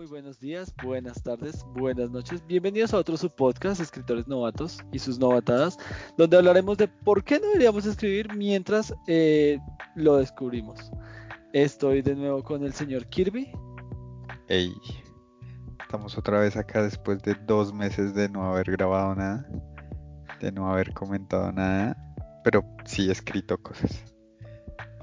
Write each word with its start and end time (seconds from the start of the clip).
Muy 0.00 0.06
buenos 0.06 0.40
días, 0.40 0.72
buenas 0.82 1.22
tardes, 1.22 1.62
buenas 1.74 2.10
noches. 2.10 2.42
Bienvenidos 2.46 2.94
a 2.94 2.96
otro 2.96 3.18
subpodcast, 3.18 3.82
Escritores 3.82 4.26
Novatos 4.26 4.78
y 4.92 4.98
sus 4.98 5.18
novatadas, 5.18 5.76
donde 6.16 6.38
hablaremos 6.38 6.78
de 6.78 6.88
por 6.88 7.22
qué 7.22 7.38
no 7.38 7.48
deberíamos 7.48 7.84
escribir 7.84 8.34
mientras 8.34 8.94
eh, 9.08 9.58
lo 9.96 10.16
descubrimos. 10.16 10.90
Estoy 11.52 12.00
de 12.00 12.16
nuevo 12.16 12.42
con 12.42 12.64
el 12.64 12.72
señor 12.72 13.08
Kirby. 13.08 13.52
Hey, 14.48 14.72
estamos 15.82 16.16
otra 16.16 16.40
vez 16.40 16.56
acá 16.56 16.82
después 16.82 17.20
de 17.20 17.34
dos 17.46 17.74
meses 17.74 18.14
de 18.14 18.30
no 18.30 18.50
haber 18.50 18.70
grabado 18.70 19.14
nada, 19.14 19.46
de 20.40 20.50
no 20.50 20.72
haber 20.72 20.94
comentado 20.94 21.52
nada, 21.52 21.94
pero 22.42 22.64
sí 22.86 23.10
escrito 23.10 23.58
cosas. 23.58 24.02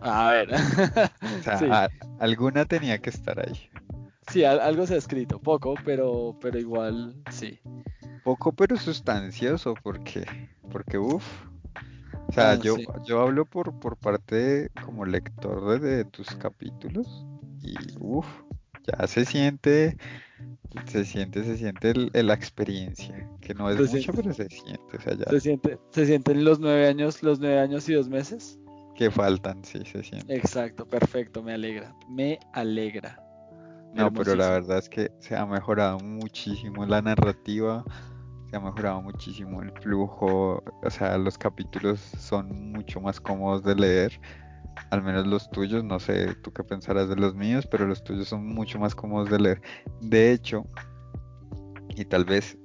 A 0.02 0.32
ver. 0.32 0.50
o 0.54 1.44
sea, 1.44 1.88
alguna 2.20 2.66
tenía 2.66 2.98
que 2.98 3.12
estar 3.12 3.40
ahí. 3.40 3.70
Sí, 4.38 4.44
algo 4.44 4.86
se 4.86 4.94
ha 4.94 4.98
escrito, 4.98 5.40
poco, 5.40 5.74
pero, 5.84 6.38
pero 6.40 6.60
igual 6.60 7.16
sí. 7.32 7.60
Poco 8.24 8.52
pero 8.52 8.78
sustancioso, 8.78 9.74
porque, 9.82 10.28
porque 10.70 11.00
uff. 11.00 11.26
O 12.30 12.32
sea, 12.32 12.52
ah, 12.52 12.60
yo, 12.62 12.76
yo 13.04 13.22
hablo 13.22 13.46
por, 13.46 13.80
por 13.80 13.98
parte 13.98 14.70
como 14.86 15.06
lector 15.06 15.80
de, 15.80 16.06
tus 16.06 16.28
capítulos 16.36 17.26
y 17.64 17.74
uff, 18.00 18.28
ya 18.86 19.08
se 19.08 19.26
siente, 19.26 19.98
se 20.86 21.04
siente, 21.04 21.44
se 21.44 21.58
siente 21.58 21.96
la 21.96 22.36
experiencia, 22.36 23.28
que 23.42 23.56
no 23.56 23.72
es 23.72 23.92
mucho, 23.92 24.14
pero 24.14 24.32
se 24.36 24.48
siente, 24.50 24.98
o 24.98 25.02
sea, 25.02 25.16
ya. 25.16 25.26
Se 25.32 25.40
siente, 25.40 25.80
se 25.90 26.06
sienten 26.06 26.46
los 26.46 26.60
nueve 26.60 26.88
años, 26.88 27.24
los 27.24 27.40
nueve 27.40 27.58
años 27.58 27.90
y 27.90 27.94
dos 27.96 28.08
meses. 28.08 28.60
Que 28.94 29.10
faltan, 29.10 29.66
sí, 29.66 29.84
se 29.84 30.04
siente. 30.04 30.36
Exacto, 30.36 30.86
perfecto, 30.86 31.42
me 31.42 31.54
alegra, 31.54 31.96
me 32.08 32.38
alegra. 32.54 33.27
No, 33.98 34.14
pero 34.14 34.36
la 34.36 34.50
verdad 34.52 34.78
es 34.78 34.90
que 34.90 35.12
se 35.20 35.36
ha 35.36 35.46
mejorado 35.46 36.00
muchísimo 36.00 36.86
la 36.86 37.02
narrativa, 37.02 37.84
se 38.50 38.56
ha 38.56 38.60
mejorado 38.60 39.02
muchísimo 39.02 39.62
el 39.62 39.72
flujo, 39.82 40.64
o 40.84 40.90
sea, 40.90 41.18
los 41.18 41.38
capítulos 41.38 42.00
son 42.00 42.72
mucho 42.72 43.02
más 43.02 43.20
cómodos 43.20 43.64
de 43.64 43.76
leer, 43.76 44.22
al 44.92 45.02
menos 45.02 45.26
los 45.26 45.50
tuyos, 45.50 45.84
no 45.84 46.00
sé 46.00 46.36
tú 46.44 46.54
qué 46.54 46.64
pensarás 46.64 47.10
de 47.10 47.16
los 47.16 47.34
míos, 47.34 47.68
pero 47.70 47.88
los 47.88 48.04
tuyos 48.04 48.28
son 48.28 48.46
mucho 48.46 48.78
más 48.80 48.94
cómodos 48.94 49.30
de 49.30 49.40
leer. 49.40 49.62
De 50.02 50.32
hecho, 50.32 50.66
y 51.96 52.06
tal 52.06 52.24
vez, 52.24 52.58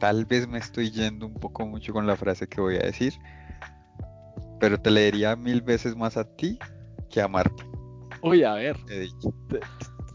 tal 0.00 0.24
vez 0.26 0.48
me 0.48 0.58
estoy 0.58 0.90
yendo 0.90 1.26
un 1.26 1.34
poco 1.34 1.64
mucho 1.64 1.92
con 1.92 2.06
la 2.06 2.16
frase 2.16 2.48
que 2.48 2.60
voy 2.60 2.76
a 2.76 2.80
decir, 2.80 3.14
pero 4.58 4.80
te 4.80 4.90
leería 4.90 5.36
mil 5.36 5.62
veces 5.62 5.96
más 5.96 6.16
a 6.16 6.24
ti 6.24 6.58
que 7.08 7.20
a 7.20 7.28
Marta. 7.28 7.64
Uy, 8.22 8.44
a 8.44 8.54
ver 8.54 8.76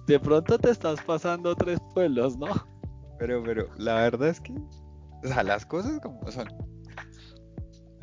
de 0.07 0.19
pronto 0.19 0.57
te 0.57 0.71
estás 0.71 1.01
pasando 1.01 1.53
tres 1.55 1.79
pueblos, 1.93 2.37
¿no? 2.37 2.47
Pero, 3.19 3.43
pero, 3.43 3.69
la 3.77 3.95
verdad 3.95 4.29
es 4.29 4.39
que, 4.39 4.53
o 4.53 5.27
sea, 5.27 5.43
las 5.43 5.65
cosas 5.65 5.99
como 5.99 6.31
son. 6.31 6.47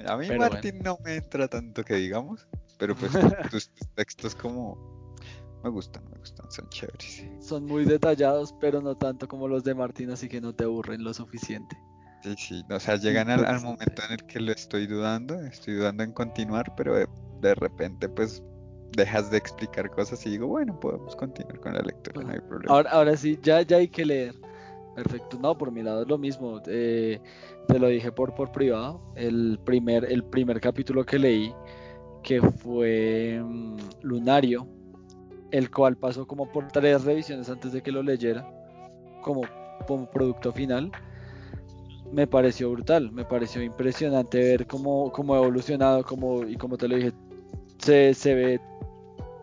A 0.06 0.16
mí 0.18 0.28
Martín 0.36 0.80
no 0.80 0.98
me 1.02 1.16
entra 1.16 1.48
tanto 1.48 1.82
que 1.82 1.94
digamos, 1.94 2.46
pero 2.78 2.94
pues 2.94 3.10
tus, 3.50 3.70
textos 3.94 4.34
como 4.34 5.16
me 5.62 5.70
gustan, 5.70 6.04
me 6.10 6.18
gustan, 6.18 6.50
son 6.50 6.68
chéveres. 6.68 7.24
Son 7.40 7.64
muy 7.64 7.86
detallados, 7.86 8.54
pero 8.60 8.82
no 8.82 8.94
tanto 8.96 9.26
como 9.26 9.48
los 9.48 9.64
de 9.64 9.74
Martín, 9.74 10.10
así 10.10 10.28
que 10.28 10.42
no 10.42 10.54
te 10.54 10.64
aburren 10.64 11.02
lo 11.02 11.14
suficiente. 11.14 11.74
Sí, 12.22 12.34
sí, 12.36 12.64
o 12.68 12.80
sea, 12.80 12.96
llegan 12.96 13.30
al, 13.30 13.46
al 13.46 13.62
momento 13.62 14.02
en 14.06 14.12
el 14.12 14.26
que 14.26 14.40
lo 14.40 14.52
estoy 14.52 14.86
dudando, 14.86 15.40
estoy 15.40 15.74
dudando 15.74 16.02
en 16.02 16.12
continuar, 16.12 16.74
pero 16.76 16.94
de 17.40 17.54
repente 17.54 18.08
pues 18.08 18.42
dejas 18.96 19.30
de 19.30 19.38
explicar 19.38 19.90
cosas 19.90 20.24
y 20.26 20.30
digo, 20.30 20.46
bueno, 20.46 20.78
podemos 20.78 21.14
continuar 21.16 21.60
con 21.60 21.74
la 21.74 21.80
lectura, 21.80 22.22
no 22.22 22.32
hay 22.32 22.40
problema. 22.40 22.74
Ahora, 22.74 22.90
ahora 22.90 23.16
sí, 23.16 23.38
ya, 23.42 23.62
ya 23.62 23.78
hay 23.78 23.88
que 23.88 24.04
leer. 24.04 24.34
Perfecto, 24.94 25.38
no, 25.40 25.58
por 25.58 25.72
mi 25.72 25.82
lado 25.82 26.02
es 26.02 26.08
lo 26.08 26.18
mismo. 26.18 26.60
Eh, 26.66 27.20
te 27.66 27.78
lo 27.78 27.88
dije 27.88 28.12
por, 28.12 28.34
por 28.34 28.52
privado. 28.52 29.00
El 29.16 29.58
primer, 29.64 30.04
el 30.04 30.22
primer 30.24 30.60
capítulo 30.60 31.04
que 31.04 31.18
leí, 31.18 31.52
que 32.22 32.40
fue 32.40 33.42
mm, 33.44 33.76
Lunario, 34.02 34.68
el 35.50 35.70
cual 35.70 35.96
pasó 35.96 36.26
como 36.26 36.50
por 36.50 36.68
tres 36.68 37.04
revisiones 37.04 37.48
antes 37.48 37.72
de 37.72 37.82
que 37.82 37.92
lo 37.92 38.02
leyera, 38.02 38.48
como, 39.22 39.42
como 39.86 40.08
producto 40.10 40.52
final, 40.52 40.92
me 42.12 42.26
pareció 42.26 42.70
brutal, 42.70 43.10
me 43.10 43.24
pareció 43.24 43.62
impresionante 43.62 44.38
ver 44.38 44.66
cómo, 44.66 45.10
cómo 45.10 45.34
ha 45.34 45.38
evolucionado, 45.38 46.04
como, 46.04 46.44
y 46.44 46.56
como 46.56 46.76
te 46.76 46.86
lo 46.86 46.96
dije, 46.96 47.12
se, 47.84 48.14
se 48.14 48.34
ve 48.34 48.60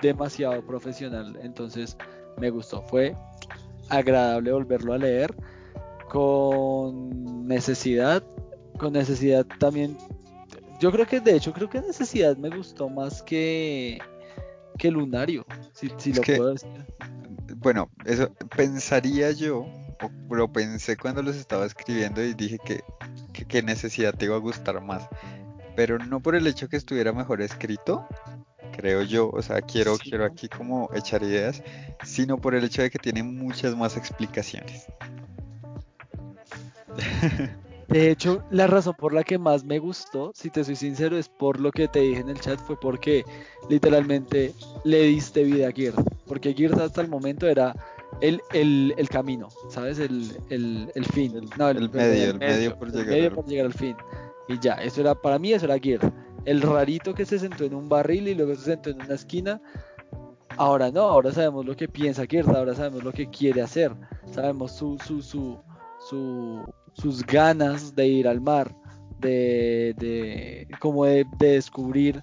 demasiado 0.02 0.66
profesional, 0.66 1.38
entonces 1.44 1.96
me 2.38 2.50
gustó, 2.50 2.81
fue 2.81 3.16
agradable 3.90 4.52
volverlo 4.52 4.94
a 4.94 4.97
leer 4.97 5.34
con 6.09 7.47
necesidad, 7.47 8.24
con 8.79 8.94
necesidad 8.94 9.46
también, 9.59 9.96
yo 10.79 10.91
creo 10.91 11.06
que 11.06 11.19
de 11.19 11.35
hecho 11.35 11.53
creo 11.53 11.69
que 11.69 11.81
necesidad 11.81 12.35
me 12.35 12.50
gustó 12.50 12.90
más 12.90 13.22
que, 13.22 14.00
que 14.78 14.90
Lunario, 14.90 15.46
si, 15.73 16.12
lo 16.12 16.22
puedo 16.23 16.53
decir. 16.53 16.69
Bueno, 17.58 17.90
eso 18.06 18.34
pensaría 18.56 19.31
yo, 19.31 19.68
o 20.02 20.35
lo 20.35 20.52
pensé 20.52 20.97
cuando 20.97 21.22
los 21.22 21.35
estaba 21.35 21.68
escribiendo 21.68 22.23
y 22.23 22.34
dije 22.34 22.58
que, 22.66 22.81
que, 23.34 23.46
que 23.46 23.62
necesidad 23.62 24.16
te 24.16 24.25
iba 24.25 24.35
a 24.35 24.40
gustar 24.40 24.81
más, 24.81 25.08
pero 25.75 25.97
no 26.00 26.19
por 26.19 26.35
el 26.35 26.47
hecho 26.47 26.68
que 26.68 26.78
estuviera 26.78 27.13
mejor 27.13 27.41
escrito, 27.41 28.08
creo 28.72 29.04
yo, 29.04 29.30
o 29.30 29.42
sea, 29.42 29.62
quiero, 29.62 29.98
quiero 29.98 30.26
aquí 30.26 30.48
como 30.48 30.90
echar 30.94 31.24
ideas, 31.24 31.64
sino 32.04 32.38
por 32.38 32.56
el 32.56 32.64
hecho 32.64 32.82
de 32.82 32.90
que 32.90 33.00
tiene 33.00 33.24
muchas 33.24 33.76
más 33.76 33.98
explicaciones. 33.98 34.88
De 37.92 38.09
hecho, 38.09 38.42
la 38.52 38.68
razón 38.68 38.96
por 38.98 39.14
la 39.14 39.22
que 39.22 39.38
más 39.38 39.66
me 39.66 39.78
gustó, 39.78 40.32
si 40.34 40.50
te 40.50 40.64
soy 40.64 40.78
sincero, 40.78 41.18
es 41.18 41.28
por 41.28 41.59
lo 41.59 41.74
que 41.74 41.90
te 41.90 42.00
dije 42.00 42.22
en 42.22 42.30
el 42.30 42.40
chat, 42.40 42.58
fue 42.62 42.80
porque 42.80 43.26
literalmente 43.70 44.54
le 44.86 45.02
diste 45.03 45.44
vida 45.44 45.68
a 45.68 45.72
Gears. 45.74 45.98
Porque 46.26 46.53
Gears 46.53 46.78
hasta 46.80 47.02
el 47.02 47.09
momento 47.09 47.50
era 47.50 47.76
el, 48.22 48.42
el, 48.53 48.94
el 48.96 49.09
camino, 49.09 49.50
¿sabes? 49.70 50.00
El, 50.00 50.32
el 50.50 51.06
fin. 51.08 51.36
El, 51.36 51.50
no, 51.58 51.68
el, 51.68 51.90
medio, 51.90 52.32
el 52.32 52.40
medio, 52.40 52.80
por, 52.80 52.94
llegar, 52.94 53.08
medio 53.08 53.36
por 53.36 53.46
llegar 53.46 53.66
al 53.66 53.74
fin. 53.74 53.98
Y 54.48 54.58
ya, 54.59 54.76
eso 54.76 55.02
era, 55.02 55.14
para 55.14 55.38
mí 55.38 55.52
eso 55.52 55.66
era 55.66 55.78
Gears 55.78 56.06
el 56.46 56.62
rarito 56.62 57.13
que 57.13 57.25
se 57.25 57.40
sentó 57.40 57.66
en 57.66 57.74
un 57.74 57.90
barril 57.90 58.28
y 58.28 58.35
luego 58.35 58.56
se 58.56 58.72
sentó 58.72 58.90
en 58.90 59.02
una 59.02 59.16
esquina. 59.16 59.62
Ahora 60.57 60.91
no, 60.91 61.02
ahora 61.02 61.31
sabemos 61.31 61.66
lo 61.66 61.75
que 61.75 61.88
piensa 61.88 62.28
Kirta, 62.28 62.57
ahora 62.57 62.75
sabemos 62.75 63.03
lo 63.03 63.12
que 63.12 63.29
quiere 63.29 63.62
hacer, 63.62 63.94
sabemos 64.31 64.74
su, 64.74 64.97
su, 65.00 65.22
su, 65.22 65.62
sus 66.94 67.25
ganas 67.25 67.96
de 67.96 68.07
ir 68.07 68.28
al 68.28 68.41
mar, 68.41 68.75
de, 69.19 69.96
de 69.97 70.68
como 70.79 71.06
de, 71.06 71.25
descubrir 71.40 72.22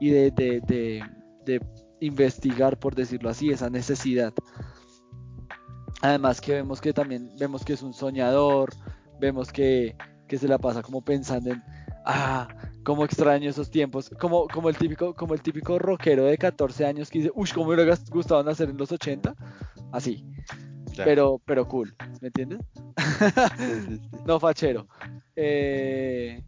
y 0.00 0.10
de, 0.10 0.30
de, 0.30 1.60
investigar, 2.00 2.78
por 2.78 2.94
decirlo 2.94 3.30
así, 3.30 3.50
esa 3.50 3.70
necesidad. 3.70 4.32
Además 6.00 6.40
que 6.40 6.52
vemos 6.52 6.80
que 6.80 6.92
también 6.92 7.32
vemos 7.38 7.64
que 7.64 7.72
es 7.72 7.82
un 7.82 7.92
soñador, 7.92 8.70
vemos 9.20 9.52
que, 9.52 9.96
que 10.26 10.38
se 10.38 10.46
la 10.46 10.58
pasa 10.58 10.82
como 10.82 11.02
pensando 11.02 11.50
en, 11.50 11.62
ah, 12.08 12.48
como 12.82 13.04
extraño 13.04 13.50
esos 13.50 13.70
tiempos, 13.70 14.10
como, 14.18 14.48
como, 14.48 14.68
el 14.68 14.76
típico, 14.76 15.14
como 15.14 15.34
el 15.34 15.42
típico 15.42 15.78
rockero 15.78 16.24
de 16.24 16.38
14 16.38 16.86
años 16.86 17.10
que 17.10 17.18
dice, 17.18 17.32
uy, 17.34 17.48
¿cómo 17.54 17.68
me 17.68 17.74
hubiera 17.74 17.96
gustado 18.10 18.42
nacer 18.42 18.70
en 18.70 18.78
los 18.78 18.90
80? 18.90 19.34
Así. 19.92 20.24
Pero, 20.96 21.40
pero 21.44 21.68
cool, 21.68 21.94
¿me 22.20 22.28
entiendes? 22.28 22.60
no 24.26 24.40
fachero. 24.40 24.88
Eh, 25.36 26.42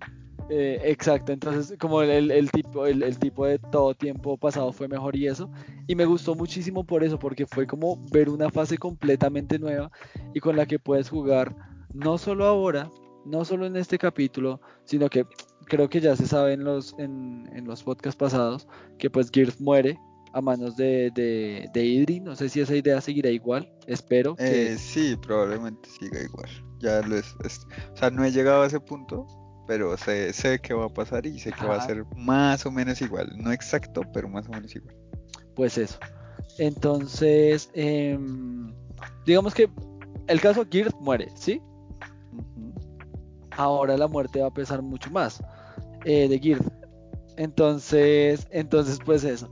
eh, 0.49 0.81
exacto, 0.85 1.31
entonces 1.31 1.79
como 1.79 2.03
el, 2.03 2.51
tipo, 2.51 2.85
el, 2.85 3.19
tipo 3.21 3.47
de 3.47 3.61
todo 3.61 3.95
tiempo 3.95 4.37
pasado 4.37 4.73
fue 4.73 4.89
mejor 4.89 5.15
y 5.15 5.29
eso. 5.29 5.49
Y 5.87 5.95
me 5.95 6.07
gustó 6.07 6.35
muchísimo 6.35 6.85
por 6.85 7.05
eso, 7.05 7.19
porque 7.19 7.47
fue 7.47 7.67
como 7.67 8.05
ver 8.11 8.29
una 8.29 8.51
fase 8.51 8.77
completamente 8.77 9.61
nueva 9.61 9.93
y 10.35 10.41
con 10.41 10.57
la 10.57 10.67
que 10.67 10.81
puedes 10.81 11.09
jugar 11.09 11.55
no 11.95 12.19
solo 12.19 12.47
ahora, 12.47 12.91
no 13.25 13.45
solo 13.45 13.67
en 13.67 13.77
este 13.77 13.99
capítulo, 13.99 14.61
sino 14.85 15.09
que 15.09 15.25
creo 15.71 15.89
que 15.89 16.01
ya 16.01 16.17
se 16.17 16.27
sabe 16.27 16.53
en 16.53 16.65
los, 16.65 16.95
en, 16.99 17.49
los 17.65 17.83
podcasts 17.83 18.19
pasados 18.19 18.69
que 18.99 19.09
pues 19.09 19.31
Gears 19.33 19.61
muere 19.61 19.99
a 20.33 20.41
manos 20.41 20.77
de, 20.77 21.11
de, 21.15 21.85
Idri. 21.85 22.21
No 22.21 22.37
sé 22.37 22.49
si 22.49 22.61
esa 22.61 22.75
idea 22.77 23.01
seguirá 23.01 23.31
igual. 23.31 23.73
Espero. 23.87 24.37
Que... 24.37 24.73
Eh, 24.73 24.79
sí, 24.79 25.17
probablemente 25.17 25.89
siga 25.89 26.21
igual. 26.21 26.51
Ya 26.81 27.01
lo 27.03 27.17
es, 27.17 27.35
O 27.93 27.97
sea, 27.97 28.11
no 28.11 28.25
he 28.25 28.33
llegado 28.33 28.63
a 28.63 28.67
ese 28.67 28.81
punto, 28.81 29.27
pero 29.67 29.97
sé, 29.97 30.33
sé 30.33 30.59
que 30.59 30.75
va 30.75 30.87
a 30.87 30.89
pasar 30.89 31.25
y 31.27 31.39
sé 31.39 31.53
que 31.53 31.67
va 31.67 31.77
a 31.77 31.87
ser 31.87 32.05
más 32.17 32.67
o 32.67 32.71
menos 32.71 33.01
igual. 33.01 33.31
No 33.37 33.53
exacto, 33.53 34.03
pero 34.13 34.29
más 34.29 34.47
o 34.49 34.51
menos 34.51 34.75
igual. 34.75 34.95
Pues 35.55 35.79
eso. 35.79 35.99
Entonces, 36.59 37.71
em, 37.75 38.75
digamos 39.25 39.55
que 39.55 39.71
el 40.27 40.41
caso 40.41 40.67
Gears 40.71 40.95
muere, 41.01 41.31
¿sí? 41.37 41.63
Ahora 43.53 43.97
la 43.97 44.09
muerte 44.09 44.41
va 44.41 44.49
a 44.49 44.55
pesar 44.55 44.83
mucho 44.83 45.11
más. 45.11 45.43
Eh, 46.05 46.29
de 46.29 46.39
Gears. 46.39 46.67
Entonces, 47.37 48.47
entonces 48.51 48.99
pues 49.05 49.25
eso. 49.25 49.49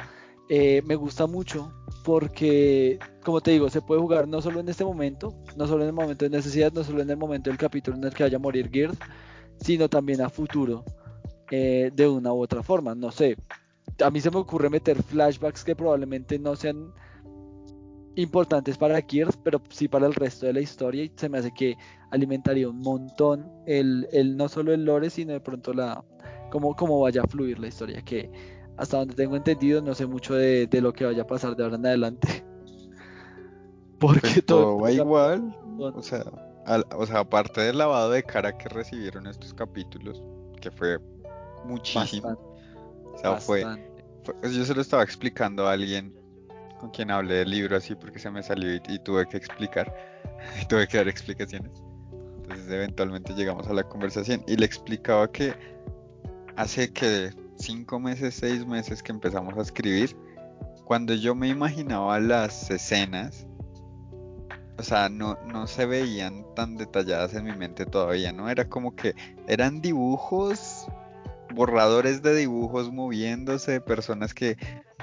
Eh, 0.51 0.83
me 0.87 0.95
gusta 0.95 1.27
mucho 1.27 1.73
porque 2.05 2.99
como 3.29 3.43
te 3.43 3.51
digo, 3.51 3.69
se 3.69 3.83
puede 3.83 4.01
jugar 4.01 4.27
no 4.27 4.41
solo 4.41 4.61
en 4.61 4.69
este 4.71 4.85
momento, 4.85 5.35
no 5.55 5.67
solo 5.67 5.83
en 5.83 5.89
el 5.89 5.95
momento 5.95 6.25
de 6.25 6.31
necesidad, 6.31 6.73
no 6.73 6.83
solo 6.83 7.03
en 7.03 7.11
el 7.11 7.19
momento 7.19 7.51
del 7.51 7.59
capítulo 7.59 7.99
en 7.99 8.05
el 8.05 8.15
que 8.15 8.23
vaya 8.23 8.39
a 8.39 8.41
morir 8.41 8.71
Girth, 8.73 8.99
sino 9.61 9.91
también 9.91 10.23
a 10.23 10.31
futuro 10.31 10.83
eh, 11.51 11.91
de 11.95 12.09
una 12.09 12.33
u 12.33 12.41
otra 12.41 12.63
forma. 12.63 12.95
No 12.95 13.11
sé, 13.11 13.37
a 14.03 14.11
mí 14.11 14.21
se 14.23 14.31
me 14.31 14.39
ocurre 14.39 14.71
meter 14.71 15.03
flashbacks 15.03 15.63
que 15.63 15.77
probablemente 15.77 16.39
no 16.39 16.57
sean 16.57 16.91
importantes 18.15 18.79
para 18.79 19.03
Gears, 19.03 19.37
pero 19.45 19.61
sí 19.69 19.87
para 19.87 20.07
el 20.07 20.15
resto 20.15 20.47
de 20.47 20.55
la 20.55 20.61
historia 20.61 21.05
y 21.05 21.13
se 21.15 21.29
me 21.29 21.39
hace 21.39 21.53
que 21.53 21.77
alimentaría 22.11 22.69
un 22.71 22.79
montón 22.79 23.47
el, 23.67 24.09
el 24.11 24.39
no 24.39 24.49
solo 24.49 24.73
el 24.73 24.87
lore, 24.87 25.11
sino 25.11 25.35
de 25.35 25.41
pronto 25.41 25.75
la 25.75 26.03
cómo, 26.51 26.75
cómo 26.75 27.01
vaya 27.01 27.23
a 27.23 27.27
fluir 27.27 27.59
la 27.59 27.69
historia, 27.69 28.03
que 28.03 28.31
hasta 28.77 28.99
donde 28.99 29.15
tengo 29.15 29.37
entendido 29.37 29.83
no 29.83 29.95
sé 29.95 30.07
mucho 30.07 30.35
de, 30.35 30.67
de 30.67 30.81
lo 30.81 30.93
que 30.93 31.05
vaya 31.05 31.23
a 31.23 31.27
pasar 31.27 31.57
de 31.57 31.65
ahora 31.65 31.77
en 31.77 31.87
adelante. 31.87 32.45
Porque 33.99 34.21
pues 34.21 34.47
todo, 34.47 34.79
va 34.79 34.93
igual, 34.93 35.57
o 35.79 36.03
sea, 36.03 36.25
o 36.97 37.07
sea, 37.07 37.21
aparte 37.21 37.63
del 37.63 37.79
lavado 37.79 38.11
de 38.11 38.23
cara 38.23 38.57
que 38.57 38.69
recibieron 38.69 39.27
estos 39.27 39.53
capítulos, 39.55 40.23
que 40.61 40.71
fue 40.71 40.99
muchísimo. 41.65 42.39
o 43.15 43.19
sea, 43.19 43.37
fue, 43.39 43.65
yo 44.43 44.65
se 44.65 44.75
lo 44.75 44.81
estaba 44.81 45.03
explicando 45.03 45.67
a 45.67 45.73
alguien 45.73 46.15
con 46.79 46.91
quien 46.91 47.11
hablé 47.11 47.37
del 47.37 47.51
libro 47.51 47.77
así 47.77 47.95
porque 47.95 48.19
se 48.19 48.31
me 48.31 48.43
salió 48.43 48.75
y, 48.75 48.99
tuve 49.01 49.27
que 49.27 49.37
explicar, 49.37 49.93
y 50.63 50.67
tuve 50.69 50.87
que 50.87 50.99
dar 50.99 51.09
explicaciones. 51.09 51.83
Entonces 52.43 52.71
eventualmente 52.71 53.35
llegamos 53.35 53.67
a 53.69 53.73
la 53.73 53.83
conversación 53.83 54.43
y 54.47 54.57
le 54.57 54.65
explicaba 54.65 55.31
que 55.31 55.53
hace 56.59 56.93
que 56.93 57.31
cinco 57.57 58.01
meses, 58.01 58.35
seis 58.35 58.67
meses 58.67 59.01
que 59.01 59.13
empezamos 59.13 59.57
a 59.57 59.63
escribir, 59.63 60.17
cuando 60.85 61.15
yo 61.15 61.37
me 61.37 61.49
imaginaba 61.49 62.19
las 62.19 62.69
escenas, 62.69 63.47
o 64.77 64.83
sea, 64.83 65.09
no, 65.09 65.39
no 65.47 65.69
se 65.69 65.87
veían 65.87 66.45
tan 66.57 66.77
detalladas 66.77 67.35
en 67.35 67.45
mi 67.45 67.53
mente 67.53 67.87
todavía, 67.87 68.33
¿no? 68.33 68.51
Era 68.51 68.69
como 68.69 68.97
que 68.97 69.15
eran 69.47 69.81
dibujos, 69.81 70.89
borradores 71.55 72.23
de 72.23 72.35
dibujos 72.35 72.93
moviéndose, 72.93 73.81
personas 73.81 74.35
que 74.35 74.57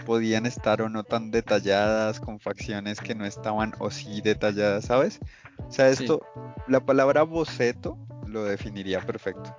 podían 0.05 0.45
estar 0.45 0.81
o 0.81 0.89
no 0.89 1.05
tan 1.05 1.31
detalladas, 1.31 2.19
con 2.19 2.41
facciones 2.41 2.99
que 2.99 3.15
no 3.15 3.25
estaban 3.25 3.73
o 3.79 3.91
sí 3.91 4.19
detalladas, 4.19 4.85
¿sabes? 4.85 5.21
O 5.65 5.71
sea, 5.71 5.87
esto, 5.87 6.19
la 6.67 6.85
palabra 6.85 7.23
boceto 7.23 7.97
lo 8.27 8.43
definiría 8.43 8.99
perfecto. 8.99 9.55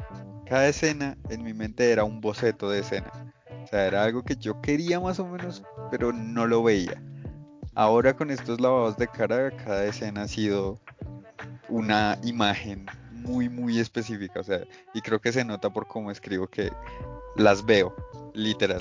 Cada 0.48 0.68
escena 0.68 1.16
en 1.28 1.42
mi 1.42 1.52
mente 1.52 1.90
era 1.90 2.04
un 2.04 2.20
boceto 2.20 2.70
de 2.70 2.80
escena. 2.80 3.10
O 3.64 3.66
sea, 3.66 3.86
era 3.86 4.04
algo 4.04 4.22
que 4.22 4.36
yo 4.36 4.60
quería 4.60 5.00
más 5.00 5.18
o 5.18 5.26
menos, 5.26 5.62
pero 5.90 6.12
no 6.12 6.46
lo 6.46 6.62
veía. 6.62 7.02
Ahora 7.74 8.16
con 8.16 8.30
estos 8.30 8.60
lavados 8.60 8.96
de 8.96 9.08
cara, 9.08 9.50
cada 9.50 9.84
escena 9.84 10.22
ha 10.22 10.28
sido 10.28 10.80
una 11.68 12.16
imagen 12.22 12.86
muy, 13.10 13.48
muy 13.48 13.80
específica. 13.80 14.38
O 14.38 14.44
sea, 14.44 14.60
y 14.94 15.00
creo 15.00 15.20
que 15.20 15.32
se 15.32 15.44
nota 15.44 15.68
por 15.68 15.88
cómo 15.88 16.12
escribo 16.12 16.46
que 16.46 16.70
las 17.34 17.66
veo, 17.66 17.94
literal. 18.32 18.80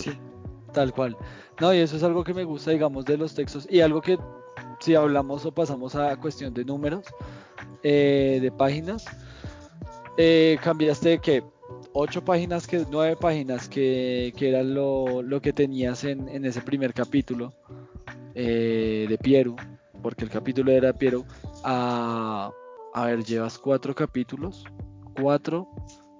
tal 0.72 0.94
cual. 0.94 1.18
No, 1.60 1.74
y 1.74 1.80
eso 1.80 1.98
es 1.98 2.04
algo 2.04 2.24
que 2.24 2.36
me 2.36 2.44
gusta, 2.44 2.70
digamos, 2.72 3.06
de 3.06 3.18
los 3.18 3.34
textos. 3.34 3.68
Y 3.72 3.82
algo 3.82 4.02
que, 4.02 4.20
si 4.80 4.94
hablamos 4.94 5.46
o 5.46 5.52
pasamos 5.52 5.96
a 5.96 6.16
cuestión 6.18 6.54
de 6.54 6.64
números, 6.64 7.06
eh, 7.82 8.38
de 8.40 8.52
páginas, 8.52 9.06
eh, 10.18 10.58
cambiaste 10.62 11.10
de 11.10 11.20
que 11.20 11.55
ocho 11.96 12.24
páginas, 12.24 12.68
que 12.68 12.86
nueve 12.92 13.16
páginas, 13.16 13.70
que, 13.70 14.34
que 14.36 14.50
era 14.50 14.64
lo, 14.64 15.22
lo, 15.22 15.42
que 15.42 15.54
tenías 15.54 16.04
en, 16.04 16.28
en 16.28 16.46
ese 16.46 16.62
primer 16.62 16.94
capítulo 16.94 17.54
eh, 18.36 19.06
de 19.08 19.18
Piero, 19.18 19.56
porque 20.04 20.26
el 20.26 20.30
capítulo 20.30 20.72
era 20.72 20.92
Piero, 20.94 21.26
a, 21.64 22.52
a 22.94 23.06
ver, 23.06 23.24
llevas 23.24 23.58
cuatro 23.58 23.96
capítulos, 23.96 24.66
cuatro 25.20 25.70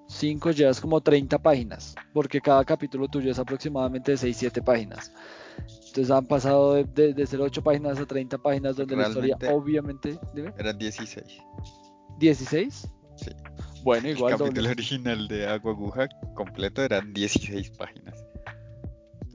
5 0.08 0.52
llevas 0.52 0.80
como 0.80 1.00
30 1.00 1.38
páginas, 1.38 1.94
porque 2.12 2.40
cada 2.40 2.64
capítulo 2.64 3.08
tuyo 3.08 3.30
es 3.30 3.38
aproximadamente 3.38 4.12
de 4.12 4.16
6, 4.16 4.36
7 4.36 4.62
páginas. 4.62 5.12
Entonces 5.58 6.10
han 6.10 6.26
pasado 6.26 6.74
de, 6.74 7.12
de, 7.12 7.26
ser 7.26 7.40
8 7.40 7.62
páginas 7.62 7.98
a 7.98 8.06
30 8.06 8.38
páginas, 8.38 8.76
donde 8.76 8.96
la 8.96 9.08
historia 9.08 9.36
obviamente... 9.52 10.18
Eran 10.58 10.78
16. 10.78 11.42
¿16? 12.20 12.70
Sí. 13.16 13.30
Bueno, 13.86 14.08
igual... 14.08 14.32
El 14.32 14.38
capítulo 14.40 14.70
original 14.70 15.28
de 15.28 15.46
Agua 15.46 15.70
Aguja 15.70 16.08
completo 16.34 16.82
eran 16.82 17.14
16 17.14 17.70
páginas. 17.70 18.16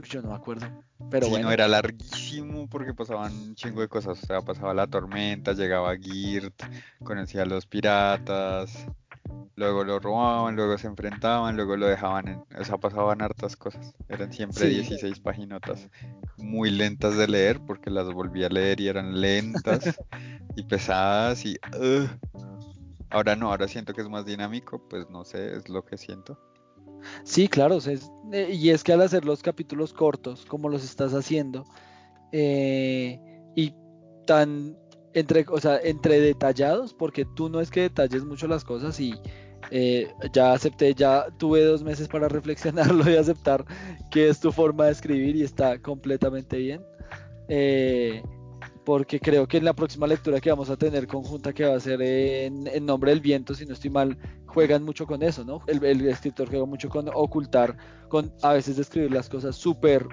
Yo 0.10 0.22
no 0.22 0.28
me 0.28 0.36
acuerdo. 0.36 0.68
Pero 1.10 1.28
sí, 1.28 1.32
bueno. 1.32 1.48
no 1.48 1.54
era 1.54 1.70
larguísimo 1.70 2.68
porque 2.68 2.94
pasaban 2.94 3.32
un 3.32 3.56
chingo 3.56 3.80
de 3.80 3.88
cosas. 3.88 4.22
O 4.22 4.26
sea, 4.26 4.42
pasaba 4.42 4.74
la 4.74 4.88
tormenta, 4.88 5.54
llegaba 5.54 5.96
Girt, 5.96 6.64
conocía 7.02 7.44
a 7.44 7.46
los 7.46 7.66
piratas, 7.66 8.88
luego 9.56 9.86
lo 9.86 10.00
robaban, 10.00 10.58
luego 10.58 10.78
se 10.78 10.88
enfrentaban, 10.88 11.56
luego 11.56 11.78
lo 11.78 11.88
dejaban, 11.88 12.28
en, 12.28 12.44
o 12.60 12.66
sea, 12.66 12.78
pasaban 12.78 13.22
hartas 13.22 13.56
cosas. 13.56 13.94
Eran 14.10 14.34
siempre 14.34 14.68
16 14.68 15.18
paginotas 15.22 15.88
muy 16.36 16.72
lentas 16.72 17.16
de 17.16 17.30
leer 17.30 17.62
porque 17.62 17.90
las 17.90 18.12
volví 18.12 18.44
a 18.44 18.50
leer 18.50 18.82
y 18.82 18.90
eran 18.90 19.22
lentas 19.22 19.98
y 20.58 20.64
pesadas 20.64 21.46
y... 21.46 21.58
Ahora 23.12 23.36
no, 23.36 23.50
ahora 23.50 23.68
siento 23.68 23.94
que 23.94 24.02
es 24.02 24.10
más 24.10 24.26
dinámico, 24.26 24.82
pues 24.90 25.10
no 25.10 25.26
sé, 25.26 25.56
es 25.56 25.70
lo 25.70 25.84
que 25.84 25.98
siento. 25.98 26.40
Sí, 27.24 27.48
claro, 27.48 27.80
eh, 28.32 28.50
y 28.54 28.70
es 28.70 28.84
que 28.84 28.94
al 28.94 29.02
hacer 29.02 29.26
los 29.26 29.42
capítulos 29.42 29.94
cortos, 29.94 30.46
como 30.46 30.70
los 30.70 30.84
estás 30.84 31.14
haciendo, 31.14 31.66
eh, 32.32 33.20
y 33.56 33.74
tan 34.26 34.78
entre, 35.14 35.46
o 35.50 35.60
sea, 35.60 35.80
entre 35.84 36.22
detallados, 36.22 36.94
porque 36.94 37.26
tú 37.36 37.50
no 37.50 37.60
es 37.60 37.70
que 37.70 37.82
detalles 37.82 38.24
mucho 38.24 38.48
las 38.48 38.64
cosas 38.64 38.98
y 39.00 39.14
eh, 39.72 40.14
ya 40.32 40.54
acepté, 40.54 40.94
ya 40.94 41.26
tuve 41.38 41.64
dos 41.64 41.84
meses 41.84 42.08
para 42.08 42.28
reflexionarlo 42.30 43.10
y 43.10 43.18
aceptar 43.18 43.66
que 44.10 44.30
es 44.30 44.40
tu 44.40 44.52
forma 44.52 44.86
de 44.86 44.92
escribir 44.94 45.36
y 45.36 45.44
está 45.44 45.82
completamente 45.82 46.58
bien. 46.58 46.82
Porque 48.86 49.20
creo 49.20 49.48
que 49.48 49.58
en 49.58 49.66
la 49.66 49.74
próxima 49.74 50.08
lectura 50.08 50.40
que 50.40 50.50
vamos 50.50 50.70
a 50.70 50.78
tener 50.78 51.06
conjunta, 51.08 51.54
que 51.54 51.66
va 51.66 51.76
a 51.76 51.80
ser 51.80 52.02
en, 52.02 52.68
en 52.68 52.86
Nombre 52.86 53.12
del 53.12 53.22
Viento, 53.22 53.54
si 53.54 53.66
no 53.66 53.74
estoy 53.74 53.92
mal, 53.92 54.18
juegan 54.48 54.84
mucho 54.84 55.06
con 55.06 55.22
eso, 55.22 55.46
¿no? 55.46 55.62
El, 55.68 55.84
el 55.84 56.08
escritor 56.08 56.50
juega 56.50 56.66
mucho 56.66 56.90
con 56.90 57.08
ocultar, 57.14 57.78
con 58.10 58.34
a 58.42 58.54
veces 58.54 58.78
describir 58.78 59.12
las 59.12 59.30
cosas 59.30 59.56
súper 59.56 60.08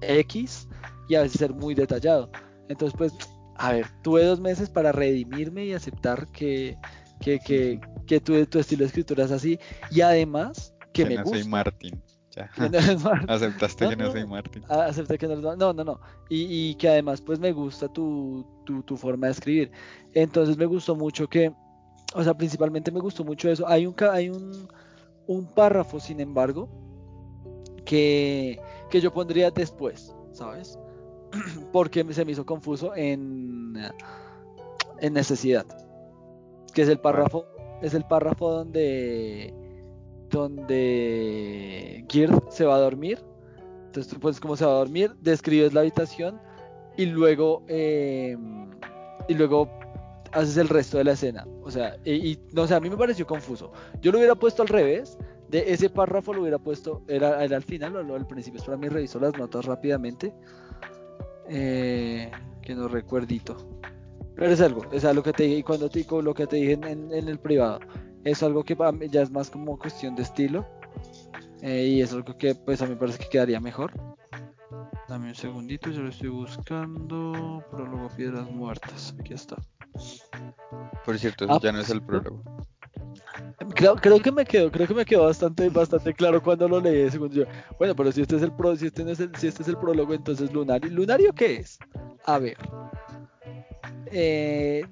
X 0.00 0.66
y 1.08 1.14
a 1.14 1.22
veces 1.22 1.38
ser 1.38 1.52
muy 1.52 1.74
detallado. 1.74 2.30
Entonces, 2.68 2.96
pues 2.96 3.12
a 3.56 3.72
ver, 3.72 3.86
tuve 4.02 4.24
dos 4.24 4.40
meses 4.40 4.68
para 4.68 4.92
redimirme 4.92 5.66
y 5.66 5.72
aceptar 5.72 6.26
que, 6.32 6.76
que, 7.20 7.38
que, 7.38 7.80
que 8.06 8.20
tu, 8.20 8.34
estilo 8.34 8.80
de 8.80 8.86
escritura 8.86 9.24
es 9.24 9.30
así. 9.30 9.58
Y 9.90 10.00
además, 10.00 10.74
que, 10.92 11.06
me 11.06 11.22
gusta. 11.22 11.38
soy 11.38 11.48
Ya. 12.36 12.50
Aceptaste 13.28 13.88
que 13.88 13.96
no, 13.96 14.10
soy 14.12 14.26
Martín. 14.26 14.64
Acepté 14.68 15.18
que 15.18 15.28
no 15.28 15.36
No, 15.56 15.72
no, 15.72 15.84
no. 15.84 16.00
Y, 16.28 16.70
y 16.70 16.74
que 16.76 16.88
además, 16.88 17.20
pues 17.20 17.38
me 17.38 17.52
gusta 17.52 17.88
tu, 17.88 18.46
tu, 18.64 18.82
tu, 18.82 18.96
forma 18.96 19.26
de 19.26 19.32
escribir. 19.32 19.72
Entonces 20.14 20.56
me 20.56 20.66
gustó 20.66 20.96
mucho 20.96 21.28
que, 21.28 21.52
o 22.14 22.22
sea, 22.22 22.34
principalmente 22.34 22.90
me 22.90 23.00
gustó 23.00 23.24
mucho 23.24 23.50
eso. 23.50 23.68
Hay 23.68 23.86
un, 23.86 23.94
hay 24.10 24.30
un, 24.30 24.68
un 25.26 25.46
párrafo, 25.46 26.00
sin 26.00 26.20
embargo, 26.20 26.68
que, 27.84 28.58
que 28.88 29.00
yo 29.00 29.12
pondría 29.12 29.50
después, 29.50 30.14
¿sabes? 30.32 30.78
porque 31.72 32.04
se 32.14 32.24
me 32.24 32.32
hizo 32.32 32.46
confuso 32.46 32.94
en, 32.96 33.74
en 35.00 35.12
necesidad. 35.12 35.66
Que 36.72 36.82
es 36.82 36.88
el 36.88 36.98
párrafo, 36.98 37.44
es 37.82 37.92
el 37.92 38.04
párrafo 38.04 38.50
donde 38.50 39.52
donde 40.32 42.04
Gird 42.08 42.48
se 42.50 42.64
va 42.64 42.76
a 42.76 42.80
dormir. 42.80 43.20
Entonces 43.86 44.12
tú 44.12 44.18
pones 44.18 44.40
cómo 44.40 44.56
se 44.56 44.64
va 44.64 44.72
a 44.72 44.76
dormir, 44.76 45.12
describes 45.20 45.74
la 45.74 45.82
habitación 45.82 46.40
y 46.96 47.06
luego 47.06 47.62
em, 47.68 48.70
y 49.28 49.34
luego 49.34 49.68
haces 50.32 50.56
el 50.56 50.68
resto 50.68 50.98
de 50.98 51.04
la 51.04 51.12
escena. 51.12 51.46
O 51.62 51.70
sea, 51.70 51.96
y, 52.04 52.38
no 52.52 52.66
sé, 52.66 52.74
a 52.74 52.80
mí 52.80 52.88
me 52.90 52.96
pareció 52.96 53.26
confuso. 53.26 53.70
Yo 54.00 54.10
lo 54.10 54.18
hubiera 54.18 54.34
puesto 54.34 54.62
al 54.62 54.68
revés. 54.68 55.18
De 55.48 55.70
ese 55.70 55.90
párrafo 55.90 56.32
lo 56.32 56.40
hubiera 56.40 56.58
puesto, 56.58 57.02
era, 57.08 57.38
al 57.38 57.62
final 57.62 57.94
o 57.94 58.16
al 58.16 58.26
principio. 58.26 58.62
Para 58.64 58.78
mí 58.78 58.88
reviso 58.88 59.20
las 59.20 59.36
notas 59.36 59.66
rápidamente. 59.66 60.32
Eh, 61.50 62.30
que 62.62 62.74
no 62.74 62.88
recuerdito. 62.88 63.56
Pero 64.34 64.50
es 64.50 64.60
algo, 64.62 64.86
es 64.92 65.04
algo 65.04 65.22
que 65.22 65.32
te 65.32 65.42
dije, 65.42 65.58
y 65.58 65.62
cuando 65.62 65.90
te 65.90 66.06
lo 66.22 66.32
que 66.32 66.46
te 66.46 66.56
dije 66.56 66.72
en, 66.72 67.12
el 67.12 67.38
privado, 67.38 67.80
es 68.24 68.42
algo 68.42 68.64
que 68.64 68.76
ya 69.10 69.22
es 69.22 69.30
más 69.30 69.50
como 69.50 69.78
cuestión 69.78 70.14
de 70.14 70.22
estilo. 70.22 70.66
Eh, 71.62 71.86
y 71.86 72.02
es 72.02 72.12
algo 72.12 72.36
que 72.36 72.54
pues 72.54 72.82
a 72.82 72.86
mí 72.86 72.90
me 72.90 72.96
parece 72.96 73.18
que 73.18 73.28
quedaría 73.28 73.60
mejor. 73.60 73.92
Dame 75.08 75.28
un 75.28 75.34
segundito, 75.34 75.90
yo 75.90 76.02
lo 76.02 76.08
estoy 76.08 76.28
buscando. 76.28 77.62
Prólogo 77.70 78.08
Piedras 78.16 78.50
Muertas. 78.50 79.14
Aquí 79.20 79.34
está. 79.34 79.56
Por 81.04 81.18
cierto, 81.18 81.44
eso 81.44 81.54
ah, 81.54 81.60
ya 81.62 81.72
no 81.72 81.80
es 81.80 81.90
el 81.90 82.02
prólogo. 82.02 82.42
Creo, 83.74 83.96
creo 83.96 84.20
que 84.20 84.32
me 84.32 84.44
quedó, 84.44 84.70
creo 84.70 84.86
que 84.86 84.94
me 84.94 85.04
quedó 85.04 85.24
bastante, 85.24 85.68
bastante 85.68 86.14
claro 86.14 86.42
cuando 86.42 86.68
lo 86.68 86.80
leí. 86.80 87.10
Segundo 87.10 87.34
yo, 87.34 87.44
bueno, 87.78 87.94
pero 87.94 88.10
si 88.10 88.22
este 88.22 88.36
es 88.36 88.42
el 88.42 88.52
pro, 88.52 88.74
si 88.76 88.86
este 88.86 89.04
no 89.04 89.10
es 89.10 89.20
el, 89.20 89.34
si 89.36 89.48
este 89.48 89.62
es 89.62 89.68
el 89.68 89.76
prólogo, 89.76 90.14
entonces 90.14 90.52
Lunario. 90.52 90.90
¿Lunario 90.90 91.32
qué 91.32 91.56
es? 91.56 91.78
A 92.24 92.38
ver. 92.38 92.56
eh, 94.10 94.84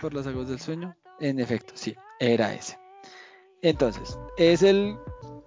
por 0.00 0.14
las 0.14 0.26
aguas 0.26 0.48
del 0.48 0.58
sueño. 0.58 0.94
En 1.20 1.40
efecto, 1.40 1.72
sí, 1.74 1.94
era 2.20 2.54
ese. 2.54 2.78
Entonces, 3.62 4.18
es 4.36 4.62
el, 4.62 4.96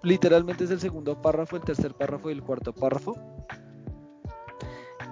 literalmente 0.03 0.63
es 0.63 0.71
el 0.71 0.79
segundo 0.79 1.21
párrafo, 1.21 1.55
el 1.55 1.63
tercer 1.63 1.93
párrafo 1.93 2.29
y 2.29 2.33
el 2.33 2.43
cuarto 2.43 2.73
párrafo. 2.73 3.15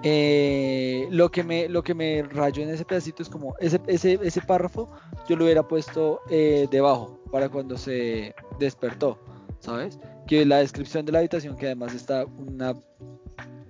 Eh, 0.04 1.08
lo, 1.10 1.30
que 1.32 1.44
me, 1.44 1.68
lo 1.68 1.84
que 1.84 1.94
me 1.94 2.22
rayó 2.24 2.62
en 2.62 2.70
ese 2.70 2.86
pedacito 2.86 3.24
es 3.24 3.30
como 3.30 3.56
ese, 3.60 3.82
ese, 3.88 4.20
ese 4.22 4.42
párrafo 4.42 4.92
yo 5.28 5.36
lo 5.36 5.46
hubiera 5.46 5.68
puesto 5.68 6.22
eh, 6.30 6.68
debajo 6.70 7.20
para 7.32 7.50
cuando 7.50 7.78
se 7.78 8.36
despertó, 8.60 9.20
¿sabes? 9.60 10.00
Que 10.28 10.46
la 10.46 10.58
descripción 10.58 11.06
de 11.06 11.12
la 11.12 11.20
habitación, 11.20 11.58
que 11.58 11.66
además 11.66 11.96
está 11.96 12.26
una 12.26 12.76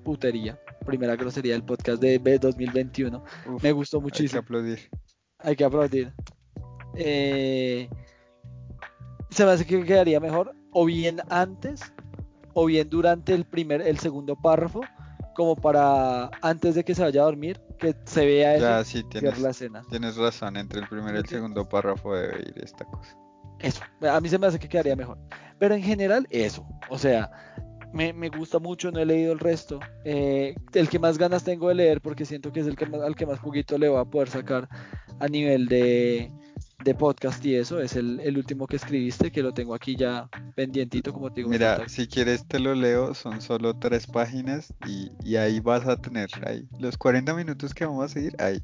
putería, 0.03 0.60
primera 0.86 1.15
grosería 1.15 1.53
del 1.53 1.63
podcast 1.63 2.01
de 2.01 2.20
2021, 2.39 3.24
me 3.62 3.72
gustó 3.72 4.01
muchísimo. 4.01 4.39
Hay 4.39 4.44
que 4.44 4.46
aplaudir. 4.46 4.89
Hay 5.39 5.56
que 5.56 5.63
aplaudir. 5.63 6.13
Eh, 6.98 7.89
se 9.30 9.46
me 9.46 9.51
hace 9.51 9.66
que 9.66 9.84
quedaría 9.84 10.20
mejor 10.20 10.54
o 10.72 10.86
bien 10.86 11.22
antes 11.30 11.82
o 12.54 12.66
bien 12.66 12.89
durante 12.89 13.34
el 13.34 13.46
primer, 13.46 13.82
el 13.82 14.00
segundo 14.00 14.36
párrafo 14.36 14.82
como 15.36 15.56
para 15.56 16.32
antes 16.42 16.74
de 16.74 16.84
que 16.84 16.96
se 16.96 17.04
vaya 17.04 17.22
a 17.22 17.25
dormir, 17.25 17.62
que 17.77 17.96
se 18.06 18.25
vea 18.25 18.58
ya, 18.58 18.84
sí, 18.84 19.04
tienes, 19.04 19.39
la 19.39 19.51
escena. 19.51 19.84
Tienes 19.88 20.18
razón, 20.18 20.58
entre 20.58 20.80
el 20.80 20.88
primer 20.88 21.13
y 21.13 21.20
el 21.20 21.27
segundo 21.27 21.70
párrafo 21.70 22.16
debe 22.16 22.42
ir 22.42 22.56
esta 22.63 22.86
cosa. 22.86 23.16
Eso, 23.60 23.84
a 24.01 24.20
mí 24.20 24.30
se 24.30 24.39
me 24.39 24.48
hace 24.48 24.58
que 24.58 24.68
quedaría 24.68 24.96
mejor. 24.96 25.20
Pero 25.60 25.75
en 25.75 25.84
general, 25.84 26.27
eso. 26.32 26.68
O 26.89 26.98
sea, 26.98 27.30
me, 27.94 28.30
gusta 28.30 28.58
mucho, 28.58 28.92
no 28.92 29.00
he 29.00 29.06
leído 29.06 29.32
el 29.32 29.39
resto. 29.39 29.80
Eh, 30.04 30.56
el 30.74 30.89
que 30.89 30.98
más 30.98 31.20
ganas 31.20 31.44
tengo 31.44 31.70
de 31.70 31.75
leer, 31.75 32.01
porque 32.01 32.25
siento 32.25 32.51
que 32.51 32.62
es 32.62 32.68
el 32.68 32.75
que 32.75 32.86
al 32.86 33.16
que 33.16 33.27
más 33.27 33.39
juguito 33.39 33.77
le 33.77 33.89
va 33.89 34.01
a 34.01 34.06
poder 34.06 34.30
sacar 34.30 34.68
a 35.20 35.27
nivel 35.27 35.68
de, 35.68 36.32
de 36.88 36.96
podcast 36.96 37.46
y 37.46 37.56
eso, 37.56 37.82
es 37.82 37.98
el, 37.98 38.38
último 38.38 38.65
que 38.65 38.77
escribiste, 38.77 39.29
que 39.29 39.44
lo 39.44 39.53
tengo 39.53 39.75
aquí 39.75 39.98
ya 39.98 40.29
pendientito, 40.56 41.12
como 41.12 41.29
te 41.34 41.41
digo. 41.41 41.50
Mira, 41.50 41.88
si 41.89 42.08
quieres 42.08 42.48
te 42.48 42.60
lo 42.60 42.74
leo, 42.75 43.13
son 43.13 43.41
solo 43.41 43.74
tres 43.77 44.08
páginas 44.08 44.74
y, 44.88 45.36
ahí 45.36 45.60
vas 45.60 45.86
a 45.86 45.98
tener, 45.98 46.29
ahí, 46.46 46.65
los 46.79 46.98
40 46.98 47.34
minutos 47.34 47.74
que 47.74 47.86
vamos 47.86 48.06
a 48.06 48.08
seguir, 48.08 48.36
ahí, 48.39 48.63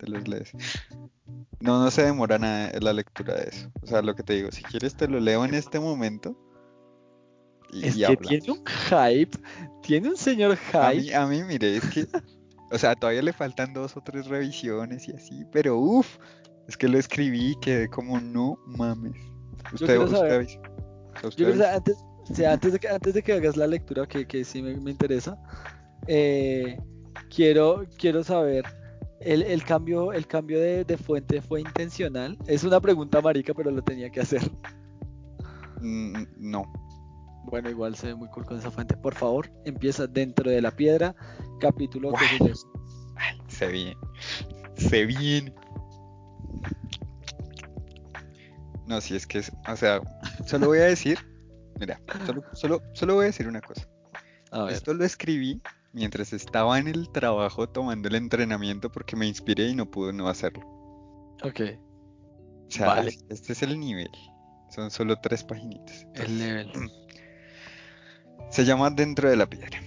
te 0.00 0.08
los 0.08 0.26
lees. 0.26 0.52
No, 1.60 1.80
no 1.80 1.90
se 1.92 2.02
demora 2.02 2.38
nada 2.38 2.72
la 2.80 2.92
lectura 2.92 3.34
de 3.34 3.50
eso. 3.50 3.70
O 3.82 3.86
sea, 3.86 4.02
lo 4.02 4.16
que 4.16 4.24
te 4.24 4.32
digo, 4.32 4.50
si 4.50 4.64
quieres 4.64 4.96
te 4.96 5.06
lo 5.06 5.20
leo 5.20 5.44
en 5.44 5.54
este 5.54 5.78
momento. 5.78 6.36
Y, 7.72 7.86
es 7.86 7.94
que 7.94 8.16
tiene 8.16 8.50
un 8.50 8.64
hype, 8.66 9.38
tiene 9.82 10.08
un 10.08 10.16
señor 10.16 10.56
hype. 10.56 10.76
A 10.76 10.90
mí, 10.90 11.12
a 11.12 11.26
mí, 11.26 11.44
mire, 11.44 11.76
es 11.76 11.84
que, 11.84 12.08
o 12.72 12.78
sea, 12.78 12.96
todavía 12.96 13.22
le 13.22 13.32
faltan 13.32 13.72
dos 13.72 13.96
o 13.96 14.00
tres 14.00 14.26
revisiones 14.26 15.06
y 15.06 15.12
así, 15.12 15.44
pero 15.52 15.78
uff, 15.78 16.18
es 16.68 16.76
que 16.76 16.88
lo 16.88 16.98
escribí 16.98 17.52
y 17.52 17.60
quedé 17.60 17.88
como, 17.88 18.20
no 18.20 18.58
mames. 18.66 19.14
Usted, 19.72 19.98
usted 19.98 20.46
Yo 21.22 21.30
quiero 21.30 21.56
saber, 21.56 21.74
antes, 21.74 21.96
antes, 22.46 22.72
de 22.72 22.78
que, 22.78 22.88
antes 22.88 23.14
de 23.14 23.22
que 23.22 23.32
hagas 23.32 23.56
la 23.56 23.66
lectura, 23.66 24.06
que, 24.06 24.26
que 24.26 24.44
sí 24.44 24.62
me, 24.62 24.90
interesa, 24.90 25.36
eh, 26.06 26.78
quiero, 27.34 27.84
quiero 27.98 28.24
saber, 28.24 28.64
¿el, 29.20 29.42
el 29.42 29.64
cambio, 29.64 30.12
el 30.12 30.26
cambio 30.26 30.60
de, 30.60 30.84
de, 30.84 30.96
fuente 30.96 31.40
fue 31.42 31.60
intencional? 31.60 32.38
Es 32.46 32.64
una 32.64 32.80
pregunta 32.80 33.20
marica, 33.20 33.52
pero 33.54 33.70
lo 33.70 33.82
tenía 33.82 34.10
que 34.10 34.20
hacer. 34.20 34.42
Mm, 35.80 36.24
no. 36.38 36.64
Bueno, 37.44 37.70
igual 37.70 37.96
se 37.96 38.08
ve 38.08 38.14
muy 38.14 38.28
cool 38.28 38.44
con 38.44 38.58
esa 38.58 38.70
fuente. 38.70 38.96
Por 38.96 39.14
favor, 39.14 39.50
empieza 39.64 40.06
dentro 40.06 40.50
de 40.50 40.60
la 40.60 40.70
piedra, 40.70 41.14
capítulo 41.58 42.12
que 42.12 42.24
se 43.68 43.68
viene. 43.68 43.96
Se 44.76 45.06
viene. 45.06 45.54
No, 48.90 49.00
si 49.00 49.14
es 49.14 49.24
que 49.24 49.38
es, 49.38 49.52
o 49.68 49.76
sea, 49.76 50.00
solo 50.46 50.66
voy 50.66 50.78
a 50.78 50.86
decir, 50.86 51.16
mira, 51.78 52.00
solo, 52.54 52.82
solo, 52.92 53.14
voy 53.14 53.22
a 53.22 53.26
decir 53.26 53.46
una 53.46 53.60
cosa. 53.60 53.86
Esto 54.68 54.92
lo 54.94 55.04
escribí 55.04 55.62
mientras 55.92 56.32
estaba 56.32 56.76
en 56.76 56.88
el 56.88 57.08
trabajo 57.12 57.68
tomando 57.68 58.08
el 58.08 58.16
entrenamiento 58.16 58.90
porque 58.90 59.14
me 59.14 59.28
inspiré 59.28 59.68
y 59.68 59.76
no 59.76 59.88
pude 59.88 60.12
no 60.12 60.28
hacerlo. 60.28 60.62
Ok. 61.44 61.60
O 62.66 62.70
sea, 62.70 63.04
este 63.28 63.52
es 63.52 63.62
el 63.62 63.78
nivel. 63.78 64.10
Son 64.70 64.90
solo 64.90 65.14
tres 65.22 65.44
paginitas. 65.44 66.04
el 66.14 66.36
nivel. 66.36 66.72
Se 68.50 68.64
llama 68.64 68.90
Dentro 68.90 69.30
de 69.30 69.36
la 69.36 69.48
Piedra. 69.48 69.80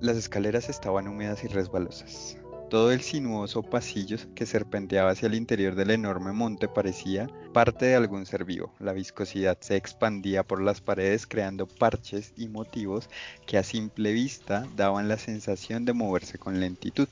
Las 0.00 0.16
escaleras 0.16 0.68
estaban 0.68 1.08
húmedas 1.08 1.42
y 1.42 1.48
resbalosas. 1.48 2.38
Todo 2.70 2.92
el 2.92 3.02
sinuoso 3.02 3.62
pasillo 3.62 4.16
que 4.34 4.46
serpenteaba 4.46 5.10
hacia 5.10 5.26
el 5.26 5.34
interior 5.34 5.74
del 5.74 5.90
enorme 5.90 6.32
monte 6.32 6.66
parecía 6.66 7.28
parte 7.52 7.86
de 7.86 7.94
algún 7.94 8.26
ser 8.26 8.44
vivo. 8.44 8.74
La 8.80 8.92
viscosidad 8.92 9.58
se 9.60 9.76
expandía 9.76 10.42
por 10.42 10.60
las 10.60 10.80
paredes 10.80 11.26
creando 11.26 11.66
parches 11.66 12.32
y 12.36 12.48
motivos 12.48 13.08
que 13.46 13.58
a 13.58 13.62
simple 13.62 14.12
vista 14.12 14.66
daban 14.76 15.08
la 15.08 15.18
sensación 15.18 15.84
de 15.84 15.92
moverse 15.92 16.38
con 16.38 16.58
lentitud. 16.58 17.08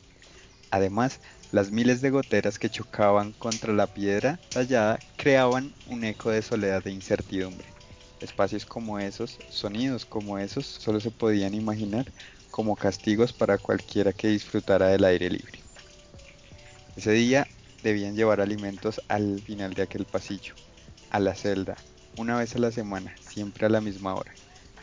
Además, 0.70 1.20
las 1.50 1.70
miles 1.70 2.00
de 2.00 2.10
goteras 2.10 2.58
que 2.58 2.70
chocaban 2.70 3.32
contra 3.32 3.74
la 3.74 3.86
piedra 3.86 4.40
tallada 4.48 4.98
creaban 5.16 5.74
un 5.86 6.02
eco 6.04 6.30
de 6.30 6.42
soledad 6.42 6.86
e 6.86 6.90
incertidumbre. 6.92 7.66
Espacios 8.20 8.64
como 8.64 8.98
esos, 8.98 9.38
sonidos 9.48 10.06
como 10.06 10.38
esos, 10.38 10.66
solo 10.66 10.98
se 10.98 11.10
podían 11.10 11.54
imaginar 11.54 12.12
como 12.52 12.76
castigos 12.76 13.32
para 13.32 13.58
cualquiera 13.58 14.12
que 14.12 14.28
disfrutara 14.28 14.86
del 14.86 15.04
aire 15.04 15.28
libre. 15.28 15.58
Ese 16.96 17.10
día 17.10 17.48
debían 17.82 18.14
llevar 18.14 18.40
alimentos 18.40 19.00
al 19.08 19.40
final 19.40 19.74
de 19.74 19.82
aquel 19.82 20.04
pasillo, 20.04 20.54
a 21.10 21.18
la 21.18 21.34
celda, 21.34 21.76
una 22.16 22.36
vez 22.36 22.54
a 22.54 22.60
la 22.60 22.70
semana, 22.70 23.16
siempre 23.20 23.66
a 23.66 23.70
la 23.70 23.80
misma 23.80 24.14
hora. 24.14 24.32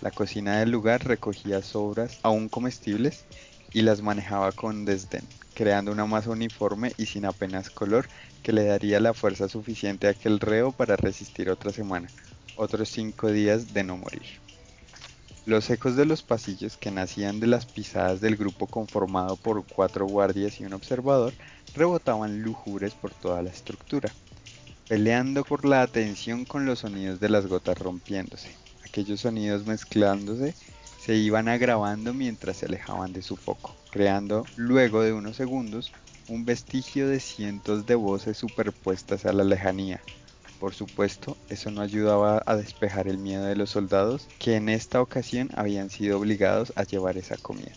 La 0.01 0.11
cocina 0.11 0.59
del 0.59 0.71
lugar 0.71 1.05
recogía 1.05 1.61
sobras 1.61 2.19
aún 2.23 2.49
comestibles 2.49 3.23
y 3.71 3.83
las 3.83 4.01
manejaba 4.01 4.51
con 4.51 4.85
desdén, 4.85 5.27
creando 5.53 5.91
una 5.91 6.05
masa 6.05 6.31
uniforme 6.31 6.93
y 6.97 7.05
sin 7.05 7.25
apenas 7.25 7.69
color 7.69 8.09
que 8.41 8.51
le 8.51 8.65
daría 8.65 8.99
la 8.99 9.13
fuerza 9.13 9.47
suficiente 9.47 10.07
a 10.07 10.11
aquel 10.11 10.39
reo 10.39 10.71
para 10.71 10.95
resistir 10.95 11.49
otra 11.49 11.71
semana, 11.71 12.09
otros 12.55 12.89
cinco 12.89 13.31
días 13.31 13.73
de 13.73 13.83
no 13.83 13.97
morir. 13.97 14.48
Los 15.49 15.67
ecos 15.71 15.95
de 15.95 16.05
los 16.05 16.21
pasillos 16.21 16.77
que 16.77 16.91
nacían 16.91 17.39
de 17.39 17.47
las 17.47 17.65
pisadas 17.65 18.21
del 18.21 18.35
grupo 18.35 18.67
conformado 18.67 19.35
por 19.35 19.65
cuatro 19.65 20.05
guardias 20.05 20.61
y 20.61 20.65
un 20.65 20.73
observador 20.73 21.33
rebotaban 21.73 22.43
lúgubres 22.43 22.93
por 22.93 23.15
toda 23.15 23.41
la 23.41 23.49
estructura, 23.49 24.11
peleando 24.87 25.43
por 25.43 25.65
la 25.65 25.81
atención 25.81 26.45
con 26.45 26.67
los 26.67 26.77
sonidos 26.77 27.19
de 27.19 27.29
las 27.29 27.47
gotas 27.47 27.79
rompiéndose. 27.79 28.51
Aquellos 28.87 29.21
sonidos 29.21 29.65
mezclándose 29.65 30.53
se 31.03 31.15
iban 31.15 31.47
agravando 31.47 32.13
mientras 32.13 32.57
se 32.57 32.67
alejaban 32.67 33.11
de 33.11 33.23
su 33.23 33.35
foco, 33.35 33.75
creando, 33.89 34.45
luego 34.55 35.01
de 35.01 35.13
unos 35.13 35.35
segundos, 35.35 35.91
un 36.27 36.45
vestigio 36.45 37.07
de 37.07 37.19
cientos 37.19 37.87
de 37.87 37.95
voces 37.95 38.37
superpuestas 38.37 39.25
a 39.25 39.33
la 39.33 39.43
lejanía, 39.43 39.99
por 40.59 40.73
supuesto, 40.75 41.37
eso 41.49 41.71
no 41.71 41.81
ayudaba 41.81 42.43
a 42.45 42.55
despejar 42.55 43.07
el 43.07 43.17
miedo 43.17 43.45
de 43.45 43.55
los 43.55 43.69
soldados, 43.69 44.27
que 44.39 44.55
en 44.55 44.69
esta 44.69 45.01
ocasión 45.01 45.49
habían 45.55 45.89
sido 45.89 46.19
obligados 46.19 46.73
a 46.75 46.83
llevar 46.83 47.17
esa 47.17 47.37
comida. 47.37 47.71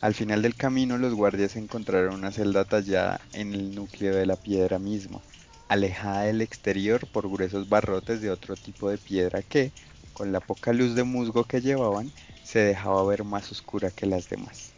Al 0.00 0.14
final 0.14 0.42
del 0.42 0.54
camino 0.54 0.96
los 0.96 1.14
guardias 1.14 1.56
encontraron 1.56 2.14
una 2.14 2.30
celda 2.30 2.64
tallada 2.64 3.20
en 3.32 3.52
el 3.54 3.74
núcleo 3.74 4.14
de 4.14 4.26
la 4.26 4.36
piedra 4.36 4.78
misma, 4.78 5.20
alejada 5.68 6.22
del 6.22 6.40
exterior 6.40 7.06
por 7.06 7.28
gruesos 7.28 7.68
barrotes 7.68 8.20
de 8.20 8.30
otro 8.30 8.54
tipo 8.54 8.88
de 8.90 8.98
piedra 8.98 9.42
que, 9.42 9.72
con 10.12 10.30
la 10.30 10.40
poca 10.40 10.72
luz 10.72 10.94
de 10.94 11.04
musgo 11.04 11.44
que 11.44 11.60
llevaban, 11.60 12.12
se 12.44 12.60
dejaba 12.60 13.04
ver 13.04 13.24
más 13.24 13.50
oscura 13.50 13.90
que 13.90 14.06
las 14.06 14.28
demás. 14.28 14.72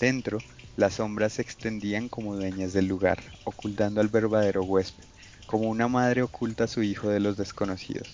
Dentro, 0.00 0.38
las 0.76 0.94
sombras 0.94 1.34
se 1.34 1.42
extendían 1.42 2.08
como 2.08 2.34
dueñas 2.34 2.72
del 2.72 2.88
lugar, 2.88 3.20
ocultando 3.44 4.00
al 4.00 4.08
verdadero 4.08 4.64
huésped, 4.64 5.04
como 5.46 5.68
una 5.68 5.88
madre 5.88 6.22
oculta 6.22 6.64
a 6.64 6.68
su 6.68 6.82
hijo 6.82 7.08
de 7.08 7.20
los 7.20 7.36
desconocidos. 7.36 8.08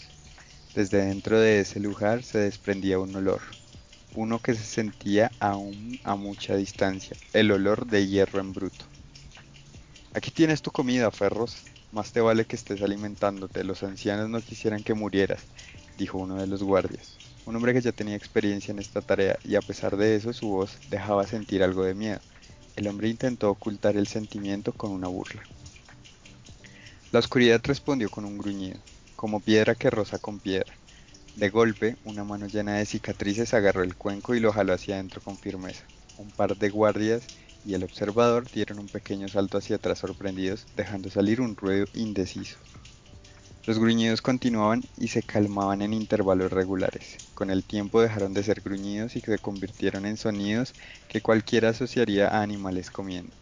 Desde 0.74 1.04
dentro 1.04 1.40
de 1.40 1.60
ese 1.60 1.80
lugar 1.80 2.22
se 2.22 2.38
desprendía 2.38 2.98
un 2.98 3.14
olor, 3.14 3.40
uno 4.14 4.40
que 4.40 4.54
se 4.54 4.64
sentía 4.64 5.30
aún 5.40 5.98
a 6.04 6.16
mucha 6.16 6.56
distancia, 6.56 7.16
el 7.32 7.50
olor 7.50 7.86
de 7.86 8.06
hierro 8.06 8.40
en 8.40 8.52
bruto. 8.52 8.84
Aquí 10.12 10.32
tienes 10.32 10.60
tu 10.60 10.72
comida, 10.72 11.10
Ferros. 11.12 11.56
Más 11.92 12.12
te 12.12 12.20
vale 12.20 12.44
que 12.44 12.56
estés 12.56 12.82
alimentándote. 12.82 13.62
Los 13.62 13.84
ancianos 13.84 14.28
no 14.28 14.40
quisieran 14.40 14.82
que 14.82 14.94
murieras, 14.94 15.42
dijo 15.98 16.18
uno 16.18 16.34
de 16.36 16.48
los 16.48 16.62
guardias. 16.62 17.16
Un 17.46 17.56
hombre 17.56 17.72
que 17.72 17.80
ya 17.80 17.92
tenía 17.92 18.16
experiencia 18.16 18.72
en 18.72 18.80
esta 18.80 19.02
tarea 19.02 19.38
y 19.44 19.54
a 19.54 19.60
pesar 19.60 19.96
de 19.96 20.16
eso 20.16 20.32
su 20.32 20.48
voz 20.48 20.78
dejaba 20.90 21.26
sentir 21.26 21.62
algo 21.62 21.84
de 21.84 21.94
miedo. 21.94 22.20
El 22.74 22.88
hombre 22.88 23.08
intentó 23.08 23.50
ocultar 23.50 23.96
el 23.96 24.06
sentimiento 24.06 24.72
con 24.72 24.90
una 24.90 25.08
burla. 25.08 25.42
La 27.12 27.18
oscuridad 27.18 27.60
respondió 27.64 28.08
con 28.08 28.24
un 28.24 28.38
gruñido, 28.38 28.78
como 29.16 29.40
piedra 29.40 29.74
que 29.74 29.90
roza 29.90 30.18
con 30.18 30.38
piedra. 30.38 30.72
De 31.34 31.50
golpe, 31.50 31.96
una 32.04 32.22
mano 32.22 32.46
llena 32.46 32.74
de 32.74 32.86
cicatrices 32.86 33.52
agarró 33.52 33.82
el 33.82 33.96
cuenco 33.96 34.36
y 34.36 34.40
lo 34.40 34.52
jaló 34.52 34.74
hacia 34.74 34.94
adentro 34.94 35.20
con 35.20 35.36
firmeza. 35.36 35.84
Un 36.18 36.30
par 36.30 36.56
de 36.56 36.70
guardias 36.70 37.26
y 37.64 37.74
el 37.74 37.82
observador 37.82 38.48
dieron 38.52 38.78
un 38.78 38.86
pequeño 38.86 39.26
salto 39.26 39.58
hacia 39.58 39.74
atrás 39.74 39.98
sorprendidos, 39.98 40.68
dejando 40.76 41.10
salir 41.10 41.40
un 41.40 41.56
ruido 41.56 41.86
indeciso. 41.94 42.58
Los 43.66 43.80
gruñidos 43.80 44.22
continuaban 44.22 44.84
y 44.96 45.08
se 45.08 45.24
calmaban 45.24 45.82
en 45.82 45.92
intervalos 45.92 46.52
regulares. 46.52 47.16
Con 47.34 47.50
el 47.50 47.64
tiempo 47.64 48.00
dejaron 48.00 48.34
de 48.34 48.44
ser 48.44 48.60
gruñidos 48.60 49.16
y 49.16 49.20
se 49.20 49.38
convirtieron 49.38 50.06
en 50.06 50.16
sonidos 50.16 50.74
que 51.08 51.20
cualquiera 51.20 51.70
asociaría 51.70 52.28
a 52.28 52.42
animales 52.42 52.88
comiendo. 52.88 53.34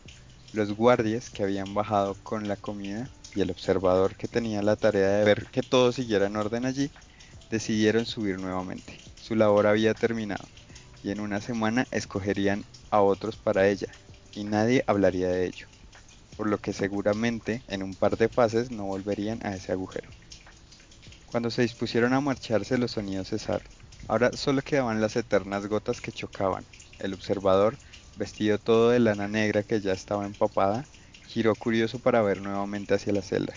Los 0.54 0.72
guardias 0.72 1.28
que 1.28 1.42
habían 1.42 1.74
bajado 1.74 2.16
con 2.22 2.48
la 2.48 2.56
comida 2.56 3.10
y 3.38 3.42
el 3.42 3.50
observador 3.52 4.16
que 4.16 4.28
tenía 4.28 4.62
la 4.62 4.76
tarea 4.76 5.10
de 5.10 5.24
ver 5.24 5.46
que 5.52 5.62
todo 5.62 5.92
siguiera 5.92 6.26
en 6.26 6.36
orden 6.36 6.66
allí, 6.66 6.92
decidieron 7.50 8.06
subir 8.06 8.38
nuevamente. 8.40 9.00
Su 9.16 9.36
labor 9.36 9.68
había 9.68 9.94
terminado 9.94 10.50
y 11.02 11.12
en 11.12 11.20
una 11.20 11.40
semana 11.40 11.86
escogerían 11.92 12.66
a 12.90 13.00
otros 13.02 13.36
para 13.38 13.68
ella 13.68 13.96
y 14.34 14.44
nadie 14.44 14.84
hablaría 14.88 15.28
de 15.28 15.46
ello 15.46 15.68
por 16.36 16.48
lo 16.48 16.60
que 16.60 16.72
seguramente 16.72 17.64
en 17.68 17.82
un 17.82 17.96
par 17.96 18.16
de 18.16 18.28
fases 18.28 18.70
no 18.70 18.86
volverían 18.86 19.40
a 19.44 19.56
ese 19.56 19.72
agujero. 19.72 20.14
Cuando 21.26 21.50
se 21.50 21.62
dispusieron 21.62 22.12
a 22.14 22.20
marcharse 22.20 22.78
los 22.78 22.92
sonidos 22.92 23.28
cesaron. 23.30 23.68
Ahora 24.08 24.30
solo 24.34 24.62
quedaban 24.62 25.00
las 25.00 25.16
eternas 25.16 25.66
gotas 25.66 26.00
que 26.00 26.12
chocaban. 26.12 26.66
El 26.98 27.14
observador, 27.14 27.80
vestido 28.14 28.58
todo 28.58 28.90
de 28.90 29.00
lana 29.00 29.28
negra 29.28 29.64
que 29.64 29.80
ya 29.80 29.92
estaba 29.92 30.26
empapada, 30.26 30.88
giró 31.38 31.54
curioso 31.54 32.00
para 32.00 32.20
ver 32.20 32.42
nuevamente 32.42 32.94
hacia 32.94 33.12
la 33.12 33.22
celda. 33.22 33.54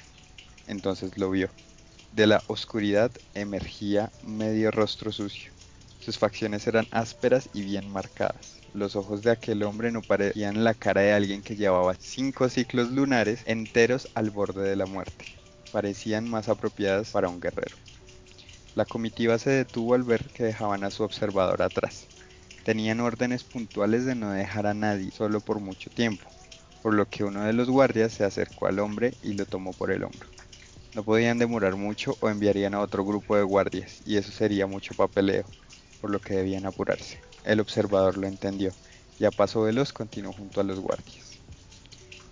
Entonces 0.68 1.18
lo 1.18 1.32
vio. 1.32 1.50
De 2.12 2.28
la 2.28 2.44
oscuridad 2.46 3.10
emergía 3.34 4.12
medio 4.22 4.70
rostro 4.70 5.12
sucio. 5.12 5.52
Sus 6.00 6.20
facciones 6.20 6.68
eran 6.68 6.86
ásperas 6.92 7.50
y 7.56 7.64
bien 7.64 7.92
marcadas. 7.92 8.60
Los 8.76 8.96
ojos 8.96 9.24
de 9.24 9.32
aquel 9.32 9.64
hombre 9.64 9.92
no 9.92 10.04
parecían 10.04 10.64
la 10.64 10.76
cara 10.76 11.02
de 11.02 11.14
alguien 11.14 11.42
que 11.42 11.56
llevaba 11.56 11.96
cinco 11.98 12.50
ciclos 12.50 12.92
lunares 12.92 13.42
enteros 13.48 14.10
al 14.14 14.30
borde 14.30 14.62
de 14.62 14.76
la 14.76 14.86
muerte. 14.86 15.26
Parecían 15.72 16.30
más 16.30 16.50
apropiadas 16.50 17.10
para 17.10 17.30
un 17.30 17.42
guerrero. 17.42 17.76
La 18.76 18.86
comitiva 18.86 19.40
se 19.40 19.50
detuvo 19.50 19.96
al 19.96 20.04
ver 20.04 20.24
que 20.26 20.44
dejaban 20.44 20.84
a 20.84 20.92
su 20.92 21.02
observador 21.02 21.64
atrás. 21.64 22.06
Tenían 22.64 23.00
órdenes 23.00 23.44
puntuales 23.44 24.06
de 24.06 24.14
no 24.14 24.30
dejar 24.30 24.68
a 24.68 24.76
nadie 24.76 25.10
solo 25.10 25.40
por 25.40 25.60
mucho 25.60 25.90
tiempo, 25.90 26.30
por 26.82 26.94
lo 26.94 27.08
que 27.08 27.24
uno 27.24 27.44
de 27.44 27.54
los 27.54 27.70
guardias 27.70 28.14
se 28.14 28.24
acercó 28.26 28.68
al 28.68 28.80
hombre 28.80 29.18
y 29.22 29.34
lo 29.34 29.46
tomó 29.46 29.74
por 29.74 29.92
el 29.92 30.04
hombro. 30.04 30.30
No 30.94 31.04
podían 31.04 31.40
demorar 31.40 31.76
mucho 31.76 32.18
o 32.22 32.30
enviarían 32.30 32.74
a 32.74 32.82
otro 32.82 33.06
grupo 33.06 33.36
de 33.38 33.44
guardias, 33.44 34.02
y 34.06 34.18
eso 34.18 34.32
sería 34.32 34.68
mucho 34.68 34.96
papeleo, 34.96 35.46
por 36.00 36.12
lo 36.12 36.22
que 36.22 36.36
debían 36.36 36.66
apurarse. 36.66 37.26
El 37.44 37.60
observador 37.60 38.18
lo 38.18 38.28
entendió 38.28 38.78
y 39.18 39.26
a 39.26 39.32
paso 39.32 39.62
veloz 39.64 39.94
continuó 39.94 40.34
junto 40.34 40.62
a 40.62 40.64
los 40.64 40.80
guardias. 40.80 41.42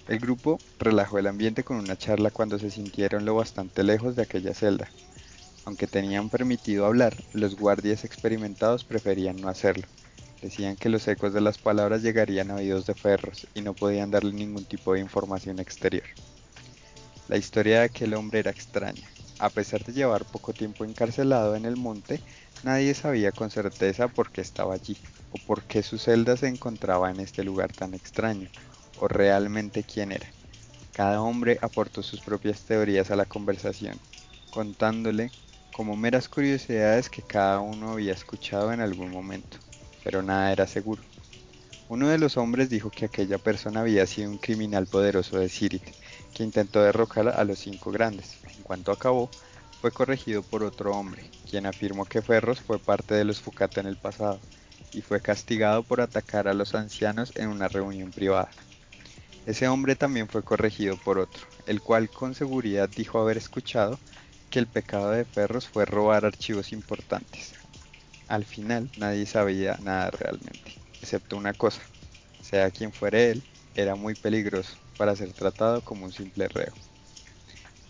El 0.08 0.20
grupo 0.20 0.64
relajó 0.78 1.20
el 1.20 1.28
ambiente 1.28 1.64
con 1.64 1.78
una 1.78 1.96
charla 1.96 2.32
cuando 2.32 2.60
se 2.60 2.72
sintieron 2.72 3.26
lo 3.26 3.36
bastante 3.36 3.84
lejos 3.84 4.16
de 4.16 4.24
aquella 4.24 4.54
celda. 4.54 4.94
Aunque 5.66 5.88
tenían 5.88 6.30
permitido 6.30 6.86
hablar, 6.86 7.26
los 7.32 7.56
guardias 7.56 8.04
experimentados 8.06 8.86
preferían 8.86 9.42
no 9.42 9.50
hacerlo. 9.50 9.88
Decían 10.42 10.76
que 10.76 10.90
los 10.90 11.08
ecos 11.08 11.34
de 11.34 11.42
las 11.42 11.58
palabras 11.58 12.02
llegarían 12.02 12.52
a 12.52 12.56
oídos 12.56 12.86
de 12.86 12.94
Ferros 12.94 13.48
y 13.54 13.62
no 13.62 13.74
podían 13.74 14.12
darle 14.12 14.34
ningún 14.34 14.66
tipo 14.66 14.94
de 14.94 15.02
información 15.02 15.60
exterior. 15.60 16.06
La 17.28 17.38
historia 17.38 17.80
de 17.80 17.86
aquel 17.86 18.14
hombre 18.14 18.40
era 18.40 18.52
extraña. 18.52 19.08
A 19.38 19.50
pesar 19.50 19.84
de 19.84 19.94
llevar 19.94 20.26
poco 20.26 20.54
tiempo 20.54 20.84
encarcelado 20.84 21.56
en 21.56 21.66
el 21.66 21.78
monte, 21.78 22.22
Nadie 22.62 22.94
sabía 22.94 23.32
con 23.32 23.50
certeza 23.50 24.10
por 24.10 24.32
qué 24.32 24.42
estaba 24.42 24.74
allí, 24.74 24.98
o 25.32 25.38
por 25.48 25.64
qué 25.64 25.82
su 25.82 25.98
celda 25.98 26.36
se 26.36 26.50
encontraba 26.50 27.10
en 27.10 27.22
este 27.22 27.44
lugar 27.46 27.72
tan 27.72 27.94
extraño, 27.94 28.50
o 29.00 29.08
realmente 29.08 29.84
quién 29.84 30.12
era. 30.12 30.28
Cada 30.92 31.22
hombre 31.22 31.58
aportó 31.62 32.04
sus 32.04 32.20
propias 32.20 32.64
teorías 32.64 33.12
a 33.12 33.16
la 33.16 33.24
conversación, 33.24 33.98
contándole 34.52 35.32
como 35.72 35.96
meras 35.96 36.28
curiosidades 36.28 37.10
que 37.10 37.22
cada 37.22 37.62
uno 37.62 37.94
había 37.94 38.12
escuchado 38.12 38.74
en 38.74 38.82
algún 38.82 39.12
momento, 39.12 39.58
pero 40.10 40.24
nada 40.24 40.52
era 40.52 40.66
seguro. 40.66 41.04
Uno 41.88 42.08
de 42.08 42.18
los 42.18 42.36
hombres 42.36 42.68
dijo 42.68 42.90
que 42.90 43.06
aquella 43.06 43.38
persona 43.38 43.82
había 43.82 44.08
sido 44.08 44.32
un 44.32 44.40
criminal 44.40 44.88
poderoso 44.88 45.38
de 45.38 45.50
Sirit, 45.50 45.84
que 46.34 46.42
intentó 46.42 46.82
derrocar 46.82 47.28
a 47.28 47.44
los 47.44 47.60
cinco 47.60 47.92
grandes. 47.92 48.38
En 48.58 48.64
cuanto 48.64 48.92
acabó, 48.92 49.30
fue 49.80 49.92
corregido 49.92 50.42
por 50.42 50.64
otro 50.64 50.94
hombre, 50.94 51.30
quien 51.48 51.68
afirmó 51.68 52.06
que 52.06 52.24
Ferros 52.24 52.60
fue 52.60 52.80
parte 52.80 53.14
de 53.14 53.24
los 53.24 53.40
Fukata 53.40 53.82
en 53.82 53.86
el 53.86 53.98
pasado 53.98 54.40
y 54.94 55.02
fue 55.02 55.22
castigado 55.22 55.84
por 55.84 56.02
atacar 56.02 56.48
a 56.48 56.56
los 56.56 56.74
ancianos 56.74 57.32
en 57.36 57.50
una 57.50 57.68
reunión 57.68 58.10
privada. 58.10 58.50
Ese 59.46 59.68
hombre 59.68 59.96
también 59.96 60.28
fue 60.28 60.42
corregido 60.42 60.98
por 60.98 61.20
otro, 61.20 61.44
el 61.68 61.82
cual 61.82 62.10
con 62.10 62.34
seguridad 62.34 62.90
dijo 62.90 63.20
haber 63.20 63.38
escuchado 63.38 64.00
que 64.50 64.58
el 64.58 64.66
pecado 64.66 65.12
de 65.12 65.24
Ferros 65.24 65.68
fue 65.68 65.86
robar 65.86 66.26
archivos 66.26 66.72
importantes. 66.72 67.59
Al 68.30 68.46
final 68.46 68.94
nadie 68.96 69.26
sabía 69.26 69.76
nada 69.82 70.10
realmente, 70.10 70.74
excepto 71.02 71.36
una 71.36 71.54
cosa, 71.54 71.82
sea 72.40 72.72
quien 72.72 72.94
fuera 72.94 73.20
él, 73.20 73.46
era 73.74 73.96
muy 73.98 74.16
peligroso 74.16 74.78
para 74.96 75.18
ser 75.18 75.34
tratado 75.34 75.84
como 75.84 76.06
un 76.06 76.14
simple 76.14 76.48
reo. 76.48 76.78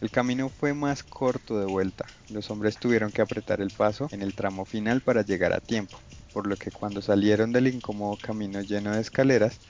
El 0.02 0.12
camino 0.12 0.50
fue 0.50 0.74
más 0.74 1.06
corto 1.06 1.58
de 1.58 1.66
vuelta. 1.66 2.12
Los 2.28 2.52
hombres 2.52 2.80
tuvieron 2.80 3.14
que 3.14 3.22
apretar 3.22 3.62
el 3.62 3.72
paso 3.72 4.10
en 4.12 4.22
el 4.22 4.36
tramo 4.36 4.66
final 4.66 5.02
para 5.02 5.22
llegar 5.24 5.54
a 5.54 5.62
tiempo, 5.62 6.04
por 6.34 6.48
lo 6.48 6.58
que 6.58 6.74
cuando 6.74 7.02
salieron 7.02 7.54
del 7.54 7.68
incómodo 7.68 8.18
camino 8.18 8.62
lleno 8.62 8.94
de 8.94 9.00
escaleras, 9.00 9.62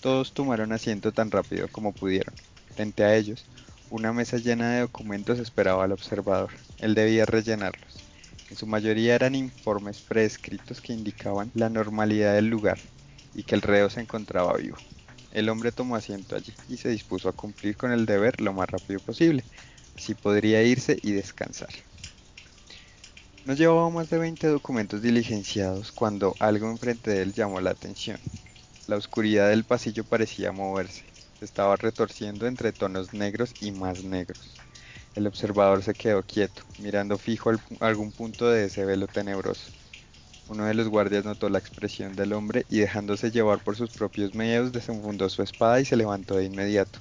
todos 0.00 0.34
tomaron 0.34 0.72
asiento 0.72 1.12
tan 1.12 1.30
rápido 1.30 1.68
como 1.70 1.94
pudieron. 1.94 2.36
Frente 2.64 3.04
a 3.04 3.16
ellos, 3.16 3.48
una 3.88 4.12
mesa 4.12 4.38
llena 4.38 4.72
de 4.72 4.80
documentos 4.82 5.38
esperaba 5.38 5.84
al 5.84 5.92
observador. 5.92 6.52
Él 6.78 6.94
debía 6.94 7.26
rellenarlos. 7.26 8.01
En 8.52 8.56
su 8.58 8.66
mayoría 8.66 9.14
eran 9.14 9.34
informes 9.34 10.02
prescritos 10.02 10.82
que 10.82 10.92
indicaban 10.92 11.50
la 11.54 11.70
normalidad 11.70 12.34
del 12.34 12.48
lugar 12.48 12.78
y 13.32 13.44
que 13.44 13.54
el 13.54 13.62
reo 13.62 13.88
se 13.88 14.02
encontraba 14.02 14.58
vivo. 14.58 14.76
El 15.30 15.48
hombre 15.48 15.72
tomó 15.72 15.96
asiento 15.96 16.36
allí 16.36 16.52
y 16.68 16.76
se 16.76 16.90
dispuso 16.90 17.30
a 17.30 17.32
cumplir 17.32 17.78
con 17.78 17.92
el 17.92 18.04
deber 18.04 18.42
lo 18.42 18.52
más 18.52 18.68
rápido 18.68 19.00
posible, 19.00 19.46
si 19.96 20.14
podría 20.14 20.62
irse 20.62 20.98
y 21.00 21.12
descansar. 21.12 21.70
No 23.46 23.54
llevaba 23.54 23.88
más 23.88 24.10
de 24.10 24.18
20 24.18 24.46
documentos 24.48 25.00
diligenciados 25.00 25.90
cuando 25.90 26.36
algo 26.38 26.70
enfrente 26.70 27.10
de 27.10 27.22
él 27.22 27.32
llamó 27.32 27.58
la 27.62 27.70
atención. 27.70 28.20
La 28.86 28.98
oscuridad 28.98 29.48
del 29.48 29.64
pasillo 29.64 30.04
parecía 30.04 30.52
moverse. 30.52 31.06
Se 31.38 31.46
estaba 31.46 31.76
retorciendo 31.76 32.46
entre 32.46 32.74
tonos 32.74 33.14
negros 33.14 33.54
y 33.60 33.72
más 33.72 34.04
negros. 34.04 34.61
El 35.14 35.26
observador 35.26 35.82
se 35.82 35.94
quedó 35.94 36.22
quieto, 36.22 36.62
mirando 36.78 37.18
fijo 37.18 37.50
algún 37.80 38.12
punto 38.12 38.48
de 38.50 38.64
ese 38.64 38.86
velo 38.86 39.08
tenebroso. 39.08 39.70
Uno 40.48 40.64
de 40.64 40.74
los 40.74 40.88
guardias 40.88 41.24
notó 41.24 41.50
la 41.50 41.58
expresión 41.58 42.14
del 42.14 42.32
hombre 42.32 42.64
y 42.70 42.78
dejándose 42.78 43.30
llevar 43.30 43.62
por 43.62 43.76
sus 43.76 43.90
propios 43.90 44.34
medios 44.34 44.72
desenfundó 44.72 45.28
su 45.28 45.42
espada 45.42 45.80
y 45.80 45.84
se 45.84 45.96
levantó 45.96 46.36
de 46.36 46.44
inmediato. 46.44 47.00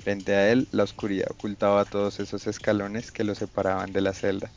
Frente 0.00 0.34
a 0.34 0.50
él, 0.52 0.68
la 0.70 0.82
oscuridad 0.82 1.30
ocultaba 1.30 1.86
todos 1.86 2.20
esos 2.20 2.46
escalones 2.46 3.10
que 3.10 3.24
lo 3.24 3.34
separaban 3.34 3.92
de 3.92 4.02
la 4.02 4.12
celda. 4.12 4.54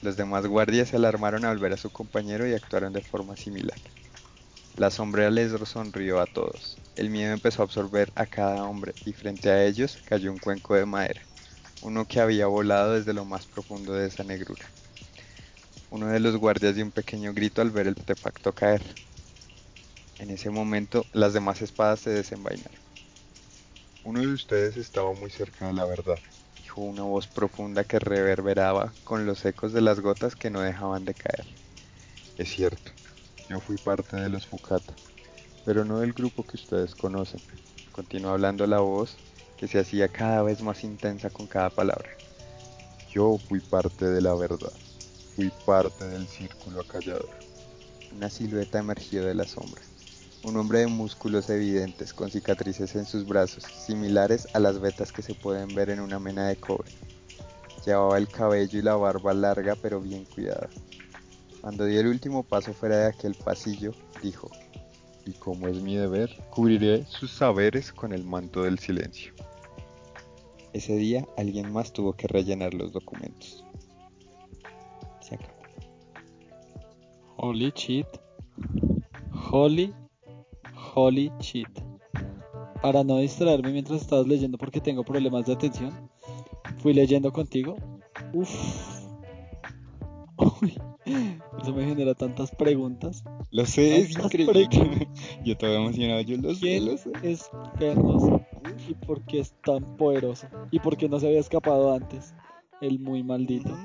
Los 0.00 0.16
demás 0.16 0.44
guardias 0.46 0.88
se 0.88 0.96
alarmaron 0.96 1.44
al 1.44 1.58
ver 1.58 1.72
a 1.72 1.76
su 1.76 1.90
compañero 1.90 2.48
y 2.48 2.54
actuaron 2.54 2.92
de 2.92 3.02
forma 3.02 3.36
similar. 3.36 3.78
La 4.74 4.90
sombra 4.90 5.30
les 5.30 5.52
sonrió 5.68 6.20
a 6.20 6.26
todos. 6.26 6.80
El 6.96 7.10
miedo 7.10 7.32
empezó 7.32 7.62
a 7.62 7.64
absorber 7.66 8.12
a 8.16 8.26
cada 8.26 8.64
hombre 8.64 8.96
y 9.04 9.12
frente 9.12 9.50
a 9.50 9.64
ellos 9.64 10.00
cayó 10.04 10.32
un 10.32 10.38
cuenco 10.38 10.74
de 10.74 10.86
madera, 10.86 11.27
uno 11.82 12.06
que 12.06 12.20
había 12.20 12.46
volado 12.46 12.94
desde 12.94 13.12
lo 13.12 13.24
más 13.24 13.46
profundo 13.46 13.92
de 13.92 14.06
esa 14.06 14.24
negrura. 14.24 14.66
Uno 15.90 16.08
de 16.08 16.20
los 16.20 16.36
guardias 16.36 16.74
dio 16.74 16.84
un 16.84 16.90
pequeño 16.90 17.32
grito 17.32 17.62
al 17.62 17.70
ver 17.70 17.86
el 17.86 17.94
artefacto 17.98 18.52
caer. 18.52 18.82
En 20.18 20.30
ese 20.30 20.50
momento 20.50 21.06
las 21.12 21.32
demás 21.32 21.62
espadas 21.62 22.00
se 22.00 22.10
desenvainaron. 22.10 22.80
Uno 24.04 24.20
de 24.20 24.28
ustedes 24.28 24.76
estaba 24.76 25.12
muy 25.12 25.30
cerca 25.30 25.66
de 25.66 25.72
la 25.72 25.84
verdad, 25.84 26.18
dijo 26.62 26.80
una 26.80 27.02
voz 27.02 27.26
profunda 27.26 27.84
que 27.84 27.98
reverberaba 27.98 28.92
con 29.04 29.26
los 29.26 29.44
ecos 29.44 29.72
de 29.72 29.80
las 29.80 30.00
gotas 30.00 30.34
que 30.34 30.50
no 30.50 30.60
dejaban 30.60 31.04
de 31.04 31.14
caer. 31.14 31.46
Es 32.36 32.50
cierto, 32.50 32.90
yo 33.48 33.60
fui 33.60 33.76
parte 33.76 34.16
de 34.16 34.28
los 34.28 34.46
Fukata, 34.46 34.94
pero 35.64 35.84
no 35.84 36.00
del 36.00 36.12
grupo 36.12 36.42
que 36.42 36.56
ustedes 36.56 36.94
conocen. 36.94 37.40
Continuó 37.92 38.32
hablando 38.32 38.66
la 38.66 38.80
voz 38.80 39.16
que 39.58 39.68
se 39.68 39.78
hacía 39.78 40.08
cada 40.08 40.42
vez 40.42 40.62
más 40.62 40.84
intensa 40.84 41.30
con 41.30 41.46
cada 41.46 41.70
palabra. 41.70 42.08
Yo 43.12 43.38
fui 43.48 43.60
parte 43.60 44.06
de 44.06 44.20
la 44.20 44.34
verdad, 44.34 44.72
fui 45.34 45.50
parte 45.66 46.06
del 46.06 46.26
círculo 46.26 46.80
acallador. 46.80 47.28
Una 48.16 48.30
silueta 48.30 48.78
emergió 48.78 49.24
de 49.24 49.34
la 49.34 49.44
sombra 49.44 49.82
un 50.44 50.56
hombre 50.56 50.80
de 50.80 50.86
músculos 50.86 51.50
evidentes 51.50 52.14
con 52.14 52.30
cicatrices 52.30 52.94
en 52.94 53.06
sus 53.06 53.26
brazos, 53.26 53.64
similares 53.64 54.46
a 54.54 54.60
las 54.60 54.80
vetas 54.80 55.12
que 55.12 55.22
se 55.22 55.34
pueden 55.34 55.74
ver 55.74 55.90
en 55.90 56.00
una 56.00 56.18
mena 56.18 56.46
de 56.46 56.56
cobre. 56.56 56.90
Llevaba 57.84 58.18
el 58.18 58.28
cabello 58.28 58.78
y 58.78 58.82
la 58.82 58.96
barba 58.96 59.34
larga 59.34 59.76
pero 59.80 60.00
bien 60.00 60.24
cuidada. 60.24 60.68
Cuando 61.60 61.84
dio 61.84 62.00
el 62.00 62.06
último 62.06 62.44
paso 62.44 62.72
fuera 62.72 62.98
de 62.98 63.06
aquel 63.06 63.34
pasillo, 63.34 63.92
dijo, 64.22 64.50
y 65.28 65.32
como 65.34 65.68
es 65.68 65.82
mi 65.82 65.94
deber, 65.94 66.34
cubriré 66.48 67.04
sus 67.04 67.30
saberes 67.30 67.92
con 67.92 68.14
el 68.14 68.24
manto 68.24 68.62
del 68.62 68.78
silencio. 68.78 69.34
Ese 70.72 70.96
día 70.96 71.26
alguien 71.36 71.70
más 71.70 71.92
tuvo 71.92 72.14
que 72.14 72.26
rellenar 72.26 72.72
los 72.72 72.94
documentos. 72.94 73.62
Se 75.20 75.34
acabó. 75.34 75.52
Holy 77.36 77.70
shit. 77.76 78.06
Holy, 79.50 79.94
holy 80.94 81.30
shit. 81.40 81.68
Para 82.80 83.04
no 83.04 83.18
distraerme 83.18 83.70
mientras 83.70 84.00
estabas 84.00 84.26
leyendo 84.26 84.56
porque 84.56 84.80
tengo 84.80 85.04
problemas 85.04 85.44
de 85.44 85.52
atención, 85.52 85.92
fui 86.78 86.94
leyendo 86.94 87.30
contigo. 87.34 87.76
Uf. 88.32 88.87
Eso 91.68 91.76
me 91.76 91.84
genera 91.84 92.14
tantas 92.14 92.50
preguntas. 92.50 93.22
Lo 93.50 93.66
sé, 93.66 93.98
es 93.98 94.10
increíble. 94.12 95.06
Yo 95.44 95.52
estaba 95.52 95.74
emocionado, 95.74 96.22
yo 96.22 96.38
lo 96.38 96.54
sé, 96.54 96.60
¿Quién 96.60 96.86
lo 96.86 96.96
sé. 96.96 97.10
es 97.22 97.50
Fernos? 97.78 98.22
¿Y 98.88 98.94
por 98.94 99.22
qué 99.26 99.40
es 99.40 99.52
tan 99.62 99.98
poderoso? 99.98 100.46
¿Y 100.70 100.78
por 100.78 100.96
qué 100.96 101.10
no 101.10 101.20
se 101.20 101.26
había 101.26 101.40
escapado 101.40 101.92
antes? 101.92 102.34
El 102.80 103.00
muy 103.00 103.22
maldito. 103.22 103.76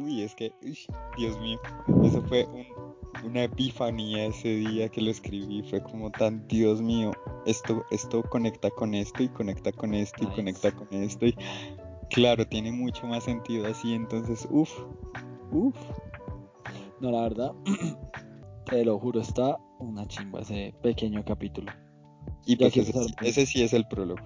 Uy, 0.00 0.22
es 0.22 0.36
que, 0.36 0.52
uy, 0.62 0.78
Dios 1.16 1.36
mío, 1.40 1.58
eso 2.04 2.22
fue 2.22 2.46
un- 2.46 3.26
una 3.28 3.42
epifanía 3.42 4.26
ese 4.26 4.50
día 4.54 4.88
que 4.88 5.00
lo 5.00 5.10
escribí. 5.10 5.64
Fue 5.68 5.82
como 5.82 6.12
tan, 6.12 6.46
Dios 6.46 6.80
mío, 6.80 7.10
esto, 7.46 7.84
esto 7.90 8.22
conecta 8.22 8.70
con 8.70 8.94
esto 8.94 9.24
y 9.24 9.28
conecta 9.28 9.72
con 9.72 9.92
esto 9.92 10.22
y 10.22 10.26
Nice. 10.26 10.36
conecta 10.36 10.70
con 10.70 10.86
esto. 10.92 11.26
Y 11.26 11.34
claro, 12.10 12.46
tiene 12.46 12.70
mucho 12.70 13.08
más 13.08 13.24
sentido 13.24 13.66
así. 13.66 13.92
Entonces, 13.92 14.46
uff, 14.52 14.70
uff. 15.50 15.74
No, 17.00 17.10
la 17.10 17.22
verdad, 17.22 17.52
te 18.66 18.84
lo 18.84 18.98
juro, 18.98 19.20
está 19.20 19.56
una 19.78 20.06
chimba 20.06 20.40
ese 20.40 20.74
pequeño 20.82 21.24
capítulo. 21.24 21.70
Y 22.46 22.56
pues 22.56 22.76
ese, 22.76 22.86
sí- 22.86 22.92
saber. 22.92 23.14
ese 23.22 23.46
sí 23.46 23.62
es 23.62 23.72
el 23.72 23.86
prólogo. 23.88 24.20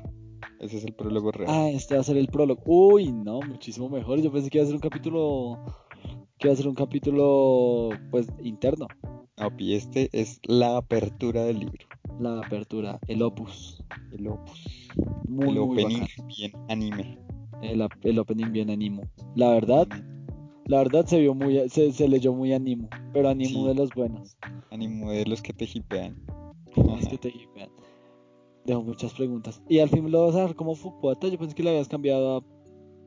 Ese 0.60 0.78
es 0.78 0.84
el 0.84 0.94
prólogo 0.94 1.32
real. 1.32 1.50
Ah, 1.52 1.68
este 1.70 1.94
va 1.96 2.00
a 2.00 2.04
ser 2.04 2.16
el 2.16 2.28
prólogo. 2.28 2.62
Uy, 2.66 3.10
no, 3.12 3.40
muchísimo 3.40 3.88
mejor. 3.88 4.20
Yo 4.20 4.30
pensé 4.30 4.48
que 4.48 4.58
iba 4.58 4.62
a 4.64 4.66
ser 4.66 4.76
un 4.76 4.80
capítulo. 4.80 5.58
Que 6.38 6.46
iba 6.48 6.52
a 6.54 6.56
ser 6.56 6.68
un 6.68 6.74
capítulo, 6.74 7.90
pues, 8.12 8.28
interno. 8.40 8.86
No, 9.38 9.56
Pi, 9.56 9.74
este 9.74 10.08
es 10.12 10.38
la 10.44 10.76
apertura 10.76 11.42
del 11.44 11.60
libro. 11.60 11.86
La 12.20 12.38
apertura, 12.38 13.00
el 13.08 13.22
opus. 13.22 13.82
El 14.12 14.28
opus. 14.28 14.88
Muy, 15.28 15.48
el 15.48 15.54
muy 15.54 15.58
opening 15.58 16.00
bacán. 16.00 16.28
bien 16.28 16.52
anime. 16.68 17.18
El 18.02 18.18
opening 18.18 18.52
bien 18.52 18.70
animo. 18.70 19.02
La 19.34 19.48
verdad, 19.50 19.88
la 20.66 20.78
verdad 20.78 21.06
se 21.06 21.18
vio 21.20 21.34
muy, 21.34 21.68
se, 21.68 21.92
se 21.92 22.08
leyó 22.08 22.32
muy 22.32 22.52
animo. 22.52 22.88
Pero 23.12 23.28
animo 23.28 23.62
Sí. 23.62 23.68
de 23.68 23.74
los 23.74 23.90
buenos. 23.94 24.36
Anime 24.70 25.12
de 25.12 25.26
los 25.26 25.42
que 25.42 25.52
te 25.52 25.68
hipean. 25.72 26.16
Los 26.76 27.06
que 27.06 27.18
te 27.18 27.28
hipean. 27.28 27.68
Dejo 28.64 28.82
muchas 28.82 29.12
preguntas. 29.14 29.60
¿Y 29.68 29.80
al 29.80 29.88
fin 29.90 30.10
lo 30.10 30.26
vas 30.26 30.34
a 30.36 30.42
dar 30.42 30.54
como 30.54 30.74
Fukuata? 30.74 31.28
Yo 31.28 31.36
pensé 31.38 31.54
que 31.54 31.62
le 31.62 31.70
habías 31.70 31.88
cambiado 31.88 32.36
a 32.36 32.42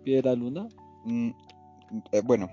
Piedra 0.03 0.35
Luna. 0.35 0.67
Mm, 1.05 1.29
eh, 2.11 2.21
bueno, 2.23 2.47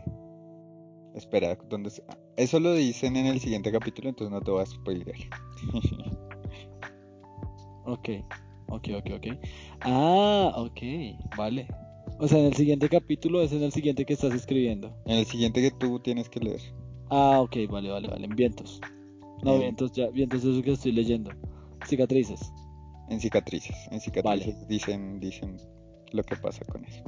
espera, 1.14 1.58
¿dónde 1.68 1.90
se- 1.90 2.02
Eso 2.36 2.60
lo 2.60 2.72
dicen 2.74 3.16
en 3.16 3.26
el 3.26 3.40
siguiente 3.40 3.70
capítulo, 3.72 4.08
entonces 4.08 4.32
no 4.32 4.40
te 4.40 4.50
voy 4.50 4.62
a 4.62 4.66
spoilear. 4.66 5.16
Ok, 7.84 8.08
ok, 8.68 8.88
ok, 8.98 9.10
ok. 9.16 9.26
Ah, 9.80 10.52
ok, 10.56 10.80
vale. 11.36 11.66
O 12.22 12.28
sea, 12.28 12.38
en 12.38 12.46
el 12.46 12.54
siguiente 12.54 12.88
capítulo 12.88 13.42
es 13.42 13.50
en 13.52 13.62
el 13.64 13.72
siguiente 13.72 14.04
que 14.04 14.12
estás 14.12 14.32
escribiendo. 14.32 14.94
en 15.06 15.18
el 15.18 15.26
siguiente 15.26 15.61
que 15.61 15.72
tú 15.72 15.98
tienes 15.98 16.28
que 16.28 16.38
leer. 16.38 16.61
Ah, 17.11 17.40
ok, 17.40 17.56
vale, 17.68 17.90
vale, 17.90 18.06
vale. 18.06 18.24
En 18.26 18.37
vientos. 18.37 18.80
No, 19.42 19.54
En- 19.54 19.61
vientos 19.62 19.90
ya, 19.92 20.08
vientos 20.08 20.44
es 20.44 20.54
lo 20.56 20.62
que 20.62 20.72
estoy 20.72 20.92
leyendo. 20.92 21.30
Cicatrices. 21.87 22.52
En 23.08 23.18
cicatrices. 23.18 23.74
En 23.90 24.00
cicatrices 24.00 24.68
dicen, 24.68 25.18
dicen 25.18 25.56
lo 26.12 26.22
que 26.22 26.37
pasa 26.37 26.64
con 26.66 26.85
eso. 26.85 27.02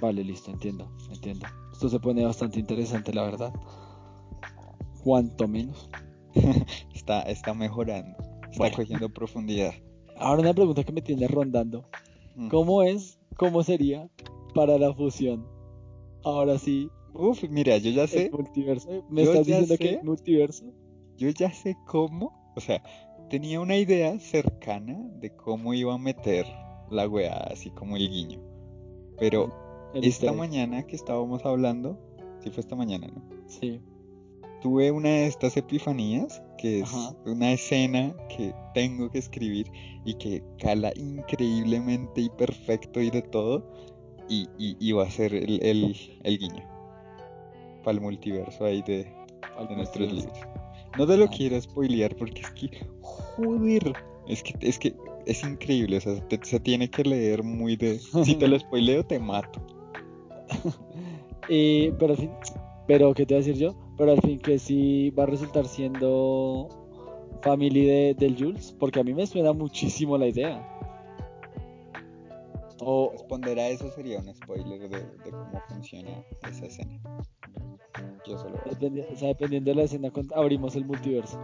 Vale, 0.00 0.24
listo, 0.24 0.50
entiendo, 0.50 0.90
entiendo. 1.12 1.46
Esto 1.72 1.88
se 1.88 2.00
pone 2.00 2.24
bastante 2.24 2.58
interesante, 2.58 3.14
la 3.14 3.22
verdad. 3.22 3.52
Cuanto 5.04 5.46
menos. 5.46 5.88
Está, 6.94 7.20
está 7.22 7.54
mejorando. 7.54 8.16
Está 8.50 8.58
Bueno. 8.58 8.76
cogiendo 8.76 9.08
profundidad. 9.10 9.72
Ahora 10.16 10.40
una 10.42 10.54
pregunta 10.54 10.82
que 10.82 10.92
me 10.92 11.02
tiene 11.02 11.28
rondando. 11.28 11.84
Mm. 12.34 12.48
¿Cómo 12.48 12.82
es, 12.82 13.18
cómo 13.36 13.62
sería 13.62 14.08
para 14.54 14.78
la 14.78 14.94
fusión? 14.94 15.46
Ahora 16.24 16.58
sí, 16.58 16.88
Uf, 17.12 17.44
mira, 17.48 17.76
yo 17.78 17.90
ya 17.90 18.06
sé, 18.06 18.26
el 18.26 18.32
multiverso. 18.32 19.04
¿Me 19.08 19.22
estás 19.22 19.46
diciendo 19.46 19.76
que 19.78 19.88
sé. 19.88 19.94
el 19.94 20.04
multiverso? 20.04 20.64
yo 21.16 21.28
ya 21.30 21.52
sé 21.52 21.76
cómo. 21.86 22.52
O 22.56 22.60
sea, 22.60 22.82
tenía 23.30 23.60
una 23.60 23.76
idea 23.76 24.18
cercana 24.18 24.98
de 25.20 25.34
cómo 25.34 25.74
iba 25.74 25.94
a 25.94 25.98
meter 25.98 26.46
la 26.90 27.08
weá, 27.08 27.34
así 27.50 27.70
como 27.70 27.96
el 27.96 28.08
guiño. 28.08 28.40
Pero 29.18 29.52
El 29.94 30.04
esta 30.04 30.32
mañana 30.32 30.82
que 30.84 30.96
estábamos 30.96 31.44
hablando, 31.44 31.98
sí 32.40 32.50
fue 32.50 32.60
esta 32.60 32.76
mañana, 32.76 33.06
¿no? 33.08 33.22
Sí. 33.46 33.80
Tuve 34.60 34.90
una 34.90 35.08
de 35.10 35.26
estas 35.26 35.56
epifanías, 35.56 36.42
que 36.58 36.80
es 36.80 36.84
Ajá. 36.94 37.14
una 37.26 37.52
escena 37.52 38.14
que 38.36 38.54
tengo 38.74 39.10
que 39.10 39.18
escribir 39.18 39.66
y 40.04 40.14
que 40.14 40.42
cala 40.58 40.92
increíblemente 40.96 42.22
y 42.22 42.28
perfecto 42.30 43.00
y 43.00 43.10
de 43.10 43.22
todo, 43.22 43.64
y, 44.28 44.48
y, 44.58 44.76
y 44.80 44.92
va 44.92 45.04
a 45.04 45.10
ser 45.10 45.34
el, 45.34 45.62
el, 45.62 45.96
el 46.22 46.38
guiño 46.38 46.64
para 47.84 47.96
el 47.96 48.00
multiverso 48.00 48.64
ahí 48.64 48.80
de, 48.82 49.04
de 49.68 49.76
nuestros 49.76 50.10
libros. 50.12 50.38
No 50.96 51.06
te 51.06 51.16
lo 51.16 51.28
quiero 51.28 51.60
spoilear 51.60 52.14
porque 52.16 52.40
es 52.42 52.50
que, 52.52 52.86
joder, 53.02 53.92
es 54.28 54.42
que 54.42 54.54
es, 54.60 54.78
que 54.78 54.94
es 55.26 55.42
increíble, 55.44 55.98
o 55.98 56.00
sea, 56.00 56.28
te- 56.28 56.40
se 56.42 56.60
tiene 56.60 56.88
que 56.88 57.02
leer 57.02 57.42
muy 57.42 57.76
de... 57.76 57.98
Si 57.98 58.36
te 58.36 58.48
lo 58.48 58.58
spoileo, 58.58 59.04
te 59.04 59.18
mato. 59.18 59.60
Y, 61.48 61.90
pero 61.92 62.12
al 62.12 62.18
fin, 62.18 62.30
pero 62.86 63.12
¿qué 63.12 63.26
te 63.26 63.34
voy 63.34 63.42
a 63.42 63.46
decir 63.46 63.60
yo? 63.60 63.74
Pero 63.96 64.12
al 64.12 64.20
fin 64.22 64.38
que 64.38 64.58
sí 64.58 65.10
va 65.10 65.22
a 65.22 65.26
resultar 65.26 65.66
siendo 65.66 66.68
family 67.42 67.84
de, 67.86 68.14
del 68.14 68.36
Jules, 68.36 68.74
porque 68.78 69.00
a 69.00 69.04
mí 69.04 69.14
me 69.14 69.26
suena 69.26 69.52
muchísimo 69.52 70.18
la 70.18 70.26
idea. 70.26 70.68
O, 72.80 73.10
Responder 73.12 73.58
a 73.58 73.68
eso 73.68 73.90
sería 73.92 74.18
un 74.18 74.34
spoiler 74.34 74.88
de, 74.88 74.98
de 74.98 75.30
cómo 75.30 75.62
funciona 75.68 76.10
esa 76.48 76.66
escena. 76.66 77.00
Yo 78.26 78.36
solo... 78.38 78.56
dependi- 78.64 79.06
o 79.12 79.16
sea, 79.16 79.28
dependiendo 79.28 79.70
de 79.70 79.76
la 79.76 79.82
escena, 79.84 80.10
abrimos 80.34 80.74
el 80.74 80.84
multiverso. 80.84 81.38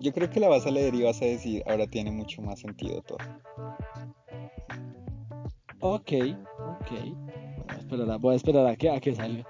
Yo 0.00 0.12
creo 0.12 0.30
que 0.30 0.40
la 0.40 0.48
vas 0.48 0.66
a 0.66 0.70
leer 0.70 0.94
y 0.94 1.02
vas 1.02 1.20
a 1.22 1.24
decir, 1.26 1.62
ahora 1.66 1.86
tiene 1.86 2.10
mucho 2.10 2.42
más 2.42 2.60
sentido 2.60 3.02
todo. 3.02 3.18
Ok, 5.80 6.12
ok. 6.12 6.90
Voy 6.90 7.66
a 7.68 7.76
esperar 7.78 8.10
a, 8.10 8.16
voy 8.16 8.32
a, 8.32 8.36
esperar 8.36 8.66
a 8.66 8.76
que, 8.76 8.90
a 8.90 9.00
que 9.00 9.14
salga. 9.14 9.44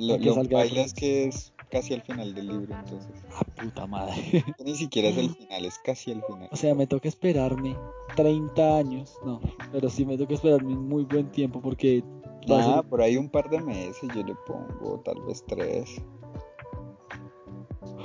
Lo, 0.00 0.18
que 0.18 0.24
lo 0.24 0.34
baila 0.34 0.82
es 0.82 0.94
que 0.94 1.24
es 1.24 1.52
casi 1.70 1.94
al 1.94 2.02
final 2.02 2.34
del 2.34 2.48
libro, 2.48 2.74
entonces. 2.74 3.10
Ah, 3.34 3.44
puta 3.60 3.86
madre. 3.86 4.14
Ni 4.64 4.74
siquiera 4.74 5.08
es 5.08 5.16
el 5.18 5.30
final, 5.34 5.64
es 5.64 5.78
casi 5.78 6.10
el 6.10 6.22
final. 6.24 6.48
O 6.50 6.56
sea, 6.56 6.74
me 6.74 6.86
toca 6.86 7.08
esperarme 7.08 7.76
30 8.16 8.76
años. 8.78 9.16
No, 9.24 9.40
pero 9.72 9.88
sí 9.90 10.04
me 10.04 10.16
toca 10.18 10.34
esperarme 10.34 10.74
un 10.74 10.88
muy 10.88 11.04
buen 11.04 11.30
tiempo 11.30 11.60
porque 11.60 12.02
Ah, 12.48 12.76
ser- 12.80 12.88
por 12.90 13.02
ahí 13.02 13.16
un 13.16 13.28
par 13.28 13.48
de 13.50 13.60
meses 13.60 14.08
yo 14.14 14.22
le 14.24 14.34
pongo, 14.46 14.98
tal 15.04 15.20
vez 15.26 15.44
tres. 15.46 16.00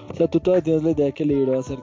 O 0.09 0.13
sea, 0.15 0.27
tú 0.29 0.39
todavía 0.39 0.63
tienes 0.63 0.83
la 0.83 0.91
idea 0.91 1.05
de 1.07 1.13
que 1.13 1.23
el 1.23 1.29
libro 1.29 1.53
va 1.53 1.59
a 1.59 1.63
ser, 1.63 1.79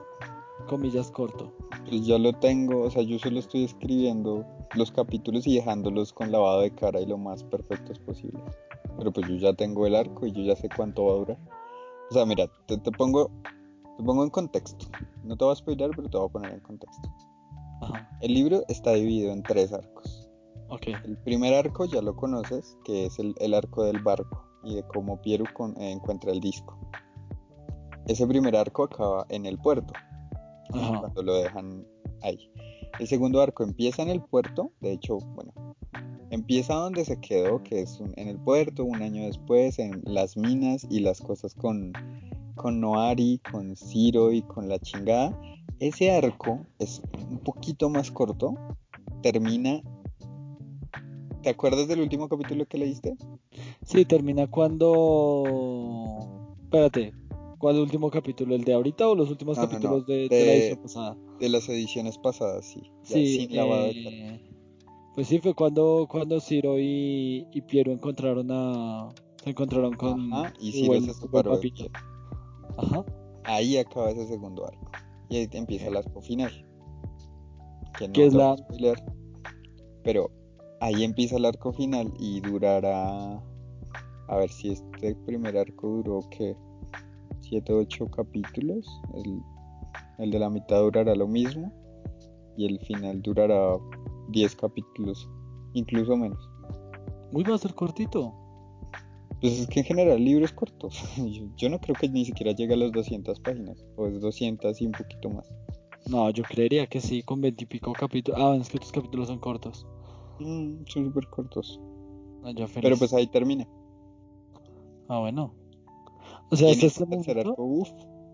comillas, 0.69 1.11
corto. 1.11 1.53
Pues 1.89 2.07
ya 2.07 2.19
lo 2.19 2.33
tengo, 2.35 2.83
o 2.83 2.91
sea, 2.91 3.03
yo 3.03 3.19
solo 3.19 3.39
estoy 3.41 3.65
escribiendo 3.65 4.47
los 4.75 4.91
capítulos 4.93 5.47
y 5.47 5.57
dejándolos 5.57 6.13
con 6.13 6.31
lavado 6.31 6.61
de 6.61 6.71
cara 6.71 7.01
y 7.01 7.07
lo 7.07 7.19
más 7.19 7.43
perfectos 7.45 7.99
posible. 7.99 8.41
Pero 8.99 9.13
pues 9.13 9.29
yo 9.29 9.35
ya 9.37 9.53
tengo 9.55 9.87
el 9.87 9.95
arco 9.95 10.27
y 10.27 10.33
yo 10.33 10.43
ya 10.43 10.57
sé 10.57 10.69
cuánto 10.75 11.05
va 11.07 11.13
a 11.13 11.17
durar. 11.17 11.39
O 12.11 12.15
sea, 12.15 12.27
mira, 12.27 12.47
te, 12.67 12.77
te 12.79 12.91
pongo 12.93 13.31
te 13.97 14.03
pongo 14.05 14.25
en 14.25 14.31
contexto. 14.31 14.87
No 15.25 15.37
te 15.37 15.45
voy 15.45 15.53
a 15.53 15.57
spoiler, 15.57 15.91
pero 15.95 16.09
te 16.09 16.17
voy 16.19 16.27
a 16.29 16.33
poner 16.33 16.53
en 16.55 16.61
contexto. 16.61 17.09
Ajá, 17.83 18.09
El 18.21 18.35
libro 18.35 18.63
está 18.69 18.93
dividido 18.93 19.33
en 19.33 19.43
tres 19.43 19.73
arcos. 19.73 20.31
ok. 20.69 20.87
El 21.05 21.17
primer 21.19 21.55
arco 21.55 21.85
ya 21.85 22.01
lo 22.03 22.15
conoces, 22.17 22.77
que 22.85 23.07
es 23.07 23.19
el, 23.19 23.35
el 23.41 23.55
arco 23.55 23.85
del 23.85 24.01
barco 24.03 24.45
y 24.65 24.75
de 24.77 24.83
cómo 24.85 25.21
Pieru 25.21 25.45
con- 25.55 25.77
eh, 25.81 25.91
encuentra 25.93 26.33
el 26.33 26.41
disco. 26.41 26.79
Ese 28.07 28.27
primer 28.27 28.57
arco 28.57 28.85
acaba 28.85 29.27
en 29.29 29.47
el 29.47 29.59
puerto, 29.59 29.93
Ajá. 30.73 31.01
cuando 31.01 31.23
lo 31.23 31.35
dejan 31.35 31.87
ahí. 32.23 32.51
El 32.99 33.07
segundo 33.09 33.41
arco 33.41 33.65
empieza 33.65 34.03
en 34.03 34.09
el 34.09 34.21
puerto, 34.23 34.71
de 34.81 34.93
hecho, 34.93 35.19
bueno, 35.35 35.53
empieza 36.31 36.75
donde 36.75 37.05
se 37.05 37.21
quedó, 37.21 37.63
que 37.63 37.81
es 37.83 37.99
un- 38.01 38.13
en 38.17 38.29
el 38.29 38.39
puerto, 38.39 38.85
un 38.85 39.03
año 39.03 39.25
después, 39.25 39.79
en 39.79 40.03
las 40.05 40.37
minas 40.37 40.87
y 40.91 41.01
las 41.01 41.21
cosas 41.21 41.55
con, 41.55 41.93
con 42.55 42.81
Noari, 42.81 43.41
con 43.51 43.77
Ciro 43.77 44.33
y 44.33 44.43
con 44.43 44.69
la 44.69 44.79
chingada. 44.79 45.39
Ese 45.79 46.11
arco 46.13 46.61
es 46.79 47.03
un 47.31 47.39
poquito 47.39 47.89
más 47.91 48.11
corto, 48.11 48.55
termina... 49.23 49.83
¿Te 51.43 51.51
acuerdas 51.51 51.89
del 51.89 52.01
último 52.01 52.29
capítulo 52.29 52.67
que 52.67 52.79
leíste? 52.79 53.17
Sí, 53.85 54.05
termina 54.05 54.47
cuando. 54.47 55.43
Espérate. 56.63 57.13
¿Cuál 57.63 57.79
último 57.79 58.11
capítulo? 58.11 58.57
¿El 58.57 58.65
de 58.65 58.73
ahorita 58.75 59.09
o 59.09 59.15
los 59.15 59.31
últimos 59.31 59.57
No, 59.57 59.63
no, 59.63 59.69
no, 59.69 59.73
capítulos 59.77 60.07
de, 60.07 60.15
de 60.15 60.29
de- 60.29 60.47
la 60.47 60.53
edición 60.55 60.79
pasada? 60.83 61.17
De 61.39 61.49
las 61.49 61.69
ediciones 61.69 62.19
pasadas, 62.19 62.67
sí. 62.67 62.83
Ya 63.05 63.15
Sí, 63.15 63.37
sin 63.37 63.55
lavado 63.57 63.85
de 63.85 63.91
eh, 63.93 64.41
pues 65.15 65.29
sí, 65.29 65.39
fue 65.39 65.55
cuando, 65.55 66.09
cuando 66.11 66.41
Ciro 66.41 66.81
y, 66.81 67.47
y 67.53 67.61
Piero 67.63 67.93
encontraron 67.93 68.49
a. 68.51 69.11
Se 69.45 69.51
encontraron 69.51 69.93
con. 69.95 70.33
Ajá, 70.33 70.53
y 70.59 70.73
Ciro 70.73 70.87
buen- 70.89 71.05
se 71.05 71.15
separó. 71.15 71.61
Ajá. 72.79 73.05
Ahí 73.45 73.77
acaba 73.77 74.11
ese 74.11 74.27
segundo 74.27 74.67
arco. 74.67 74.91
Y 75.29 75.37
ahí 75.37 75.49
empieza 75.53 75.87
el 75.87 75.97
arco 75.99 76.21
final. 76.21 76.51
Que 77.97 78.09
no 78.09 78.13
Que 78.13 78.27
es 78.27 78.35
la- 78.35 78.53
a 78.55 78.57
spoilear, 78.57 79.05
Pero 80.03 80.31
ahí 80.81 81.05
empieza 81.05 81.37
el 81.37 81.45
arco 81.45 81.73
final 81.73 82.13
y 82.19 82.41
durará. 82.41 83.41
A 84.27 84.37
ver 84.37 84.51
si 84.51 84.71
este 84.73 85.15
primer 85.15 85.57
arco 85.59 85.89
duró 85.89 86.29
que 86.29 86.57
7 87.53 87.71
8 87.75 88.07
capítulos. 88.07 88.87
El, 89.15 89.43
el 90.19 90.31
de 90.31 90.39
la 90.39 90.49
mitad 90.49 90.81
durará 90.81 91.15
lo 91.15 91.29
mismo. 91.29 91.71
Y 92.57 92.65
el 92.65 92.79
final 92.81 93.21
durará 93.21 93.77
10 94.31 94.57
capítulos. 94.57 95.29
Incluso 95.75 96.17
menos. 96.17 96.39
Uy, 97.33 97.45
va 97.45 97.55
a 97.55 97.59
ser 97.59 97.75
cortito. 97.75 98.33
Pues 99.43 99.61
es 99.61 99.67
que 99.67 99.81
en 99.81 99.87
general 99.87 100.25
libros 100.25 100.53
cortos. 100.53 101.03
Yo, 101.17 101.45
yo 101.57 101.69
no 101.69 101.79
creo 101.79 101.95
que 101.95 102.09
ni 102.09 102.25
siquiera 102.25 102.53
llegue 102.53 102.73
a 102.73 102.79
las 102.79 102.93
200 102.93 103.39
páginas. 103.41 103.85
O 103.97 104.07
es 104.07 104.19
200 104.19 104.81
y 104.81 104.87
un 104.87 104.93
poquito 104.93 105.29
más. 105.29 105.47
No, 106.09 106.31
yo 106.31 106.43
creería 106.43 106.87
que 106.87 107.01
sí, 107.01 107.23
con 107.23 107.41
veintipico 107.43 107.93
capítulos. 107.93 108.41
Ah, 108.43 108.57
es 108.59 108.71
que 108.71 108.79
tus 108.79 108.93
capítulos 108.93 109.29
son 109.29 109.39
cortos. 109.39 109.87
Mm, 110.41 110.85
son 110.87 111.05
súper 111.05 111.29
cortos. 111.29 111.79
Ah. 112.45 112.53
Pero 112.81 112.97
pues 112.97 113.13
ahí 113.13 113.27
termina. 113.27 113.69
Ah, 115.09 115.19
bueno. 115.19 115.62
O 116.51 116.57
sea, 116.57 116.71
hasta 116.71 116.87
este 116.87 117.05
momento, 117.07 117.35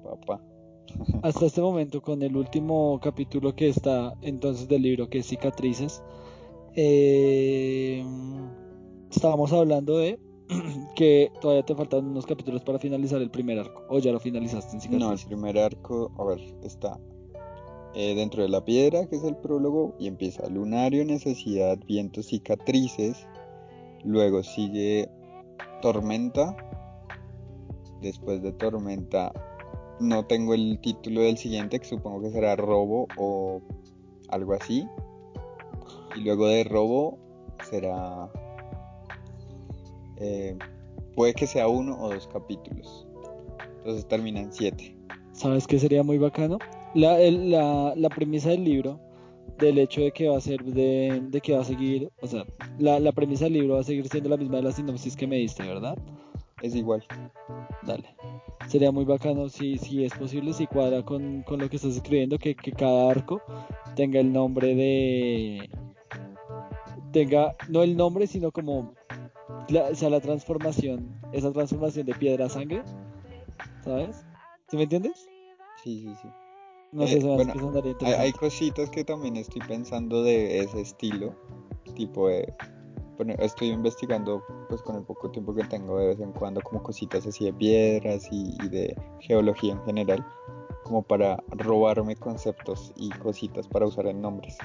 papá. 0.05 0.41
hasta 1.23 1.47
este 1.47 1.61
momento, 1.61 2.01
con 2.03 2.23
el 2.23 2.37
último 2.37 2.99
capítulo 3.03 3.55
que 3.55 3.69
está 3.69 4.15
entonces 4.23 4.69
del 4.69 4.83
libro, 4.83 5.09
que 5.09 5.19
es 5.19 5.27
Cicatrices, 5.27 6.03
eh, 6.75 8.05
estábamos 9.11 9.53
hablando 9.53 9.99
de 9.99 10.19
que 10.97 11.31
todavía 11.41 11.65
te 11.65 11.75
faltan 11.75 12.07
unos 12.07 12.27
capítulos 12.27 12.63
para 12.63 12.79
finalizar 12.79 13.21
el 13.21 13.31
primer 13.31 13.59
arco. 13.59 13.83
O 13.89 13.99
ya 13.99 14.13
lo 14.13 14.21
finalizaste 14.21 14.77
en 14.77 14.99
No, 14.99 15.13
el 15.13 15.19
Cicatrices. 15.19 15.27
primer 15.27 15.59
arco, 15.59 16.11
a 16.19 16.25
ver, 16.25 16.41
está 16.65 16.99
eh, 17.95 18.15
dentro 18.15 18.43
de 18.43 18.49
la 18.49 18.65
piedra, 18.65 19.07
que 19.07 19.17
es 19.17 19.25
el 19.25 19.37
prólogo, 19.37 19.95
y 19.99 20.07
empieza 20.09 20.49
Lunario, 20.49 21.05
Necesidad, 21.05 21.79
Vientos, 21.87 22.27
Cicatrices. 22.27 23.27
Luego 24.05 24.43
sigue 24.43 25.09
Tormenta. 25.83 26.57
Después 28.03 28.43
de 28.43 28.53
Tormenta, 28.53 29.33
no 30.01 30.25
tengo 30.27 30.55
el 30.55 30.79
título 30.81 31.23
del 31.23 31.37
siguiente, 31.37 31.79
que 31.81 31.87
supongo 31.87 32.23
que 32.23 32.31
será 32.31 32.55
Robo 32.57 33.09
o 33.17 33.61
algo 34.29 34.55
así. 34.55 34.87
Y 36.17 36.21
luego 36.21 36.47
de 36.49 36.65
Robo 36.65 37.19
será. 37.69 38.31
eh, 40.17 40.57
puede 41.15 41.35
que 41.35 41.47
sea 41.47 41.69
uno 41.69 41.97
o 42.01 42.13
dos 42.13 42.29
capítulos. 42.29 43.07
Entonces 43.79 44.07
terminan 44.07 44.53
siete. 44.53 44.97
¿Sabes 45.33 45.67
qué 45.67 45.79
sería 45.79 46.03
muy 46.03 46.19
bacano? 46.19 46.59
La, 46.95 47.21
el- 47.21 47.51
la, 47.51 47.93
la 47.97 48.09
premisa 48.09 48.51
del 48.51 48.65
libro, 48.65 48.99
del 49.59 49.79
hecho 49.79 50.01
de 50.01 50.13
que 50.13 50.29
va 50.29 50.37
a 50.39 50.41
ser 50.41 50.63
de, 50.65 51.21
de 51.31 51.41
que 51.41 51.53
va 51.55 51.61
a 51.61 51.65
seguir, 51.65 52.11
o 52.21 52.27
sea, 52.27 52.45
la, 52.79 52.99
la 53.01 53.13
premisa 53.13 53.45
del 53.45 53.55
libro 53.55 53.75
va 53.75 53.81
a 53.81 53.85
seguir 53.85 54.09
siendo 54.09 54.29
la 54.31 54.37
misma 54.37 54.57
de 54.57 54.63
la 54.65 54.73
sinopsis 54.73 55.17
que 55.17 55.27
me 55.27 55.37
diste, 55.37 55.63
¿verdad? 55.65 55.97
Es 56.63 56.75
igual. 56.75 57.05
Dale. 57.83 58.15
Sería 58.69 58.91
muy 58.93 59.05
bacano 59.05 59.49
si, 59.49 59.79
si 59.79 60.05
es 60.05 60.13
posible, 60.15 60.53
si 60.53 60.67
cuadra 60.67 61.03
con, 61.05 61.43
con 61.43 61.61
lo 61.61 61.69
que 61.71 61.77
estás 61.77 61.97
escribiendo, 61.97 62.39
que, 62.39 62.55
que 62.55 62.73
cada 62.73 63.11
arco 63.11 63.41
tenga 63.95 64.21
el 64.21 64.33
nombre 64.33 64.75
de... 64.75 65.71
Tenga, 67.13 67.57
no 67.69 67.83
el 67.83 67.97
nombre, 67.97 68.27
sino 68.27 68.51
como... 68.51 68.95
La, 69.69 69.85
o 69.85 69.95
sea, 69.95 70.11
la 70.11 70.21
transformación, 70.21 71.21
esa 71.33 71.53
transformación 71.53 72.07
de 72.07 72.15
piedra 72.15 72.47
a 72.47 72.49
sangre, 72.49 72.83
¿sabes? 73.85 74.25
¿Sí 74.69 74.77
me 74.77 74.85
entiendes? 74.85 75.29
Sí, 75.83 76.01
sí, 76.01 76.15
sí. 76.23 76.29
No 76.93 77.05
Eh, 77.05 77.09
sé, 77.09 77.21
bueno, 77.21 77.53
que 77.99 78.07
Hay, 78.07 78.13
hay 78.15 78.33
cositas 78.33 78.89
que 78.91 79.05
también 79.05 79.37
estoy 79.37 79.61
pensando 79.63 80.23
de 80.23 80.61
ese 80.61 80.81
estilo. 80.81 81.35
Tipo 81.95 82.29
de. 82.29 82.55
Bueno, 83.19 83.35
estoy 83.41 83.71
investigando, 83.71 84.45
pues 84.69 84.81
con 84.81 84.95
el 84.95 85.03
poco 85.03 85.29
tiempo 85.33 85.53
que 85.53 85.65
tengo, 85.65 85.99
de 85.99 86.07
vez 86.07 86.21
en 86.21 86.33
cuando, 86.33 86.61
como 86.61 86.85
cositas 86.85 87.27
así 87.27 87.47
de 87.47 87.53
piedras 87.53 88.29
y, 88.31 88.55
y 88.63 88.69
de 88.69 88.97
geología 89.19 89.73
en 89.73 89.85
general. 89.85 90.25
Como 90.85 91.03
para 91.03 91.43
robarme 91.51 92.15
conceptos 92.15 92.93
y 92.97 93.11
cositas 93.11 93.67
para 93.67 93.87
usar 93.87 94.07
en 94.07 94.23
nombres. 94.23 94.57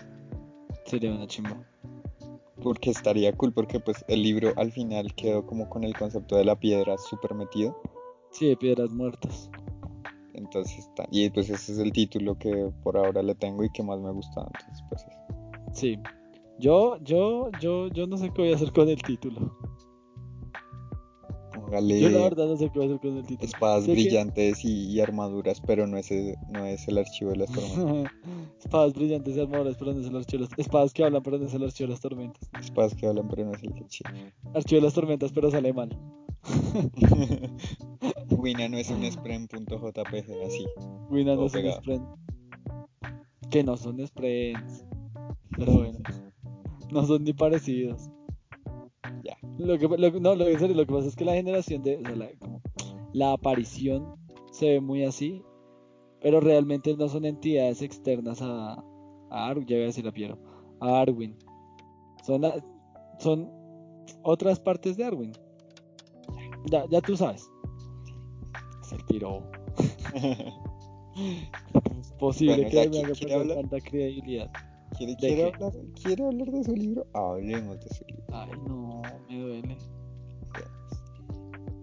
Sería 0.86 1.12
una 1.12 1.26
chimba. 1.26 1.58
Porque 2.62 2.92
estaría 2.92 3.36
cool, 3.36 3.52
porque 3.54 3.80
pues 3.80 4.06
el 4.08 4.22
libro 4.22 4.54
al 4.56 4.72
final 4.72 5.16
quedó 5.16 5.48
como 5.48 5.68
con 5.68 5.84
el 5.84 5.98
concepto 5.98 6.36
de 6.36 6.46
la 6.46 6.56
piedra 6.56 6.98
súper 7.00 7.34
metido. 7.34 7.76
Sí, 8.30 8.50
de 8.50 8.56
piedras 8.56 8.92
muertas. 8.92 9.50
Entonces 10.34 10.78
está. 10.78 11.08
Y 11.12 11.30
pues 11.32 11.50
ese 11.50 11.74
es 11.74 11.80
el 11.80 11.92
título 11.92 12.38
que 12.38 12.72
por 12.84 12.98
ahora 12.98 13.24
le 13.24 13.34
tengo 13.34 13.64
y 13.64 13.72
que 13.72 13.82
más 13.82 14.00
me 14.00 14.12
gusta. 14.12 14.42
Entonces, 14.42 14.84
pues 14.90 15.06
eso. 15.08 15.18
Sí. 15.74 16.00
Yo, 16.60 16.98
yo, 17.04 17.50
yo, 17.60 17.88
yo 17.90 18.08
no 18.08 18.18
sé 18.18 18.30
qué 18.32 18.42
voy 18.44 18.52
a 18.52 18.56
hacer 18.56 18.72
con 18.72 18.88
el 18.90 19.02
título. 19.02 19.58
Póngale 21.54 22.00
Yo 22.00 22.10
la 22.10 22.20
verdad 22.24 22.48
no 22.48 22.56
sé 22.58 22.70
qué 22.72 22.80
voy 22.80 22.84
a 22.84 22.86
hacer 22.96 23.00
con 23.00 23.18
el 23.18 23.26
título. 23.26 23.46
espadas 23.48 23.84
Sé 23.84 23.88
que- 23.88 23.94
brillantes 23.94 24.64
y, 24.66 24.92
y 24.92 25.00
armaduras, 25.02 25.62
pero 25.62 25.88
no 25.88 25.98
es, 25.98 26.12
el, 26.12 26.36
no 26.52 26.66
es 26.66 26.88
el 26.88 26.98
archivo 26.98 27.32
de 27.32 27.38
las 27.38 27.52
tormentas. 27.52 28.14
Espadas 28.64 28.94
brillantes 28.94 29.36
y 29.36 29.40
armaduras, 29.40 29.76
pero 29.78 29.94
no 29.94 30.00
es 30.02 30.08
el 30.08 30.16
archivo 30.16 30.44
de 30.44 30.50
las... 30.50 30.60
Espadas 30.60 30.94
que 30.94 31.04
hablan, 31.04 31.24
pero 31.24 31.38
no 31.38 31.46
es 31.46 31.54
el 31.54 31.64
archivo 31.64 31.88
de 31.88 31.94
las 31.94 32.02
tormentas. 32.02 32.50
espadas 32.62 32.96
que 32.96 33.08
hablan, 33.08 33.28
pero 33.28 33.46
no 33.46 33.52
es 33.54 33.64
el 33.64 33.74
archivo. 33.74 34.10
Archivo 34.54 34.80
de 34.82 34.86
las 34.88 34.94
tormentas, 34.94 35.32
pero 35.32 35.52
sale 35.52 35.74
mal. 35.74 35.90
Wina 38.38 38.68
no 38.68 38.78
es 38.78 38.90
un 38.90 39.04
sprem.jpg 39.10 40.46
así. 40.46 40.66
Wina 41.10 41.36
no 41.36 41.46
es 41.46 41.54
un 41.56 41.66
sprint. 41.68 42.04
Que 43.50 43.64
no 43.64 43.78
son 43.78 44.06
sprints. 44.06 44.86
Pero 45.58 45.74
bueno. 45.74 46.00
No 46.94 47.06
son 47.06 47.24
ni 47.24 47.34
parecidos. 47.34 48.10
Ya. 49.24 49.38
Lo 49.58 49.78
que, 49.78 49.88
lo, 49.88 50.12
no, 50.20 50.36
lo, 50.36 50.48
en 50.48 50.60
serio, 50.60 50.76
lo 50.76 50.86
que 50.86 50.94
pasa 50.94 51.08
es 51.08 51.16
que 51.16 51.26
la 51.26 51.34
generación 51.34 51.82
de. 51.84 51.98
O 51.98 52.02
sea, 52.02 52.16
la, 52.16 52.30
como, 52.40 52.62
la 53.14 53.34
aparición 53.34 54.16
se 54.52 54.70
ve 54.70 54.80
muy 54.82 55.04
así. 55.04 55.42
Pero 56.22 56.40
realmente 56.40 56.96
no 56.96 57.10
son 57.10 57.26
entidades 57.26 57.82
externas 57.82 58.42
a. 58.42 58.74
A 59.30 59.48
Arwin, 59.48 59.66
ya 59.68 59.76
voy 59.78 59.84
a 59.84 59.88
decir 59.88 60.08
a 60.08 60.12
Piero. 60.12 60.38
A 60.80 61.02
Arwin. 61.02 61.36
Son, 62.24 62.42
son 63.20 63.50
otras 64.22 64.60
partes 64.60 64.96
de 64.96 65.06
Arwin. 65.06 65.32
Ya, 66.70 66.86
ya 66.90 67.02
tú 67.02 67.18
sabes. 67.18 67.50
Se 68.84 68.96
tiró. 69.08 69.44
Es 71.16 72.12
posible 72.14 72.56
Bueno, 72.56 72.70
que 72.70 72.90
me 73.06 73.12
¿quiere- 73.14 73.34
haga 73.36 73.56
tanta 73.56 73.80
credibilidad. 73.82 74.52
¿Quiere, 74.98 75.46
hablar, 75.46 75.74
¿Quiere 76.02 76.26
hablar 76.26 76.52
de 76.52 76.64
su 76.64 76.76
libro? 76.76 77.08
Hablemos 77.14 77.80
de 77.80 77.96
su 77.96 78.06
libro. 78.06 78.24
Ay, 78.32 78.52
no, 78.68 79.02
me 79.30 79.40
duele. 79.40 79.78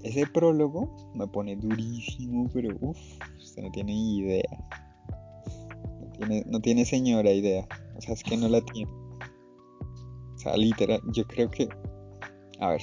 Ese 0.03 0.27
prólogo 0.27 1.13
me 1.15 1.27
pone 1.27 1.57
durísimo, 1.57 2.49
pero 2.53 2.75
uff, 2.81 2.99
usted 3.39 3.63
no 3.63 3.71
tiene 3.71 3.93
idea. 3.93 4.43
No 6.01 6.13
tiene, 6.13 6.45
no 6.47 6.61
tiene 6.61 6.85
señora 6.85 7.31
idea. 7.31 7.67
O 7.97 8.01
sea, 8.01 8.15
es 8.15 8.23
que 8.23 8.37
no 8.37 8.49
la 8.49 8.61
tiene. 8.63 8.91
O 8.91 10.39
sea, 10.39 10.57
literal, 10.57 11.01
yo 11.13 11.27
creo 11.27 11.51
que... 11.51 11.69
A 12.61 12.71
ver, 12.71 12.83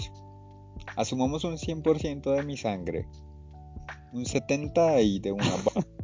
asumamos 0.95 1.43
un 1.43 1.57
100% 1.57 2.35
de 2.35 2.43
mi 2.43 2.55
sangre. 2.55 3.07
Un 4.13 4.25
70 4.25 5.01
y 5.01 5.19
de 5.19 5.31
una 5.31 5.49
baja. 5.49 5.81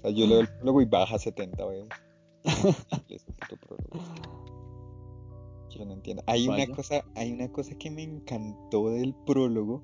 O 0.00 0.02
sea, 0.02 0.12
yo 0.12 0.26
leo 0.26 0.40
el 0.40 0.48
prólogo 0.48 0.80
y 0.80 0.86
baja 0.86 1.18
70, 1.18 1.66
wey. 1.66 1.84
Yo 5.70 5.84
no 5.84 5.92
entiendo. 5.92 6.22
Hay 6.26 6.48
una 6.48 6.66
cosa, 6.66 7.04
hay 7.14 7.32
una 7.32 7.48
cosa 7.50 7.74
que 7.76 7.90
me 7.90 8.02
encantó 8.02 8.90
del 8.90 9.14
prólogo, 9.26 9.82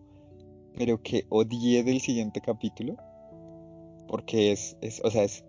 pero 0.76 1.02
que 1.02 1.26
odié 1.28 1.84
del 1.84 2.00
siguiente 2.00 2.40
capítulo. 2.40 2.96
Porque 4.08 4.52
es, 4.52 4.76
es, 4.80 5.00
o 5.04 5.10
sea, 5.10 5.24
es, 5.24 5.44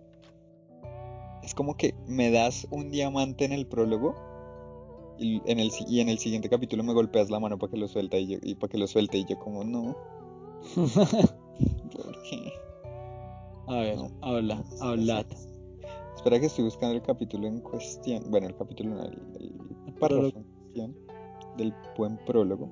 es 1.42 1.54
como 1.54 1.76
que 1.76 1.94
me 2.06 2.30
das 2.30 2.66
un 2.70 2.90
diamante 2.90 3.44
en 3.44 3.52
el 3.52 3.66
prólogo 3.66 4.14
y 5.18 5.40
en 5.50 5.58
el, 5.58 5.70
y 5.88 6.00
en 6.00 6.08
el 6.08 6.18
siguiente 6.18 6.48
capítulo 6.48 6.84
me 6.84 6.92
golpeas 6.92 7.30
la 7.30 7.40
mano 7.40 7.58
para 7.58 7.70
que 7.70 7.78
lo 7.78 7.88
suelte 7.88 8.20
y, 8.20 8.26
yo, 8.28 8.38
y 8.42 8.54
para 8.54 8.70
que 8.70 8.78
lo 8.78 8.86
suelte 8.86 9.18
y 9.18 9.24
yo 9.24 9.38
como 9.38 9.64
no, 9.64 9.96
¿por 10.74 12.22
qué? 12.22 12.52
A 13.66 13.74
ver, 13.76 13.96
No. 13.96 14.10
habla, 14.22 14.64
hablad. 14.80 15.26
Espera 16.18 16.40
que 16.40 16.46
estoy 16.46 16.64
buscando 16.64 16.96
el 16.96 17.02
capítulo 17.02 17.46
en 17.46 17.60
cuestión. 17.60 18.24
Bueno, 18.28 18.48
el 18.48 18.56
capítulo 18.56 18.96
no, 18.96 19.04
el, 19.04 19.22
el 19.86 19.94
párrafo 20.00 20.26
en 20.26 20.42
cuestión 20.42 20.96
del 21.56 21.72
buen 21.96 22.18
prólogo. 22.26 22.68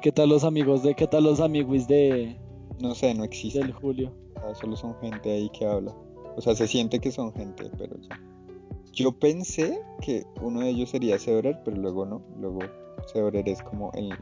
¿Qué 0.00 0.12
tal 0.12 0.28
los 0.28 0.44
amigos 0.44 0.84
de, 0.84 0.94
qué 0.94 1.08
tal 1.08 1.24
los 1.24 1.40
amiguis 1.40 1.88
de, 1.88 2.38
No 2.80 2.94
sé, 2.94 3.12
no 3.12 3.24
existe. 3.24 3.58
del 3.58 3.72
Julio? 3.72 4.12
solo 4.54 4.76
son 4.76 4.94
gente 5.00 5.32
ahí 5.32 5.50
que 5.50 5.66
habla. 5.66 5.92
O 6.36 6.40
sea, 6.40 6.54
se 6.54 6.68
siente 6.68 7.00
que 7.00 7.10
son 7.10 7.32
gente, 7.32 7.68
pero 7.76 7.96
ya. 8.02 8.20
Yo 8.92 9.10
pensé 9.18 9.82
que 10.00 10.24
uno 10.40 10.60
de 10.60 10.68
ellos 10.68 10.90
sería 10.90 11.18
Severer, 11.18 11.60
pero 11.64 11.76
luego 11.76 12.06
no. 12.06 12.22
Luego 12.38 12.60
Severer 13.12 13.48
es 13.48 13.60
como 13.64 13.90
el, 13.94 14.12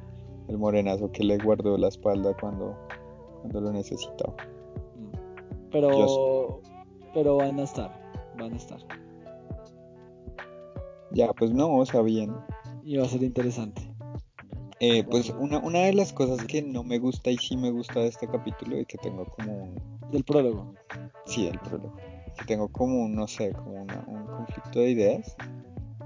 el 0.49 0.57
morenazo 0.57 1.13
que 1.13 1.23
le 1.23 1.37
guardó 1.37 1.77
la 1.77 1.89
espalda 1.89 2.35
cuando, 2.41 2.75
cuando 3.43 3.61
lo 3.61 3.73
necesitaba. 3.73 4.35
Pero, 5.71 6.63
pero 7.13 7.37
van 7.37 7.61
a 7.61 7.65
estar, 7.65 8.08
van 8.39 8.55
a 8.55 8.57
estar. 8.57 8.79
Ya, 11.13 11.33
pues 11.33 11.53
no, 11.53 11.77
o 11.77 11.87
sea, 11.87 12.03
bien. 12.03 12.35
Y 12.85 12.97
va 12.97 13.05
a 13.05 13.09
ser 13.09 13.23
interesante. 13.23 13.83
Eh, 14.81 15.03
pues 15.05 15.31
una, 15.31 15.59
una 15.59 15.81
de 15.81 15.93
las 15.93 16.13
cosas 16.13 16.45
que 16.47 16.63
no 16.63 16.85
me 16.85 16.99
gusta 16.99 17.31
y 17.31 17.39
sí 17.39 17.57
me 17.57 17.71
gusta 17.71 18.01
de 18.01 18.09
este 18.09 18.29
capítulo 18.29 18.79
y 18.79 18.87
que 18.87 18.99
tengo 18.99 19.25
como 19.25 19.65
un... 19.65 20.11
Del 20.13 20.25
prólogo. 20.25 20.75
Sí, 21.27 21.47
del 21.47 21.59
prólogo. 21.59 21.95
Que 22.39 22.45
tengo 22.47 22.69
como 22.69 23.03
un, 23.05 23.15
no 23.15 23.27
sé, 23.27 23.53
como 23.53 23.83
un 23.83 24.27
conflicto 24.27 24.81
de 24.81 24.91
ideas. 24.91 25.37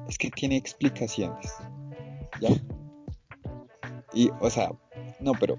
Es 0.08 0.18
que 0.18 0.30
tiene 0.30 0.56
explicaciones. 0.56 1.54
¿Ya? 2.40 2.50
Y, 4.14 4.30
o 4.40 4.50
sea, 4.50 4.72
no, 5.20 5.32
pero 5.38 5.58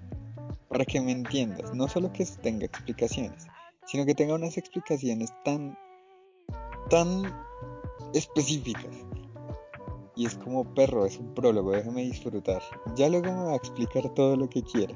para 0.68 0.86
que 0.86 1.00
me 1.00 1.12
entiendas, 1.12 1.74
no 1.74 1.88
solo 1.88 2.12
que 2.12 2.26
tenga 2.42 2.66
explicaciones, 2.66 3.48
sino 3.86 4.06
que 4.06 4.16
tenga 4.16 4.36
unas 4.36 4.58
explicaciones 4.58 5.32
tan, 5.46 5.78
tan 6.90 7.24
específicas. 8.14 8.96
Y 10.16 10.26
es 10.26 10.36
como 10.36 10.64
perro, 10.76 11.06
es 11.06 11.18
un 11.18 11.34
prólogo, 11.34 11.72
déjame 11.72 12.04
disfrutar. 12.04 12.62
Ya 12.96 13.10
luego 13.10 13.32
me 13.32 13.44
va 13.46 13.54
a 13.54 13.56
explicar 13.56 14.08
todo 14.14 14.36
lo 14.36 14.50
que 14.50 14.62
quiera. 14.62 14.94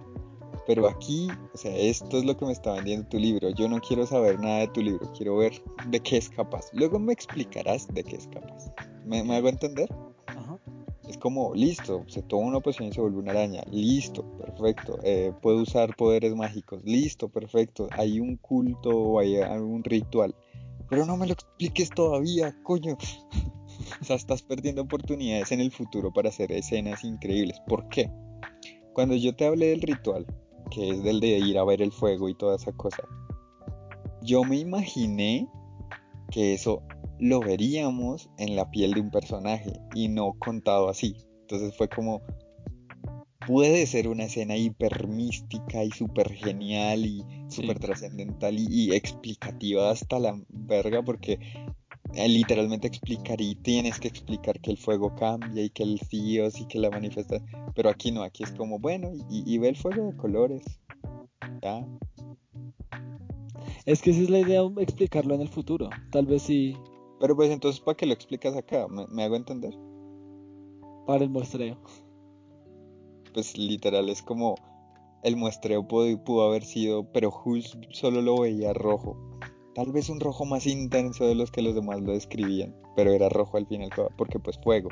Pero 0.67 0.87
aquí, 0.87 1.29
o 1.53 1.57
sea, 1.57 1.75
esto 1.75 2.17
es 2.17 2.25
lo 2.25 2.35
que 2.35 2.45
me 2.45 2.51
está 2.51 2.73
vendiendo 2.73 3.07
tu 3.07 3.17
libro. 3.17 3.49
Yo 3.51 3.69
no 3.69 3.79
quiero 3.79 4.05
saber 4.05 4.39
nada 4.39 4.59
de 4.59 4.67
tu 4.67 4.81
libro, 4.81 5.11
quiero 5.13 5.37
ver 5.37 5.53
de 5.87 5.99
qué 6.01 6.17
es 6.17 6.29
capaz. 6.29 6.65
Luego 6.73 6.99
me 6.99 7.13
explicarás 7.13 7.87
de 7.87 8.03
qué 8.03 8.17
es 8.17 8.27
capaz. 8.27 8.71
¿Me, 9.05 9.23
me 9.23 9.37
hago 9.37 9.47
entender? 9.47 9.89
Es 11.07 11.17
como, 11.17 11.55
listo, 11.55 12.03
se 12.07 12.21
toma 12.21 12.47
una 12.47 12.59
poción 12.59 12.89
y 12.89 12.91
se 12.91 12.99
vuelve 12.99 13.19
una 13.19 13.31
araña. 13.31 13.63
Listo, 13.71 14.23
perfecto. 14.37 14.99
Eh, 15.03 15.31
puede 15.41 15.61
usar 15.61 15.95
poderes 15.95 16.35
mágicos. 16.35 16.81
Listo, 16.83 17.29
perfecto. 17.29 17.87
Hay 17.91 18.19
un 18.19 18.35
culto 18.35 18.89
o 18.89 19.19
hay 19.19 19.37
un 19.37 19.83
ritual. 19.85 20.35
Pero 20.89 21.05
no 21.05 21.17
me 21.17 21.27
lo 21.27 21.33
expliques 21.33 21.89
todavía, 21.89 22.55
coño. 22.63 22.97
o 24.01 24.03
sea, 24.03 24.15
estás 24.15 24.41
perdiendo 24.41 24.81
oportunidades 24.81 25.51
en 25.51 25.59
el 25.59 25.71
futuro 25.71 26.11
para 26.11 26.29
hacer 26.29 26.51
escenas 26.51 27.03
increíbles. 27.03 27.59
¿Por 27.67 27.87
qué? 27.89 28.11
Cuando 28.93 29.15
yo 29.15 29.35
te 29.35 29.45
hablé 29.45 29.67
del 29.67 29.81
ritual, 29.81 30.25
que 30.71 30.89
es 30.89 31.03
del 31.03 31.19
de 31.19 31.37
ir 31.39 31.57
a 31.57 31.63
ver 31.63 31.81
el 31.81 31.91
fuego 31.91 32.29
y 32.29 32.35
toda 32.35 32.55
esa 32.55 32.71
cosa, 32.71 33.03
yo 34.21 34.43
me 34.43 34.57
imaginé 34.57 35.47
que 36.31 36.53
eso 36.53 36.83
lo 37.19 37.39
veríamos 37.39 38.29
en 38.37 38.55
la 38.55 38.69
piel 38.69 38.93
de 38.93 39.01
un 39.01 39.11
personaje 39.11 39.73
y 39.93 40.07
no 40.07 40.33
contado 40.39 40.89
así. 40.89 41.15
Entonces 41.41 41.75
fue 41.75 41.87
como, 41.87 42.21
puede 43.47 43.85
ser 43.87 44.07
una 44.07 44.25
escena 44.25 44.55
hiper 44.55 45.07
mística 45.07 45.83
y 45.83 45.89
súper 45.89 46.31
genial 46.33 47.05
y 47.05 47.25
súper 47.47 47.79
trascendental 47.79 48.55
y, 48.59 48.93
explicativa 48.93 49.89
hasta 49.89 50.19
la 50.19 50.39
verga 50.49 51.01
porque 51.01 51.39
eh, 52.13 52.27
literalmente 52.27 52.87
explicar 52.87 53.41
y 53.41 53.55
tienes 53.55 53.99
que 53.99 54.07
explicar 54.07 54.59
que 54.59 54.69
el 54.69 54.77
fuego 54.77 55.15
cambia 55.15 55.63
y 55.63 55.69
que 55.69 55.83
el 55.83 55.99
dios 56.11 56.59
y 56.59 56.65
que 56.65 56.77
la 56.77 56.91
manifesta 56.91 57.41
pero 57.73 57.89
aquí 57.89 58.11
no 58.11 58.21
aquí 58.21 58.43
es 58.43 58.51
como 58.51 58.77
bueno 58.77 59.11
y, 59.29 59.43
y 59.51 59.57
ve 59.57 59.69
el 59.69 59.77
fuego 59.77 60.11
de 60.11 60.17
colores 60.17 60.63
ya 61.61 61.87
es 63.85 64.01
que 64.01 64.11
esa 64.11 64.21
es 64.21 64.29
la 64.29 64.39
idea 64.39 64.61
explicarlo 64.77 65.33
en 65.33 65.41
el 65.41 65.49
futuro 65.49 65.89
tal 66.11 66.25
vez 66.27 66.43
sí 66.43 66.75
pero 67.19 67.35
pues 67.35 67.49
entonces, 67.49 67.81
¿para 67.81 67.95
qué 67.95 68.05
lo 68.05 68.13
explicas 68.13 68.55
acá? 68.55 68.87
¿Me, 68.87 69.23
hago 69.23 69.35
entender? 69.35 69.73
Para 71.05 71.23
el 71.23 71.29
muestreo. 71.29 71.77
Pues 73.37 73.55
literal, 73.55 74.09
es 74.09 74.23
como 74.23 74.55
el 75.21 75.37
muestreo 75.37 75.87
pudo, 75.87 76.23
pudo 76.23 76.47
haber 76.47 76.63
sido, 76.63 77.03
pero 77.13 77.29
Hulk 77.29 77.93
solo 77.93 78.23
lo 78.23 78.39
veía 78.39 78.73
rojo. 78.73 79.15
Tal 79.75 79.91
vez 79.91 80.09
un 80.09 80.19
rojo 80.19 80.43
más 80.43 80.65
intenso 80.65 81.23
de 81.23 81.35
los 81.35 81.51
que 81.51 81.61
los 81.61 81.75
demás 81.75 82.01
lo 82.01 82.13
describían, 82.13 82.75
pero 82.95 83.11
era 83.11 83.29
rojo 83.29 83.57
al 83.57 83.67
final, 83.67 83.91
porque 84.17 84.39
pues 84.39 84.57
fuego. 84.63 84.89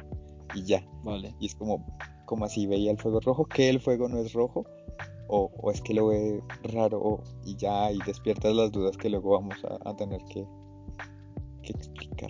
Y 0.54 0.62
ya. 0.62 0.86
Vale. 1.04 1.34
Y 1.40 1.48
es 1.48 1.56
como, 1.56 1.88
como 2.28 2.46
así 2.46 2.68
veía 2.68 2.92
el 2.92 3.00
fuego 3.00 3.20
rojo, 3.20 3.46
que 3.46 3.68
el 3.68 3.80
fuego 3.80 4.08
no 4.10 4.20
es 4.20 4.34
rojo, 4.34 4.64
o, 5.28 5.50
o 5.58 5.72
es 5.72 5.82
que 5.82 5.96
lo 5.96 6.06
ve 6.06 6.44
raro, 6.66 7.24
y 7.46 7.56
ya, 7.56 7.92
y 7.92 7.98
despiertas 8.06 8.56
las 8.56 8.72
dudas 8.72 8.96
que 8.96 9.10
luego 9.10 9.32
vamos 9.32 9.56
a 9.84 9.96
tener 9.96 10.24
que, 10.26 10.46
que 11.64 11.72
explicar. 11.72 12.30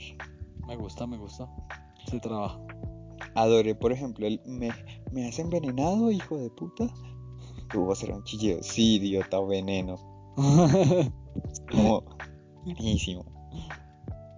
Me 0.66 0.78
gusta, 0.78 1.06
me 1.06 1.18
gusta. 1.18 1.46
Se 2.10 2.22
trabaja. 2.22 2.58
Adoré, 3.36 3.76
por 3.76 3.92
ejemplo, 3.92 4.26
el 4.26 4.42
me, 4.46 4.70
me 5.12 5.28
has 5.28 5.40
envenenado, 5.40 6.12
hijo 6.12 6.38
de 6.38 6.50
puta. 6.50 6.88
Tuvo 7.72 7.92
a 7.92 7.96
ser 7.96 8.12
un 8.12 8.24
chillido. 8.24 8.64
Sí, 8.64 8.96
idiota, 8.96 9.40
veneno. 9.42 9.98
como 11.72 12.04
buenísimo. 12.64 13.26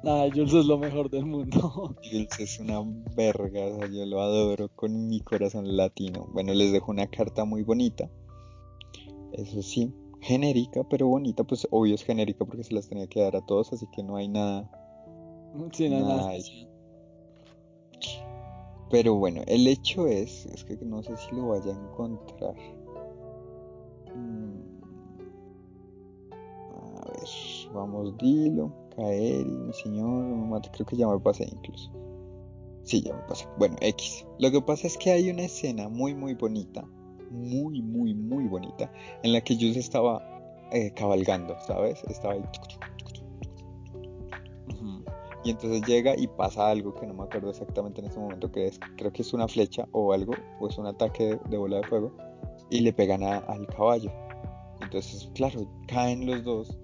Nah, 0.04 0.30
Jules 0.30 0.54
es 0.54 0.66
lo 0.66 0.78
mejor 0.78 1.10
del 1.10 1.26
mundo. 1.26 1.96
Jules 2.04 2.40
es 2.40 2.60
una 2.60 2.82
verga, 3.16 3.88
yo 3.88 4.06
lo 4.06 4.22
adoro 4.22 4.70
con 4.76 5.08
mi 5.08 5.20
corazón 5.22 5.76
latino. 5.76 6.28
Bueno, 6.34 6.54
les 6.54 6.72
dejo 6.72 6.92
una 6.92 7.08
carta 7.08 7.46
muy 7.46 7.64
bonita. 7.64 8.10
Eso 9.34 9.62
sí, 9.62 9.94
genérica, 10.22 10.84
pero 10.90 11.08
bonita, 11.08 11.44
pues 11.44 11.68
obvio 11.72 11.96
es 11.96 12.04
genérica 12.04 12.46
porque 12.46 12.64
se 12.64 12.74
las 12.74 12.88
tenía 12.88 13.08
que 13.08 13.22
dar 13.22 13.36
a 13.36 13.46
todos, 13.46 13.74
así 13.74 13.86
que 13.96 14.04
no 14.04 14.16
hay 14.16 14.28
nada 14.28 14.70
Sí, 15.74 15.90
nada 15.90 16.34
Pero 18.90 19.16
bueno, 19.16 19.42
el 19.48 19.68
hecho 19.68 20.08
es, 20.08 20.46
es 20.48 20.64
que 20.64 20.78
no 20.78 21.04
sé 21.04 21.16
si 21.18 21.36
lo 21.36 21.50
vaya 21.50 21.74
a 21.74 21.80
encontrar. 21.80 22.56
Mm. 24.16 24.78
A 26.74 27.12
ver, 27.12 27.30
vamos, 27.74 28.18
dilo, 28.18 28.72
mi 28.98 29.74
señor, 29.74 30.62
creo 30.72 30.86
que 30.86 30.96
ya 30.96 31.08
me 31.08 31.20
pasé 31.20 31.48
incluso. 31.52 31.92
Sí, 32.84 33.02
ya 33.02 33.14
me 33.14 33.22
pasé. 33.24 33.46
Bueno, 33.58 33.76
X. 33.82 34.26
Lo 34.40 34.50
que 34.50 34.62
pasa 34.62 34.88
es 34.88 34.98
que 34.98 35.12
hay 35.12 35.30
una 35.30 35.44
escena 35.44 35.90
muy, 35.90 36.16
muy 36.16 36.34
bonita, 36.36 36.88
muy, 37.30 37.82
muy, 37.82 38.14
muy 38.14 38.48
bonita, 38.48 38.92
en 39.24 39.34
la 39.34 39.42
que 39.42 39.58
se 39.74 39.80
estaba 39.80 40.22
eh, 40.72 40.92
cabalgando, 40.96 41.56
¿sabes? 41.68 42.02
Estaba 42.06 42.36
ahí 42.36 42.44
y 45.48 45.52
entonces 45.52 45.82
llega 45.84 46.14
y 46.18 46.28
pasa 46.28 46.70
algo 46.70 46.94
que 46.94 47.08
no 47.08 47.14
me 47.14 47.24
acuerdo 47.24 47.52
exactamente 47.52 48.02
en 48.02 48.08
este 48.08 48.20
momento 48.20 48.52
que 48.52 48.68
es. 48.68 48.82
Creo 48.98 49.14
que 49.14 49.22
es 49.22 49.32
una 49.32 49.48
flecha 49.48 49.88
o 49.94 50.12
algo, 50.12 50.34
o 50.60 50.68
es 50.68 50.78
un 50.78 50.88
ataque 50.88 51.40
de, 51.50 51.58
bola 51.58 51.78
de 51.78 51.84
fuego. 51.84 52.12
Y 52.70 52.82
le 52.82 52.92
pegan 52.92 53.24
al 53.24 53.66
caballo. 53.68 54.12
Entonces, 54.82 55.32
claro, 55.36 55.66
caen 55.88 56.26
los 56.26 56.44
dos. 56.44 56.78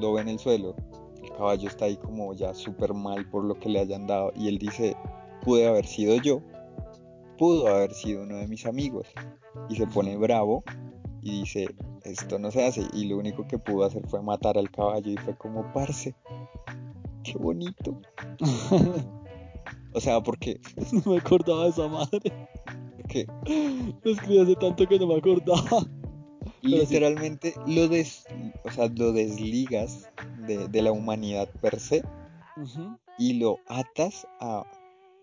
Lo 0.00 0.12
ve 0.12 0.20
en 0.20 0.28
el 0.28 0.38
suelo. 0.38 0.76
El 1.24 1.32
caballo 1.32 1.68
está 1.68 1.86
ahí 1.86 1.96
como 1.96 2.32
ya 2.34 2.54
súper 2.54 2.94
mal 2.94 3.28
por 3.30 3.42
lo 3.42 3.58
que 3.58 3.68
le 3.68 3.80
hayan 3.80 4.06
dado. 4.06 4.32
Y 4.36 4.46
él 4.46 4.58
dice, 4.58 4.96
pude 5.44 5.66
haber 5.66 5.84
sido 5.84 6.14
yo. 6.22 6.40
Pudo 7.36 7.66
haber 7.66 7.92
sido 7.94 8.22
uno 8.22 8.36
de 8.36 8.46
mis 8.46 8.64
amigos. 8.64 9.08
Y 9.68 9.74
se 9.74 9.88
pone 9.88 10.16
bravo 10.16 10.62
y 11.20 11.40
dice, 11.40 11.66
esto 12.04 12.38
no 12.38 12.52
se 12.52 12.64
hace. 12.64 12.86
Y 12.92 13.06
lo 13.06 13.18
único 13.18 13.44
que 13.48 13.58
pudo 13.58 13.84
hacer 13.84 14.06
fue 14.06 14.22
matar 14.22 14.56
al 14.56 14.70
caballo 14.70 15.10
y 15.10 15.16
fue 15.16 15.36
como, 15.36 15.72
parce, 15.72 16.14
Qué 17.22 17.38
bonito. 17.38 18.00
o 19.94 20.00
sea, 20.00 20.22
porque. 20.22 20.60
No 21.04 21.12
me 21.12 21.18
acordaba 21.18 21.64
de 21.64 21.70
esa 21.70 21.88
madre. 21.88 22.48
¿Qué? 23.08 23.26
Lo 24.02 24.12
escribí 24.12 24.40
hace 24.40 24.56
tanto 24.56 24.86
que 24.86 24.98
no 24.98 25.06
me 25.06 25.16
acordaba. 25.16 25.86
Literalmente 26.62 27.54
lo, 27.66 27.88
des, 27.88 28.24
o 28.64 28.70
sea, 28.70 28.88
lo 28.88 29.12
desligas 29.12 30.08
de, 30.46 30.82
la 30.82 30.92
humanidad 30.92 31.48
per 31.60 31.78
se 31.78 32.02
y 33.18 33.34
lo 33.34 33.58
atas 33.66 34.26
a 34.40 34.64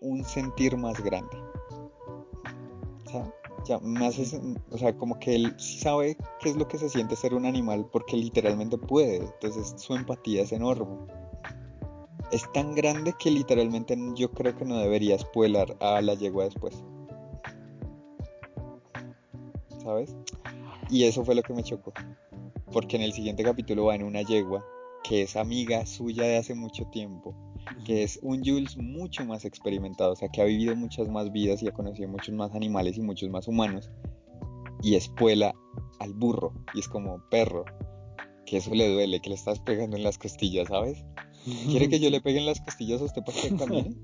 un 0.02 0.24
sentir 0.24 0.76
más 0.76 1.02
grande. 1.02 1.36
O 3.06 3.10
sea, 3.10 3.34
ya 3.66 3.78
me 3.80 4.06
o 4.06 4.78
sea, 4.78 4.96
como 4.96 5.18
que 5.18 5.34
él 5.34 5.54
sabe 5.58 6.16
qué 6.40 6.50
es 6.50 6.56
lo 6.56 6.68
que 6.68 6.78
se 6.78 6.90
siente 6.90 7.16
ser 7.16 7.34
un 7.34 7.46
animal 7.46 7.86
porque 7.90 8.16
literalmente 8.16 8.76
puede. 8.76 9.16
Entonces 9.16 9.74
su 9.78 9.94
empatía 9.94 10.42
es 10.42 10.52
enorme 10.52 11.06
es 12.32 12.50
tan 12.52 12.74
grande 12.74 13.14
que 13.18 13.30
literalmente 13.30 13.96
yo 14.14 14.30
creo 14.30 14.56
que 14.56 14.64
no 14.64 14.78
debería 14.78 15.18
spoiler 15.18 15.76
a 15.80 16.00
la 16.00 16.14
yegua 16.14 16.44
después. 16.44 16.82
¿Sabes? 19.82 20.14
Y 20.90 21.04
eso 21.04 21.24
fue 21.24 21.34
lo 21.34 21.42
que 21.42 21.54
me 21.54 21.62
chocó. 21.62 21.92
Porque 22.72 22.96
en 22.96 23.02
el 23.02 23.12
siguiente 23.12 23.42
capítulo 23.42 23.86
va 23.86 23.94
en 23.94 24.04
una 24.04 24.22
yegua 24.22 24.64
que 25.02 25.22
es 25.22 25.36
amiga 25.36 25.86
suya 25.86 26.24
de 26.24 26.36
hace 26.36 26.54
mucho 26.54 26.84
tiempo, 26.86 27.34
que 27.84 28.02
es 28.02 28.18
un 28.22 28.44
Jules 28.44 28.76
mucho 28.76 29.24
más 29.24 29.44
experimentado, 29.44 30.12
o 30.12 30.16
sea, 30.16 30.28
que 30.28 30.42
ha 30.42 30.44
vivido 30.44 30.76
muchas 30.76 31.08
más 31.08 31.32
vidas 31.32 31.62
y 31.62 31.68
ha 31.68 31.72
conocido 31.72 32.08
muchos 32.08 32.34
más 32.34 32.54
animales 32.54 32.98
y 32.98 33.02
muchos 33.02 33.30
más 33.30 33.48
humanos, 33.48 33.90
y 34.82 34.94
espuela 34.94 35.54
al 35.98 36.12
burro, 36.12 36.52
y 36.74 36.80
es 36.80 36.88
como 36.88 37.22
perro, 37.30 37.64
que 38.46 38.58
eso 38.58 38.74
le 38.74 38.92
duele, 38.92 39.20
que 39.20 39.30
le 39.30 39.36
estás 39.36 39.58
pegando 39.60 39.96
en 39.96 40.02
las 40.02 40.18
costillas, 40.18 40.68
¿sabes? 40.68 41.04
¿Quiere 41.70 41.88
que 41.88 42.00
yo 42.00 42.10
le 42.10 42.20
pegue 42.20 42.38
en 42.38 42.46
las 42.46 42.60
costillas 42.60 43.00
a 43.00 43.04
usted 43.04 43.22
para 43.22 43.40
que 43.40 43.56
camine? 43.56 43.94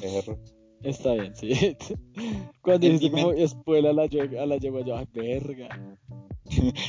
Perro. 0.00 0.38
Está 0.82 1.14
bien, 1.14 1.34
sí. 1.36 1.52
Cuando 2.62 2.88
mi 2.88 3.10
como 3.10 3.32
espuela 3.32 3.90
a 3.90 3.92
la, 3.92 4.02
a 4.02 4.46
la 4.46 4.56
yegua, 4.56 4.84
yo, 4.84 4.96
ay, 4.96 5.06
verga. 5.12 5.68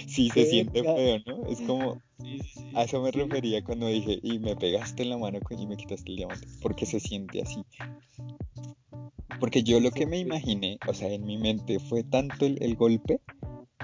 Sí, 0.08 0.30
se 0.30 0.45
siente 0.45 0.84
feo, 0.84 1.20
¿no? 1.26 1.45
Es 1.47 1.62
como, 1.62 2.01
Sí, 2.20 2.39
sí, 2.39 2.49
sí. 2.54 2.66
a 2.74 2.84
eso 2.84 3.01
me 3.01 3.12
refería 3.12 3.64
cuando 3.64 3.88
dije, 3.88 4.20
y 4.24 4.39
me 4.39 4.56
pegaste 4.56 5.04
en 5.04 5.10
la 5.10 5.18
mano 5.18 5.39
y 5.49 5.68
me 5.68 5.78
quitaste 5.78 6.10
el 6.10 6.18
diamante, 6.18 6.47
porque 6.62 6.86
se 6.86 6.99
siente 6.99 7.41
así. 7.41 7.64
Porque 9.39 9.64
yo 9.64 9.80
lo 9.80 9.91
que 9.91 10.06
me 10.06 10.20
imaginé, 10.20 10.80
o 10.88 10.93
sea, 10.93 11.10
en 11.12 11.26
mi 11.26 11.38
mente 11.38 11.80
fue 11.80 12.04
tanto 12.04 12.45
el, 12.45 12.62
el 12.64 12.76
golpe 12.76 13.20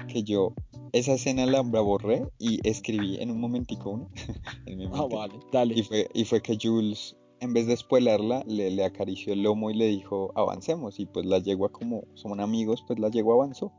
que 0.08 0.22
yo 0.22 0.54
esa 0.92 1.14
escena 1.14 1.46
la, 1.46 1.62
la 1.62 1.80
borré 1.80 2.26
y 2.38 2.66
escribí 2.68 3.16
en 3.20 3.30
un 3.30 3.40
momentico 3.40 3.90
una 3.90 4.08
en 4.66 4.78
mi 4.78 4.86
Ah, 4.92 5.06
vale, 5.10 5.34
dale. 5.52 5.74
Y 5.78 5.82
fue, 5.82 6.08
y 6.14 6.24
fue 6.24 6.40
que 6.40 6.58
Jules, 6.60 7.16
en 7.40 7.52
vez 7.52 7.66
de 7.66 7.76
spoilerla, 7.76 8.44
le, 8.46 8.70
le 8.70 8.84
acarició 8.84 9.32
el 9.32 9.42
lomo 9.42 9.70
y 9.70 9.74
le 9.74 9.86
dijo, 9.86 10.32
avancemos. 10.34 10.98
Y 11.00 11.06
pues 11.06 11.26
la 11.26 11.38
yegua, 11.38 11.70
como 11.70 12.04
son 12.14 12.40
amigos, 12.40 12.84
pues 12.86 12.98
la 12.98 13.10
yegua 13.10 13.34
avanzó. 13.34 13.72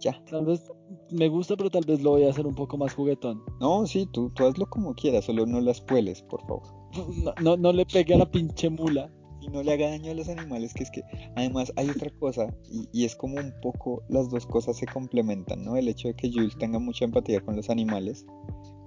Ya. 0.00 0.22
Tal 0.30 0.46
vez 0.46 0.70
me 1.10 1.28
gusta, 1.28 1.56
pero 1.56 1.70
tal 1.70 1.84
vez 1.86 2.02
lo 2.02 2.10
voy 2.10 2.24
a 2.24 2.30
hacer 2.30 2.46
un 2.46 2.54
poco 2.54 2.78
más 2.78 2.94
juguetón. 2.94 3.42
No, 3.60 3.86
sí, 3.86 4.06
tú, 4.10 4.30
tú 4.30 4.46
hazlo 4.46 4.66
como 4.66 4.94
quieras, 4.94 5.26
solo 5.26 5.44
no 5.44 5.60
la 5.60 5.74
spoiles, 5.74 6.22
por 6.22 6.40
favor. 6.46 6.62
No, 7.24 7.32
no, 7.40 7.56
no 7.56 7.72
le 7.72 7.86
pegue 7.86 8.14
a 8.14 8.18
la 8.18 8.30
pinche 8.30 8.68
mula. 8.68 9.12
Y 9.40 9.48
no 9.48 9.62
le 9.62 9.72
haga 9.72 9.88
daño 9.88 10.10
a 10.10 10.14
los 10.14 10.28
animales, 10.28 10.74
que 10.74 10.82
es 10.82 10.90
que 10.90 11.02
además 11.36 11.72
hay 11.76 11.88
otra 11.88 12.10
cosa, 12.10 12.54
y, 12.70 12.88
y 12.92 13.04
es 13.04 13.16
como 13.16 13.36
un 13.36 13.54
poco 13.62 14.02
las 14.08 14.28
dos 14.30 14.46
cosas 14.46 14.76
se 14.76 14.86
complementan, 14.86 15.64
¿no? 15.64 15.76
El 15.76 15.88
hecho 15.88 16.08
de 16.08 16.14
que 16.14 16.30
Jules 16.30 16.58
tenga 16.58 16.78
mucha 16.78 17.04
empatía 17.04 17.40
con 17.40 17.56
los 17.56 17.70
animales 17.70 18.26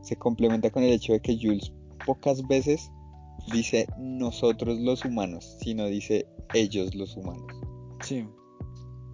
se 0.04 0.18
complementa 0.18 0.70
con 0.70 0.84
el 0.84 0.92
hecho 0.92 1.14
de 1.14 1.22
que 1.22 1.38
Jules 1.42 1.72
pocas 2.06 2.46
veces 2.48 2.92
dice 3.52 3.88
nosotros 3.98 4.80
los 4.80 5.04
humanos, 5.06 5.58
sino 5.62 5.86
dice 5.88 6.28
ellos 6.54 6.94
los 6.94 7.16
humanos. 7.16 7.48
Sí. 8.02 8.28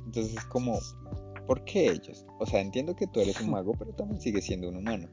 Entonces 0.05 0.33
es 0.33 0.45
como, 0.45 0.77
¿por 1.47 1.63
qué 1.65 1.91
ellos? 1.91 2.25
O 2.39 2.45
sea, 2.45 2.59
entiendo 2.59 2.95
que 2.95 3.07
tú 3.07 3.21
eres 3.21 3.39
un 3.39 3.51
mago, 3.51 3.73
pero 3.77 3.93
también 3.93 4.19
sigues 4.19 4.45
siendo 4.45 4.69
un 4.69 4.77
humano. 4.77 5.07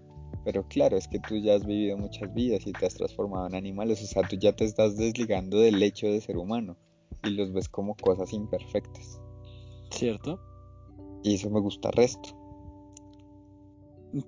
Pero 0.46 0.66
claro, 0.68 0.96
es 0.96 1.08
que 1.08 1.18
tú 1.18 1.36
ya 1.38 1.56
has 1.56 1.66
vivido 1.66 1.98
muchas 1.98 2.32
vidas 2.32 2.64
y 2.68 2.72
te 2.72 2.86
has 2.86 2.94
transformado 2.94 3.48
en 3.48 3.56
animales, 3.56 4.00
o 4.00 4.06
sea, 4.06 4.22
tú 4.22 4.36
ya 4.36 4.54
te 4.54 4.64
estás 4.64 4.96
desligando 4.96 5.58
del 5.58 5.82
hecho 5.82 6.06
de 6.06 6.20
ser 6.20 6.36
humano 6.36 6.76
y 7.24 7.30
los 7.30 7.52
ves 7.52 7.68
como 7.68 7.96
cosas 7.96 8.32
imperfectas. 8.32 9.20
¿Cierto? 9.90 10.38
Y 11.24 11.34
eso 11.34 11.50
me 11.50 11.58
gusta 11.58 11.90
resto, 11.90 12.28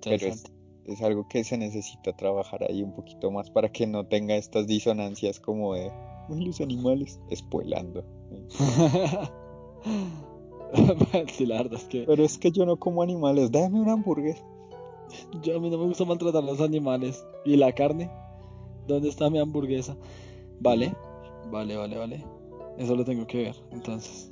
pero 0.03 0.27
es, 0.27 0.43
es 0.83 1.01
algo 1.01 1.25
que 1.29 1.45
se 1.45 1.57
necesita 1.57 2.11
trabajar 2.11 2.65
ahí 2.69 2.83
un 2.83 2.93
poquito 2.93 3.31
más 3.31 3.49
para 3.49 3.71
que 3.71 3.87
no 3.87 4.05
tenga 4.05 4.35
estas 4.35 4.67
disonancias 4.67 5.39
como 5.39 5.75
de, 5.75 5.89
los 6.27 6.59
animales, 6.59 7.17
spoilando. 7.33 8.03
sí, 11.31 11.45
la 11.45 11.63
verdad 11.63 11.79
es 11.79 11.85
que 11.85 12.03
Pero 12.03 12.25
es 12.25 12.37
que 12.37 12.51
yo 12.51 12.65
no 12.65 12.77
como 12.77 13.03
animales, 13.03 13.53
dame 13.53 13.79
una 13.79 13.93
hamburguesa. 13.93 14.43
Yo, 15.41 15.57
a 15.57 15.59
mí 15.59 15.69
no 15.69 15.77
me 15.77 15.85
gusta 15.85 16.05
maltratar 16.05 16.43
los 16.43 16.59
animales. 16.61 17.25
¿Y 17.45 17.55
la 17.57 17.71
carne? 17.71 18.09
¿Dónde 18.87 19.09
está 19.09 19.29
mi 19.29 19.39
hamburguesa? 19.39 19.95
Vale, 20.59 20.93
vale, 21.51 21.75
vale, 21.77 21.97
vale. 21.97 22.25
Eso 22.77 22.95
lo 22.95 23.03
tengo 23.05 23.25
que 23.27 23.43
ver, 23.43 23.55
entonces. 23.71 24.31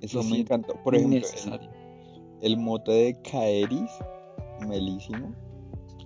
Eso 0.00 0.22
me 0.22 0.38
encantó. 0.38 0.74
Por 0.84 0.94
ejemplo, 0.94 1.16
el, 1.16 1.22
Necesario. 1.22 1.70
el 2.42 2.56
mote 2.58 2.92
de 2.92 3.22
Kaeris, 3.22 3.90
melísimo, 4.68 5.32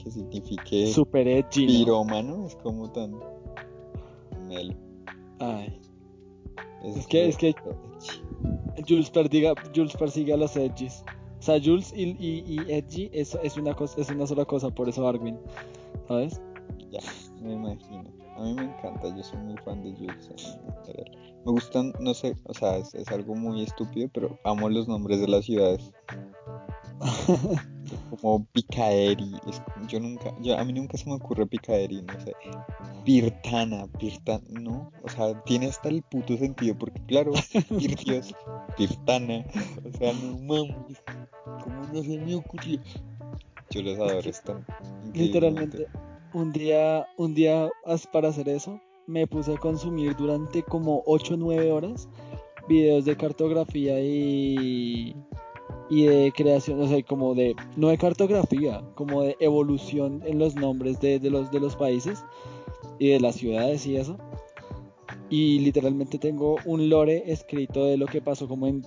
que 0.02 0.10
signifique 0.10 0.86
Super 0.92 1.26
edgy, 1.26 1.66
¿no? 1.66 1.72
pirómano, 1.72 2.46
es 2.46 2.56
como 2.56 2.90
tan 2.90 3.18
melo. 4.48 4.74
Ay. 5.40 5.78
Es, 6.84 6.96
Es 6.98 7.06
que- 7.06 7.28
es 7.28 7.36
que-. 7.36 7.54
Jules, 8.88 9.10
perdiga, 9.10 9.52
Jules 9.74 9.94
persigue 9.96 10.32
a 10.32 10.36
los 10.36 10.56
edgys. 10.56 11.04
O 11.40 11.42
sea, 11.42 11.58
Jules 11.58 11.92
y, 11.96 12.10
y, 12.18 12.44
y 12.46 12.58
edgy 12.70 13.10
es, 13.14 13.36
es, 13.42 13.56
una 13.56 13.74
cosa, 13.74 13.98
es 13.98 14.10
una 14.10 14.26
sola 14.26 14.44
cosa, 14.44 14.68
por 14.70 14.90
eso 14.90 15.08
Arwin. 15.08 15.38
¿Sabes? 16.06 16.40
Ya, 16.90 17.00
me 17.40 17.54
imagino. 17.54 18.04
A 18.36 18.42
mí 18.42 18.54
me 18.54 18.64
encanta, 18.64 19.08
yo 19.16 19.22
soy 19.22 19.38
muy 19.38 19.56
fan 19.64 19.82
de 19.82 19.92
Jules. 19.92 20.30
Me 21.46 21.52
gustan, 21.52 21.94
no 21.98 22.12
sé, 22.12 22.36
o 22.44 22.52
sea, 22.52 22.76
es, 22.76 22.94
es 22.94 23.08
algo 23.08 23.34
muy 23.34 23.62
estúpido, 23.62 24.08
pero 24.12 24.38
amo 24.44 24.68
los 24.68 24.86
nombres 24.86 25.20
de 25.20 25.28
las 25.28 25.46
ciudades. 25.46 25.90
Como 28.10 28.46
es 28.54 29.60
como- 29.60 29.86
yo 29.86 30.00
nunca, 30.00 30.34
yo, 30.40 30.58
a 30.58 30.64
mí 30.64 30.72
nunca 30.72 30.96
se 30.96 31.08
me 31.08 31.16
ocurre 31.16 31.46
Picaeri, 31.46 32.02
no 32.02 32.20
sé. 32.20 32.34
Pirtana, 33.04 33.86
Pirtana, 33.98 34.44
no, 34.48 34.92
o 35.02 35.08
sea, 35.08 35.42
tiene 35.44 35.66
hasta 35.66 35.88
el 35.88 36.02
puto 36.02 36.36
sentido, 36.36 36.76
porque 36.78 37.00
claro, 37.06 37.32
Pirtios, 37.78 38.34
Pirtana, 38.76 39.44
o 39.84 39.98
sea, 39.98 40.12
no 40.12 40.38
mames, 40.38 41.02
¿cómo 41.62 41.82
no 41.92 42.02
se 42.02 42.18
me 42.18 42.34
ocurrió? 42.34 42.80
Yo 43.70 43.82
los 43.82 43.98
adoro, 43.98 44.28
están 44.28 44.66
Literalmente, 45.14 45.86
un 46.34 46.52
día, 46.52 47.06
un 47.16 47.34
día 47.34 47.68
para 48.12 48.28
hacer 48.28 48.48
eso, 48.48 48.80
me 49.06 49.26
puse 49.26 49.54
a 49.54 49.58
consumir 49.58 50.14
durante 50.16 50.62
como 50.62 51.02
8 51.06 51.34
o 51.34 51.36
9 51.36 51.70
horas 51.72 52.08
videos 52.68 53.04
de 53.04 53.16
cartografía 53.16 54.00
y, 54.00 55.16
y 55.90 56.04
de 56.06 56.32
creación, 56.32 56.80
o 56.80 56.86
sea, 56.86 57.02
como 57.02 57.34
de, 57.34 57.54
no 57.76 57.88
de 57.88 57.98
cartografía, 57.98 58.80
como 58.94 59.22
de 59.22 59.36
evolución 59.40 60.22
en 60.24 60.38
los 60.38 60.54
nombres 60.54 61.00
de, 61.00 61.18
de 61.18 61.28
los, 61.30 61.50
de 61.50 61.58
los 61.60 61.74
países 61.76 62.24
y 63.00 63.08
de 63.08 63.20
las 63.20 63.34
ciudades 63.34 63.84
y 63.86 63.96
eso. 63.96 64.16
Y 65.28 65.58
literalmente 65.60 66.18
tengo 66.18 66.56
un 66.64 66.88
lore 66.88 67.24
escrito 67.32 67.84
de 67.86 67.96
lo 67.96 68.06
que 68.06 68.22
pasó 68.22 68.46
como 68.48 68.66
en 68.68 68.82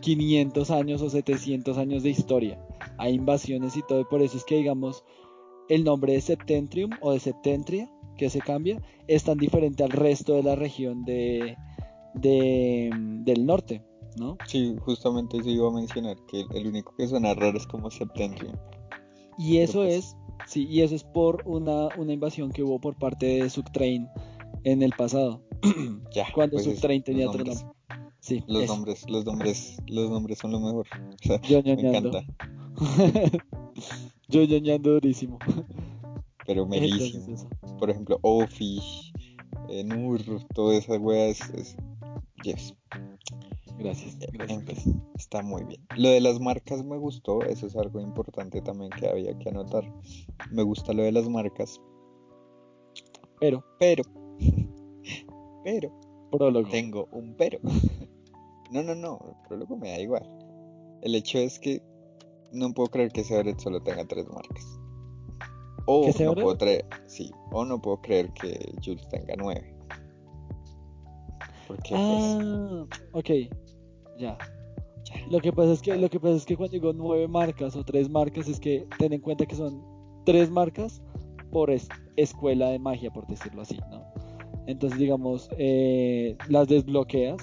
500 0.00 0.70
años 0.70 1.02
o 1.02 1.10
700 1.10 1.78
años 1.78 2.02
de 2.02 2.10
historia. 2.10 2.58
Hay 2.98 3.14
invasiones 3.14 3.76
y 3.76 3.82
todo, 3.82 4.00
y 4.00 4.04
por 4.04 4.22
eso 4.22 4.36
es 4.36 4.44
que 4.44 4.56
digamos 4.56 5.04
el 5.68 5.82
nombre 5.84 6.12
de 6.12 6.20
Septentrium 6.20 6.90
o 7.00 7.12
de 7.12 7.20
Septentria, 7.20 7.90
que 8.18 8.30
se 8.30 8.40
cambia, 8.40 8.80
es 9.08 9.24
tan 9.24 9.38
diferente 9.38 9.82
al 9.82 9.90
resto 9.90 10.34
de 10.34 10.42
la 10.42 10.54
región 10.54 11.04
de, 11.04 11.56
de- 12.14 12.90
del 13.24 13.46
norte, 13.46 13.82
¿no? 14.16 14.36
Sí, 14.46 14.76
justamente 14.80 15.38
eso 15.38 15.48
iba 15.50 15.68
a 15.68 15.72
mencionar, 15.72 16.16
que 16.26 16.44
el 16.54 16.66
único 16.66 16.94
que 16.96 17.06
suena 17.08 17.34
raro 17.34 17.56
es 17.58 17.66
como 17.66 17.90
Septentrium. 17.90 18.54
Y 19.38 19.58
eso 19.58 19.80
pues- 19.82 19.94
es, 19.94 20.16
sí, 20.46 20.66
y 20.68 20.82
eso 20.82 20.94
es 20.94 21.04
por 21.04 21.42
una, 21.46 21.88
una 21.96 22.12
invasión 22.12 22.50
que 22.52 22.62
hubo 22.62 22.80
por 22.80 22.96
parte 22.96 23.26
de 23.26 23.50
Subtrain 23.50 24.08
en 24.64 24.82
el 24.82 24.92
pasado, 24.92 25.42
Ya, 26.14 26.26
cuando 26.34 26.54
pues 26.56 26.66
es- 26.66 26.74
Subtrain 26.74 27.02
tenía 27.02 27.26
los 27.26 27.34
otro 27.34 27.46
nombres. 27.46 27.66
Sí, 28.20 28.42
Los 28.46 28.66
nombres, 28.68 29.10
los 29.10 29.24
nombres, 29.26 29.76
los 29.86 30.08
nombres 30.10 30.38
son 30.38 30.52
lo 30.52 30.60
mejor. 30.60 30.86
O 31.24 31.26
sea, 31.26 31.40
Yo 31.42 31.62
me 31.62 31.72
encanta, 31.72 32.24
Yo 34.28 34.42
ñoñando 34.44 34.92
durísimo. 34.94 35.38
pero 36.46 36.66
melísimo. 36.66 37.34
eso. 37.34 37.48
Por 37.78 37.90
ejemplo, 37.90 38.18
Ofish, 38.22 39.12
eh, 39.68 39.84
Nur, 39.84 40.20
toda 40.54 40.74
esa 40.76 40.94
wea 40.98 41.26
es, 41.26 41.40
es- 41.50 41.76
yes, 42.42 42.74
Gracias, 43.84 44.16
eh, 44.22 44.28
gracias, 44.32 44.86
está 45.14 45.42
muy 45.42 45.62
bien. 45.64 45.78
Lo 45.98 46.08
de 46.08 46.22
las 46.22 46.40
marcas 46.40 46.82
me 46.82 46.96
gustó, 46.96 47.42
eso 47.42 47.66
es 47.66 47.76
algo 47.76 48.00
importante 48.00 48.62
también 48.62 48.90
que 48.90 49.06
había 49.06 49.36
que 49.38 49.50
anotar. 49.50 49.84
Me 50.50 50.62
gusta 50.62 50.94
lo 50.94 51.02
de 51.02 51.12
las 51.12 51.28
marcas, 51.28 51.78
Pero, 53.40 53.62
pero, 53.78 54.02
pero, 55.64 55.92
prólogo. 56.30 56.68
tengo 56.70 57.08
un 57.12 57.34
pero. 57.36 57.58
No, 58.70 58.82
no, 58.82 58.94
no, 58.94 59.20
el 59.28 59.46
prólogo 59.46 59.76
me 59.76 59.90
da 59.90 60.00
igual. 60.00 60.26
El 61.02 61.14
hecho 61.14 61.38
es 61.38 61.60
que 61.60 61.80
no 62.50 62.72
puedo 62.72 62.88
creer 62.88 63.12
que 63.12 63.22
Severed 63.22 63.58
solo 63.58 63.80
tenga 63.82 64.04
tres 64.06 64.26
marcas. 64.26 64.64
O 65.86 66.10
¿Que 66.10 66.24
no 66.24 66.34
puedo 66.34 66.56
sí, 67.06 67.30
o 67.52 67.64
no 67.64 67.80
puedo 67.80 68.00
creer 68.00 68.32
que 68.32 68.72
Jules 68.82 69.06
tenga 69.10 69.34
nueve. 69.36 69.76
Porque 71.68 71.90
pues, 71.90 72.00
Ah, 72.00 72.86
ok, 73.12 73.30
ya. 74.18 74.36
Lo 75.30 75.40
que 75.40 75.52
pasa 75.52 75.72
es 75.72 75.82
que 75.82 75.96
lo 75.96 76.08
que 76.08 76.18
pasa 76.18 76.36
es 76.36 76.44
que 76.46 76.56
cuando 76.56 76.72
digo 76.72 76.92
nueve 76.92 77.28
marcas 77.28 77.76
o 77.76 77.84
tres 77.84 78.08
marcas 78.08 78.48
es 78.48 78.58
que 78.58 78.86
ten 78.98 79.12
en 79.12 79.20
cuenta 79.20 79.46
que 79.46 79.54
son 79.54 79.82
tres 80.24 80.50
marcas 80.50 81.02
por 81.50 81.70
es- 81.70 81.88
escuela 82.16 82.70
de 82.70 82.78
magia, 82.78 83.10
por 83.10 83.26
decirlo 83.26 83.62
así, 83.62 83.78
¿no? 83.90 84.02
Entonces, 84.66 84.98
digamos, 84.98 85.48
eh, 85.58 86.36
las 86.48 86.68
desbloqueas 86.68 87.36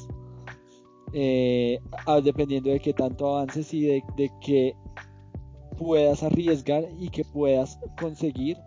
eh, 1.13 1.79
dependiendo 2.23 2.69
de 2.69 2.79
qué 2.79 2.93
tanto 2.93 3.35
avances 3.35 3.73
y 3.73 3.81
de, 3.81 4.03
de 4.17 4.31
que 4.41 4.73
puedas 5.77 6.23
arriesgar 6.23 6.85
y 6.99 7.09
que 7.09 7.23
puedas 7.25 7.79
conseguir 7.99 8.57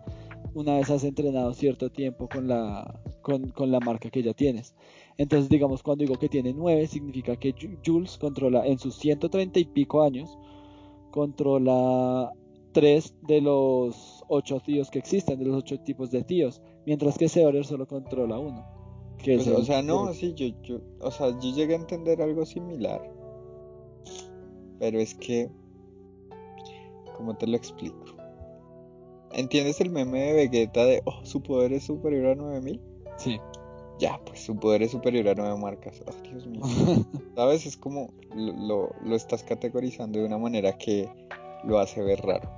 una 0.53 0.75
vez 0.77 0.89
has 0.89 1.03
entrenado 1.03 1.53
cierto 1.53 1.91
tiempo 1.91 2.29
con 2.29 2.47
la, 2.47 2.99
con, 3.21 3.49
con 3.49 3.71
la 3.71 3.79
marca 3.81 4.09
que 4.09 4.23
ya 4.23 4.33
tienes. 4.33 4.73
Entonces, 5.17 5.49
digamos, 5.49 5.81
cuando 5.81 6.03
digo 6.03 6.17
que 6.19 6.27
tiene 6.29 6.53
9, 6.53 6.87
significa 6.87 7.35
que 7.37 7.55
Ju- 7.55 7.79
Jules 7.85 8.17
controla 8.17 8.65
en 8.67 8.77
sus 8.79 8.95
130 8.97 9.59
y 9.59 9.65
pico 9.65 10.01
años, 10.03 10.37
controla 11.11 12.31
tres 12.73 13.13
de 13.21 13.39
los 13.39 14.21
ocho 14.27 14.59
tíos 14.59 14.91
que 14.91 14.99
existen, 14.99 15.39
de 15.39 15.45
los 15.45 15.55
ocho 15.55 15.79
tipos 15.79 16.11
de 16.11 16.23
tíos, 16.23 16.61
mientras 16.85 17.17
que 17.17 17.29
Seorer 17.29 17.65
solo 17.65 17.87
controla 17.87 18.37
uno. 18.37 18.65
Que 19.17 19.35
Pues, 19.35 19.47
es 19.47 19.53
o 19.53 19.63
sea, 19.63 19.81
no, 19.81 20.13
sí, 20.13 20.33
yo, 20.35 20.47
yo, 20.63 20.81
o 20.99 21.09
sea, 21.09 21.29
yo 21.39 21.53
llegué 21.55 21.73
a 21.75 21.77
entender 21.77 22.21
algo 22.21 22.45
similar. 22.45 23.01
Pero 24.79 24.99
es 24.99 25.15
que, 25.15 25.49
¿cómo 27.15 27.33
te 27.37 27.47
lo 27.47 27.55
explico? 27.55 28.03
¿Entiendes 29.31 29.79
el 29.79 29.89
meme 29.89 30.19
de 30.19 30.33
Vegeta 30.33 30.83
de, 30.85 31.01
oh, 31.05 31.23
su 31.23 31.41
poder 31.41 31.71
es 31.71 31.85
superior 31.85 32.27
a 32.27 32.35
9000? 32.35 32.81
Sí. 33.17 33.39
Ya, 33.99 34.19
pues 34.25 34.43
su 34.43 34.57
poder 34.57 34.83
es 34.83 34.91
superior 34.91 35.29
a 35.29 35.35
9 35.35 35.57
marcas. 35.57 36.01
Oh, 36.05 36.29
Dios 36.29 36.45
mío. 36.47 36.61
¿Sabes? 37.35 37.65
Es 37.65 37.77
como 37.77 38.09
lo, 38.33 38.53
lo, 38.53 38.89
lo 39.03 39.15
estás 39.15 39.43
categorizando 39.43 40.19
de 40.19 40.25
una 40.25 40.37
manera 40.37 40.77
que 40.77 41.09
lo 41.63 41.79
hace 41.79 42.01
ver 42.01 42.21
raro. 42.21 42.49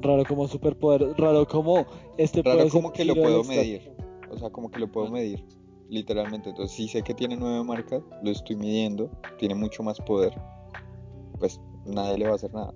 raro 0.00 0.24
como 0.26 0.46
superpoder, 0.46 1.14
raro 1.18 1.46
como 1.46 1.86
este 2.16 2.42
Raro 2.42 2.58
puede 2.58 2.70
como 2.70 2.92
que 2.92 3.04
lo 3.04 3.14
puedo 3.14 3.44
medir. 3.44 3.92
O 4.30 4.38
sea, 4.38 4.50
como 4.50 4.70
que 4.70 4.78
lo 4.78 4.92
puedo 4.92 5.08
medir. 5.10 5.44
Literalmente. 5.88 6.50
Entonces, 6.50 6.76
si 6.76 6.86
sé 6.86 7.02
que 7.02 7.14
tiene 7.14 7.36
nueve 7.36 7.64
marcas, 7.64 8.02
lo 8.22 8.30
estoy 8.30 8.56
midiendo, 8.56 9.10
tiene 9.38 9.54
mucho 9.54 9.82
más 9.82 9.98
poder. 10.00 10.38
Pues 11.38 11.60
nadie 11.86 12.18
le 12.18 12.26
va 12.26 12.32
a 12.32 12.34
hacer 12.34 12.52
nada. 12.52 12.74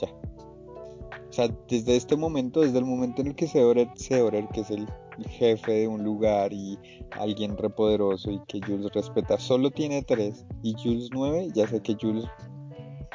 Ya. 0.00 0.08
O 1.28 1.32
sea, 1.32 1.48
desde 1.68 1.96
este 1.96 2.16
momento, 2.16 2.62
desde 2.62 2.78
el 2.78 2.86
momento 2.86 3.20
en 3.20 3.28
el 3.28 3.34
que 3.34 3.46
Seorer, 3.46 3.90
Seorer, 3.96 4.48
que 4.48 4.60
es 4.62 4.70
el 4.70 4.88
jefe 5.24 5.72
de 5.72 5.88
un 5.88 6.02
lugar 6.04 6.52
y 6.52 6.78
alguien 7.12 7.56
repoderoso 7.56 8.30
y 8.30 8.40
que 8.46 8.60
Jules 8.60 8.92
respeta, 8.92 9.38
solo 9.38 9.70
tiene 9.70 10.02
tres 10.02 10.44
y 10.62 10.74
Jules 10.74 11.08
nueve, 11.12 11.48
ya 11.54 11.66
sé 11.66 11.80
que 11.80 11.96
Jules 12.00 12.24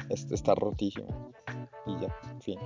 est- 0.09 0.31
está 0.31 0.55
rotísimo. 0.55 1.31
Y 1.87 1.93
ya, 1.99 2.15
en 2.31 2.41
fin. 2.41 2.59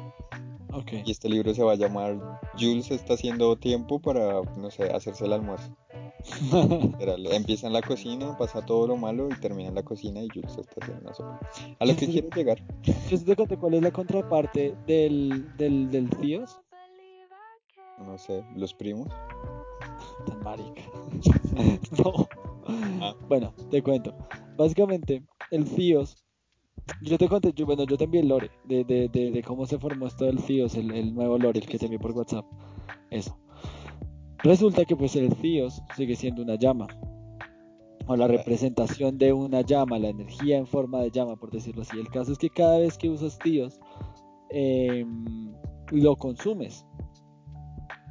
Y 1.05 1.11
este 1.11 1.29
libro 1.29 1.53
se 1.53 1.63
va 1.63 1.71
a 1.71 1.75
llamar 1.75 2.19
Jules 2.59 2.91
está 2.91 3.13
haciendo 3.13 3.55
tiempo 3.57 3.99
para, 3.99 4.41
no 4.57 4.69
sé, 4.71 4.83
hacerse 4.91 5.25
el 5.25 5.33
almuerzo. 5.33 5.73
Empieza 7.31 7.67
en 7.67 7.73
la 7.73 7.81
cocina, 7.81 8.35
pasa 8.37 8.65
todo 8.65 8.87
lo 8.87 8.97
malo 8.97 9.29
y 9.29 9.39
termina 9.39 9.69
en 9.69 9.75
la 9.75 9.83
cocina 9.83 10.21
y 10.21 10.27
Jules 10.33 10.57
está 10.57 10.73
haciendo 10.81 11.03
una 11.03 11.13
sopa. 11.13 11.39
A 11.79 11.85
lo 11.85 11.95
que 11.95 12.07
quiero 12.07 12.29
llegar. 12.35 12.61
Yo 13.09 13.47
te 13.47 13.57
cuál 13.57 13.75
es 13.75 13.81
la 13.83 13.91
contraparte 13.91 14.75
del, 14.87 15.55
del, 15.57 15.89
del. 15.91 16.09
No 17.99 18.17
sé, 18.17 18.43
los 18.55 18.73
primos. 18.73 19.07
Tan 20.25 20.43
marica. 20.43 20.81
no. 22.03 22.27
Ah. 23.01 23.15
Bueno, 23.27 23.53
te 23.69 23.81
cuento. 23.81 24.13
Básicamente, 24.57 25.23
el 25.51 25.65
Tíos. 25.65 26.17
Yo 27.01 27.17
te 27.17 27.27
conté, 27.27 27.51
yo, 27.53 27.65
bueno, 27.65 27.83
yo 27.85 27.97
te 27.97 28.03
envié 28.03 28.21
el 28.21 28.27
lore 28.27 28.51
de, 28.65 28.83
de, 28.83 29.09
de, 29.09 29.31
de 29.31 29.43
cómo 29.43 29.65
se 29.65 29.79
formó 29.79 30.05
esto 30.07 30.25
del 30.25 30.43
Tíos, 30.43 30.75
el, 30.75 30.91
el 30.91 31.15
nuevo 31.15 31.37
lore 31.37 31.59
el 31.59 31.65
que 31.65 31.79
te 31.79 31.85
envié 31.85 31.99
por 31.99 32.11
WhatsApp. 32.11 32.45
Eso. 33.09 33.37
Resulta 34.39 34.85
que 34.85 34.95
pues 34.95 35.15
el 35.15 35.35
Tíos 35.35 35.81
sigue 35.95 36.15
siendo 36.15 36.43
una 36.43 36.55
llama. 36.55 36.87
O 38.07 38.15
la 38.15 38.27
representación 38.27 39.17
de 39.17 39.33
una 39.33 39.61
llama, 39.61 39.97
la 39.97 40.09
energía 40.09 40.57
en 40.57 40.67
forma 40.67 40.99
de 41.01 41.09
llama, 41.09 41.35
por 41.35 41.49
decirlo 41.49 41.81
así. 41.81 41.97
El 41.99 42.09
caso 42.09 42.33
es 42.33 42.37
que 42.37 42.51
cada 42.51 42.77
vez 42.77 42.97
que 42.97 43.09
usas 43.09 43.39
Tíos, 43.39 43.79
em, 44.51 45.51
lo 45.91 46.15
consumes. 46.15 46.85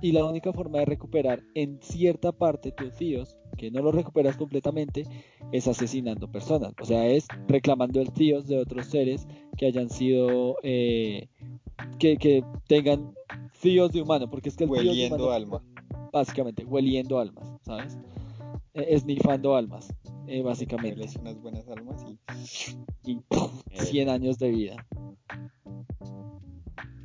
Y 0.05 0.13
la 0.13 0.23
única 0.27 0.53
forma 0.53 0.81
de 0.81 0.85
recuperar 0.85 1.43
en 1.55 1.79
cierta 1.81 2.31
parte 2.31 2.73
tus 2.73 2.93
tíos, 2.95 3.39
que 3.57 3.71
no 3.71 3.81
lo 3.81 3.91
recuperas 3.91 4.37
completamente, 4.37 5.05
es 5.51 5.67
asesinando 5.67 6.31
personas. 6.31 6.75
O 6.79 6.85
sea, 6.85 7.07
es 7.07 7.27
reclamando 7.49 8.03
el 8.03 8.13
tíos 8.13 8.47
de 8.47 8.59
otros 8.59 8.85
seres 8.85 9.27
que 9.57 9.65
hayan 9.65 9.89
sido, 9.89 10.57
eh, 10.63 11.29
que, 11.99 12.19
que 12.19 12.45
tengan 12.69 13.15
tíos 13.63 13.93
de 13.93 14.03
humano, 14.03 14.29
porque 14.29 14.51
es 14.51 14.57
que 14.57 14.65
el 14.65 14.71
tíos 14.71 14.83
de 14.83 14.89
Hueliendo 14.91 15.17
humano- 15.17 15.31
alma. 15.33 15.63
básicamente, 16.13 16.67
hueliendo 16.67 17.19
almas, 17.19 17.51
¿sabes? 17.63 17.97
Eh, 18.75 18.87
esnifando 18.91 19.57
almas, 19.57 19.89
eh, 20.27 20.43
básicamente. 20.43 21.01
Hueles 21.01 21.17
unas 21.17 21.41
buenas 21.41 21.67
almas 21.69 22.05
y. 22.07 23.11
y 23.11 23.15
¡pum! 23.27 23.49
100 23.73 24.11
años 24.11 24.39
de 24.39 24.51
vida. 24.51 24.87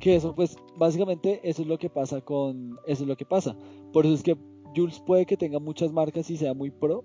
Que 0.00 0.16
eso, 0.16 0.34
pues, 0.34 0.56
básicamente, 0.76 1.40
eso 1.48 1.62
es 1.62 1.68
lo 1.68 1.78
que 1.78 1.90
pasa 1.90 2.20
con. 2.22 2.78
Eso 2.86 3.02
es 3.04 3.08
lo 3.08 3.16
que 3.16 3.26
pasa. 3.26 3.54
Por 3.92 4.06
eso 4.06 4.14
es 4.14 4.22
que 4.22 4.36
Jules 4.74 5.00
puede 5.06 5.26
que 5.26 5.36
tenga 5.36 5.58
muchas 5.58 5.92
marcas 5.92 6.30
y 6.30 6.36
sea 6.36 6.54
muy 6.54 6.70
pro. 6.70 7.04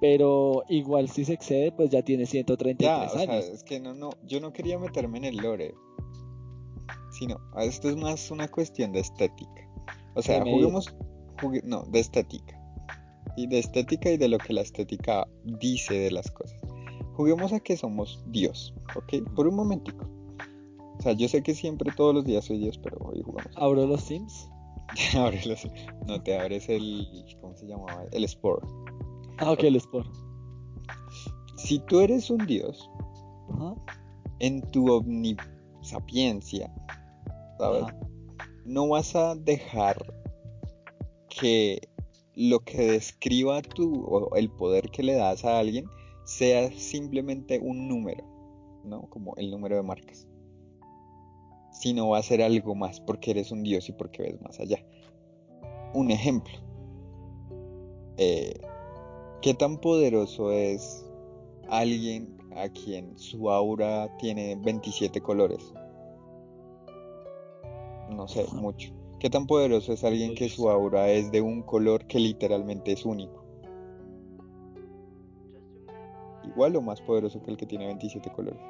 Pero 0.00 0.62
igual 0.68 1.08
si 1.08 1.24
se 1.24 1.32
excede, 1.34 1.72
pues 1.72 1.90
ya 1.90 2.02
tiene 2.02 2.26
133 2.26 2.78
Ya, 2.78 3.06
o 3.06 3.08
sea, 3.18 3.22
años. 3.32 3.46
es 3.46 3.64
que 3.64 3.80
no, 3.80 3.94
no, 3.94 4.10
yo 4.26 4.40
no 4.40 4.52
quería 4.52 4.78
meterme 4.78 5.18
en 5.18 5.24
el 5.24 5.36
lore. 5.38 5.74
Sino, 7.18 7.38
esto 7.58 7.88
es 7.88 7.96
más 7.96 8.30
una 8.30 8.48
cuestión 8.48 8.92
de 8.92 9.00
estética. 9.00 9.68
O 10.14 10.22
sea, 10.22 10.42
juguemos. 10.42 10.94
jugue- 11.40 11.62
no, 11.64 11.84
de 11.84 12.00
estética. 12.00 12.60
Y 13.36 13.46
de 13.46 13.58
estética 13.60 14.10
y 14.10 14.16
de 14.16 14.28
lo 14.28 14.38
que 14.38 14.52
la 14.52 14.60
estética 14.60 15.26
dice 15.44 15.94
de 15.94 16.10
las 16.10 16.30
cosas. 16.30 16.58
Juguemos 17.14 17.52
a 17.52 17.60
que 17.60 17.76
somos 17.76 18.22
Dios, 18.26 18.74
¿ok? 18.96 19.28
Por 19.34 19.46
un 19.48 19.56
momentico. 19.56 20.06
O 21.04 21.06
sea, 21.08 21.12
yo 21.12 21.28
sé 21.28 21.42
que 21.42 21.54
siempre 21.54 21.92
todos 21.94 22.14
los 22.14 22.24
días 22.24 22.46
soy 22.46 22.56
Dios, 22.56 22.78
pero 22.78 22.96
hoy 23.04 23.20
jugamos. 23.20 23.52
Abro 23.56 23.86
los 23.86 24.00
Sims. 24.00 24.48
Ábrelos. 25.14 25.68
No 26.06 26.22
te 26.22 26.38
abres 26.38 26.66
el. 26.70 27.06
¿Cómo 27.42 27.54
se 27.54 27.66
llamaba? 27.66 28.06
El 28.12 28.24
Sport. 28.24 28.66
Ah, 29.36 29.52
ok, 29.52 29.64
el 29.64 29.76
Sport. 29.76 30.08
Si 31.58 31.78
tú 31.80 32.00
eres 32.00 32.30
un 32.30 32.46
Dios, 32.46 32.88
en 34.38 34.62
tu 34.70 34.90
omnisapiencia, 34.90 36.72
¿sabes? 37.58 37.84
No 38.64 38.88
vas 38.88 39.14
a 39.14 39.34
dejar 39.34 39.98
que 41.28 41.86
lo 42.34 42.60
que 42.60 42.92
describa 42.92 43.60
tu 43.60 44.06
o 44.06 44.34
el 44.36 44.48
poder 44.48 44.88
que 44.88 45.02
le 45.02 45.16
das 45.16 45.44
a 45.44 45.58
alguien 45.58 45.84
sea 46.24 46.72
simplemente 46.72 47.58
un 47.58 47.88
número, 47.88 48.24
¿no? 48.84 49.02
Como 49.10 49.36
el 49.36 49.50
número 49.50 49.76
de 49.76 49.82
marcas. 49.82 50.26
Sino 51.84 52.08
va 52.08 52.16
a 52.16 52.22
ser 52.22 52.40
algo 52.40 52.74
más 52.74 52.98
porque 52.98 53.32
eres 53.32 53.52
un 53.52 53.62
dios 53.62 53.90
y 53.90 53.92
porque 53.92 54.22
ves 54.22 54.40
más 54.40 54.58
allá. 54.58 54.82
Un 55.92 56.10
ejemplo. 56.10 56.54
Eh, 58.16 58.58
¿Qué 59.42 59.52
tan 59.52 59.76
poderoso 59.76 60.50
es 60.50 61.04
alguien 61.68 62.38
a 62.56 62.70
quien 62.70 63.18
su 63.18 63.50
aura 63.50 64.16
tiene 64.16 64.56
27 64.64 65.20
colores? 65.20 65.74
No 68.08 68.28
sé, 68.28 68.46
mucho. 68.54 68.90
¿Qué 69.20 69.28
tan 69.28 69.46
poderoso 69.46 69.92
es 69.92 70.04
alguien 70.04 70.34
que 70.34 70.48
su 70.48 70.70
aura 70.70 71.10
es 71.10 71.30
de 71.32 71.42
un 71.42 71.60
color 71.60 72.06
que 72.06 72.18
literalmente 72.18 72.92
es 72.92 73.04
único? 73.04 73.44
Igual 76.44 76.76
o 76.76 76.80
más 76.80 77.02
poderoso 77.02 77.42
que 77.42 77.50
el 77.50 77.58
que 77.58 77.66
tiene 77.66 77.84
27 77.84 78.32
colores. 78.32 78.62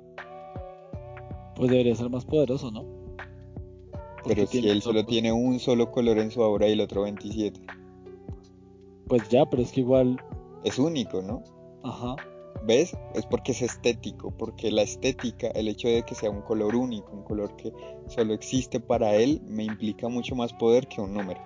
Pues 1.55 1.71
debería 1.71 1.95
ser 1.95 2.11
más 2.11 2.25
poderoso, 2.25 2.73
¿no? 2.73 3.04
Pero 4.27 4.47
si 4.47 4.69
él 4.69 4.83
solo 4.83 5.05
tiene 5.05 5.33
un 5.33 5.59
solo 5.59 5.91
color 5.91 6.19
en 6.19 6.31
su 6.31 6.43
aura 6.43 6.69
y 6.69 6.73
el 6.73 6.81
otro 6.81 7.03
27. 7.03 7.61
Pues 9.09 9.29
ya, 9.29 9.45
pero 9.47 9.63
es 9.63 9.73
que 9.73 9.81
igual. 9.81 10.21
Es 10.65 10.79
único, 10.79 11.21
¿no? 11.21 11.43
Ajá. 11.83 12.17
¿Ves? 12.67 12.97
Es 13.15 13.27
porque 13.27 13.53
es 13.53 13.61
estético, 13.61 14.31
porque 14.31 14.71
la 14.71 14.83
estética, 14.83 15.49
el 15.49 15.69
hecho 15.69 15.89
de 15.89 16.03
que 16.05 16.15
sea 16.15 16.31
un 16.31 16.41
color 16.41 16.75
único, 16.75 17.13
un 17.13 17.23
color 17.23 17.55
que 17.57 17.73
solo 18.09 18.33
existe 18.33 18.81
para 18.81 19.15
él, 19.17 19.43
me 19.47 19.65
implica 19.65 20.09
mucho 20.09 20.35
más 20.35 20.53
poder 20.55 20.87
que 20.89 21.03
un 21.03 21.13
número. 21.13 21.41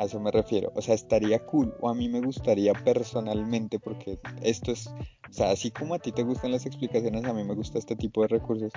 A 0.00 0.04
eso 0.04 0.18
me 0.18 0.30
refiero. 0.30 0.72
O 0.74 0.80
sea, 0.80 0.94
estaría 0.94 1.44
cool, 1.44 1.74
o 1.78 1.90
a 1.90 1.94
mí 1.94 2.08
me 2.08 2.22
gustaría 2.22 2.72
personalmente, 2.72 3.78
porque 3.78 4.18
esto 4.40 4.72
es, 4.72 4.86
o 4.86 5.32
sea, 5.32 5.50
así 5.50 5.70
como 5.70 5.92
a 5.92 5.98
ti 5.98 6.10
te 6.10 6.22
gustan 6.22 6.52
las 6.52 6.64
explicaciones, 6.64 7.22
a 7.26 7.34
mí 7.34 7.44
me 7.44 7.54
gusta 7.54 7.78
este 7.78 7.96
tipo 7.96 8.22
de 8.22 8.28
recursos. 8.28 8.72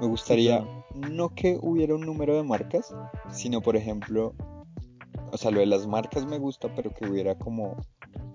Me 0.00 0.06
gustaría 0.06 0.64
no 0.94 1.34
que 1.34 1.58
hubiera 1.60 1.96
un 1.96 2.02
número 2.02 2.36
de 2.36 2.44
marcas, 2.44 2.94
sino 3.32 3.60
por 3.60 3.74
ejemplo, 3.74 4.34
o 5.32 5.36
sea, 5.36 5.50
lo 5.50 5.58
de 5.58 5.66
las 5.66 5.88
marcas 5.88 6.26
me 6.26 6.38
gusta, 6.38 6.72
pero 6.76 6.94
que 6.94 7.08
hubiera 7.08 7.36
como 7.36 7.76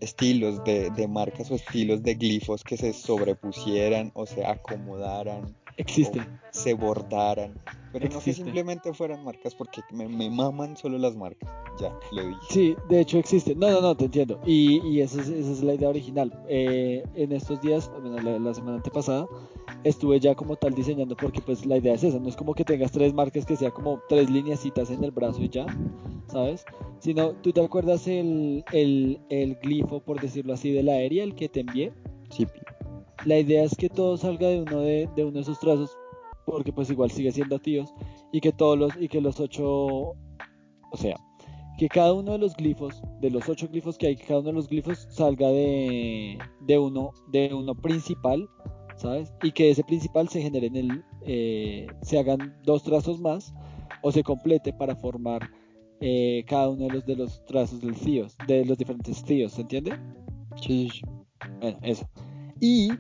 estilos 0.02 0.62
de, 0.66 0.90
de 0.90 1.08
marcas 1.08 1.50
o 1.50 1.56
estilos 1.56 2.04
de 2.04 2.16
glifos 2.16 2.66
que 2.66 2.76
se 2.76 2.92
sobrepusieran 2.92 4.12
o 4.16 4.26
se 4.26 4.46
acomodaran, 4.46 5.56
Existe. 5.78 6.20
se 6.52 6.74
bordaran, 6.74 7.54
pero 7.94 8.10
no 8.10 8.20
que 8.20 8.34
simplemente 8.34 8.94
fueran 8.94 9.24
marcas 9.24 9.56
porque 9.56 9.82
me, 9.94 10.10
me 10.10 10.30
maman 10.30 10.76
solo 10.76 10.98
las 10.98 11.16
marcas. 11.16 11.50
Ya, 11.80 11.92
lo 12.12 12.24
dije. 12.28 12.40
Sí, 12.50 12.76
de 12.88 13.00
hecho 13.02 13.18
existe. 13.18 13.56
No, 13.56 13.70
no, 13.72 13.82
no, 13.82 13.96
te 13.96 14.06
entiendo. 14.06 14.40
Y, 14.46 14.80
y 14.88 15.02
esa, 15.02 15.22
es, 15.22 15.30
esa 15.30 15.52
es 15.52 15.64
la 15.64 15.74
idea 15.74 15.90
original. 15.90 16.32
Eh, 16.48 17.04
en 17.16 17.32
estos 17.32 17.60
días, 17.62 17.90
bueno, 18.00 18.20
la, 18.22 18.38
la 18.38 18.54
semana 18.54 18.78
antepasada, 18.78 19.26
estuve 19.84 20.20
ya 20.20 20.36
como 20.36 20.56
tal 20.56 20.74
diseñando 20.76 21.16
porque 21.16 21.42
pues 21.42 21.66
la 21.66 21.78
idea 21.78 21.96
es 21.96 22.04
esa. 22.04 22.20
No 22.20 22.30
es 22.30 22.36
como 22.36 22.54
que 22.54 22.64
tengas 22.64 22.92
tres 22.92 23.14
marcas 23.14 23.46
que 23.46 23.56
sea 23.56 23.72
como 23.72 24.00
tres 24.08 24.30
lineacitas 24.30 24.92
en 24.92 25.04
el 25.04 25.12
brazo 25.12 25.42
y 25.42 25.50
ya, 25.50 25.66
¿sabes? 26.28 26.64
Sino, 27.00 27.32
¿tú 27.42 27.52
te 27.52 27.62
acuerdas 27.64 28.08
el, 28.08 28.64
el, 28.72 29.20
el 29.30 29.56
glifo, 29.56 30.00
por 30.00 30.22
decirlo 30.22 30.54
así, 30.54 30.72
de 30.72 30.84
la 30.84 30.94
aérea, 30.94 31.24
el 31.24 31.34
que 31.36 31.50
te 31.50 31.62
envié? 31.62 31.92
Sí, 32.30 32.46
La 33.26 33.40
idea 33.40 33.64
es 33.64 33.76
que 33.76 33.90
todo 33.90 34.16
salga 34.18 34.48
de 34.48 34.62
uno 34.62 34.80
de, 34.82 35.10
de 35.16 35.24
uno 35.24 35.34
de 35.34 35.42
esos 35.42 35.60
trazos. 35.60 35.98
porque 36.46 36.72
pues 36.72 36.90
igual 36.92 37.10
sigue 37.12 37.32
siendo 37.32 37.58
tíos, 37.60 37.94
y 38.32 38.42
que 38.42 38.52
todos 38.52 38.78
los, 38.78 38.92
y 39.00 39.08
que 39.08 39.22
los 39.22 39.40
ocho, 39.40 39.66
o 39.66 40.98
sea, 40.98 41.16
que 41.84 41.90
cada 41.90 42.14
uno 42.14 42.32
de 42.32 42.38
los 42.38 42.56
glifos, 42.56 43.02
de 43.20 43.30
los 43.30 43.50
ocho 43.50 43.68
glifos 43.68 43.98
que 43.98 44.08
hay, 44.08 44.16
que 44.16 44.24
cada 44.24 44.40
uno 44.40 44.52
de 44.52 44.54
los 44.54 44.70
glifos 44.70 45.06
salga 45.10 45.50
de, 45.50 46.38
de 46.62 46.80
uno, 46.80 47.12
de 47.28 47.54
uno 47.54 47.76
principal, 47.76 48.48
¿sabes? 48.96 49.34
Y 49.44 49.52
que 49.52 49.70
ese 49.70 49.84
principal 49.84 50.30
se 50.30 50.42
genere 50.42 50.68
en 50.68 50.78
el, 50.78 51.04
eh, 51.26 51.88
se 52.02 52.20
hagan 52.20 52.58
dos 52.64 52.84
trazos 52.84 53.20
más, 53.20 53.54
o 54.02 54.14
se 54.14 54.24
complete 54.24 54.72
para 54.72 54.96
formar 54.96 55.42
eh, 56.00 56.46
cada 56.48 56.70
uno 56.70 56.86
de 56.86 56.94
los 56.94 57.06
de 57.06 57.18
los 57.18 57.46
trazos 57.48 57.82
del 57.82 57.98
CIOs, 57.98 58.38
de 58.48 58.64
los 58.64 58.78
diferentes 58.78 59.22
CIOs, 59.22 59.52
¿se 59.52 59.62
entiende? 59.64 59.92
Sí, 60.62 60.90
sí. 60.90 61.02
Bueno, 61.60 61.78
eso. 61.82 62.08
Y 62.62 62.92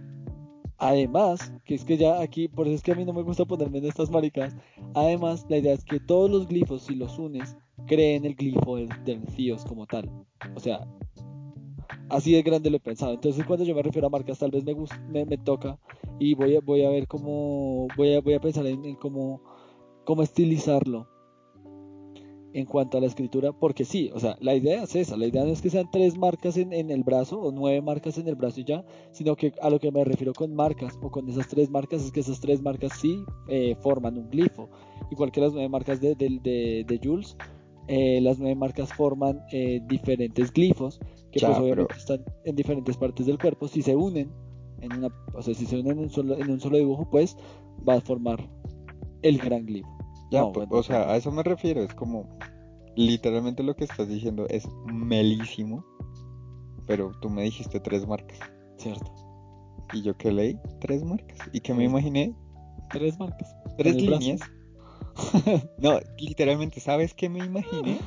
además, 0.78 1.54
que 1.64 1.76
es 1.76 1.86
que 1.86 1.96
ya 1.96 2.20
aquí, 2.20 2.50
por 2.50 2.68
eso 2.68 2.76
es 2.76 2.84
que 2.84 2.92
a 2.92 2.96
mí 2.96 3.06
no 3.06 3.14
me 3.14 3.24
gusta 3.24 3.46
ponerme 3.46 3.78
en 3.78 3.86
estas 3.86 4.12
maricas. 4.12 4.54
Además, 4.94 5.46
la 5.48 5.56
idea 5.56 5.74
es 5.74 5.86
que 5.86 6.02
todos 6.02 6.30
los 6.30 6.50
glifos, 6.50 6.82
si 6.82 6.96
los 6.96 7.18
unes, 7.18 7.56
creen 7.88 8.26
el 8.26 8.36
glifo 8.36 8.78
del, 8.78 8.90
del 9.04 9.28
CIOS 9.30 9.66
como 9.66 9.86
tal. 9.86 10.10
O 10.56 10.60
sea, 10.60 10.88
así 12.10 12.34
de 12.34 12.42
grande 12.42 12.70
lo 12.70 12.78
he 12.78 12.80
pensado. 12.80 13.14
Entonces, 13.14 13.46
cuando 13.46 13.66
yo 13.66 13.76
me 13.76 13.84
refiero 13.84 14.08
a 14.08 14.12
marcas, 14.12 14.40
tal 14.40 14.52
vez 14.52 14.64
me, 14.64 14.76
me, 15.10 15.26
me 15.26 15.38
toca 15.38 15.80
y 16.20 16.36
voy 16.36 16.56
a, 16.56 16.60
voy 16.62 16.84
a 16.84 16.90
ver 16.90 17.08
cómo, 17.08 17.88
voy 17.98 18.16
a, 18.16 18.22
voy 18.22 18.34
a 18.34 18.40
pensar 18.40 18.66
en, 18.66 18.86
en 18.86 18.96
cómo, 18.96 19.42
cómo 20.06 20.24
estilizarlo 20.24 21.08
en 22.54 22.66
cuanto 22.66 22.98
a 22.98 23.02
la 23.02 23.08
escritura, 23.08 23.52
porque 23.52 23.84
sí, 23.84 24.12
o 24.14 24.20
sea, 24.20 24.38
la 24.40 24.54
idea 24.54 24.84
es 24.84 24.96
esa, 24.96 25.18
la 25.18 25.26
idea 25.26 25.44
no 25.44 25.50
es 25.50 25.62
que 25.62 25.72
sean 25.72 25.90
tres 25.92 26.18
marcas 26.18 26.56
en, 26.56 26.72
en 26.72 26.92
el 26.92 27.04
brazo 27.04 27.42
o 27.42 27.52
nueve 27.52 27.82
marcas 27.82 28.18
en 28.20 28.28
el 28.28 28.36
brazo 28.36 28.62
y 28.62 28.66
ya, 28.66 28.86
sino 29.12 29.36
que 29.36 29.54
a 29.60 29.72
lo 29.72 29.80
que 29.80 29.92
me 29.92 30.04
refiero 30.04 30.34
con 30.34 30.54
marcas 30.54 31.00
o 31.02 31.10
con 31.10 31.28
esas 31.28 31.48
tres 31.48 31.72
marcas 31.72 32.04
es 32.04 32.12
que 32.12 32.20
esas 32.20 32.40
tres 32.40 32.62
marcas 32.62 32.94
sí 33.00 33.24
eh, 33.48 33.76
forman 33.82 34.20
un 34.20 34.30
glifo, 34.30 34.70
igual 35.10 35.32
que 35.32 35.42
las 35.42 35.52
nueve 35.52 35.68
marcas 35.68 36.00
de, 36.00 36.14
de, 36.14 36.40
de, 36.44 36.86
de 36.88 37.00
Jules, 37.04 37.36
eh, 37.88 38.20
las 38.22 38.40
nueve 38.40 38.56
marcas 38.56 38.94
forman 38.94 39.42
eh, 39.52 39.82
diferentes 39.88 40.52
glifos 40.54 41.00
que 41.32 41.40
Ya, 41.40 41.48
pues 41.48 41.58
pero- 41.60 41.64
obviamente 41.66 41.96
están 41.98 42.24
en 42.46 42.56
diferentes 42.56 42.98
partes 42.98 43.26
del 43.26 43.38
cuerpo, 43.38 43.68
si 43.68 43.82
se 43.82 43.96
unen 43.96 44.32
en 44.82 44.94
una, 44.94 45.08
o 45.34 45.42
sea, 45.42 45.54
si 45.54 45.66
se 45.66 45.80
unen 45.80 45.94
en 45.94 46.00
un 46.00 46.10
solo, 46.10 46.38
en 46.38 46.50
un 46.52 46.60
solo 46.60 46.78
dibujo, 46.78 47.10
pues 47.10 47.36
va 47.88 47.96
a 47.96 48.02
formar 48.02 48.50
el 49.22 49.38
gran 49.38 49.66
glifo. 49.66 49.90
Ya, 50.32 50.42
No, 50.42 50.52
pues, 50.52 50.68
bueno, 50.68 50.80
o 50.80 50.84
sea, 50.84 51.12
a 51.12 51.18
eso 51.18 51.32
me 51.32 51.44
refiero, 51.44 51.82
es 51.84 51.94
como 51.94 52.28
literalmente 52.96 53.64
lo 53.64 53.76
que 53.76 53.86
estás 53.86 54.08
diciendo 54.08 54.46
es 54.50 54.68
melísimo, 54.86 55.84
pero 56.86 57.12
tú 57.22 57.30
me 57.30 57.44
dijiste 57.44 57.80
tres 57.80 58.06
marcas 58.08 58.40
Cierto. 58.78 59.12
y 59.94 60.02
yo 60.04 60.16
que 60.18 60.32
leí 60.32 60.58
tres 60.82 61.04
marcas 61.04 61.38
y 61.54 61.60
que 61.62 61.74
me 61.74 61.86
imaginé 61.86 62.36
Tres 62.92 63.18
marcas. 63.18 63.56
tres 63.78 64.06
brazo. 64.06 64.36
No, 65.78 66.00
literalmente, 66.18 66.80
¿sabes 66.80 67.14
qué 67.14 67.30
me 67.30 67.40
imaginé? 67.40 68.00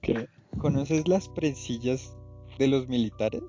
¿Qué? 0.00 0.28
¿Conoces 0.58 1.08
las 1.08 1.28
presillas 1.28 2.16
de 2.58 2.68
los 2.68 2.88
militares 2.88 3.42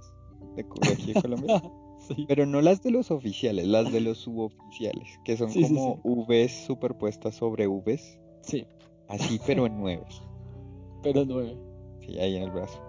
de, 0.55 0.65
aquí 0.91 1.13
de 1.13 1.21
Colombia? 1.21 1.61
sí. 2.07 2.25
Pero 2.27 2.45
no 2.45 2.61
las 2.61 2.81
de 2.81 2.91
los 2.91 3.11
oficiales, 3.11 3.67
las 3.67 3.91
de 3.91 4.01
los 4.01 4.17
suboficiales, 4.19 5.19
que 5.25 5.37
son 5.37 5.49
Sí, 5.49 5.63
como 5.63 6.01
sí. 6.03 6.25
Vs 6.27 6.65
superpuestas 6.65 7.35
sobre 7.35 7.67
Vs, 7.67 8.19
Sí, 8.41 8.65
así 9.07 9.39
pero 9.45 9.65
en 9.65 9.79
nueve. 9.79 10.05
pero 11.03 11.25
nueve. 11.25 11.57
Sí, 12.05 12.17
ahí 12.19 12.35
en 12.35 12.43
el 12.43 12.51
brazo. 12.51 12.81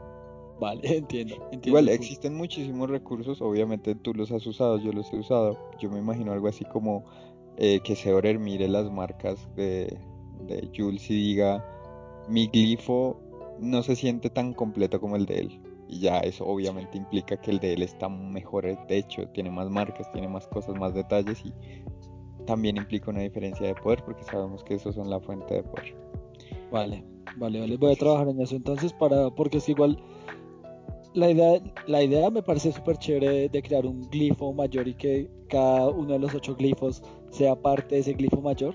Vale, 0.61 0.81
entiendo. 0.99 1.37
entiendo 1.45 1.69
Igual 1.69 1.89
existen 1.89 2.35
muchísimos 2.35 2.91
recursos, 2.91 3.41
obviamente 3.41 3.95
tú 3.95 4.13
los 4.13 4.31
has 4.31 4.47
usado, 4.47 4.79
yo 4.79 4.93
los 4.93 5.11
he 5.13 5.17
usado. 5.17 5.57
Yo 5.81 5.91
me 5.91 5.99
imagino 5.99 6.33
algo 6.33 6.49
así 6.49 6.67
como 6.67 7.05
eh, 7.57 7.81
que 7.81 7.97
Seorer 7.97 8.39
mire 8.39 8.69
las 8.69 8.91
marcas 8.91 9.49
de, 9.57 9.99
de 10.47 10.71
Jules 10.77 11.11
y 11.11 11.15
diga, 11.15 11.65
mi 12.29 12.49
glifo 12.49 13.21
no 13.59 13.83
se 13.83 13.97
siente 13.97 14.31
tan 14.31 14.55
completo 14.55 15.01
como 15.01 15.17
el 15.17 15.27
de 15.27 15.39
él. 15.41 15.61
Y 15.89 15.99
ya 15.99 16.19
eso 16.21 16.47
obviamente 16.47 16.97
implica 16.97 17.37
que 17.37 17.51
el 17.51 17.59
de 17.59 17.73
él 17.75 17.83
está 17.83 18.09
mejor 18.09 18.65
hecho, 18.89 19.27
tiene 19.29 19.51
más 19.51 19.69
marcas, 19.69 20.11
tiene 20.13 20.29
más 20.29 20.47
cosas, 20.47 20.77
más 20.77 20.95
detalles 20.95 21.45
y 21.45 21.53
también 22.47 22.77
implica 22.77 23.11
una 23.11 23.21
diferencia 23.21 23.67
de 23.67 23.75
poder 23.75 24.03
porque 24.05 24.25
sabemos 24.25 24.63
que 24.63 24.75
esos 24.75 24.95
son 24.95 25.11
la 25.11 25.21
fuente 25.21 25.55
de 25.55 25.63
poder. 25.65 25.95
Vale, 26.71 27.05
vale, 27.37 27.61
vale. 27.61 27.77
Voy 27.77 27.93
a 27.93 27.97
trabajar 27.97 28.29
en 28.29 28.41
eso 28.41 28.57
entonces 28.57 28.93
para. 28.93 29.31
Porque 29.31 29.59
es 29.59 29.69
igual. 29.69 29.99
La 31.13 31.29
idea, 31.29 31.61
la 31.89 32.05
idea 32.05 32.31
me 32.31 32.43
parece 32.43 32.71
súper 32.71 32.97
chévere 32.97 33.49
de 33.49 33.63
crear 33.63 33.85
un 33.85 34.09
glifo 34.11 34.53
mayor 34.53 34.87
y 34.87 34.95
que 34.95 35.29
cada 35.49 35.89
uno 35.89 36.13
de 36.13 36.21
los 36.21 36.33
ocho 36.37 36.55
glifos 36.55 37.03
sea 37.31 37.55
parte 37.57 37.95
de 37.95 38.01
ese 38.01 38.13
glifo 38.15 38.41
mayor. 38.41 38.75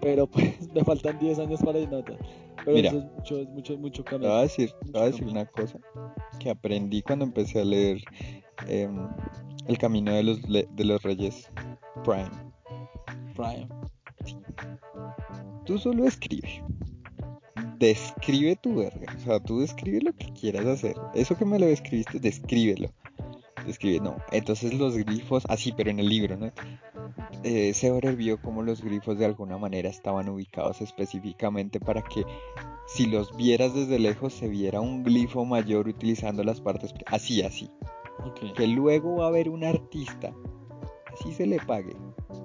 Pero 0.00 0.26
pues 0.26 0.54
me 0.74 0.84
faltan 0.84 1.18
10 1.18 1.38
años 1.40 1.60
para 1.62 1.78
el 1.78 1.90
nota. 1.90 2.16
Pero 2.64 2.76
Mira. 2.76 2.88
eso 2.90 2.98
es 2.98 3.04
mucho, 3.16 3.38
es 3.38 3.48
mucho, 3.48 3.78
mucho 3.78 4.04
Te 4.04 4.10
camino. 4.10 4.30
voy 4.30 4.38
a 4.38 4.42
decir, 4.42 4.70
te 4.84 4.92
voy 4.92 5.02
a 5.02 5.04
decir 5.06 5.26
una 5.26 5.46
cosa 5.46 5.78
que 6.38 6.50
aprendí 6.50 7.02
cuando 7.02 7.24
empecé 7.24 7.60
a 7.60 7.64
leer 7.64 8.02
em, 8.68 9.08
El 9.66 9.78
Camino 9.78 10.12
de 10.12 10.22
los, 10.22 10.42
de 10.42 10.84
los 10.84 11.02
Reyes 11.02 11.50
Prime. 12.04 12.30
Prime. 13.34 13.68
Tú 15.64 15.78
solo 15.78 16.04
escribe. 16.04 16.62
Describe 17.78 18.56
tu 18.56 18.76
verga. 18.76 19.14
O 19.16 19.20
sea, 19.20 19.40
tú 19.40 19.60
describe 19.60 20.00
lo 20.02 20.12
que 20.12 20.30
quieras 20.32 20.66
hacer. 20.66 20.96
Eso 21.14 21.36
que 21.36 21.44
me 21.44 21.58
lo 21.58 21.66
describiste, 21.66 22.18
descríbelo. 22.18 22.90
Describe, 23.66 24.00
no. 24.00 24.16
Entonces 24.32 24.74
los 24.74 24.96
grifos, 24.96 25.44
así, 25.48 25.72
pero 25.72 25.90
en 25.90 26.00
el 26.00 26.08
libro, 26.08 26.36
¿no? 26.36 26.52
Eh, 27.42 27.72
Seorer 27.74 28.16
vio 28.16 28.40
como 28.40 28.62
los 28.62 28.82
grifos 28.82 29.18
de 29.18 29.24
alguna 29.24 29.58
manera 29.58 29.88
estaban 29.88 30.28
ubicados 30.28 30.80
específicamente 30.80 31.80
para 31.80 32.02
que 32.02 32.24
si 32.86 33.06
los 33.06 33.36
vieras 33.36 33.74
desde 33.74 33.98
lejos 33.98 34.32
se 34.32 34.48
viera 34.48 34.80
un 34.80 35.02
glifo 35.02 35.44
mayor 35.44 35.88
utilizando 35.88 36.42
las 36.44 36.60
partes, 36.60 36.92
así, 37.06 37.42
así. 37.42 37.70
Que 38.54 38.66
luego 38.66 39.16
va 39.16 39.26
a 39.26 39.28
haber 39.28 39.48
un 39.48 39.64
artista, 39.64 40.34
así 41.12 41.32
se 41.32 41.46
le 41.46 41.58
pague, 41.58 41.96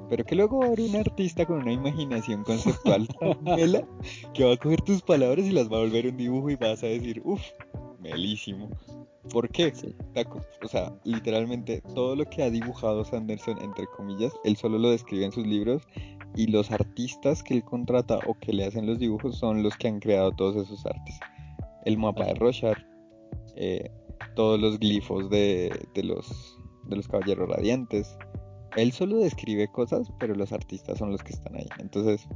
pero 0.10 0.24
que 0.24 0.36
luego 0.36 0.60
va 0.60 0.66
a 0.66 0.68
haber 0.68 0.82
un 0.82 0.96
artista 0.96 1.46
con 1.46 1.58
una 1.58 1.72
imaginación 1.72 2.44
conceptual 2.44 3.08
tan 3.08 3.44
mela 3.44 3.86
que 4.34 4.46
va 4.46 4.54
a 4.54 4.58
coger 4.58 4.82
tus 4.82 5.02
palabras 5.02 5.46
y 5.46 5.52
las 5.52 5.72
va 5.72 5.78
a 5.78 5.82
volver 5.82 6.08
un 6.08 6.18
dibujo 6.18 6.50
y 6.50 6.56
vas 6.56 6.84
a 6.84 6.88
decir, 6.88 7.22
uff, 7.26 7.42
melísimo. 8.12 8.70
¿Por 9.32 9.50
qué? 9.50 9.74
Sí. 9.74 9.96
Taco. 10.14 10.42
O 10.64 10.68
sea, 10.68 10.94
literalmente 11.04 11.82
todo 11.94 12.16
lo 12.16 12.26
que 12.26 12.44
ha 12.44 12.50
dibujado 12.50 13.04
Sanderson, 13.04 13.58
entre 13.62 13.86
comillas, 13.88 14.34
él 14.44 14.56
solo 14.56 14.78
lo 14.78 14.92
describe 14.92 15.26
en 15.26 15.32
sus 15.32 15.46
libros 15.48 15.84
y 16.36 16.48
los 16.48 16.72
artistas 16.72 17.42
que 17.42 17.56
él 17.56 17.64
contrata 17.64 18.20
o 18.28 18.38
que 18.40 18.54
le 18.54 18.66
hacen 18.66 18.86
los 18.86 19.00
dibujos 19.00 19.38
son 19.38 19.64
los 19.64 19.76
que 19.78 19.88
han 19.88 20.00
creado 20.00 20.32
todos 20.32 20.56
esos 20.56 20.86
artes. 20.86 21.20
El 21.86 21.98
mapa 21.98 22.26
de 22.26 22.36
Roshar, 22.36 22.86
eh, 23.56 23.90
todos 24.36 24.60
los 24.60 24.80
glifos 24.80 25.30
de, 25.30 25.72
de 25.94 26.04
los, 26.04 26.58
de 26.88 26.96
los 26.98 27.08
caballeros 27.08 27.50
radiantes. 27.50 28.18
Él 28.76 28.92
solo 28.92 29.18
describe 29.18 29.68
cosas, 29.72 30.12
pero 30.20 30.36
los 30.36 30.52
artistas 30.52 30.98
son 31.00 31.12
los 31.12 31.24
que 31.24 31.34
están 31.34 31.56
ahí. 31.56 31.68
Entonces, 31.80 32.28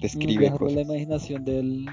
describe 0.00 0.44
Dejarlo 0.44 0.68
a 0.68 0.70
la 0.70 0.76
cosas. 0.76 0.88
imaginación 0.90 1.44
del. 1.44 1.86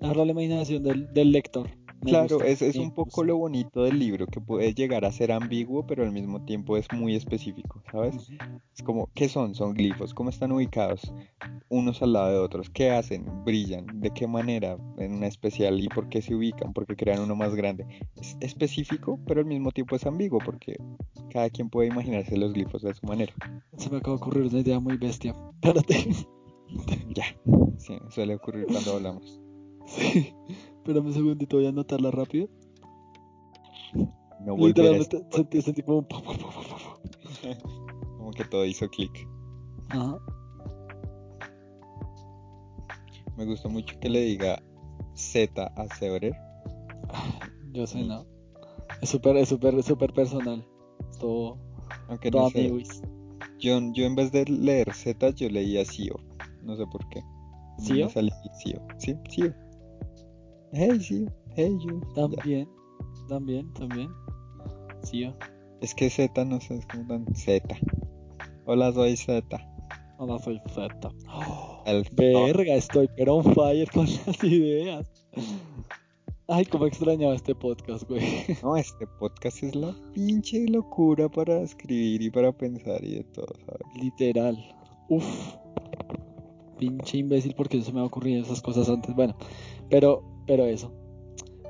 Dejarlo 0.00 0.22
a 0.22 0.26
la 0.26 0.32
imaginación 0.32 0.82
del, 0.82 1.12
del 1.12 1.30
lector. 1.32 1.68
Me 2.02 2.10
Claro, 2.10 2.42
es, 2.42 2.60
es 2.60 2.76
un 2.76 2.90
poco 2.92 3.24
lo 3.24 3.36
bonito 3.36 3.84
del 3.84 3.98
libro, 3.98 4.26
que 4.26 4.40
puede 4.40 4.74
llegar 4.74 5.04
a 5.04 5.12
ser 5.12 5.32
ambiguo, 5.32 5.86
pero 5.86 6.02
al 6.02 6.12
mismo 6.12 6.44
tiempo 6.44 6.76
es 6.76 6.86
muy 6.92 7.14
específico, 7.14 7.82
¿sabes? 7.90 8.30
Es 8.74 8.82
como, 8.82 9.08
¿qué 9.14 9.28
son? 9.28 9.54
Son 9.54 9.74
glifos, 9.74 10.12
¿cómo 10.12 10.30
están 10.30 10.52
ubicados? 10.52 11.12
Unos 11.68 12.02
al 12.02 12.12
lado 12.12 12.30
de 12.30 12.38
otros, 12.38 12.68
¿qué 12.68 12.90
hacen? 12.90 13.24
¿Brillan? 13.44 13.86
¿De 14.00 14.10
qué 14.10 14.26
manera? 14.26 14.76
En 14.98 15.14
una 15.14 15.28
especial, 15.28 15.80
¿y 15.80 15.88
por 15.88 16.08
qué 16.08 16.20
se 16.20 16.34
ubican? 16.34 16.72
Porque 16.72 16.94
crean 16.94 17.20
uno 17.20 17.36
más 17.36 17.54
grande. 17.54 17.86
Es 18.16 18.36
específico, 18.40 19.18
pero 19.26 19.40
al 19.40 19.46
mismo 19.46 19.70
tiempo 19.70 19.96
es 19.96 20.04
ambiguo, 20.04 20.40
porque 20.44 20.76
cada 21.30 21.48
quien 21.48 21.70
puede 21.70 21.88
imaginarse 21.88 22.36
los 22.36 22.52
glifos 22.52 22.82
de 22.82 22.94
su 22.94 23.06
manera. 23.06 23.32
Se 23.78 23.90
me 23.90 23.98
acaba 23.98 24.16
de 24.16 24.22
ocurrir 24.22 24.46
una 24.46 24.60
idea 24.60 24.78
muy 24.78 24.96
bestia. 24.96 25.34
Espérate. 25.62 26.06
Ya, 27.14 27.24
sí, 27.78 27.98
suele 28.10 28.34
ocurrir 28.34 28.66
cuando 28.66 28.94
hablamos. 28.94 29.40
Sí. 29.86 30.34
Espérame 30.84 31.06
un 31.06 31.12
segundito, 31.14 31.56
voy 31.56 31.64
a 31.64 31.70
anotarla 31.70 32.10
rápido. 32.10 32.46
No 34.40 34.54
volver 34.54 34.86
a 34.86 34.98
Literalmente 34.98 35.62
sentí, 35.62 35.80
pu- 35.82 36.06
pu- 36.06 36.22
como 38.18 38.30
que 38.32 38.44
todo 38.44 38.66
hizo 38.66 38.86
clic. 38.90 39.26
Ajá. 39.88 40.18
Me 43.38 43.46
gustó 43.46 43.70
mucho 43.70 43.98
que 43.98 44.10
le 44.10 44.20
diga 44.20 44.62
Z 45.14 45.72
a 45.74 45.94
Severer. 45.96 46.34
Yo 47.72 47.86
sé, 47.86 48.04
Mm. 48.04 48.08
no. 48.08 48.26
Es 49.00 49.08
súper, 49.08 49.38
es 49.38 49.48
súper, 49.48 49.74
es 49.76 49.86
súper 49.86 50.12
personal. 50.12 50.62
Todo, 51.18 51.56
Aunque 52.08 52.30
todo 52.30 52.42
no 52.42 52.50
sé, 52.50 52.70
yo, 53.58 53.80
yo 53.94 54.04
en 54.04 54.14
vez 54.16 54.30
de 54.32 54.44
leer 54.44 54.92
Z, 54.92 55.30
yo 55.30 55.48
leía 55.48 55.82
Sio. 55.86 56.14
No 56.62 56.76
sé 56.76 56.84
por 56.86 57.08
qué. 57.08 57.22
No 57.22 57.84
¿Sio? 57.84 58.04
Me 58.06 58.12
salía 58.12 58.34
Sio. 58.62 58.82
Sí, 58.98 59.14
Sio. 59.30 59.54
Hey, 60.76 60.98
Sio. 61.00 61.30
Hey, 61.54 61.76
you. 61.86 62.00
También, 62.16 62.68
también, 63.28 63.72
también. 63.74 64.08
Sí, 65.04 65.20
yo. 65.20 65.32
Es 65.80 65.94
que 65.94 66.10
Z 66.10 66.44
no 66.44 66.60
sé, 66.60 66.74
es 66.76 66.86
como 66.86 67.06
tan 67.06 67.32
Z. 67.34 67.76
Hola, 68.66 68.92
soy 68.92 69.16
Z. 69.16 69.44
Mamá 70.18 70.38
soy 70.40 70.60
feta. 70.74 71.12
El- 71.86 72.04
Verga, 72.16 72.74
estoy 72.74 73.08
pero 73.16 73.36
on 73.36 73.54
fire 73.54 73.88
con 73.92 74.06
las 74.26 74.42
ideas. 74.42 75.08
Ay, 76.48 76.64
cómo 76.66 76.86
extrañaba 76.86 77.34
este 77.36 77.54
podcast, 77.54 78.08
güey. 78.08 78.22
No, 78.62 78.76
este 78.76 79.06
podcast 79.20 79.62
es 79.62 79.76
la 79.76 79.94
pinche 80.12 80.66
locura 80.68 81.28
para 81.28 81.60
escribir 81.60 82.20
y 82.20 82.30
para 82.30 82.50
pensar 82.50 83.02
y 83.04 83.14
de 83.16 83.24
todo, 83.24 83.54
¿sabes? 83.64 84.02
Literal. 84.02 84.58
Uf. 85.08 85.54
Pinche 86.78 87.18
imbécil 87.18 87.54
porque 87.54 87.78
no 87.78 87.84
se 87.84 87.92
me 87.92 88.00
han 88.00 88.06
ocurrido 88.06 88.42
esas 88.42 88.60
cosas 88.60 88.88
antes. 88.88 89.14
Bueno, 89.14 89.36
pero, 89.88 90.33
pero 90.46 90.64
eso. 90.64 90.92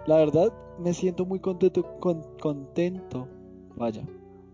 La 0.06 0.16
verdad, 0.16 0.52
me 0.78 0.92
siento 0.92 1.24
muy 1.24 1.40
contento, 1.40 1.98
con- 2.00 2.24
contento, 2.40 3.28
vaya, 3.76 4.04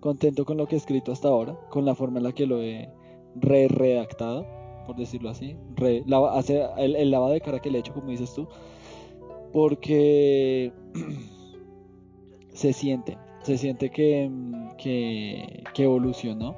contento 0.00 0.44
con 0.44 0.56
lo 0.56 0.66
que 0.66 0.76
he 0.76 0.78
escrito 0.78 1.12
hasta 1.12 1.28
ahora, 1.28 1.58
con 1.70 1.84
la 1.84 1.94
forma 1.94 2.18
en 2.18 2.24
la 2.24 2.32
que 2.32 2.46
lo 2.46 2.62
he 2.62 2.88
re-redactado, 3.36 4.46
por 4.86 4.96
decirlo 4.96 5.30
así. 5.30 5.56
Re, 5.76 6.04
hace 6.32 6.62
el, 6.78 7.10
lavado 7.10 7.32
de 7.32 7.40
cara 7.40 7.60
que 7.60 7.70
le 7.70 7.78
he 7.78 7.80
hecho, 7.80 7.94
como 7.94 8.10
dices 8.10 8.32
tú, 8.34 8.48
porque 9.52 10.72
se 12.52 12.72
siente, 12.72 13.18
se 13.42 13.58
siente 13.58 13.90
que, 13.90 14.30
que, 14.78 15.64
que 15.74 15.84
evolucionó 15.84 16.54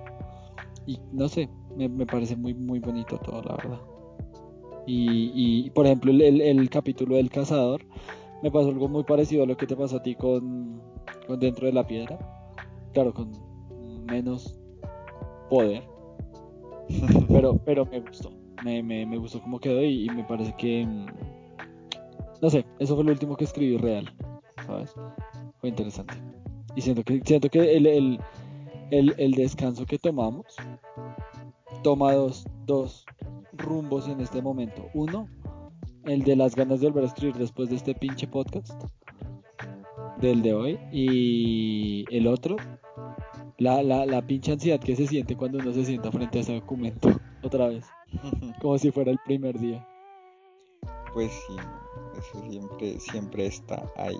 y 0.87 0.99
no 1.13 1.29
sé, 1.29 1.49
me, 1.77 1.89
me 1.89 2.07
parece 2.07 2.37
muy 2.37 2.55
muy 2.55 2.81
bonito 2.81 3.19
todo, 3.19 3.43
la 3.43 3.57
verdad. 3.57 3.92
Y, 4.87 5.33
y, 5.67 5.71
por 5.71 5.87
ejemplo, 5.87 6.13
el, 6.13 6.71
capítulo 6.71 7.17
del 7.17 7.31
cazador 7.31 7.85
me 8.43 8.51
pasó 8.51 8.69
algo 8.69 8.89
muy 8.89 9.05
parecido 9.05 9.45
a 9.45 9.47
lo 9.47 9.57
que 9.57 9.67
te 9.67 9.77
pasó 9.77 9.97
a 9.99 10.03
ti 10.03 10.15
con, 10.17 10.83
con 11.27 11.39
Dentro 11.39 11.67
de 11.67 11.73
la 11.73 11.87
Piedra. 11.87 12.19
Claro, 12.93 13.15
con 13.15 13.31
menos 14.07 14.59
poder, 15.49 15.85
pero, 17.29 17.57
pero 17.65 17.87
me 17.87 18.01
gustó. 18.01 18.33
Me, 18.65 18.83
me, 18.83 19.07
me 19.07 19.19
gustó 19.19 19.41
cómo 19.43 19.59
quedó 19.61 19.83
y, 19.83 20.07
y 20.07 20.11
me 20.11 20.25
parece 20.25 20.55
que. 20.57 20.87
mm, 20.87 21.07
No 22.41 22.51
sé, 22.51 22.67
eso 22.79 22.95
fue 22.97 23.05
lo 23.05 23.13
último 23.13 23.37
que 23.37 23.45
escribí 23.45 23.77
real, 23.77 24.13
¿sabes? 24.67 24.95
Fue 25.59 25.69
interesante. 25.69 26.15
Y 26.75 26.81
siento 26.81 27.05
que, 27.05 27.21
siento 27.25 27.49
que 27.49 27.77
el, 27.77 27.87
el, 27.87 28.21
el, 28.91 29.15
el 29.19 29.33
descanso 29.33 29.87
que 29.87 29.99
tomamos 29.99 30.47
toma 31.83 32.13
dos, 32.15 32.47
dos 32.67 33.05
rumbos 33.53 34.09
en 34.09 34.21
este 34.21 34.43
momento. 34.43 34.89
Uno, 34.95 35.29
el 36.05 36.23
de 36.23 36.37
las 36.37 36.55
ganas 36.55 36.81
de 36.81 36.89
volver 36.89 37.05
a 37.05 37.09
escribir 37.09 37.37
después 37.37 37.71
de 37.71 37.77
este 37.77 37.95
pinche 37.95 38.27
podcast 38.27 38.73
del 40.19 40.43
de 40.43 40.55
hoy. 40.55 40.79
Y 40.91 42.05
el 42.11 42.27
otro, 42.27 42.57
la, 43.59 43.83
la, 43.83 44.07
la 44.07 44.23
pinche 44.27 44.53
ansiedad 44.53 44.81
que 44.81 44.97
se 44.97 45.07
siente 45.07 45.37
cuando 45.37 45.59
uno 45.59 45.73
se 45.73 45.85
sienta 45.85 46.11
frente 46.11 46.39
a 46.39 46.41
ese 46.43 46.55
documento 46.55 47.09
otra 47.43 47.69
vez, 47.69 47.87
como 48.61 48.79
si 48.79 48.91
fuera 48.91 49.11
el 49.11 49.19
primer 49.25 49.59
día. 49.59 49.87
Pues 51.13 51.31
sí, 51.31 51.57
eso 52.19 52.51
siempre, 52.51 53.01
siempre 53.01 53.47
está 53.47 53.85
ahí. 53.97 54.19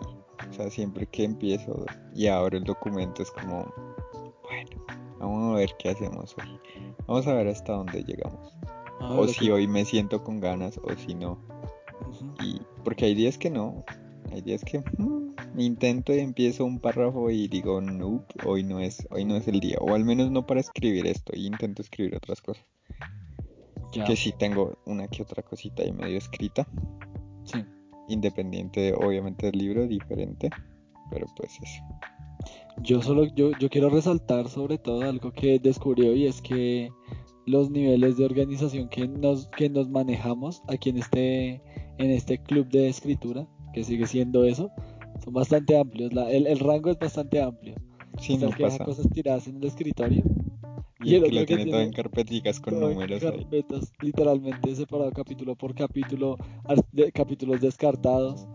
O 0.49 0.53
sea, 0.53 0.69
siempre 0.71 1.07
que 1.07 1.25
empiezo 1.25 1.87
y 2.15 2.27
abro 2.27 2.59
el 2.59 2.65
documento 2.65 3.23
es 3.23 3.31
como, 3.31 3.73
bueno, 4.43 4.85
vamos 5.19 5.55
a 5.55 5.59
ver 5.59 5.71
qué 5.79 5.91
hacemos 5.91 6.37
hoy. 6.37 6.61
Vamos 7.07 7.27
a 7.27 7.35
ver 7.35 7.49
hasta 7.49 7.73
dónde 7.73 8.03
llegamos. 8.03 8.53
Ah, 9.03 9.17
O 9.19 9.27
si 9.27 9.47
que- 9.47 9.53
hoy 9.53 9.67
me 9.67 9.85
siento 9.85 10.23
con 10.23 10.41
ganas 10.41 10.79
o 10.79 10.95
si 10.97 11.15
no. 11.15 11.39
Y 12.43 12.61
porque 12.85 13.07
hay 13.07 13.15
días 13.15 13.37
que 13.39 13.51
no. 13.51 13.85
Hay 14.33 14.41
días 14.41 14.63
que 14.65 14.79
mm, 14.79 15.35
intento 15.59 16.15
y 16.15 16.21
empiezo 16.21 16.65
un 16.65 16.79
párrafo 16.79 17.29
y 17.31 17.49
digo, 17.49 17.81
no, 17.81 18.25
hoy 18.47 18.63
no 18.63 18.81
es, 18.81 19.07
hoy 19.11 19.25
no 19.25 19.37
es 19.37 19.47
el 19.49 19.61
día. 19.61 19.77
O 19.81 19.95
al 19.95 20.05
menos 20.05 20.31
no 20.31 20.47
para 20.47 20.61
escribir 20.61 21.07
esto. 21.07 21.33
Y 21.37 21.47
intento 21.47 21.83
escribir 21.83 22.17
otras 22.17 22.41
cosas. 22.41 22.65
Ya, 23.93 24.05
Que 24.05 24.17
sí 24.17 24.33
tengo 24.39 24.79
una 24.87 25.07
que 25.09 25.23
otra 25.23 25.43
cosita 25.43 25.83
ahí 25.83 25.93
medio 25.93 26.17
escrita. 26.19 26.67
sí. 27.45 27.63
Independiente, 28.09 28.93
obviamente, 28.95 29.47
del 29.47 29.59
libro, 29.59 29.87
diferente. 29.87 30.51
Pero 31.11 31.27
pues 31.37 31.53
eso. 31.63 31.83
Yo 32.83 33.01
solo, 33.03 33.25
yo, 33.35 33.53
yo 33.59 33.69
quiero 33.71 33.91
resaltar 33.91 34.49
sobre 34.49 34.79
todo 34.79 35.03
algo 35.09 35.31
que 35.33 35.59
descubrió 35.59 36.15
y 36.15 36.27
es 36.27 36.43
que 36.43 36.91
los 37.47 37.71
niveles 37.71 38.17
de 38.17 38.25
organización 38.25 38.89
que 38.89 39.09
nos, 39.09 39.49
que 39.49 39.69
nos 39.69 39.89
manejamos 39.89 40.63
aquí 40.69 40.91
en 40.91 40.99
este, 40.99 41.55
en 41.99 42.11
este 42.11 42.39
club 42.39 42.69
de 42.69 42.89
escritura, 42.89 43.47
que 43.75 43.83
sigue 43.85 44.07
siendo 44.07 44.45
eso, 44.45 44.71
son 45.25 45.35
bastante 45.35 45.79
amplios. 45.79 46.13
La- 46.13 46.31
el, 46.31 46.47
el 46.47 46.59
rango 46.59 46.91
es 46.91 46.99
bastante 46.99 47.41
amplio. 47.43 47.75
Sí, 48.19 48.37
no 48.37 48.49
el 48.49 48.55
que 48.55 48.65
pasa. 48.65 48.85
cosas 48.85 49.09
tiradas 49.11 49.47
en 49.49 49.57
el 49.57 49.65
escritorio 49.65 50.23
Y, 51.01 51.15
el 51.15 51.23
que 51.23 51.29
otro 51.29 51.41
lo 51.41 51.47
tiene 51.47 51.67
todo 51.67 51.81
en 51.81 51.93
carpeticas 51.93 52.61
con 52.61 52.79
números 52.79 53.23
ahí. 53.25 53.31
carpetas, 53.31 53.93
literalmente 54.01 54.75
separado 54.77 55.11
capítulo 55.13 55.57
por 55.57 55.75
capítulo, 55.75 56.37
de- 56.93 57.11
capítulos 57.13 57.61
descartados. 57.61 58.47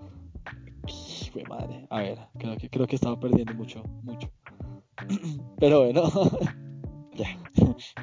De 1.36 1.44
madre. 1.46 1.86
A 1.90 2.00
ver, 2.00 2.18
creo 2.40 2.58
que 2.58 2.70
creo 2.70 2.88
que 2.88 2.96
estaba 2.96 3.20
perdiendo 3.20 3.54
mucho, 3.54 3.84
mucho. 4.04 4.30
Pero 5.60 5.84
bueno, 5.84 6.04
Ya. 7.16 7.28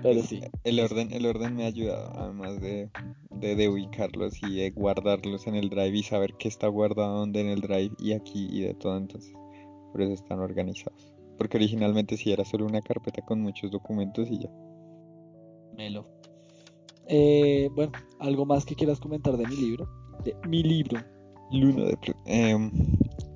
Pero 0.02 0.22
sí. 0.22 0.40
El 0.64 0.80
orden, 0.80 1.12
el 1.12 1.26
orden 1.26 1.56
me 1.56 1.64
ha 1.64 1.68
ayudado, 1.68 2.12
además 2.16 2.60
de, 2.60 2.90
de, 3.30 3.56
de 3.56 3.68
ubicarlos 3.68 4.42
y 4.42 4.56
de 4.56 4.70
guardarlos 4.70 5.46
en 5.46 5.54
el 5.56 5.68
drive 5.68 5.98
y 5.98 6.02
saber 6.02 6.34
qué 6.38 6.48
está 6.48 6.68
guardado 6.68 7.18
dónde 7.18 7.40
en 7.40 7.48
el 7.48 7.60
drive 7.60 7.94
y 7.98 8.12
aquí 8.12 8.48
y 8.50 8.62
de 8.62 8.74
todo, 8.74 8.96
entonces 8.96 9.32
por 9.92 10.02
eso 10.02 10.12
están 10.12 10.40
organizados. 10.40 11.14
Porque 11.38 11.56
originalmente 11.56 12.16
sí 12.16 12.32
era 12.32 12.44
solo 12.44 12.66
una 12.66 12.80
carpeta 12.80 13.22
con 13.22 13.40
muchos 13.40 13.70
documentos 13.70 14.28
y 14.30 14.40
ya. 14.40 14.50
Melo. 15.76 16.06
Eh, 17.06 17.68
bueno, 17.74 17.92
algo 18.20 18.46
más 18.46 18.64
que 18.64 18.74
quieras 18.74 18.98
comentar 18.98 19.36
de 19.36 19.46
mi 19.46 19.56
libro. 19.56 19.88
De 20.24 20.34
mi 20.48 20.62
libro. 20.62 21.00
Luna 21.50 21.84
de 21.84 21.98
em, 22.26 22.70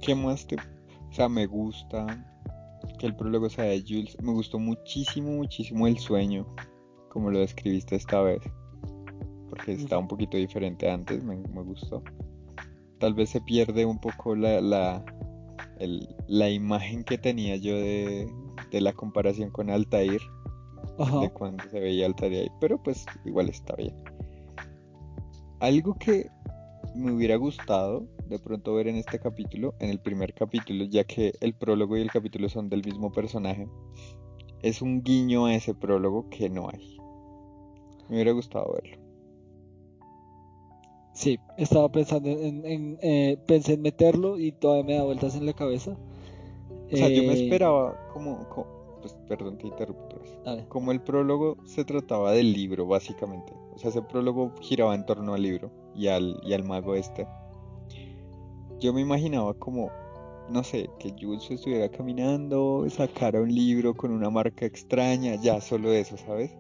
¿Qué 0.01 0.15
más 0.15 0.47
te...? 0.47 0.57
O 0.57 1.13
sea, 1.13 1.29
me 1.29 1.47
gusta 1.47 2.07
que 2.99 3.07
el 3.07 3.17
prólogo 3.17 3.49
sea 3.51 3.65
de 3.65 3.83
Jules. 3.87 4.17
Me 4.23 4.33
gustó 4.33 4.59
muchísimo, 4.59 5.31
muchísimo 5.33 5.87
el 5.87 5.99
sueño, 5.99 6.47
como 7.11 7.31
lo 7.31 7.39
describiste 7.41 7.97
esta 7.97 8.21
vez. 8.23 8.41
Porque 9.49 9.73
está 9.73 9.99
un 9.99 10.09
poquito 10.09 10.37
diferente 10.37 10.91
antes, 10.91 11.23
me, 11.25 11.37
me 11.37 11.63
gustó. 11.63 12.03
Tal 12.99 13.15
vez 13.15 13.31
se 13.31 13.41
pierde 13.41 13.85
un 13.87 13.99
poco 13.99 14.35
la, 14.35 14.61
la, 14.61 15.05
el- 15.79 16.09
la 16.27 16.51
imagen 16.51 17.05
que 17.05 17.17
tenía 17.19 17.57
yo 17.57 17.75
de, 17.77 18.29
de 18.71 18.81
la 18.81 18.93
comparación 18.93 19.51
con 19.51 19.71
Altair, 19.71 20.21
Ajá. 20.99 21.21
de 21.21 21.31
cuando 21.31 21.63
se 21.71 21.79
veía 21.81 22.07
Altair 22.07 22.33
ahí, 22.35 22.51
pero 22.61 22.83
pues 22.83 23.07
igual 23.25 23.49
está 23.49 23.75
bien. 23.77 23.95
Algo 25.61 25.95
que 25.95 26.29
me 26.95 27.13
hubiera 27.13 27.37
gustado 27.37 28.07
de 28.29 28.39
pronto 28.39 28.75
ver 28.75 28.89
en 28.89 28.97
este 28.97 29.19
capítulo, 29.19 29.75
en 29.81 29.91
el 29.91 30.01
primer 30.01 30.35
capítulo, 30.35 30.85
ya 30.85 31.05
que 31.05 31.33
el 31.41 31.55
prólogo 31.55 31.97
y 31.97 32.03
el 32.03 32.11
capítulo 32.11 32.49
son 32.49 32.69
del 32.69 32.85
mismo 32.85 33.11
personaje, 33.13 33.67
es 34.63 34.83
un 34.83 35.03
guiño 35.03 35.47
a 35.47 35.55
ese 35.55 35.75
prólogo 35.75 36.29
que 36.31 36.49
no 36.51 36.69
hay. 36.69 36.97
Me 38.09 38.17
hubiera 38.17 38.33
gustado 38.33 38.73
verlo. 38.73 38.99
Sí, 41.13 41.39
estaba 41.57 41.89
pensando 41.91 42.29
en, 42.29 42.65
en- 42.65 42.99
eh, 43.03 43.39
pensé 43.47 43.75
en 43.75 43.83
meterlo 43.83 44.39
y 44.39 44.53
todavía 44.53 44.85
me 44.85 44.95
da 44.95 45.05
vueltas 45.05 45.35
en 45.35 45.47
la 45.47 45.53
cabeza. 45.53 45.97
O 46.93 46.97
sea, 46.97 47.09
yo 47.09 47.23
me 47.23 47.33
Eh, 47.33 47.45
esperaba 47.45 47.97
como, 48.13 48.49
co- 48.51 48.99
pues 49.01 49.15
perdón, 49.29 49.59
te 49.59 49.67
interrumpo. 49.67 50.05
Como 50.69 50.93
el 50.93 51.01
prólogo 51.01 51.57
se 51.67 51.85
trataba 51.85 52.33
del 52.33 52.53
libro, 52.53 52.87
básicamente. 52.87 53.53
O 53.75 53.79
sea, 53.79 53.91
ese 53.91 54.03
prólogo 54.03 54.53
giraba 54.61 54.95
en 54.95 55.05
torno 55.07 55.35
al 55.35 55.43
libro 55.43 55.71
y 55.95 56.07
al, 56.09 56.41
y 56.45 56.53
al 56.53 56.65
mago 56.65 56.95
este. 56.95 57.27
Yo 58.81 58.93
me 58.93 59.01
imaginaba 59.01 59.55
como, 59.55 59.91
no 60.51 60.63
sé, 60.63 60.89
que 60.99 61.15
Jules 61.21 61.51
estuviera 61.51 61.89
caminando, 61.89 62.87
sacara 62.91 63.41
un 63.41 63.53
libro 63.53 63.95
con 63.95 64.13
una 64.13 64.31
marca 64.31 64.67
extraña, 64.67 65.35
ya 65.37 65.61
solo 65.61 65.93
eso, 65.93 66.17
¿sabes? 66.17 66.51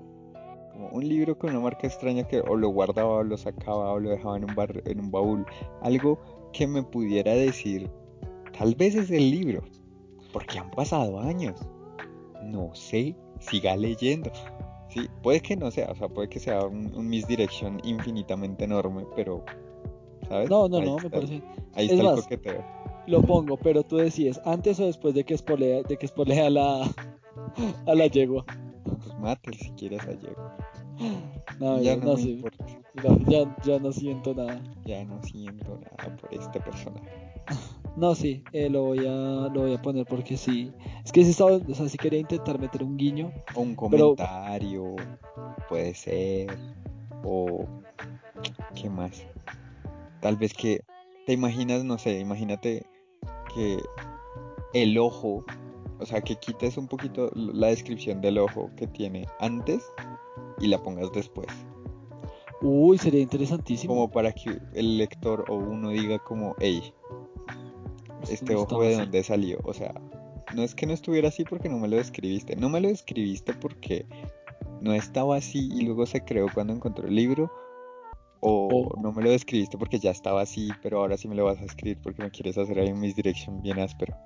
Como 0.72 0.88
un 0.90 1.08
libro 1.08 1.36
con 1.38 1.50
una 1.50 1.60
marca 1.60 1.86
extraña 1.86 2.24
que 2.26 2.40
o 2.40 2.56
lo 2.56 2.68
guardaba 2.70 3.08
o 3.16 3.22
lo 3.22 3.36
sacaba 3.36 3.92
o 3.92 3.98
lo 4.00 4.10
dejaba 4.10 4.36
en 4.36 4.44
un, 4.44 4.54
bar- 4.54 4.82
en 4.84 5.00
un 5.00 5.10
baúl. 5.10 5.46
Algo 5.82 6.18
que 6.52 6.66
me 6.66 6.82
pudiera 6.82 7.32
decir, 7.32 7.90
tal 8.56 8.74
vez 8.74 8.94
es 8.94 9.10
el 9.10 9.30
libro, 9.30 9.62
porque 10.32 10.58
han 10.58 10.70
pasado 10.70 11.20
años. 11.20 11.60
No 12.42 12.74
sé, 12.74 13.16
siga 13.40 13.76
leyendo. 13.76 14.30
Sí, 14.88 15.08
puede 15.22 15.40
que 15.40 15.56
no 15.56 15.70
sea, 15.70 15.90
o 15.90 15.94
sea, 15.94 16.08
puede 16.08 16.28
que 16.28 16.40
sea 16.40 16.64
un, 16.64 16.92
un 16.94 17.08
misdirection 17.08 17.78
infinitamente 17.84 18.64
enorme, 18.64 19.04
pero, 19.14 19.44
¿sabes? 20.28 20.50
No, 20.50 20.68
no, 20.68 20.78
Ahí 20.78 20.84
no, 20.86 20.90
me 20.92 20.96
está 20.96 21.10
parece. 21.10 21.42
Ahí 21.74 21.86
es 21.86 21.92
está 21.92 22.02
el 22.02 22.14
más, 22.14 22.22
coqueteo. 22.22 22.64
Lo 23.06 23.22
pongo, 23.22 23.56
pero 23.56 23.82
tú 23.82 23.96
decides, 23.96 24.40
antes 24.44 24.78
o 24.80 24.86
después 24.86 25.14
de 25.14 25.24
que 25.24 25.34
espolea, 25.34 25.82
de 25.82 25.96
que 25.96 26.06
espolea 26.06 26.46
a 26.46 26.50
la, 26.50 26.82
a 27.86 27.94
la 27.94 28.06
yegua. 28.06 28.44
Pues 28.84 29.18
mátelo 29.18 29.56
si 29.58 29.70
quieres 29.70 30.02
a 30.02 30.12
Diego. 30.12 30.50
No, 31.60 31.80
ya 31.80 31.96
no, 31.96 32.04
no, 32.04 32.14
me 32.16 32.22
sé, 32.22 32.28
importa. 32.30 32.64
no, 33.04 33.18
ya, 33.28 33.56
ya 33.64 33.78
no 33.78 33.92
siento 33.92 34.34
nada. 34.34 34.60
Ya 34.84 35.04
no 35.04 35.22
siento 35.22 35.78
nada 35.78 36.16
por 36.16 36.34
este 36.34 36.60
personaje. 36.60 37.08
No, 37.96 38.14
sí, 38.14 38.44
eh, 38.52 38.70
lo 38.70 38.84
voy 38.84 39.00
a 39.00 39.48
lo 39.52 39.62
voy 39.62 39.74
a 39.74 39.82
poner 39.82 40.06
porque 40.06 40.36
sí. 40.36 40.70
Es 41.04 41.10
que 41.10 41.24
si 41.24 41.30
estaba, 41.30 41.56
o 41.56 41.74
sea, 41.74 41.88
si 41.88 41.98
quería 41.98 42.20
intentar 42.20 42.56
meter 42.60 42.84
un 42.84 42.96
guiño. 42.96 43.32
O 43.56 43.62
un 43.62 43.74
comentario, 43.74 44.94
puede 45.68 45.94
ser. 45.94 46.56
O 47.24 47.66
¿qué 48.80 48.88
más? 48.88 49.26
Tal 50.20 50.36
vez 50.36 50.54
que 50.54 50.80
te 51.26 51.32
imaginas, 51.32 51.84
no 51.84 51.98
sé, 51.98 52.18
imagínate 52.18 52.86
que 53.54 53.78
el 54.74 54.98
ojo, 54.98 55.44
o 55.98 56.06
sea, 56.06 56.20
que 56.20 56.36
quites 56.36 56.76
un 56.76 56.88
poquito 56.88 57.30
la 57.34 57.68
descripción 57.68 58.20
del 58.20 58.38
ojo 58.38 58.70
que 58.76 58.86
tiene 58.86 59.26
antes 59.40 59.84
y 60.60 60.68
la 60.68 60.78
pongas 60.78 61.12
después. 61.12 61.48
Uy, 62.60 62.98
sería 62.98 63.20
interesantísimo. 63.20 63.94
Como 63.94 64.10
para 64.10 64.32
que 64.32 64.58
el 64.74 64.98
lector 64.98 65.44
o 65.48 65.56
uno 65.56 65.90
diga 65.90 66.18
como, 66.18 66.56
hey, 66.58 66.92
este 68.28 68.56
ojo 68.56 68.82
de 68.82 68.96
dónde 68.96 69.22
salió. 69.22 69.58
O 69.64 69.72
sea, 69.72 69.94
no 70.54 70.62
es 70.62 70.74
que 70.74 70.86
no 70.86 70.92
estuviera 70.92 71.28
así 71.28 71.44
porque 71.44 71.68
no 71.68 71.78
me 71.78 71.88
lo 71.88 71.96
describiste. 71.96 72.56
No 72.56 72.68
me 72.68 72.80
lo 72.80 72.88
describiste 72.88 73.54
porque 73.54 74.06
no 74.80 74.92
estaba 74.92 75.36
así 75.36 75.68
y 75.72 75.82
luego 75.82 76.06
se 76.06 76.24
creó 76.24 76.46
cuando 76.52 76.72
encontró 76.72 77.06
el 77.06 77.14
libro. 77.14 77.50
O 78.40 78.94
no 79.02 79.12
me 79.12 79.22
lo 79.22 79.30
describiste 79.30 79.76
porque 79.76 79.98
ya 79.98 80.10
estaba 80.10 80.42
así, 80.42 80.70
pero 80.82 81.00
ahora 81.00 81.16
sí 81.16 81.28
me 81.28 81.34
lo 81.34 81.44
vas 81.44 81.58
a 81.58 81.64
escribir 81.64 81.98
porque 82.02 82.22
me 82.22 82.30
quieres 82.30 82.56
hacer 82.56 82.78
ahí 82.78 82.88
en 82.88 83.00
mis 83.00 83.16
dirección 83.16 83.60
bien 83.62 83.78
áspero. 83.80 84.16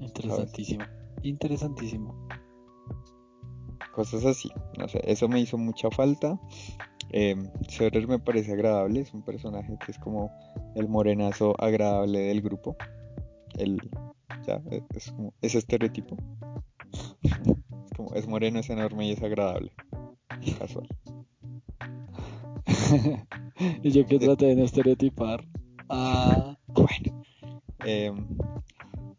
Interesantísimo. 0.00 0.84
Interesantísimo. 1.22 2.28
Cosas 3.92 4.24
así. 4.24 4.50
No 4.78 4.88
sé, 4.88 5.00
eso 5.04 5.28
me 5.28 5.40
hizo 5.40 5.58
mucha 5.58 5.90
falta. 5.90 6.38
Eh, 7.10 7.36
me 8.06 8.18
parece 8.18 8.52
agradable, 8.52 9.00
es 9.00 9.14
un 9.14 9.22
personaje 9.22 9.76
que 9.84 9.92
es 9.92 9.98
como 9.98 10.30
el 10.74 10.88
morenazo 10.88 11.54
agradable 11.58 12.20
del 12.20 12.42
grupo. 12.42 12.76
El, 13.56 13.78
ya, 14.46 14.60
es 14.94 15.10
como 15.10 15.34
ese 15.40 15.58
estereotipo. 15.58 16.16
es 17.22 17.92
como 17.96 18.14
es 18.14 18.28
moreno, 18.28 18.60
es 18.60 18.70
enorme 18.70 19.06
y 19.06 19.12
es 19.12 19.22
agradable. 19.22 19.72
Casual. 20.58 20.88
y 23.82 23.90
yo 23.90 24.06
que 24.06 24.18
traté 24.18 24.46
de 24.46 24.56
no 24.56 24.64
estereotipar. 24.64 25.44
Ah. 25.88 26.56
Bueno. 26.68 27.24
Em, 27.84 28.26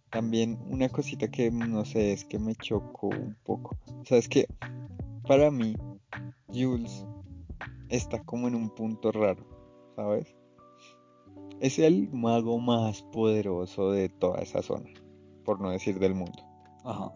también 0.09 0.59
una 0.69 0.89
cosita 0.89 1.29
que 1.29 1.51
no 1.51 1.85
sé, 1.85 2.13
es 2.13 2.25
que 2.25 2.39
me 2.39 2.55
chocó 2.55 3.07
un 3.07 3.35
poco. 3.43 3.77
O 4.01 4.05
sea, 4.05 4.17
es 4.17 4.27
que 4.27 4.47
para 5.27 5.51
mí, 5.51 5.75
Jules 6.47 7.05
está 7.89 8.23
como 8.23 8.47
en 8.47 8.55
un 8.55 8.69
punto 8.69 9.11
raro, 9.11 9.45
¿sabes? 9.95 10.35
Es 11.59 11.77
el 11.79 12.09
mago 12.11 12.59
más 12.59 13.03
poderoso 13.03 13.91
de 13.91 14.09
toda 14.09 14.39
esa 14.39 14.61
zona, 14.61 14.89
por 15.43 15.61
no 15.61 15.69
decir 15.69 15.99
del 15.99 16.15
mundo. 16.15 16.43
Ajá. 16.83 17.13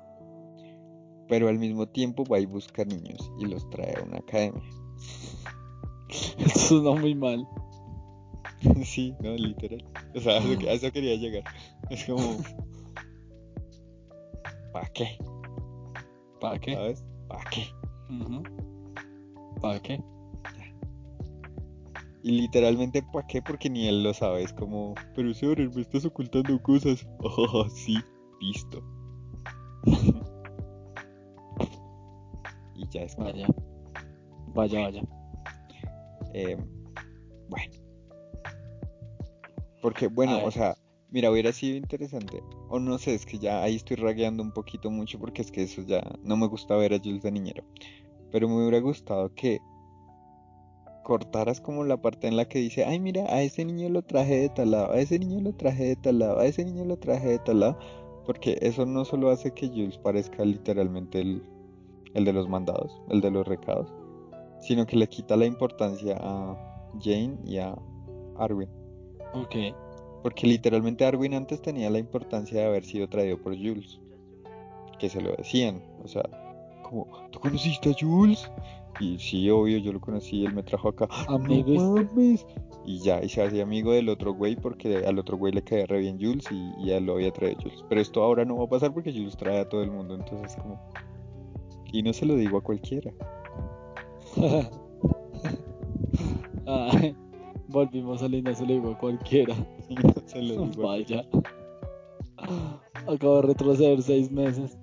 Pero 1.27 1.47
al 1.47 1.57
mismo 1.57 1.87
tiempo 1.87 2.23
va 2.25 2.39
y 2.39 2.45
busca 2.45 2.83
niños 2.83 3.31
y 3.39 3.45
los 3.45 3.69
trae 3.69 3.95
a 3.97 4.03
una 4.03 4.17
academia. 4.17 4.82
Eso 6.37 6.59
suena 6.59 6.99
muy 6.99 7.15
mal. 7.15 7.47
sí, 8.83 9.15
no, 9.21 9.35
literal. 9.35 9.83
O 10.15 10.19
sea, 10.19 10.39
a 10.39 10.73
eso 10.73 10.91
quería 10.91 11.15
llegar. 11.15 11.43
Es 11.89 12.05
como. 12.05 12.37
¿Para 14.71 14.89
qué? 14.89 15.17
¿Para 16.39 16.59
qué? 16.59 16.73
¿Sabes? 16.73 17.03
¿Para 17.27 17.49
qué? 17.49 17.67
¿Para 19.61 19.79
qué? 19.81 20.03
Y 22.23 22.31
literalmente, 22.31 23.03
¿para 23.03 23.27
qué? 23.27 23.41
Porque 23.41 23.69
ni 23.69 23.87
él 23.87 24.01
lo 24.01 24.13
sabe. 24.13 24.43
Es 24.43 24.53
como, 24.53 24.95
pero 25.13 25.33
Seorer, 25.33 25.69
me 25.75 25.81
estás 25.81 26.05
ocultando 26.05 26.61
cosas. 26.61 27.05
Oh, 27.19 27.67
sí, 27.69 27.97
listo. 28.39 28.81
y 32.75 32.87
ya 32.89 33.01
es 33.01 33.15
Vaya. 33.17 33.47
Vaya, 34.53 34.79
vaya. 34.81 35.01
Eh, 36.33 36.57
bueno. 37.49 37.73
Porque, 39.81 40.07
bueno, 40.07 40.43
o 40.45 40.51
sea, 40.51 40.75
mira, 41.11 41.29
hubiera 41.29 41.51
sido 41.51 41.77
interesante. 41.77 42.43
O 42.69 42.79
no 42.79 42.97
sé, 42.97 43.13
es 43.13 43.25
que 43.25 43.37
ya 43.37 43.61
ahí 43.63 43.75
estoy 43.75 43.97
ragueando 43.97 44.41
un 44.41 44.51
poquito 44.51 44.89
mucho 44.89 45.19
porque 45.19 45.41
es 45.41 45.51
que 45.51 45.63
eso 45.63 45.81
ya 45.83 46.01
no 46.23 46.37
me 46.37 46.47
gusta 46.47 46.75
ver 46.75 46.93
a 46.93 46.99
Jules 46.99 47.21
de 47.23 47.31
niñero. 47.31 47.63
Pero 48.31 48.47
me 48.47 48.55
hubiera 48.55 48.79
gustado 48.79 49.33
que 49.35 49.59
cortaras 51.03 51.61
como 51.61 51.83
la 51.83 52.01
parte 52.01 52.27
en 52.27 52.37
la 52.37 52.45
que 52.45 52.59
dice, 52.59 52.85
ay 52.85 52.99
mira, 52.99 53.25
a 53.27 53.43
ese 53.43 53.63
niño 53.65 53.89
lo 53.89 54.01
traje 54.01 54.39
de 54.39 54.49
tal 54.49 54.71
lado, 54.71 54.91
a 54.91 54.99
ese 54.99 55.19
niño 55.19 55.41
lo 55.41 55.53
traje 55.53 55.83
de 55.83 55.95
tal 55.97 56.19
lado, 56.19 56.39
a 56.39 56.45
ese 56.45 56.65
niño 56.65 56.85
lo 56.85 56.97
traje 56.97 57.27
de 57.27 57.39
tal 57.39 57.59
lado, 57.59 57.77
porque 58.25 58.57
eso 58.61 58.85
no 58.85 59.05
solo 59.05 59.29
hace 59.29 59.51
que 59.51 59.67
Jules 59.67 59.97
parezca 59.97 60.43
literalmente 60.45 61.19
el, 61.19 61.43
el 62.15 62.25
de 62.25 62.33
los 62.33 62.49
mandados, 62.49 63.01
el 63.09 63.21
de 63.21 63.31
los 63.31 63.45
recados, 63.45 63.93
sino 64.63 64.85
que 64.85 64.95
le 64.95 65.07
quita 65.07 65.35
la 65.35 65.45
importancia 65.45 66.17
a 66.19 66.57
Jane 67.01 67.37
y 67.45 67.57
a 67.57 67.75
Arwin. 68.37 68.69
Ok. 69.33 69.55
Porque 70.21 70.47
literalmente 70.47 71.05
Arwin 71.05 71.33
antes 71.33 71.61
tenía 71.61 71.89
la 71.89 71.99
importancia 71.99 72.61
de 72.61 72.65
haber 72.65 72.85
sido 72.85 73.09
traído 73.09 73.41
por 73.41 73.55
Jules. 73.55 73.99
Que 74.99 75.09
se 75.09 75.21
lo 75.21 75.35
decían. 75.35 75.83
O 76.03 76.07
sea, 76.07 76.23
como, 76.83 77.07
¿tú 77.31 77.39
conociste 77.39 77.89
a 77.89 77.93
Jules? 77.99 78.49
Y 78.99 79.17
sí, 79.19 79.49
obvio, 79.49 79.79
yo 79.79 79.91
lo 79.91 79.99
conocí, 79.99 80.45
él 80.45 80.53
me 80.53 80.63
trajo 80.63 80.89
acá. 80.89 81.07
Amigos. 81.27 82.45
Y 82.85 82.99
ya, 82.99 83.23
y 83.23 83.29
se 83.29 83.41
hacía 83.41 83.63
amigo 83.63 83.91
del 83.91 84.09
otro 84.09 84.33
güey 84.33 84.55
porque 84.55 84.97
al 85.05 85.17
otro 85.17 85.37
güey 85.37 85.53
le 85.53 85.63
caía 85.63 85.85
re 85.85 85.99
bien 85.99 86.17
Jules 86.19 86.45
y, 86.51 86.85
ya 86.85 86.99
lo 86.99 87.13
había 87.13 87.31
traído 87.31 87.61
Jules. 87.61 87.83
Pero 87.89 88.01
esto 88.01 88.23
ahora 88.23 88.45
no 88.45 88.57
va 88.57 88.65
a 88.65 88.69
pasar 88.69 88.93
porque 88.93 89.11
Jules 89.11 89.35
trae 89.35 89.59
a 89.59 89.69
todo 89.69 89.83
el 89.83 89.91
mundo, 89.91 90.15
entonces 90.15 90.55
como... 90.61 90.79
Y 91.91 92.01
no 92.01 92.11
se 92.11 92.25
lo 92.25 92.35
digo 92.35 92.57
a 92.57 92.61
cualquiera. 92.61 93.11
volvimos 97.67 98.21
a 98.21 98.29
no 98.29 98.55
se 98.55 98.65
lo 98.65 98.73
digo 98.73 98.91
a 98.91 98.97
cualquiera. 98.97 99.55
se 100.25 100.41
lo 100.41 100.65
digo 100.65 100.87
Vaya. 100.87 101.25
Acabo 103.07 103.37
de 103.37 103.47
retroceder 103.47 104.01
seis 104.01 104.31
meses. 104.31 104.77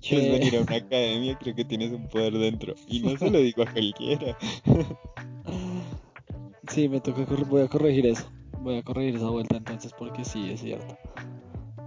quieres 0.00 0.30
venir 0.30 0.56
a 0.56 0.62
una 0.62 0.76
academia, 0.76 1.38
creo 1.38 1.54
que 1.54 1.64
tienes 1.64 1.92
un 1.92 2.08
poder 2.08 2.34
dentro. 2.34 2.74
Y 2.86 3.00
no 3.00 3.16
se 3.16 3.30
lo 3.30 3.38
digo 3.38 3.62
a 3.62 3.72
cualquiera. 3.72 4.36
sí, 6.68 6.88
me 6.88 7.00
toca, 7.00 7.26
voy 7.48 7.62
a 7.62 7.68
corregir 7.68 8.06
eso. 8.06 8.26
Voy 8.60 8.78
a 8.78 8.82
corregir 8.82 9.16
esa 9.16 9.30
vuelta 9.30 9.56
entonces 9.56 9.92
porque 9.98 10.24
sí, 10.24 10.50
es 10.50 10.60
cierto. 10.60 10.96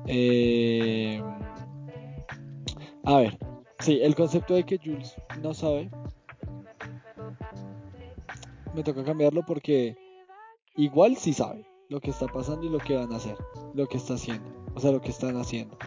Eh, 0.07 1.22
a 3.03 3.18
ver, 3.18 3.38
sí, 3.80 3.99
el 4.01 4.15
concepto 4.15 4.55
de 4.55 4.63
que 4.63 4.80
Jules 4.84 5.15
no 5.41 5.53
sabe, 5.53 5.89
me 8.78 8.84
toca 8.84 9.03
cambiarlo 9.03 9.41
porque 9.43 9.97
igual 10.75 11.17
sí 11.17 11.34
sabe 11.34 11.65
lo 11.89 11.99
que 11.99 12.11
está 12.11 12.28
pasando 12.28 12.67
y 12.67 12.69
lo 12.69 12.78
que 12.78 12.95
van 12.95 13.11
a 13.11 13.15
hacer, 13.15 13.36
lo 13.73 13.88
que 13.88 13.97
está 13.97 14.13
haciendo, 14.13 14.47
o 14.75 14.80
sea, 14.80 14.91
lo 14.91 15.01
que 15.01 15.09
están 15.09 15.36
haciendo. 15.36 15.78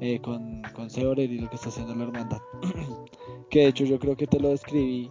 Eh, 0.00 0.20
con, 0.20 0.62
con 0.74 0.90
Seorer 0.90 1.30
y 1.30 1.38
lo 1.38 1.48
que 1.48 1.56
está 1.56 1.68
haciendo 1.68 1.94
la 1.94 2.04
hermandad. 2.04 2.40
que 3.50 3.60
de 3.60 3.66
hecho 3.68 3.84
yo 3.84 3.98
creo 3.98 4.16
que 4.16 4.26
te 4.26 4.40
lo 4.40 4.48
describí, 4.48 5.10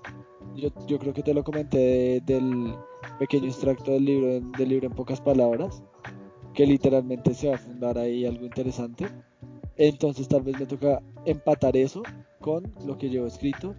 yo, 0.56 0.70
yo 0.86 1.00
creo 1.00 1.14
que 1.14 1.24
te 1.24 1.34
lo 1.34 1.44
comenté 1.44 2.22
del 2.26 2.76
pequeño 3.18 3.48
extracto 3.48 3.92
del 3.92 4.06
libro, 4.06 4.42
del 4.58 4.70
libro 4.70 4.88
en 4.88 4.94
pocas 4.94 5.22
palabras, 5.22 5.82
que 6.54 6.66
literalmente 6.68 7.34
se 7.34 7.48
va 7.48 7.56
a 7.56 7.60
fundar 7.60 7.98
ahí 7.98 8.26
algo 8.26 8.46
interesante. 8.46 9.08
Entonces 9.78 10.28
tal 10.28 10.42
vez 10.42 10.60
me 10.60 10.66
toca 10.66 11.02
empatar 11.26 11.78
eso 11.78 12.04
con 12.42 12.72
lo 12.86 12.98
que 12.98 13.10
llevo 13.10 13.28
escrito, 13.28 13.74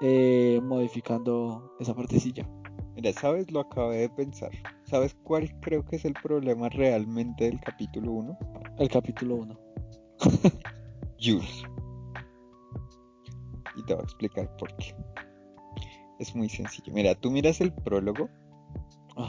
eh, 0.00 0.60
modificando 0.62 1.74
esa 1.80 1.94
partecilla. 1.94 2.48
Mira, 2.94 3.12
¿sabes? 3.12 3.50
Lo 3.50 3.60
acabé 3.60 3.98
de 3.98 4.08
pensar. 4.08 4.50
¿Sabes 4.84 5.16
cuál 5.24 5.50
creo 5.60 5.84
que 5.84 5.96
es 5.96 6.04
el 6.04 6.14
problema 6.14 6.68
realmente 6.68 7.44
del 7.44 7.60
capítulo 7.60 8.12
1? 8.12 8.38
El 8.78 8.88
capítulo 8.88 9.36
1. 9.36 9.60
Jules. 11.20 11.64
Y 13.76 13.82
te 13.84 13.94
voy 13.94 14.02
a 14.02 14.04
explicar 14.04 14.56
por 14.56 14.74
qué. 14.76 14.94
Es 16.20 16.34
muy 16.36 16.48
sencillo. 16.48 16.92
Mira, 16.92 17.14
tú 17.14 17.30
miras 17.30 17.60
el 17.60 17.72
prólogo 17.72 18.28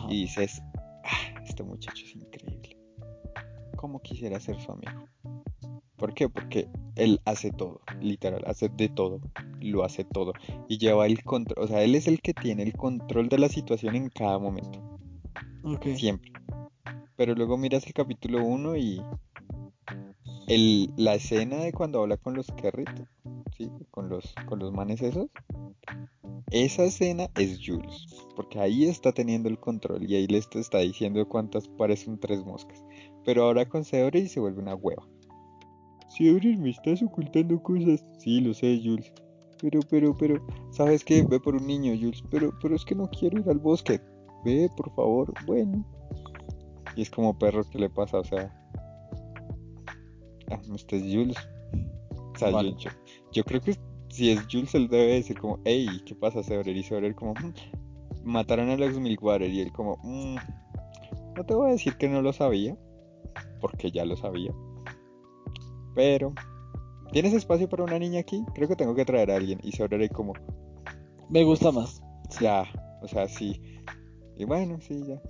y 0.09 0.21
dices, 0.21 0.61
ah, 1.03 1.41
este 1.43 1.63
muchacho 1.63 2.03
es 2.05 2.15
increíble. 2.15 2.77
¿Cómo 3.75 3.99
quisiera 4.01 4.39
ser 4.39 4.59
su 4.59 4.71
amigo? 4.71 5.07
¿Por 5.97 6.13
qué? 6.13 6.29
Porque 6.29 6.67
él 6.95 7.21
hace 7.25 7.51
todo, 7.51 7.81
literal, 8.01 8.43
hace 8.45 8.69
de 8.69 8.89
todo, 8.89 9.21
lo 9.61 9.83
hace 9.83 10.03
todo. 10.03 10.33
Y 10.67 10.77
lleva 10.77 11.07
el 11.07 11.23
control, 11.23 11.63
o 11.63 11.67
sea, 11.67 11.83
él 11.83 11.95
es 11.95 12.07
el 12.07 12.21
que 12.21 12.33
tiene 12.33 12.63
el 12.63 12.73
control 12.73 13.29
de 13.29 13.39
la 13.39 13.49
situación 13.49 13.95
en 13.95 14.09
cada 14.09 14.37
momento. 14.39 14.81
Siempre. 15.95 16.31
Pero 17.15 17.33
luego 17.33 17.57
miras 17.57 17.87
el 17.87 17.93
capítulo 17.93 18.43
1 18.43 18.75
y 18.75 19.01
el, 20.47 20.91
la 20.97 21.15
escena 21.15 21.57
de 21.57 21.71
cuando 21.71 22.01
habla 22.01 22.17
con 22.17 22.35
los 22.35 22.51
Kerrit, 22.51 22.89
¿sí? 23.57 23.71
con, 23.89 24.09
los, 24.09 24.35
con 24.47 24.59
los 24.59 24.71
manes 24.71 25.01
esos, 25.01 25.27
esa 26.51 26.83
escena 26.83 27.29
es 27.35 27.59
Jules, 27.65 28.05
porque 28.35 28.59
ahí 28.59 28.85
está 28.85 29.11
teniendo 29.11 29.49
el 29.49 29.59
control 29.59 30.09
y 30.09 30.15
ahí 30.15 30.27
le 30.27 30.37
está 30.37 30.79
diciendo 30.79 31.27
cuántas 31.27 31.67
parecen 31.67 32.19
tres 32.19 32.45
moscas. 32.45 32.83
Pero 33.23 33.43
ahora 33.43 33.67
con 33.67 33.83
Severin 33.83 34.29
se 34.29 34.39
vuelve 34.39 34.61
una 34.61 34.75
hueva. 34.75 35.07
Severin, 36.15 36.61
me 36.61 36.69
estás 36.69 37.01
ocultando 37.03 37.61
cosas. 37.61 38.05
Sí, 38.19 38.39
lo 38.39 38.53
sé, 38.53 38.79
Jules. 38.83 39.11
Pero, 39.61 39.79
pero, 39.89 40.15
pero, 40.15 40.45
¿sabes 40.71 41.03
qué? 41.03 41.23
Ve 41.23 41.39
por 41.39 41.55
un 41.55 41.67
niño, 41.67 41.93
Jules. 41.99 42.23
Pero, 42.29 42.53
pero 42.61 42.75
es 42.75 42.85
que 42.85 42.95
no 42.95 43.09
quiero 43.09 43.39
ir 43.39 43.49
al 43.49 43.59
bosque. 43.59 43.99
Ve, 44.45 44.69
por 44.77 44.93
favor. 44.95 45.33
Bueno. 45.45 45.85
Y 46.95 47.01
es 47.01 47.09
como 47.09 47.37
perro 47.37 47.63
que 47.69 47.79
le 47.79 47.89
pasa, 47.89 48.19
o 48.19 48.23
sea. 48.23 48.53
Ah, 50.51 50.61
este 50.73 50.97
es 50.97 51.03
Jules. 51.03 51.37
O 52.33 52.37
sea, 52.37 52.51
yo, 52.51 52.89
yo, 53.31 53.43
creo 53.43 53.61
que 53.61 53.75
si 54.09 54.31
es 54.31 54.45
Jules, 54.49 54.75
él 54.75 54.87
debe 54.87 55.15
decir 55.15 55.37
como, 55.37 55.59
hey, 55.65 55.87
¿qué 56.05 56.15
pasa, 56.15 56.43
Severin? 56.43 56.77
Y 56.77 56.83
Severin 56.83 57.13
como, 57.13 57.33
mm, 57.33 57.53
mataron 58.23 58.69
a 58.69 58.77
Lex 58.77 58.99
Milkwater. 58.99 59.49
Y 59.49 59.61
él 59.61 59.71
como, 59.73 59.97
mm, 60.03 60.35
no 61.35 61.45
te 61.45 61.53
voy 61.53 61.69
a 61.69 61.71
decir 61.73 61.95
que 61.95 62.07
no 62.07 62.21
lo 62.21 62.31
sabía, 62.31 62.77
porque 63.59 63.91
ya 63.91 64.05
lo 64.05 64.15
sabía. 64.15 64.53
Pero, 65.95 66.33
¿tienes 67.11 67.33
espacio 67.33 67.67
para 67.69 67.83
una 67.83 67.97
niña 67.97 68.19
aquí? 68.19 68.43
Creo 68.53 68.67
que 68.67 68.75
tengo 68.75 68.93
que 68.93 69.05
traer 69.05 69.31
a 69.31 69.37
alguien. 69.37 69.59
Y 69.63 69.71
Severin 69.71 70.09
como, 70.09 70.33
me 71.29 71.43
gusta 71.43 71.71
más. 71.71 72.01
Ya, 72.39 72.65
o 73.01 73.07
sea, 73.07 73.27
sí. 73.27 73.61
Y 74.37 74.45
bueno, 74.45 74.79
sí, 74.81 75.03
ya. 75.07 75.21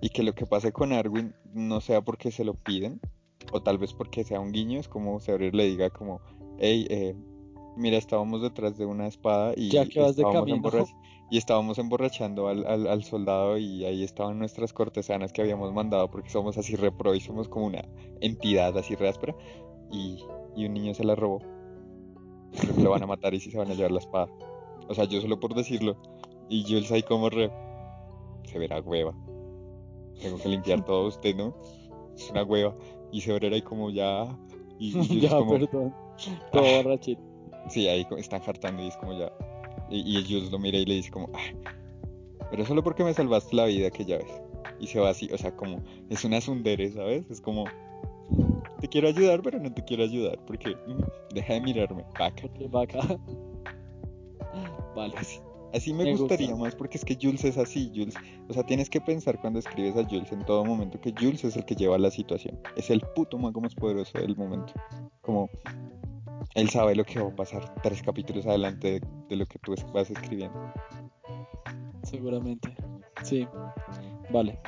Y 0.00 0.08
que 0.08 0.22
lo 0.22 0.34
que 0.34 0.46
pase 0.46 0.72
con 0.72 0.92
Arwin 0.92 1.34
no 1.52 1.80
sea 1.80 2.02
porque 2.02 2.30
se 2.30 2.44
lo 2.44 2.54
piden, 2.54 3.00
o 3.52 3.62
tal 3.62 3.78
vez 3.78 3.92
porque 3.92 4.24
sea 4.24 4.40
un 4.40 4.52
guiño, 4.52 4.80
es 4.80 4.88
como 4.88 5.20
Severin 5.20 5.56
le 5.56 5.66
diga 5.66 5.90
como, 5.90 6.20
hey, 6.58 6.86
eh, 6.90 7.14
mira, 7.76 7.96
estábamos 7.96 8.42
detrás 8.42 8.76
de 8.76 8.86
una 8.86 9.06
espada 9.06 9.52
y, 9.56 9.70
ya 9.70 9.86
que 9.86 10.00
vas 10.00 10.16
de 10.16 10.22
camino. 10.22 10.70
y 11.30 11.38
estábamos 11.38 11.78
emborrachando 11.78 12.48
al, 12.48 12.66
al, 12.66 13.04
soldado 13.04 13.58
y 13.58 13.84
ahí 13.84 14.04
estaban 14.04 14.38
nuestras 14.38 14.72
cortesanas 14.72 15.32
que 15.32 15.42
habíamos 15.42 15.72
mandado 15.72 16.10
porque 16.10 16.30
somos 16.30 16.58
así 16.58 16.76
repro 16.76 17.14
y 17.14 17.20
somos 17.20 17.48
como 17.48 17.66
una 17.66 17.84
entidad 18.20 18.76
así 18.78 18.94
re 18.94 19.08
y, 19.94 20.24
y 20.56 20.66
un 20.66 20.74
niño 20.74 20.94
se 20.94 21.04
la 21.04 21.14
robó. 21.14 21.40
Creo 22.58 22.74
que 22.74 22.82
lo 22.82 22.90
van 22.90 23.02
a 23.02 23.06
matar 23.06 23.34
y 23.34 23.40
si 23.40 23.50
se 23.50 23.58
van 23.58 23.70
a 23.70 23.74
llevar 23.74 23.92
la 23.92 24.00
espada. 24.00 24.28
O 24.88 24.94
sea, 24.94 25.04
yo 25.04 25.20
solo 25.20 25.40
por 25.40 25.54
decirlo. 25.54 25.96
Y 26.48 26.64
Jules 26.64 26.90
ahí 26.92 27.02
como 27.02 27.30
re... 27.30 27.50
Se 28.44 28.58
verá 28.58 28.80
hueva. 28.80 29.14
Tengo 30.20 30.38
que 30.38 30.48
limpiar 30.48 30.84
todo 30.86 31.08
usted, 31.08 31.34
¿no? 31.34 31.54
Es 32.16 32.30
una 32.30 32.42
hueva. 32.42 32.74
Y 33.12 33.20
se 33.20 33.32
verá 33.32 33.54
ahí 33.54 33.62
como 33.62 33.90
ya... 33.90 34.36
Y, 34.78 34.92
ya, 35.20 35.30
perdón. 35.46 35.94
Todo 36.52 36.64
ah, 36.64 36.82
borrachito. 36.82 37.22
Sí, 37.68 37.88
ahí 37.88 38.06
están 38.18 38.42
hartando 38.46 38.82
y 38.82 38.88
es 38.88 38.96
como 38.96 39.18
ya. 39.18 39.32
Y, 39.90 40.18
y 40.18 40.50
lo 40.50 40.58
mira 40.58 40.78
y 40.78 40.84
le 40.84 40.94
dice 40.94 41.10
como, 41.10 41.30
ah, 41.34 41.72
pero 42.50 42.64
solo 42.66 42.82
porque 42.82 43.04
me 43.04 43.14
salvaste 43.14 43.56
la 43.56 43.66
vida 43.66 43.90
que 43.90 44.04
ya 44.04 44.18
ves. 44.18 44.42
Y 44.80 44.86
se 44.86 45.00
va 45.00 45.10
así, 45.10 45.28
o 45.32 45.38
sea, 45.38 45.56
como, 45.56 45.82
es 46.10 46.24
una 46.24 46.40
sundere, 46.40 46.90
¿sabes? 46.90 47.30
Es 47.30 47.40
como, 47.40 47.64
te 48.84 48.88
quiero 48.88 49.08
ayudar, 49.08 49.40
pero 49.40 49.58
no 49.58 49.72
te 49.72 49.82
quiero 49.82 50.02
ayudar, 50.02 50.38
porque 50.46 50.76
mm, 50.76 51.34
deja 51.34 51.54
de 51.54 51.60
mirarme, 51.62 52.04
vaca. 52.18 52.46
Vaca. 52.68 53.18
Vale. 54.94 55.14
Así, 55.72 55.94
me, 55.94 56.14
gustaría 56.14 56.54
más, 56.54 56.74
porque 56.74 56.98
es 56.98 57.04
que 57.04 57.16
Jules 57.20 57.44
es 57.44 57.56
así, 57.56 57.90
Jules. 57.94 58.14
O 58.46 58.52
sea, 58.52 58.62
tienes 58.62 58.90
que 58.90 59.00
pensar 59.00 59.40
cuando 59.40 59.58
escribes 59.58 59.96
a 59.96 60.04
Jules 60.04 60.30
en 60.32 60.44
todo 60.44 60.66
momento 60.66 61.00
que 61.00 61.14
Jules 61.18 61.42
es 61.44 61.56
el 61.56 61.64
que 61.64 61.74
lleva 61.74 61.96
la 61.96 62.10
situación. 62.10 62.60
Es 62.76 62.90
el 62.90 63.00
puto 63.16 63.38
mago 63.38 63.62
más 63.62 63.74
poderoso 63.74 64.18
del 64.18 64.36
momento. 64.36 64.74
Como, 65.22 65.48
él 66.54 66.68
sabe 66.68 66.94
lo 66.94 67.04
que 67.04 67.20
va 67.20 67.30
a 67.30 67.34
pasar 67.34 67.74
tres 67.82 68.02
capítulos 68.02 68.46
adelante 68.46 69.00
de, 69.30 69.36
lo 69.36 69.46
que 69.46 69.58
tú 69.60 69.74
vas 69.94 70.10
escribiendo. 70.10 70.74
Seguramente, 72.02 72.76
sí. 73.22 73.48
Vale, 74.30 74.60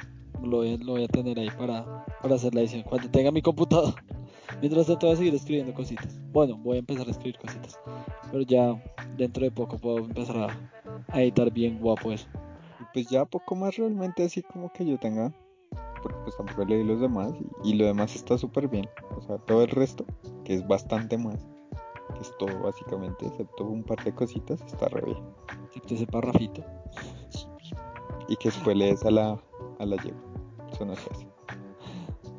lo 0.43 0.57
voy, 0.59 1.05
a 1.05 1.09
tener 1.09 1.39
ahí 1.39 1.51
para, 1.51 2.06
para 2.23 2.35
hacer 2.35 2.55
la 2.55 2.61
edición. 2.61 2.83
Cuando 2.83 3.11
tenga 3.11 3.31
mi 3.31 3.43
computador. 3.43 3.95
Mientras 4.61 4.87
tanto 4.87 5.07
voy 5.07 5.15
a 5.15 5.19
seguir 5.19 5.35
escribiendo 5.35 5.75
cositas. 5.75 6.19
Bueno, 6.33 6.57
voy 6.57 6.77
a 6.77 6.81
empezar 6.81 7.07
a 7.07 7.11
escribir 7.11 7.39
cositas. 7.39 7.79
Pero 8.31 8.43
ya 8.43 8.83
dentro 9.17 9.45
de 9.45 9.51
poco 9.51 9.79
puedo 9.79 9.99
empezar 9.99 10.51
a, 11.13 11.21
editar 11.21 11.51
bien 11.51 11.79
guapo 11.79 12.13
eso. 12.13 12.27
Pues 12.93 13.09
ya 13.09 13.25
poco 13.25 13.55
más 13.55 13.77
realmente 13.77 14.25
así 14.25 14.43
como 14.43 14.73
que 14.73 14.87
yo 14.87 14.99
tenga. 14.99 15.33
Porque 16.03 16.19
pues 16.25 16.37
tampoco 16.37 16.65
leí 16.65 16.85
los 16.85 17.01
demás. 17.01 17.33
Y, 17.65 17.71
y 17.71 17.75
lo 17.75 17.87
demás 17.87 18.15
está 18.15 18.39
súper 18.39 18.69
bien. 18.69 18.89
O 19.17 19.21
sea, 19.21 19.39
todo 19.39 19.63
el 19.63 19.71
resto, 19.71 20.05
que 20.45 20.55
es 20.55 20.67
bastante 20.67 21.19
más 21.19 21.47
que 22.15 22.23
es 22.23 22.37
todo 22.39 22.59
básicamente, 22.61 23.27
excepto 23.27 23.65
un 23.65 23.83
par 23.83 24.03
de 24.05 24.15
cositas, 24.15 24.61
está 24.63 24.89
re 24.89 25.03
bien. 25.03 25.19
Excepto 25.67 25.95
ese 25.95 26.07
parrafito. 26.07 26.65
Y 28.29 28.37
que 28.37 28.49
después 28.49 28.77
lees 28.77 29.05
a 29.05 29.11
la, 29.11 29.41
a 29.79 29.87
la 29.87 29.97
yegua. 30.03 30.23
Eso 30.73 30.85
no 30.85 30.95
se 30.97 31.11
hace. 31.11 31.36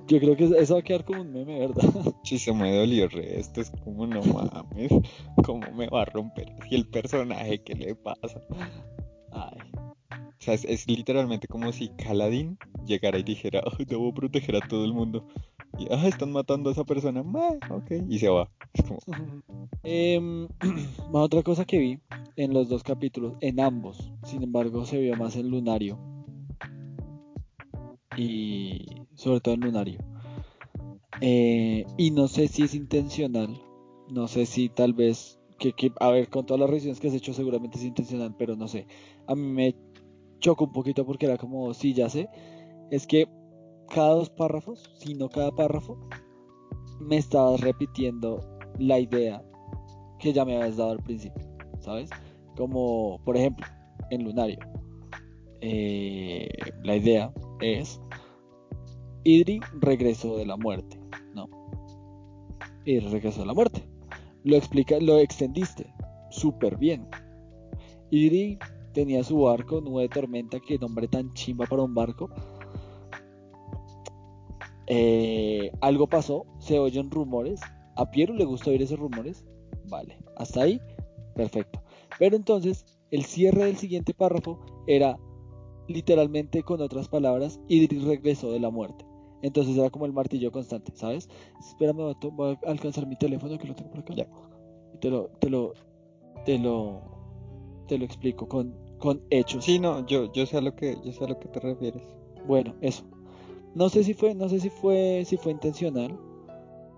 Yo 0.07 0.19
creo 0.19 0.37
que 0.37 0.45
eso 0.45 0.73
va 0.75 0.79
a 0.79 0.83
quedar 0.83 1.03
como 1.03 1.21
un 1.21 1.33
meme, 1.33 1.59
¿verdad? 1.59 1.83
Sí, 2.23 2.39
se 2.39 2.53
me 2.53 2.75
dolió 2.75 3.07
re. 3.09 3.39
Esto 3.39 3.61
es 3.61 3.71
como, 3.83 4.07
no 4.07 4.21
mames, 4.21 4.91
¿cómo 5.43 5.69
me 5.71 5.87
va 5.87 6.03
a 6.03 6.05
romper 6.05 6.49
así 6.59 6.75
el 6.75 6.87
personaje? 6.87 7.61
¿Qué 7.63 7.75
le 7.75 7.95
pasa? 7.95 8.41
Ay. 9.31 9.57
O 10.11 10.39
sea, 10.39 10.53
es, 10.53 10.87
literalmente 10.87 11.47
como 11.47 11.71
si 11.71 11.89
Caladín 11.89 12.57
llegara 12.85 13.17
y 13.17 13.23
dijera, 13.23 13.61
debo 13.85 14.13
proteger 14.13 14.55
a 14.55 14.67
todo 14.67 14.85
el 14.85 14.93
mundo. 14.93 15.27
Y, 15.77 15.87
ah, 15.91 16.07
están 16.07 16.31
matando 16.31 16.69
a 16.69 16.73
esa 16.73 16.85
persona. 16.85 17.21
ok. 17.69 17.91
Y 18.07 18.19
se 18.19 18.29
va. 18.29 18.49
Em, 19.83 20.47
otra 21.11 21.43
cosa 21.43 21.65
que 21.65 21.79
vi 21.79 21.99
en 22.35 22.53
los 22.53 22.69
dos 22.69 22.83
capítulos, 22.83 23.33
en 23.41 23.59
ambos, 23.59 24.11
sin 24.23 24.43
embargo, 24.43 24.85
se 24.85 24.99
vio 24.99 25.15
más 25.17 25.35
en 25.35 25.49
Lunario. 25.49 26.16
Y 28.17 28.85
sobre 29.15 29.39
todo 29.39 29.53
en 29.53 29.61
Lunario. 29.61 29.99
Eh, 31.21 31.85
y 31.97 32.11
no 32.11 32.27
sé 32.27 32.47
si 32.47 32.63
es 32.63 32.75
intencional. 32.75 33.61
No 34.09 34.27
sé 34.27 34.45
si 34.45 34.69
tal 34.69 34.93
vez. 34.93 35.39
Que, 35.59 35.73
a 35.99 36.09
ver, 36.11 36.29
con 36.29 36.45
todas 36.45 36.59
las 36.59 36.69
reacciones 36.69 36.99
que 36.99 37.07
has 37.07 37.15
hecho, 37.15 37.33
seguramente 37.33 37.77
es 37.77 37.83
intencional, 37.83 38.35
pero 38.37 38.55
no 38.55 38.67
sé. 38.67 38.85
A 39.25 39.33
mí 39.33 39.41
me 39.41 39.75
choca 40.39 40.65
un 40.65 40.71
poquito 40.71 41.05
porque 41.05 41.25
era 41.25 41.37
como, 41.37 41.73
sí, 41.73 41.93
ya 41.93 42.09
sé. 42.09 42.29
Es 42.91 43.07
que 43.07 43.27
cada 43.89 44.11
dos 44.11 44.29
párrafos, 44.29 44.83
sino 44.99 45.29
cada 45.29 45.51
párrafo, 45.51 45.97
me 46.99 47.17
estabas 47.17 47.61
repitiendo 47.61 48.41
la 48.77 48.99
idea 48.99 49.43
que 50.19 50.33
ya 50.33 50.45
me 50.45 50.55
habías 50.55 50.77
dado 50.77 50.91
al 50.91 51.03
principio, 51.03 51.43
¿sabes? 51.79 52.09
Como, 52.55 53.19
por 53.23 53.37
ejemplo, 53.37 53.65
en 54.09 54.23
Lunario, 54.23 54.59
eh, 55.61 56.49
la 56.83 56.95
idea 56.95 57.31
es 57.61 58.01
Idri 59.27 59.59
regresó 59.81 60.37
de 60.37 60.45
la 60.45 60.55
muerte, 60.55 60.97
¿no? 61.35 61.49
Idri 62.85 63.09
regresó 63.09 63.41
de 63.41 63.47
la 63.47 63.53
muerte. 63.53 63.85
Lo 64.45 64.55
explica, 64.55 64.97
lo 65.01 65.17
extendiste 65.17 65.93
súper 66.29 66.77
bien. 66.77 67.09
Idri 68.09 68.57
tenía 68.93 69.25
su 69.25 69.41
barco, 69.41 69.81
nube 69.81 70.03
de 70.03 70.09
tormenta, 70.09 70.61
que 70.61 70.79
nombre 70.79 71.09
tan 71.09 71.33
chimba 71.33 71.65
para 71.65 71.83
un 71.83 71.93
barco 71.93 72.29
eh, 74.87 75.71
algo 75.81 76.07
pasó, 76.07 76.45
se 76.59 76.79
oyen 76.79 77.11
rumores. 77.11 77.59
A 77.97 78.09
Piero 78.09 78.33
le 78.33 78.45
gusta 78.45 78.69
oír 78.69 78.81
esos 78.81 78.97
rumores. 78.97 79.45
Vale, 79.89 80.17
hasta 80.37 80.61
ahí, 80.61 80.79
perfecto. 81.35 81.81
Pero 82.17 82.37
entonces, 82.37 82.85
el 83.11 83.25
cierre 83.25 83.65
del 83.65 83.75
siguiente 83.75 84.13
párrafo 84.13 84.57
era 84.87 85.19
literalmente 85.89 86.63
con 86.63 86.81
otras 86.81 87.09
palabras, 87.09 87.59
Idris 87.67 88.05
regresó 88.05 88.53
de 88.53 88.61
la 88.61 88.69
muerte. 88.69 89.06
Entonces 89.41 89.77
era 89.77 89.89
como 89.89 90.05
el 90.05 90.13
martillo 90.13 90.51
constante, 90.51 90.91
¿sabes? 90.95 91.29
Espérame, 91.59 92.15
voy 92.31 92.57
a 92.65 92.69
alcanzar 92.69 93.05
mi 93.07 93.15
teléfono 93.15 93.57
que 93.57 93.67
lo 93.67 93.75
tengo 93.75 93.91
por 93.91 93.99
acá. 93.99 94.13
Ya. 94.15 94.27
Y 94.93 94.97
te 94.97 95.09
lo, 95.09 95.29
te 95.39 95.49
lo, 95.49 95.73
te 96.45 96.57
lo, 96.57 97.01
te 97.87 97.97
lo 97.97 98.05
explico 98.05 98.47
con, 98.47 98.73
con 98.99 99.21
hechos. 99.29 99.65
Sí, 99.65 99.79
no, 99.79 100.05
yo, 100.07 100.31
yo 100.33 100.45
sé 100.45 100.57
a 100.57 100.61
lo 100.61 100.75
que, 100.75 100.97
yo 101.03 101.11
sé 101.11 101.23
a 101.23 101.27
lo 101.27 101.39
que 101.39 101.47
te 101.47 101.59
refieres. 101.59 102.03
Bueno, 102.47 102.73
eso. 102.81 103.03
No 103.75 103.89
sé 103.89 104.03
si 104.03 104.13
fue, 104.13 104.33
no 104.33 104.49
sé 104.49 104.59
si 104.59 104.69
fue, 104.69 105.23
si 105.25 105.37
fue 105.37 105.51
intencional, 105.51 106.17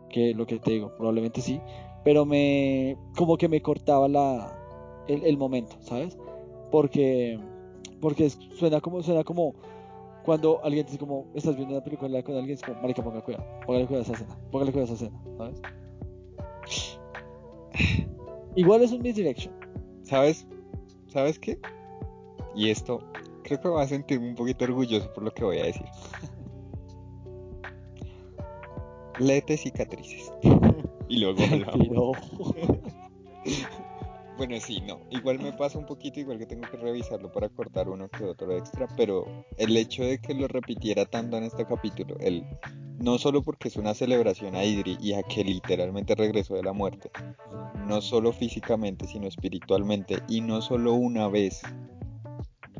que 0.10 0.34
lo 0.34 0.46
que 0.46 0.60
te 0.60 0.72
digo, 0.72 0.92
probablemente 0.98 1.42
sí, 1.42 1.60
pero 2.04 2.26
me, 2.26 2.98
como 3.18 3.38
que 3.38 3.50
me 3.50 3.62
cortaba 3.62 4.08
la, 4.08 4.58
el, 5.08 5.38
momento, 5.38 5.76
¿sabes? 5.82 6.18
Porque, 6.72 7.40
porque 8.00 8.30
suena 8.30 8.80
como, 8.82 9.04
suena 9.04 9.24
como 9.24 9.56
cuando 10.24 10.64
alguien 10.64 10.86
dice 10.86 10.98
como, 10.98 11.26
estás 11.34 11.56
viendo 11.56 11.76
una 11.76 11.84
película 11.84 12.22
con 12.24 12.36
alguien, 12.36 12.56
es 12.56 12.62
como, 12.62 12.82
marica, 12.82 13.04
ponga 13.04 13.22
cuidado, 13.22 13.46
póngale 13.66 13.88
cuidado 13.88 14.02
a 14.02 14.04
esa 14.04 14.14
escena, 14.14 14.38
póngale 14.52 14.72
cuidado 14.72 14.92
a 14.92 14.96
esa 14.96 15.06
escena, 15.06 15.22
¿sabes? 15.38 15.62
Igual 18.56 18.82
es 18.82 18.92
un 18.92 19.02
misdirection. 19.02 19.54
¿Sabes? 20.04 20.48
¿Sabes 21.08 21.40
qué? 21.40 21.60
Y 22.56 22.70
esto, 22.70 23.00
creo 23.44 23.62
que 23.62 23.68
me 23.68 23.74
va 23.76 23.84
a 23.84 23.88
sentirme 23.88 24.30
un 24.30 24.36
poquito 24.36 24.66
orgulloso 24.66 25.14
por 25.14 25.24
lo 25.24 25.34
que 25.34 25.44
voy 25.44 25.60
a 25.60 25.66
decir. 25.66 25.86
Lete 29.20 29.58
cicatrices. 29.58 30.32
y 31.10 31.20
luego 31.20 31.44
hablamos. 31.44 32.18
bueno, 34.40 34.56
sí, 34.62 34.80
no. 34.80 35.02
Igual 35.12 35.40
me 35.40 35.52
pasa 35.52 35.78
un 35.78 35.86
poquito, 35.86 36.22
igual 36.22 36.40
que 36.40 36.46
tengo 36.46 36.62
que 36.72 36.78
revisarlo 36.78 37.30
para 37.30 37.50
cortar 37.50 37.90
uno 37.90 38.08
que 38.08 38.24
otro 38.24 38.56
extra, 38.56 38.88
pero 38.96 39.26
el 39.58 39.76
hecho 39.76 40.04
de 40.04 40.22
que 40.22 40.34
lo 40.34 40.48
repitiera 40.48 41.06
tanto 41.06 41.36
en 41.36 41.44
este 41.44 41.66
capítulo, 41.66 42.16
el, 42.22 42.46
no 43.00 43.18
solo 43.18 43.44
porque 43.44 43.68
es 43.68 43.76
una 43.76 43.94
celebración 43.94 44.56
a 44.56 44.64
Idri 44.64 44.98
y 45.02 45.12
a 45.12 45.24
que 45.24 45.44
literalmente 45.44 46.16
regresó 46.16 46.56
de 46.56 46.64
la 46.64 46.72
muerte, 46.72 47.12
no 47.86 48.00
solo 48.00 48.32
físicamente, 48.32 49.08
sino 49.08 49.28
espiritualmente, 49.28 50.20
y 50.30 50.40
no 50.40 50.62
solo 50.62 50.94
una 50.94 51.28
vez, 51.28 51.62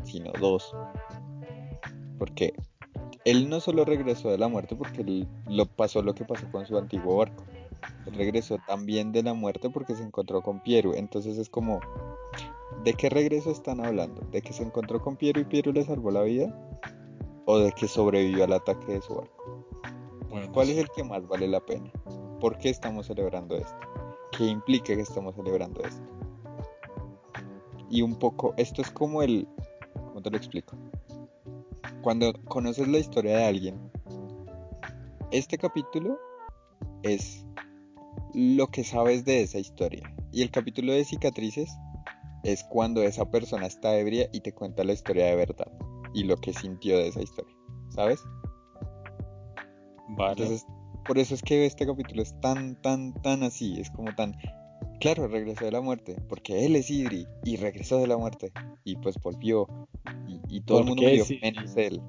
sino 0.06 0.32
dos. 0.40 0.74
Porque 2.18 2.54
él 3.26 3.50
no 3.50 3.60
solo 3.60 3.84
regresó 3.84 4.32
de 4.32 4.38
la 4.38 4.48
muerte 4.48 4.78
porque 4.78 5.02
él, 5.02 5.28
lo 5.50 5.66
pasó 5.66 6.02
lo 6.02 6.16
que 6.16 6.24
pasó 6.24 6.50
con 6.52 6.66
su 6.66 6.78
antiguo 6.78 7.18
barco 7.18 7.44
regresó 8.06 8.58
también 8.68 9.12
de 9.12 9.24
la 9.24 9.34
muerte 9.34 9.70
porque 9.70 9.96
se 9.96 10.04
encontró 10.04 10.42
con 10.42 10.62
Piero. 10.62 10.94
Entonces 10.96 11.38
es 11.38 11.50
como, 11.50 11.80
¿de 12.84 12.94
qué 12.94 13.10
regreso 13.10 13.52
están 13.52 13.84
hablando? 13.86 14.22
¿De 14.32 14.42
que 14.42 14.54
se 14.54 14.64
encontró 14.64 15.02
con 15.02 15.16
Piero 15.16 15.40
y 15.40 15.46
Piero 15.46 15.72
le 15.72 15.84
salvó 15.84 16.12
la 16.12 16.24
vida? 16.24 16.54
¿O 17.46 17.60
de 17.60 17.72
que 17.72 17.88
sobrevivió 17.88 18.44
al 18.44 18.54
ataque 18.54 18.94
de 18.94 19.02
su 19.02 19.16
barco? 19.16 19.66
¿Cuál 20.54 20.70
es 20.70 20.78
el 20.78 20.90
que 20.90 21.04
más 21.04 21.28
vale 21.28 21.48
la 21.48 21.60
pena? 21.60 21.92
¿Por 22.40 22.58
qué 22.58 22.70
estamos 22.70 23.08
celebrando 23.08 23.56
esto? 23.56 23.76
¿Qué 24.32 24.46
implica 24.46 24.96
que 24.96 25.02
estamos 25.02 25.36
celebrando 25.36 25.82
esto? 25.82 26.08
Y 27.90 28.04
un 28.04 28.16
poco, 28.18 28.54
esto 28.58 28.82
es 28.82 28.92
como 28.92 29.24
el, 29.24 29.48
¿cómo 29.94 30.22
te 30.22 30.30
lo 30.30 30.38
explico? 30.38 30.78
Cuando 32.02 32.32
conoces 32.46 32.88
la 32.88 33.00
historia 33.00 33.38
de 33.38 33.46
alguien, 33.46 33.92
este 35.32 35.58
capítulo 35.58 36.18
es 37.04 37.46
lo 38.34 38.68
que 38.68 38.84
sabes 38.84 39.26
de 39.26 39.42
esa 39.42 39.60
historia. 39.60 40.14
Y 40.32 40.42
el 40.42 40.52
capítulo 40.52 40.94
de 40.94 41.04
cicatrices 41.04 41.70
es 42.44 42.64
cuando 42.64 43.04
esa 43.04 43.30
persona 43.30 43.68
está 43.68 43.98
ebria 43.98 44.30
y 44.32 44.42
te 44.42 44.54
cuenta 44.54 44.84
la 44.84 44.94
historia 44.94 45.26
de 45.26 45.36
verdad 45.36 45.72
y 46.14 46.24
lo 46.24 46.38
que 46.38 46.54
sintió 46.54 46.98
de 46.98 47.10
esa 47.10 47.22
historia, 47.22 47.56
¿sabes? 47.90 48.20
Vale. 50.10 50.32
Entonces, 50.32 50.66
por 51.06 51.18
eso 51.18 51.36
es 51.36 51.42
que 51.42 51.66
este 51.66 51.86
capítulo 51.86 52.22
es 52.22 52.40
tan, 52.42 52.82
tan, 52.82 53.14
tan 53.22 53.44
así, 53.44 53.80
es 53.80 53.90
como 53.92 54.14
tan... 54.16 54.36
Claro, 55.00 55.28
regresó 55.28 55.66
de 55.66 55.72
la 55.72 55.82
muerte, 55.82 56.16
porque 56.28 56.66
él 56.66 56.76
es 56.76 56.90
Idri 56.90 57.26
y 57.46 57.56
regresó 57.56 58.00
de 58.00 58.08
la 58.08 58.18
muerte 58.18 58.52
y 58.84 58.98
pues 58.98 59.16
volvió 59.22 59.68
y, 60.48 60.62
todo 60.62 60.80
el 60.80 60.86
mundo 60.86 61.04
murió 61.04 61.26
menos 61.42 61.78
él 61.78 62.02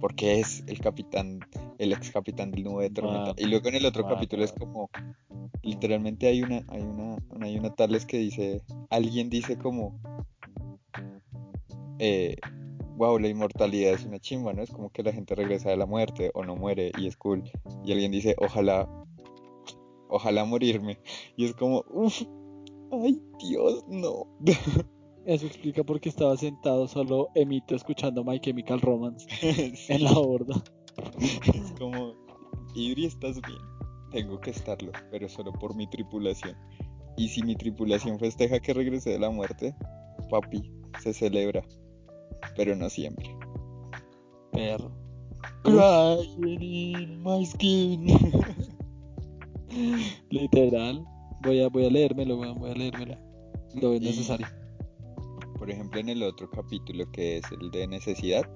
porque 0.00 0.40
es 0.40 0.62
el 0.66 0.78
capitán, 0.80 1.40
el 1.78 1.92
ex 1.92 2.10
capitán 2.10 2.50
del 2.50 2.64
nube 2.64 2.84
de 2.84 2.90
tormenta. 2.90 3.34
y 3.36 3.46
luego 3.46 3.68
en 3.68 3.76
el 3.76 3.86
otro 3.86 4.06
capítulo 4.06 4.44
es 4.44 4.52
como, 4.52 4.90
literalmente 5.66 6.28
hay 6.28 6.42
una, 6.42 6.64
hay 6.68 6.82
una, 6.82 7.18
hay 7.40 7.58
una 7.58 7.74
tales 7.74 8.06
que 8.06 8.18
dice, 8.18 8.62
alguien 8.88 9.28
dice 9.28 9.58
como, 9.58 10.00
eh, 11.98 12.36
wow, 12.96 13.18
la 13.18 13.28
inmortalidad 13.28 13.94
es 13.94 14.04
una 14.04 14.20
chimba, 14.20 14.52
¿no? 14.52 14.62
Es 14.62 14.70
como 14.70 14.90
que 14.90 15.02
la 15.02 15.12
gente 15.12 15.34
regresa 15.34 15.70
de 15.70 15.76
la 15.76 15.86
muerte 15.86 16.30
o 16.34 16.44
no 16.44 16.56
muere 16.56 16.92
y 16.98 17.08
es 17.08 17.16
cool. 17.16 17.42
Y 17.84 17.92
alguien 17.92 18.12
dice, 18.12 18.36
ojalá, 18.38 18.88
ojalá 20.08 20.44
morirme. 20.44 20.98
Y 21.36 21.44
es 21.44 21.54
como, 21.54 21.84
uff, 21.90 22.22
ay 22.92 23.20
Dios, 23.40 23.84
no. 23.88 24.26
Eso 25.26 25.46
explica 25.46 25.82
por 25.82 26.00
qué 26.00 26.08
estaba 26.08 26.36
sentado 26.36 26.86
solo 26.86 27.30
emito 27.34 27.74
escuchando 27.74 28.22
My 28.22 28.38
Chemical 28.38 28.80
Romance 28.80 29.26
en 29.88 30.04
la 30.04 30.12
borda. 30.12 30.62
Es 31.52 31.72
como, 31.76 32.14
Idri, 32.76 33.06
¿estás 33.06 33.40
bien? 33.42 33.75
Tengo 34.10 34.40
que 34.40 34.50
estarlo, 34.50 34.92
pero 35.10 35.28
solo 35.28 35.52
por 35.52 35.74
mi 35.74 35.86
tripulación. 35.86 36.56
Y 37.16 37.28
si 37.28 37.42
mi 37.42 37.56
tripulación 37.56 38.18
festeja 38.18 38.60
que 38.60 38.74
regrese 38.74 39.10
de 39.10 39.18
la 39.18 39.30
muerte, 39.30 39.74
papi, 40.30 40.70
se 41.02 41.12
celebra. 41.12 41.62
Pero 42.56 42.76
no 42.76 42.88
siempre. 42.88 43.34
Perro. 44.52 44.90
Crying 45.64 47.22
my 47.22 47.44
skin. 47.44 48.06
Literal. 50.30 51.04
Voy 51.42 51.62
a, 51.62 51.68
voy 51.68 51.86
a 51.86 51.90
leérmelo, 51.90 52.36
voy 52.36 52.70
a 52.70 52.74
leérmelo. 52.74 53.16
Lo 53.74 53.92
es 53.92 54.00
necesario 54.00 54.46
por 55.66 55.70
ejemplo, 55.70 56.00
en 56.00 56.08
el 56.08 56.22
otro 56.22 56.48
capítulo 56.50 57.10
que 57.10 57.38
es 57.38 57.44
el 57.50 57.70
de 57.70 57.86
necesidad, 57.86 58.48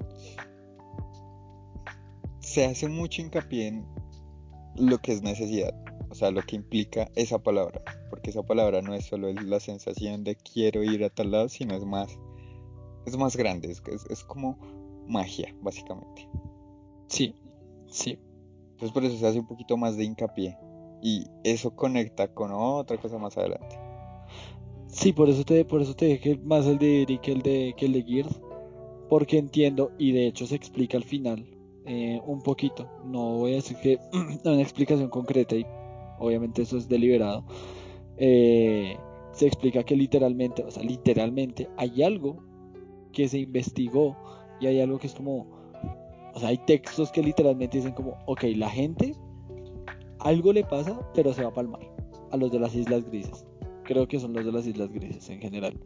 se 2.40 2.64
hace 2.64 2.88
mucho 2.88 3.22
hincapié 3.22 3.66
en 3.66 3.86
lo 4.80 4.98
que 4.98 5.12
es 5.12 5.22
necesidad, 5.22 5.74
o 6.10 6.14
sea, 6.14 6.30
lo 6.30 6.42
que 6.42 6.56
implica 6.56 7.10
esa 7.14 7.38
palabra, 7.38 7.82
porque 8.10 8.30
esa 8.30 8.42
palabra 8.42 8.82
no 8.82 8.94
es 8.94 9.06
solo 9.06 9.32
la 9.32 9.60
sensación 9.60 10.24
de 10.24 10.36
quiero 10.36 10.82
ir 10.82 11.04
a 11.04 11.10
tal 11.10 11.30
lado, 11.30 11.48
sino 11.48 11.74
es 11.74 11.84
más, 11.84 12.18
es 13.06 13.16
más 13.16 13.36
grande, 13.36 13.70
es, 13.70 13.82
es 14.08 14.24
como 14.24 14.58
magia, 15.06 15.54
básicamente. 15.62 16.28
Sí, 17.08 17.34
sí. 17.88 18.18
Entonces 18.72 18.92
por 18.92 19.04
eso 19.04 19.16
se 19.18 19.26
hace 19.26 19.38
un 19.38 19.46
poquito 19.46 19.76
más 19.76 19.96
de 19.96 20.04
hincapié 20.04 20.56
y 21.02 21.26
eso 21.44 21.74
conecta 21.74 22.28
con 22.28 22.50
otra 22.52 22.96
cosa 22.98 23.18
más 23.18 23.36
adelante. 23.36 23.78
Sí, 24.88 25.12
por 25.12 25.28
eso 25.28 25.44
te, 25.44 25.64
por 25.64 25.82
eso 25.82 25.94
te 25.94 26.06
dije 26.06 26.36
más 26.42 26.66
el 26.66 26.78
de 26.78 27.02
Eric 27.02 27.20
que 27.20 27.32
el 27.32 27.42
de, 27.42 27.74
que 27.76 27.86
el 27.86 27.92
de 27.92 28.02
Gears. 28.02 28.40
Porque 29.08 29.38
entiendo, 29.38 29.92
y 29.98 30.12
de 30.12 30.26
hecho 30.26 30.46
se 30.46 30.54
explica 30.54 30.96
al 30.96 31.04
final 31.04 31.46
eh, 31.92 32.20
un 32.24 32.40
poquito. 32.40 32.88
No 33.04 33.38
voy 33.38 33.52
a 33.52 33.56
decir 33.56 33.76
que 33.78 33.98
una 34.44 34.60
explicación 34.60 35.08
concreta 35.08 35.56
y 35.56 35.66
obviamente 36.18 36.62
eso 36.62 36.76
es 36.76 36.88
deliberado. 36.88 37.44
Eh, 38.16 38.96
se 39.32 39.46
explica 39.46 39.82
que 39.82 39.96
literalmente, 39.96 40.62
o 40.62 40.70
sea, 40.70 40.82
literalmente 40.84 41.68
hay 41.76 42.02
algo 42.02 42.36
que 43.12 43.26
se 43.28 43.38
investigó 43.38 44.16
y 44.60 44.66
hay 44.66 44.80
algo 44.80 44.98
que 44.98 45.08
es 45.08 45.14
como, 45.14 45.46
o 46.34 46.38
sea, 46.38 46.50
hay 46.50 46.58
textos 46.58 47.10
que 47.10 47.22
literalmente 47.22 47.78
dicen 47.78 47.92
como, 47.92 48.18
ok, 48.26 48.44
la 48.56 48.68
gente, 48.68 49.14
algo 50.20 50.52
le 50.52 50.62
pasa, 50.64 51.00
pero 51.14 51.32
se 51.32 51.42
va 51.42 51.48
a 51.48 51.54
palmar 51.54 51.80
a 52.30 52.36
los 52.36 52.52
de 52.52 52.60
las 52.60 52.74
Islas 52.74 53.04
Grises 53.04 53.44
creo 53.90 54.06
que 54.06 54.20
son 54.20 54.32
los 54.32 54.44
de 54.44 54.52
las 54.52 54.64
Islas 54.68 54.92
Grises 54.92 55.28
en 55.30 55.40
general. 55.40 55.76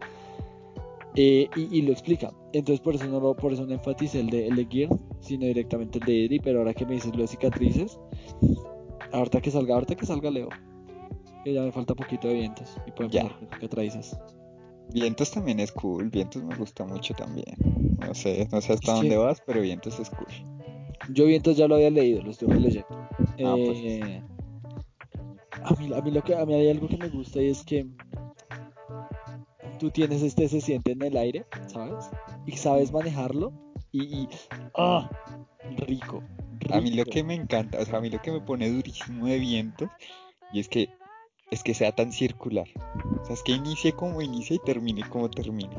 Eh, 1.17 1.49
y, 1.57 1.81
lo 1.83 1.93
explica. 1.93 2.35
Entonces 2.53 2.81
por 2.81 2.95
eso 2.95 3.07
no 3.07 3.35
por 3.35 3.53
eso 3.53 3.65
no 3.65 3.73
enfaticé 3.73 4.21
el 4.21 4.29
de, 4.29 4.49
el 4.49 4.57
de 4.57 4.67
Gear, 4.67 4.91
sino 5.25 5.47
directamente 5.47 5.99
el 5.99 6.05
de 6.05 6.25
Eddie, 6.27 6.41
pero 6.43 6.61
ahora 6.61 6.75
que 6.75 6.87
me 6.87 6.95
dices 6.95 7.15
lo 7.15 7.23
de 7.23 7.29
cicatrices, 7.29 7.99
ahorita 9.13 9.41
que 9.41 9.51
salga, 9.51 9.75
ahorita 9.75 9.95
que 9.95 10.07
salga 10.07 10.31
Leo. 10.31 10.49
Que 11.45 11.53
ya 11.53 11.63
me 11.63 11.73
falta 11.73 11.95
poquito 11.95 12.29
de 12.29 12.35
vientos. 12.35 12.77
Y 12.87 12.91
pueden 12.93 13.13
ya. 13.13 13.29
cicatrices. 13.53 14.17
Vientos 14.93 15.31
también 15.31 15.61
es 15.61 15.73
cool, 15.73 16.11
Vientos 16.11 16.43
me 16.43 16.55
gusta 16.57 16.85
mucho 16.85 17.15
también. 17.15 17.57
No 17.99 18.15
sé, 18.15 18.49
no 18.53 18.61
sé 18.61 18.75
hasta 18.75 18.93
dónde 18.93 19.17
vas, 19.17 19.43
pero 19.47 19.61
Vientos 19.61 19.99
es 19.99 20.11
cool. 20.11 20.27
Yo 21.13 21.27
Vientos 21.27 21.57
ya 21.57 21.67
lo 21.67 21.77
había 21.77 21.91
leído, 21.91 22.23
lo 22.23 22.31
estoy 22.31 22.49
leyendo. 22.49 22.87
Ah, 22.91 23.57
pues. 23.57 23.79
eh, 23.79 24.23
a 25.63 25.75
mí, 25.75 25.93
a 25.95 26.01
mí, 26.01 26.11
lo 26.11 26.23
que, 26.23 26.35
a 26.35 26.45
mí 26.45 26.55
hay 26.55 26.71
algo 26.71 26.89
que 26.89 26.97
me 26.97 27.09
gusta 27.09 27.43
y 27.43 27.49
es 27.49 27.65
que 27.65 27.87
tú 29.79 29.91
tienes 29.91 30.23
este, 30.23 30.49
se 30.49 30.61
siente 30.61 30.93
en 30.93 31.03
el 31.03 31.17
aire, 31.17 31.47
¿sabes? 31.67 32.11
Y 32.47 32.53
sabes 32.53 32.93
manejarlo 32.93 33.53
y, 33.95 34.29
¡ah! 34.77 35.09
Rico, 35.79 36.23
A 36.71 36.81
mí 36.81 36.91
lo 36.91 37.05
que 37.05 37.23
me 37.23 37.35
encanta, 37.35 37.79
o 37.79 37.85
sea, 37.85 37.99
a 37.99 38.01
mí 38.01 38.11
lo 38.11 38.21
que 38.21 38.33
me 38.33 38.41
pone 38.41 38.69
durísimo 38.69 39.27
de 39.27 39.39
viento 39.39 39.91
y 40.53 40.61
es 40.61 40.69
que 40.69 40.91
es 41.51 41.63
que 41.63 41.75
sea 41.75 41.93
tan 41.93 42.13
circular. 42.13 42.67
O 43.21 43.25
sea, 43.25 43.35
es 43.35 43.43
que 43.43 43.53
inicie 43.53 43.93
como 43.93 44.21
inicia 44.21 44.57
y 44.57 44.59
termine 44.65 45.09
como 45.09 45.31
termine. 45.31 45.77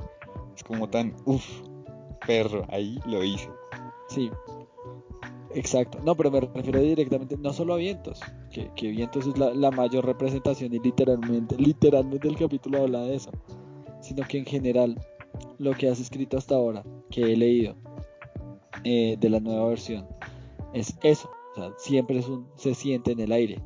Es 0.56 0.64
como 0.64 0.90
tan, 0.90 1.14
uff, 1.26 1.46
perro, 2.26 2.66
ahí 2.70 3.00
lo 3.06 3.24
hice. 3.24 3.50
Sí, 4.08 4.32
Exacto, 5.56 6.00
no, 6.04 6.16
pero 6.16 6.30
me 6.32 6.42
refiero 6.42 6.82
directamente 6.82 7.38
no 7.38 7.54
solo 7.54 7.76
a 7.76 7.78
vientos, 7.78 8.20
que, 8.52 8.70
que 8.76 8.90
vientos 8.90 9.26
es 9.26 9.38
la, 9.38 9.72
mayor 9.72 10.06
representación 10.06 10.74
y 10.74 10.80
literalmente, 10.80 11.56
literalmente 11.58 12.28
el 12.28 12.36
capítulo 12.36 12.82
habla 12.82 13.04
de 13.04 13.16
eso, 13.16 13.32
sino 14.02 14.28
que 14.28 14.40
en 14.40 14.46
general 14.46 15.00
lo 15.58 15.72
que 15.72 15.90
has 15.90 16.02
escrito 16.02 16.38
hasta 16.38 16.56
ahora, 16.56 16.84
que 17.10 17.22
he 17.22 17.38
leído 17.38 17.78
eh, 18.86 19.18
de 19.20 19.30
la 19.30 19.42
nueva 19.42 19.68
versión, 19.68 20.08
es 20.74 20.98
eso, 21.04 21.30
o 21.52 21.56
sea, 21.56 21.74
siempre 21.78 22.20
es 22.20 22.30
un, 22.30 22.48
se 22.56 22.74
siente 22.74 23.12
en 23.12 23.20
el 23.20 23.32
aire, 23.32 23.62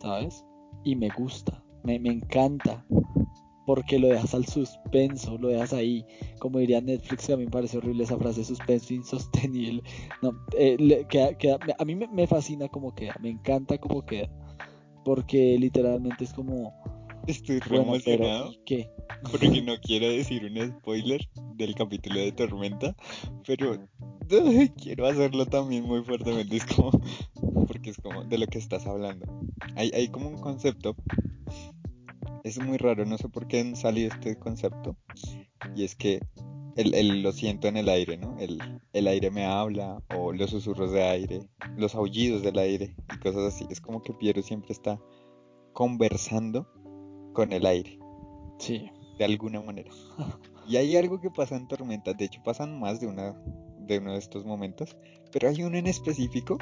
¿sabes? 0.00 0.44
Y 0.84 0.96
me 0.96 1.10
gusta, 1.10 1.62
me, 1.82 1.98
me 1.98 2.10
encanta, 2.10 2.84
porque 3.66 3.98
lo 3.98 4.08
dejas 4.08 4.34
al 4.34 4.46
suspenso, 4.46 5.38
lo 5.38 5.48
dejas 5.48 5.72
ahí, 5.72 6.04
como 6.38 6.58
diría 6.58 6.80
Netflix, 6.80 7.26
que 7.26 7.32
a 7.32 7.36
mí 7.36 7.44
me 7.44 7.50
parece 7.50 7.78
horrible 7.78 8.04
esa 8.04 8.18
frase, 8.18 8.44
suspenso 8.44 8.94
insostenible. 8.94 9.82
No, 10.22 10.32
eh, 10.56 11.04
a 11.78 11.84
mí 11.84 11.94
me, 11.94 12.26
fascina 12.26 12.68
como 12.68 12.94
queda, 12.94 13.16
me 13.20 13.30
encanta 13.30 13.78
como 13.78 14.04
queda, 14.04 14.28
porque 15.04 15.56
literalmente 15.58 16.24
es 16.24 16.32
como... 16.32 16.74
Estoy 17.26 17.60
re 17.60 17.78
emocionado. 17.78 18.52
¿Qué? 18.66 18.90
Porque 19.30 19.48
no 19.62 19.74
quiero 19.80 20.08
decir 20.08 20.44
un 20.44 20.78
spoiler 20.78 21.28
del 21.56 21.74
capítulo 21.74 22.20
de 22.20 22.32
Tormenta, 22.32 22.94
pero 23.46 23.78
quiero 24.82 25.06
hacerlo 25.06 25.46
también 25.46 25.84
muy 25.84 26.02
fuertemente. 26.02 26.56
Es 26.56 26.66
como, 26.66 26.90
porque 27.66 27.90
es 27.90 27.96
como 27.98 28.24
de 28.24 28.38
lo 28.38 28.46
que 28.46 28.58
estás 28.58 28.86
hablando. 28.86 29.26
Hay, 29.76 29.90
hay 29.94 30.08
como 30.08 30.28
un 30.28 30.38
concepto 30.38 30.94
es 32.42 32.58
muy 32.58 32.76
raro, 32.76 33.06
no 33.06 33.16
sé 33.16 33.28
por 33.30 33.46
qué 33.48 33.60
han 33.60 33.74
salido 33.74 34.10
este 34.12 34.38
concepto. 34.38 34.96
Y 35.74 35.84
es 35.84 35.94
que 35.96 36.20
el, 36.76 36.92
el- 36.94 37.22
lo 37.22 37.32
siento 37.32 37.68
en 37.68 37.78
el 37.78 37.88
aire, 37.88 38.18
¿no? 38.18 38.36
El, 38.38 38.58
el 38.92 39.06
aire 39.08 39.30
me 39.30 39.46
habla, 39.46 40.02
o 40.14 40.30
los 40.30 40.50
susurros 40.50 40.92
de 40.92 41.02
aire, 41.04 41.40
los 41.78 41.94
aullidos 41.94 42.42
del 42.42 42.58
aire 42.58 42.94
y 43.14 43.18
cosas 43.18 43.54
así. 43.54 43.66
Es 43.70 43.80
como 43.80 44.02
que 44.02 44.12
Piero 44.12 44.42
siempre 44.42 44.72
está 44.72 45.00
conversando 45.72 46.66
con 47.34 47.52
el 47.52 47.66
aire, 47.66 47.98
Sí. 48.58 48.90
de 49.18 49.24
alguna 49.26 49.60
manera. 49.60 49.90
Y 50.66 50.76
hay 50.76 50.96
algo 50.96 51.20
que 51.20 51.30
pasa 51.30 51.56
en 51.56 51.68
Tormentas, 51.68 52.16
de 52.16 52.24
hecho 52.24 52.40
pasan 52.42 52.80
más 52.80 52.98
de 53.00 53.06
una 53.06 53.34
de 53.86 53.98
uno 53.98 54.12
de 54.12 54.18
estos 54.18 54.46
momentos, 54.46 54.96
pero 55.30 55.50
hay 55.50 55.62
uno 55.62 55.76
en 55.76 55.86
específico 55.86 56.56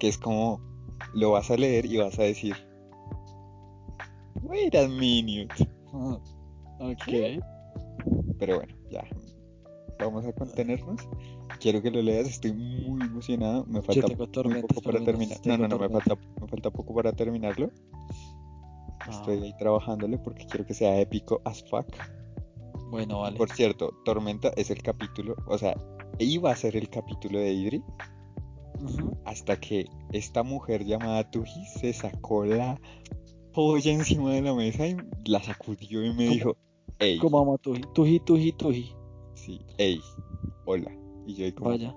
que 0.00 0.08
es 0.08 0.18
como 0.18 0.60
lo 1.14 1.30
vas 1.30 1.48
a 1.52 1.56
leer 1.56 1.86
y 1.86 1.98
vas 1.98 2.18
a 2.18 2.24
decir, 2.24 2.56
wait 4.42 4.74
a 4.74 4.88
minute. 4.88 5.54
Ok. 6.80 7.40
Pero 8.38 8.56
bueno, 8.56 8.74
ya. 8.90 9.04
Vamos 10.00 10.26
a 10.26 10.32
contenernos. 10.32 11.00
Quiero 11.60 11.80
que 11.80 11.90
lo 11.90 12.02
leas, 12.02 12.26
estoy 12.26 12.52
muy 12.52 13.00
emocionado. 13.06 13.64
Me 13.66 13.80
falta 13.80 14.08
poco 14.08 14.82
para 14.82 15.04
terminar. 15.04 15.38
No, 15.44 15.56
no, 15.56 15.68
no, 15.68 15.78
me 15.78 15.88
falta, 15.88 16.16
me 16.40 16.48
falta 16.48 16.70
poco 16.70 16.94
para 16.94 17.12
terminarlo. 17.12 17.70
Estoy 19.08 19.38
Ah, 19.40 19.42
ahí 19.44 19.54
trabajándole 19.58 20.18
porque 20.18 20.46
quiero 20.46 20.64
que 20.66 20.74
sea 20.74 20.98
épico 21.00 21.40
as 21.44 21.62
fuck. 21.68 21.86
bueno, 22.90 23.20
vale. 23.20 23.36
Por 23.36 23.50
cierto, 23.50 23.90
Tormenta 24.04 24.50
es 24.56 24.70
el 24.70 24.82
capítulo, 24.82 25.34
o 25.46 25.58
sea, 25.58 25.74
iba 26.18 26.50
a 26.50 26.56
ser 26.56 26.76
el 26.76 26.88
capítulo 26.88 27.38
de 27.38 27.52
Idri 27.52 27.82
hasta 29.24 29.58
que 29.58 29.86
esta 30.12 30.42
mujer 30.42 30.84
llamada 30.84 31.30
Tuji 31.30 31.64
se 31.66 31.92
sacó 31.92 32.44
la 32.44 32.78
polla 33.52 33.92
encima 33.92 34.32
de 34.32 34.42
la 34.42 34.54
mesa 34.54 34.86
y 34.86 34.96
la 35.26 35.42
sacudió 35.42 36.04
y 36.04 36.12
me 36.12 36.24
¿Cómo? 36.26 36.30
dijo, 36.34 36.56
ey, 36.98 37.18
¿Cómo 37.18 37.38
amo 37.38 37.54
a 37.54 37.58
Tuji? 37.58 37.82
Tuji, 37.94 38.20
Tuji, 38.20 38.52
Tuji. 38.52 38.94
sí, 39.34 39.60
ey, 39.78 40.00
hola. 40.66 40.90
Y 41.26 41.34
yo 41.34 41.44
ahí 41.46 41.52
como, 41.52 41.70
Vaya. 41.70 41.94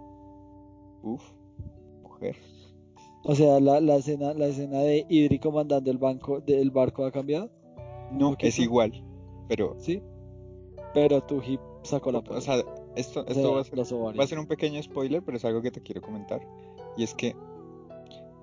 uff, 1.03 1.23
mujer. 2.03 2.37
O 3.29 3.35
sea, 3.35 3.59
la, 3.59 3.81
la 3.81 3.97
escena, 3.97 4.33
la 4.33 4.47
escena 4.47 4.79
de 4.79 5.05
Idri 5.09 5.37
comandando 5.37 5.91
el 5.91 5.97
banco 5.97 6.39
del 6.39 6.71
barco 6.71 7.05
ha 7.05 7.11
cambiado. 7.11 7.49
¿Un 8.09 8.17
No, 8.17 8.35
es 8.39 8.57
igual, 8.57 9.03
pero, 9.49 9.75
Sí. 9.79 10.01
Pero 10.93 11.21
Tuji 11.21 11.59
sacó 11.83 12.11
la 12.13 12.19
o 12.19 12.41
sea, 12.41 12.63
esto, 12.95 13.19
O 13.19 13.25
esto 13.27 13.33
sea, 13.33 13.49
va, 13.49 13.59
a 13.59 13.63
ser, 13.65 14.19
va 14.19 14.23
a 14.23 14.27
ser 14.27 14.39
un 14.39 14.47
pequeño 14.47 14.81
spoiler, 14.81 15.21
pero 15.21 15.35
es 15.35 15.43
algo 15.43 15.61
que 15.61 15.71
te 15.71 15.81
quiero 15.81 16.01
comentar. 16.01 16.39
Y 16.95 17.03
es 17.03 17.13
que, 17.13 17.35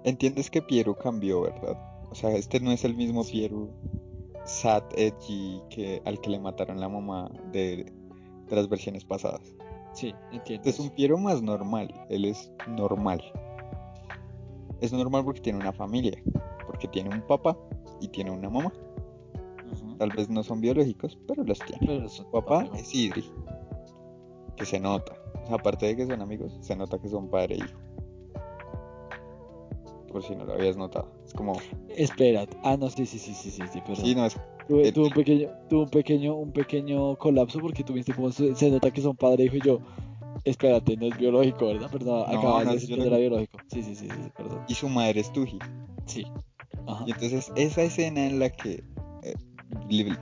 entiendes 0.05 0.51
que 0.51 0.61
Piero 0.61 0.94
cambió, 0.94 1.40
¿verdad? 1.40 1.78
O 2.11 2.15
sea, 2.15 2.31
este 2.36 2.61
no 2.61 2.70
es 2.70 2.85
el 2.85 2.94
mismo 2.94 3.24
Piero 3.24 3.70
sad, 4.44 4.82
edgy, 4.97 5.62
que, 5.70 6.02
al 6.05 6.20
que 6.20 6.28
le 6.28 6.39
mataron 6.39 6.78
la 6.78 6.90
mamá 6.90 7.31
de, 7.52 7.90
de 8.48 8.56
las 8.56 8.69
versiones 8.69 9.02
pasadas. 9.06 9.55
Sí, 9.94 10.15
entiendo. 10.31 10.69
Este 10.69 10.70
es 10.70 10.78
un 10.78 10.90
Piero 10.90 11.16
más 11.16 11.40
normal, 11.40 11.93
él 12.11 12.27
es 12.27 12.52
normal. 12.69 13.23
Es 14.80 14.92
normal 14.92 15.24
porque 15.24 15.40
tiene 15.40 15.59
una 15.59 15.72
familia, 15.72 16.12
porque 16.66 16.88
tiene 16.88 17.10
un 17.10 17.22
papá 17.22 17.56
y 18.01 18.09
tiene 18.09 18.30
una 18.30 18.51
mamá. 18.51 18.72
Tal 19.98 20.10
vez 20.10 20.28
no 20.28 20.42
son 20.42 20.60
biológicos, 20.60 21.16
pero 21.26 21.44
los 21.44 21.59
tiene. 21.60 21.86
Pero 21.86 22.06
eso- 22.06 22.24
Su 22.24 22.30
papá 22.30 22.68
es 22.76 22.94
Idri, 22.94 23.24
que 24.56 24.64
se 24.64 24.78
nota. 24.80 25.14
Aparte 25.51 25.86
de 25.86 25.96
que 25.96 26.06
son 26.06 26.20
amigos, 26.20 26.56
se 26.60 26.74
nota 26.76 26.98
que 26.98 27.09
son 27.09 27.28
padre 27.28 27.55
e 27.56 27.59
hijo. 27.59 27.78
Por 30.10 30.22
si 30.22 30.34
no 30.36 30.44
lo 30.44 30.52
habías 30.55 30.76
notado. 30.76 31.09
Es 31.24 31.34
como, 31.34 31.55
Espera. 31.88 32.46
Ah, 32.62 32.76
no, 32.76 32.88
sí, 32.88 33.05
sí, 33.06 33.18
sí, 33.18 33.34
sí, 33.34 33.51
sí, 33.51 33.62
sí, 33.72 33.80
perdón. 33.80 33.96
sí, 34.05 34.14
no, 34.14 34.26
es, 34.26 34.36
Tuve, 34.68 34.92
tuve 34.92 35.06
un 35.09 35.12
pequeño, 35.12 35.48
tuve 35.68 35.82
un 35.82 35.90
pequeño, 35.90 36.34
un 36.36 36.52
pequeño 36.52 37.16
colapso 37.16 37.60
porque 37.60 37.84
tuviste 37.84 38.14
como 38.14 38.30
se, 38.32 38.55
se 38.55 38.70
nota 38.70 38.90
que 38.90 39.02
son 39.02 39.14
padre 39.16 39.42
e 39.42 39.46
hijo 39.46 39.56
y 39.56 39.60
yo. 39.60 39.78
Espérate, 40.44 40.97
no 40.97 41.06
es 41.06 41.16
biológico, 41.16 41.69
¿verdad? 41.69 41.90
Perdón, 41.90 42.24
No, 42.31 42.39
acabas 42.39 42.65
no 42.65 42.70
de 42.70 42.77
decir 42.77 42.90
que 42.90 42.97
no 42.97 43.05
era 43.05 43.19
biológico. 43.19 43.59
Sí, 43.69 43.82
sí, 43.82 43.94
sí, 43.94 44.09
sí, 44.09 44.31
perdón. 44.36 44.65
y 44.69 44.74
su 44.74 44.89
madre 44.89 45.20
es 45.20 45.32
Tuji. 45.32 45.59
Sí. 46.06 46.24
Ajá. 46.86 47.05
Y 47.06 47.12
entonces 47.12 47.52
esa 47.56 47.82
escena 47.82 48.27
en 48.27 48.39
la 48.39 48.51
que 48.51 48.85
eh, 49.23 49.35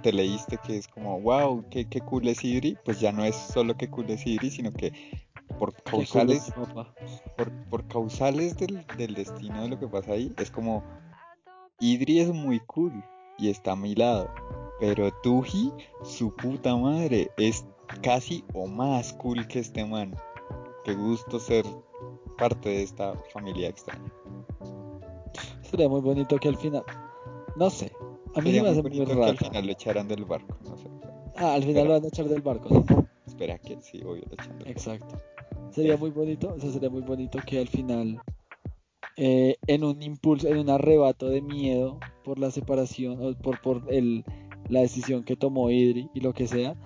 te 0.03 0.13
leíste 0.13 0.59
que 0.59 0.79
es 0.79 0.89
como, 0.89 1.21
wow, 1.21 1.65
qué, 1.71 1.89
qué 1.89 2.01
cool 2.01 2.29
es 2.29 2.45
Idri, 2.45 2.77
pues 2.85 3.01
ya 3.01 3.13
no 3.13 3.25
es 3.25 3.37
solo 3.37 3.77
que 3.77 3.89
cool 3.89 4.11
es 4.11 4.27
Idri, 4.27 4.51
sino 4.51 4.73
que 4.73 4.93
por 5.59 5.75
Qué 5.75 5.91
cool 5.91 6.03
es 6.03 6.11
causales, 6.11 6.53
por, 7.37 7.53
por 7.69 7.89
causales 7.89 8.57
del, 8.57 8.85
del 8.97 9.15
destino 9.15 9.63
de 9.63 9.69
lo 9.69 9.79
que 9.79 9.89
pasa 9.89 10.13
ahí, 10.13 10.33
es 10.39 10.51
como, 10.51 10.83
Idri 11.81 12.21
es 12.21 12.33
muy 12.33 12.61
cool 12.61 12.93
y 13.39 13.49
está 13.49 13.73
a 13.73 13.77
mi 13.77 13.95
lado, 13.95 14.31
pero 14.81 15.11
Tuji, 15.23 15.73
su 16.03 16.35
puta 16.35 16.77
madre, 16.77 17.31
es 17.37 17.65
casi 18.01 18.45
o 18.55 18.67
más 18.67 19.13
cool 19.15 19.47
que 19.47 19.61
este 19.61 19.85
man. 19.85 20.15
Qué 20.85 20.95
gusto 20.95 21.39
ser 21.39 21.65
parte 22.39 22.69
de 22.69 22.83
esta 22.83 23.15
familia 23.33 23.69
extraña. 23.69 24.13
Sería 25.63 25.89
muy 25.89 26.01
bonito 26.01 26.37
que 26.39 26.49
al 26.49 26.57
final. 26.57 26.83
No 27.57 27.71
sé. 27.71 27.93
A 28.35 28.41
mí 28.41 28.51
Sería 28.51 28.61
se 28.61 28.61
me 28.61 28.61
muy 28.61 28.71
hace 28.71 28.83
muy 28.83 28.99
bonito 28.99 29.21
que 29.21 29.31
al 29.31 29.39
final 29.39 29.67
lo 29.67 29.73
echaran 29.73 30.09
del 30.09 30.25
barco, 30.25 30.57
no 30.65 30.77
sé. 30.77 30.89
Ah, 31.37 31.55
al 31.55 31.63
final 31.63 31.77
Espera. 31.77 31.85
lo 31.85 31.93
van 31.95 32.05
a 32.05 32.09
echar 32.09 32.29
del 32.29 32.43
barco. 32.43 32.85
Espera 33.27 33.59
que 33.59 33.79
sí, 33.81 34.03
obvio 34.03 34.23
lo 34.27 34.35
echan 34.35 34.49
del 34.49 34.59
barco. 34.59 34.71
Exacto. 34.71 35.17
Sería 35.71 35.97
muy 35.97 36.11
bonito, 36.11 36.55
o 36.55 36.61
sea, 36.61 36.71
sería 36.71 36.91
muy 36.91 37.03
bonito 37.03 37.39
que 37.47 37.59
al 37.59 37.69
final, 37.69 38.21
eh, 39.17 39.57
en 39.67 39.85
un 39.85 40.03
impulso, 40.03 40.49
en 40.49 40.59
un 40.59 40.71
arrebato 40.71 41.29
de 41.29 41.41
miedo 41.41 41.99
por 42.25 42.39
la 42.39 42.51
separación 42.51 43.19
o 43.25 43.35
por, 43.39 43.61
por 43.61 43.83
el, 43.89 44.25
la 44.69 44.81
decisión 44.81 45.25
que 45.25 45.37
tomó 45.37 45.71
Idri 45.71 46.11
y 46.15 46.21
lo 46.21 46.35
que 46.35 46.47
sea, 46.47 46.77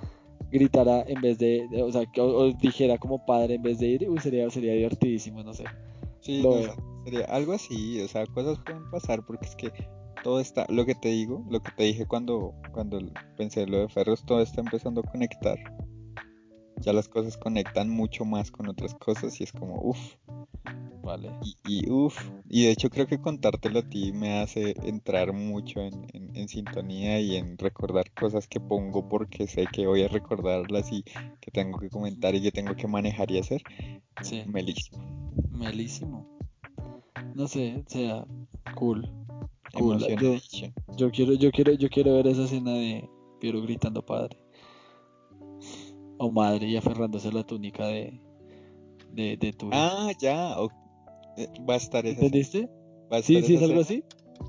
gritara 0.50 1.02
en 1.06 1.20
vez 1.20 1.38
de, 1.38 1.68
o 1.82 1.90
sea, 1.92 2.06
que, 2.06 2.20
o, 2.20 2.26
o 2.26 2.52
dijera 2.52 2.98
como 2.98 3.24
padre 3.24 3.54
en 3.54 3.62
vez 3.62 3.78
de 3.78 4.06
uy, 4.08 4.18
sería, 4.18 4.48
sería 4.50 4.72
divertidísimo, 4.72 5.42
no 5.42 5.52
sé. 5.52 5.64
Sí, 6.20 6.42
no, 6.42 6.52
sería 7.04 7.24
algo 7.26 7.52
así, 7.52 8.00
o 8.00 8.08
sea, 8.08 8.26
cosas 8.26 8.58
pueden 8.64 8.90
pasar 8.90 9.24
porque 9.24 9.46
es 9.46 9.56
que 9.56 9.72
todo 10.22 10.40
está, 10.40 10.66
lo 10.68 10.84
que 10.84 10.94
te 10.94 11.08
digo, 11.08 11.44
lo 11.48 11.60
que 11.60 11.70
te 11.76 11.84
dije 11.84 12.06
cuando, 12.06 12.52
cuando 12.72 12.98
pensé 13.36 13.66
lo 13.66 13.78
de 13.78 13.88
Ferros, 13.88 14.24
todo 14.24 14.40
está 14.40 14.60
empezando 14.60 15.00
a 15.00 15.10
conectar. 15.10 15.56
Ya 16.81 16.93
las 16.93 17.09
cosas 17.09 17.36
conectan 17.36 17.89
mucho 17.89 18.24
más 18.24 18.51
con 18.51 18.69
otras 18.69 18.94
cosas 18.94 19.40
y 19.40 19.44
es 19.44 19.53
como, 19.53 19.81
uff, 19.81 19.98
Vale. 21.03 21.31
y, 21.43 21.57
y 21.65 21.90
uff, 21.90 22.31
y 22.48 22.65
de 22.65 22.70
hecho 22.73 22.90
creo 22.90 23.07
que 23.07 23.19
contártelo 23.20 23.78
a 23.78 23.82
ti 23.89 24.12
me 24.12 24.40
hace 24.40 24.74
entrar 24.85 25.32
mucho 25.32 25.81
en, 25.81 26.07
en- 26.12 26.36
en 26.36 26.48
sintonía 26.48 27.20
y 27.20 27.36
en 27.36 27.57
recordar 27.59 28.11
cosas 28.12 28.47
que 28.48 28.61
pongo 28.61 29.09
porque 29.09 29.47
sé 29.47 29.66
que 29.73 29.86
voy 29.86 30.03
a 30.03 30.09
recordarlas 30.09 30.93
y 30.93 31.03
que 31.40 31.51
tengo 31.53 31.78
que 31.78 31.89
comentar 31.90 32.35
y 32.35 32.43
que 32.43 32.51
tengo 32.53 32.74
que 32.74 32.86
manejar 32.89 33.31
y 33.31 33.39
hacer. 33.39 33.62
Sí, 34.23 34.43
Melísimo. 34.47 34.98
melísimo. 35.53 36.27
No 37.35 37.47
sé, 37.48 37.85
o 37.86 37.90
sea, 37.90 38.27
cool. 38.74 39.09
Cool. 39.74 39.98
Yo 40.97 41.11
quiero, 41.11 41.35
yo 41.35 41.51
quiero, 41.53 41.73
yo 41.74 41.89
quiero 41.90 42.15
ver 42.15 42.27
esa 42.28 42.44
escena 42.44 42.73
de 42.73 43.09
Piero 43.40 43.61
gritando 43.62 44.05
padre. 44.05 44.39
O 46.18 46.30
madre 46.30 46.66
y 46.66 46.76
aferrándose 46.76 47.28
a 47.28 47.32
la 47.32 47.44
túnica 47.44 47.86
de, 47.86 48.20
de, 49.12 49.36
de 49.36 49.52
Turi. 49.52 49.76
Ah, 49.76 50.10
ya. 50.18 50.59
o- 50.60 50.70
eh, 51.36 51.48
va 51.68 51.74
a 51.74 51.76
estar 51.76 52.06
esa 52.06 52.20
¿Entendiste? 52.20 52.68
va 53.12 53.18
a 53.18 53.22
Sí, 53.22 53.36
estar 53.36 53.47
sí, 53.48 53.55
es 53.56 53.60
esa 53.62 53.70
algo 53.70 53.80
así. 53.82 54.05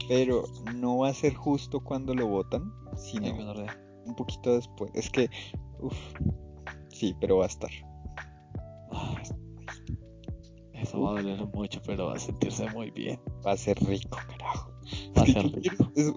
Pero 0.07 0.43
no 0.75 0.99
va 0.99 1.09
a 1.09 1.13
ser 1.13 1.33
justo 1.33 1.81
cuando 1.83 2.13
lo 2.13 2.27
votan, 2.27 2.71
sino 2.95 3.27
un 4.05 4.15
poquito 4.15 4.55
después. 4.55 4.91
Es 4.93 5.09
que, 5.09 5.29
uff, 5.79 5.97
sí, 6.89 7.13
pero 7.19 7.37
va 7.37 7.45
a 7.45 7.47
estar. 7.47 7.69
Eso 10.73 11.01
va 11.01 11.11
a 11.11 11.21
doler 11.21 11.45
mucho, 11.53 11.81
pero 11.85 12.07
va 12.07 12.13
a 12.13 12.19
sentirse 12.19 12.69
muy 12.69 12.91
bien. 12.91 13.19
Va 13.45 13.53
a 13.53 13.57
ser 13.57 13.77
rico, 13.83 14.17
carajo. 14.27 14.71
Va 15.17 15.23
a 15.23 15.25
Es 15.25 15.33
ser 15.33 15.43
rico. 15.51 15.91
es- 15.95 16.13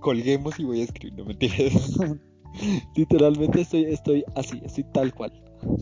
colguemos 0.00 0.58
y 0.60 0.64
voy 0.64 0.80
a 0.80 0.84
escribir, 0.84 1.18
no 1.18 1.24
mentiras. 1.24 1.96
Literalmente 2.96 3.60
estoy, 3.62 3.84
estoy 3.84 4.24
así, 4.34 4.60
estoy 4.64 4.84
tal 4.92 5.14
cual. 5.14 5.32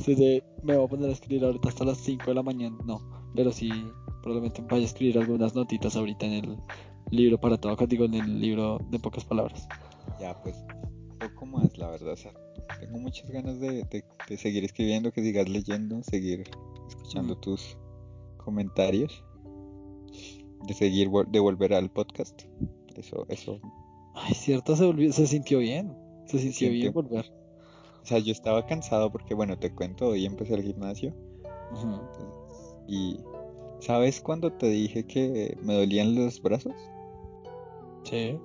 De- 0.06 0.44
me 0.62 0.76
voy 0.76 0.84
a 0.84 0.88
poner 0.88 1.08
a 1.10 1.12
escribir 1.12 1.44
ahorita 1.44 1.68
hasta 1.68 1.84
las 1.84 1.98
5 1.98 2.26
de 2.26 2.34
la 2.34 2.42
mañana. 2.42 2.76
No, 2.84 3.00
pero 3.34 3.50
sí, 3.52 3.70
probablemente 4.22 4.62
vaya 4.62 4.82
a 4.82 4.86
escribir 4.86 5.18
algunas 5.18 5.54
notitas 5.54 5.96
ahorita 5.96 6.26
en 6.26 6.32
el 6.32 6.56
libro 7.10 7.38
para 7.40 7.56
todo, 7.58 7.76
digo, 7.86 8.04
en 8.04 8.14
el 8.14 8.40
libro 8.40 8.78
de 8.90 8.98
pocas 8.98 9.24
palabras. 9.24 9.66
ya, 10.20 10.34
pues, 10.42 10.54
poco 11.18 11.46
más, 11.46 11.76
la 11.78 11.88
verdad. 11.90 12.12
O 12.12 12.16
sea, 12.16 12.32
tengo 12.78 12.98
muchas 12.98 13.30
ganas 13.30 13.58
de, 13.58 13.84
de- 13.84 14.04
de 14.28 14.36
seguir 14.36 14.64
escribiendo, 14.64 15.10
que 15.12 15.22
sigas 15.22 15.48
leyendo, 15.48 16.02
seguir 16.02 16.44
escuchando 16.88 17.34
Mm. 17.36 17.40
tus 17.40 17.76
comentarios, 18.36 19.24
de 20.66 20.74
seguir, 20.74 21.08
de 21.28 21.40
volver 21.40 21.72
al 21.72 21.90
podcast. 21.90 22.42
Eso, 22.96 23.24
eso 23.30 23.58
Ay, 24.14 24.34
cierto, 24.34 24.76
se, 24.76 24.84
volvió, 24.84 25.10
se 25.12 25.26
sintió 25.26 25.58
bien. 25.60 25.96
Se 26.30 26.38
sintió 26.38 26.70
bien 26.70 26.92
volver. 26.92 27.24
O 28.02 28.06
sea, 28.06 28.18
yo 28.18 28.32
estaba 28.32 28.64
cansado 28.66 29.10
porque, 29.10 29.34
bueno, 29.34 29.58
te 29.58 29.74
cuento, 29.74 30.08
hoy 30.08 30.24
empecé 30.24 30.54
el 30.54 30.62
gimnasio 30.62 31.14
Ujú. 31.72 32.00
y 32.86 33.18
¿sabes 33.80 34.20
cuando 34.20 34.52
te 34.52 34.68
dije 34.68 35.06
que 35.06 35.56
me 35.62 35.74
dolían 35.74 36.14
los 36.14 36.40
brazos? 36.40 36.74
Sí. 38.04 38.38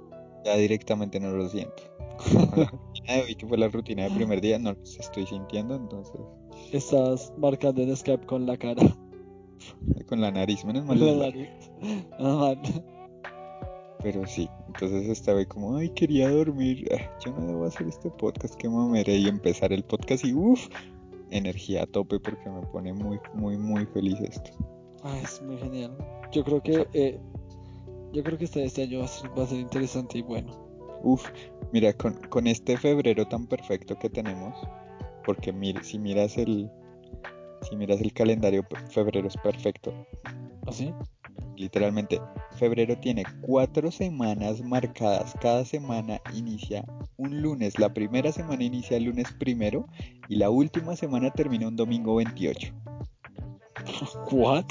Ya 0.43 0.57
directamente 0.57 1.19
no 1.19 1.31
lo 1.31 1.47
siento. 1.47 1.83
Con 2.51 2.59
la 2.59 2.69
rutina 2.69 3.13
de 3.13 3.21
hoy, 3.21 3.35
que 3.35 3.47
fue 3.47 3.57
la 3.57 3.67
rutina 3.67 4.03
del 4.03 4.13
primer 4.13 4.41
día, 4.41 4.59
no 4.59 4.73
los 4.73 4.99
estoy 4.99 5.25
sintiendo, 5.25 5.75
entonces. 5.75 6.19
Estás 6.71 7.33
marcando 7.37 7.81
en 7.81 7.95
Skype 7.95 8.25
con 8.25 8.45
la 8.45 8.57
cara. 8.57 8.81
Con 10.07 10.21
la 10.21 10.31
nariz, 10.31 10.63
menos 10.65 10.85
mal. 10.85 10.97
Con 10.97 11.19
la 11.19 11.25
nariz. 11.27 11.49
Nada 12.19 12.35
mal. 12.35 12.61
Pero 14.05 14.23
sí, 14.27 14.47
entonces 14.67 15.09
estaba 15.09 15.39
ahí 15.39 15.47
como, 15.47 15.77
ay, 15.77 15.89
quería 15.89 16.29
dormir. 16.29 16.87
ah, 16.93 17.09
Yo 17.25 17.31
no 17.31 17.47
debo 17.47 17.65
hacer 17.65 17.87
este 17.87 18.11
podcast, 18.11 18.53
que 18.53 18.69
mameré. 18.69 19.15
Y 19.17 19.27
empezar 19.27 19.73
el 19.73 19.83
podcast 19.83 20.23
y 20.25 20.31
uff, 20.31 20.67
energía 21.31 21.81
a 21.81 21.87
tope 21.87 22.19
porque 22.19 22.47
me 22.47 22.61
pone 22.67 22.93
muy, 22.93 23.19
muy, 23.33 23.57
muy 23.57 23.83
feliz 23.87 24.19
esto. 24.21 24.51
Ay, 25.01 25.21
es 25.23 25.41
muy 25.41 25.57
genial. 25.57 25.97
Yo 26.31 26.43
creo 26.43 26.61
que 26.61 26.87
eh, 26.93 27.19
yo 28.13 28.23
creo 28.23 28.37
que 28.37 28.45
este, 28.45 28.63
este 28.63 28.83
año 28.83 28.99
va 28.99 29.05
a, 29.05 29.07
ser, 29.07 29.31
va 29.35 29.43
a 29.43 29.47
ser 29.47 29.57
interesante 29.57 30.19
y 30.19 30.21
bueno. 30.21 30.53
Uf, 31.01 31.27
mira, 31.73 31.91
con, 31.93 32.13
con 32.29 32.45
este 32.45 32.77
febrero 32.77 33.27
tan 33.27 33.47
perfecto 33.47 33.97
que 33.97 34.11
tenemos, 34.11 34.55
porque 35.25 35.51
mira, 35.51 35.83
si 35.83 35.97
miras 35.97 36.37
el, 36.37 36.69
si 37.63 37.75
miras 37.75 38.01
el 38.01 38.13
calendario, 38.13 38.63
febrero 38.91 39.27
es 39.27 39.37
perfecto. 39.37 39.91
¿Así? 40.67 40.93
Literalmente, 41.57 42.21
febrero 42.57 42.97
tiene 42.97 43.23
cuatro 43.41 43.91
semanas 43.91 44.61
marcadas. 44.61 45.33
Cada 45.41 45.63
semana 45.65 46.21
inicia 46.33 46.85
un 47.17 47.41
lunes. 47.41 47.79
La 47.79 47.93
primera 47.93 48.31
semana 48.31 48.63
inicia 48.63 48.97
el 48.97 49.05
lunes 49.05 49.31
primero 49.39 49.87
y 50.27 50.35
la 50.35 50.49
última 50.49 50.95
semana 50.95 51.31
termina 51.31 51.67
un 51.67 51.75
domingo 51.75 52.15
28. 52.15 52.73
¿What? 54.31 54.65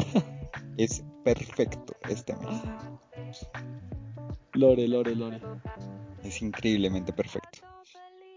Es 0.77 1.05
perfecto 1.25 1.95
este 2.09 2.35
mes. 2.37 3.49
Lore, 4.53 4.87
lore, 4.89 5.15
lore. 5.15 5.41
Es 6.23 6.43
increíblemente 6.43 7.13
perfecto. 7.13 7.61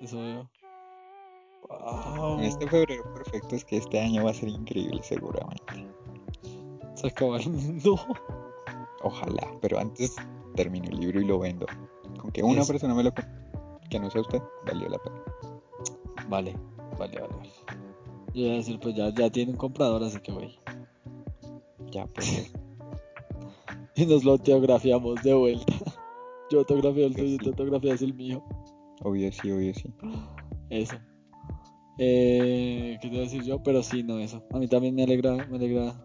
Eso 0.01 0.19
veo. 0.19 0.49
Wow. 1.69 2.35
Con 2.35 2.43
este 2.43 2.67
febrero 2.67 3.03
perfecto 3.13 3.55
es 3.55 3.65
que 3.65 3.77
este 3.77 3.99
año 3.99 4.23
va 4.23 4.31
a 4.31 4.33
ser 4.33 4.49
increíble 4.49 5.01
seguramente. 5.03 5.63
Se 7.07 7.13
acaba 7.13 7.37
el 7.37 7.49
mundo. 7.49 7.97
Ojalá, 9.01 9.47
pero 9.61 9.79
antes 9.79 10.17
termino 10.55 10.89
el 10.89 10.99
libro 10.99 11.21
y 11.21 11.25
lo 11.25 11.39
vendo. 11.39 11.65
Con 12.19 12.31
que 12.31 12.43
una 12.43 12.65
persona 12.65 12.93
me 12.93 13.03
lo 13.03 13.13
que 13.13 13.97
no 13.97 14.11
sea 14.11 14.19
usted, 14.19 14.41
valió 14.65 14.89
la 14.89 14.97
pena. 14.97 15.23
Vale, 16.27 16.53
vale, 16.99 17.21
vale. 17.21 17.33
vale. 17.33 17.49
Yo 18.33 18.41
iba 18.43 18.53
a 18.53 18.57
decir, 18.57 18.77
pues 18.81 18.93
ya, 18.95 19.09
ya 19.13 19.29
tiene 19.29 19.51
un 19.53 19.57
comprador, 19.57 20.03
así 20.03 20.19
que 20.19 20.33
voy. 20.33 20.59
Ya, 21.91 22.05
pues. 22.07 22.51
Y 23.95 24.05
nos 24.05 24.25
lo 24.25 24.33
autografiamos 24.33 25.23
de 25.23 25.33
vuelta. 25.33 25.73
Yo 26.51 26.59
autografío 26.59 27.07
el 27.07 27.15
tuyo 27.15 27.29
sí. 27.29 27.37
tú 27.37 27.49
autografías 27.49 28.01
el 28.01 28.13
mío. 28.13 28.43
obvio 29.01 29.31
sí, 29.31 29.49
obvio 29.49 29.73
sí. 29.73 29.91
Eso. 30.69 30.97
Eh, 31.97 32.97
¿Qué 33.01 33.07
te 33.07 33.15
iba 33.15 33.23
a 33.23 33.29
decir 33.29 33.43
yo? 33.43 33.63
Pero 33.63 33.81
sí, 33.81 34.03
no, 34.03 34.19
eso. 34.19 34.43
A 34.53 34.59
mí 34.59 34.67
también 34.67 34.93
me 34.93 35.03
alegra, 35.03 35.47
me 35.49 35.55
alegra 35.55 35.95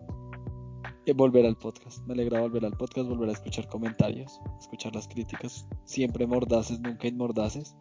volver 1.15 1.45
al 1.47 1.57
podcast. 1.57 2.07
Me 2.07 2.13
alegra 2.15 2.41
volver 2.41 2.65
al 2.65 2.77
podcast, 2.77 3.09
volver 3.09 3.31
a 3.31 3.33
escuchar 3.33 3.69
comentarios, 3.69 4.41
escuchar 4.61 4.95
las 4.95 5.09
críticas. 5.09 5.67
Siempre 5.85 6.27
mordaces, 6.27 6.79
nunca 6.81 7.09
inmordaces. 7.09 7.75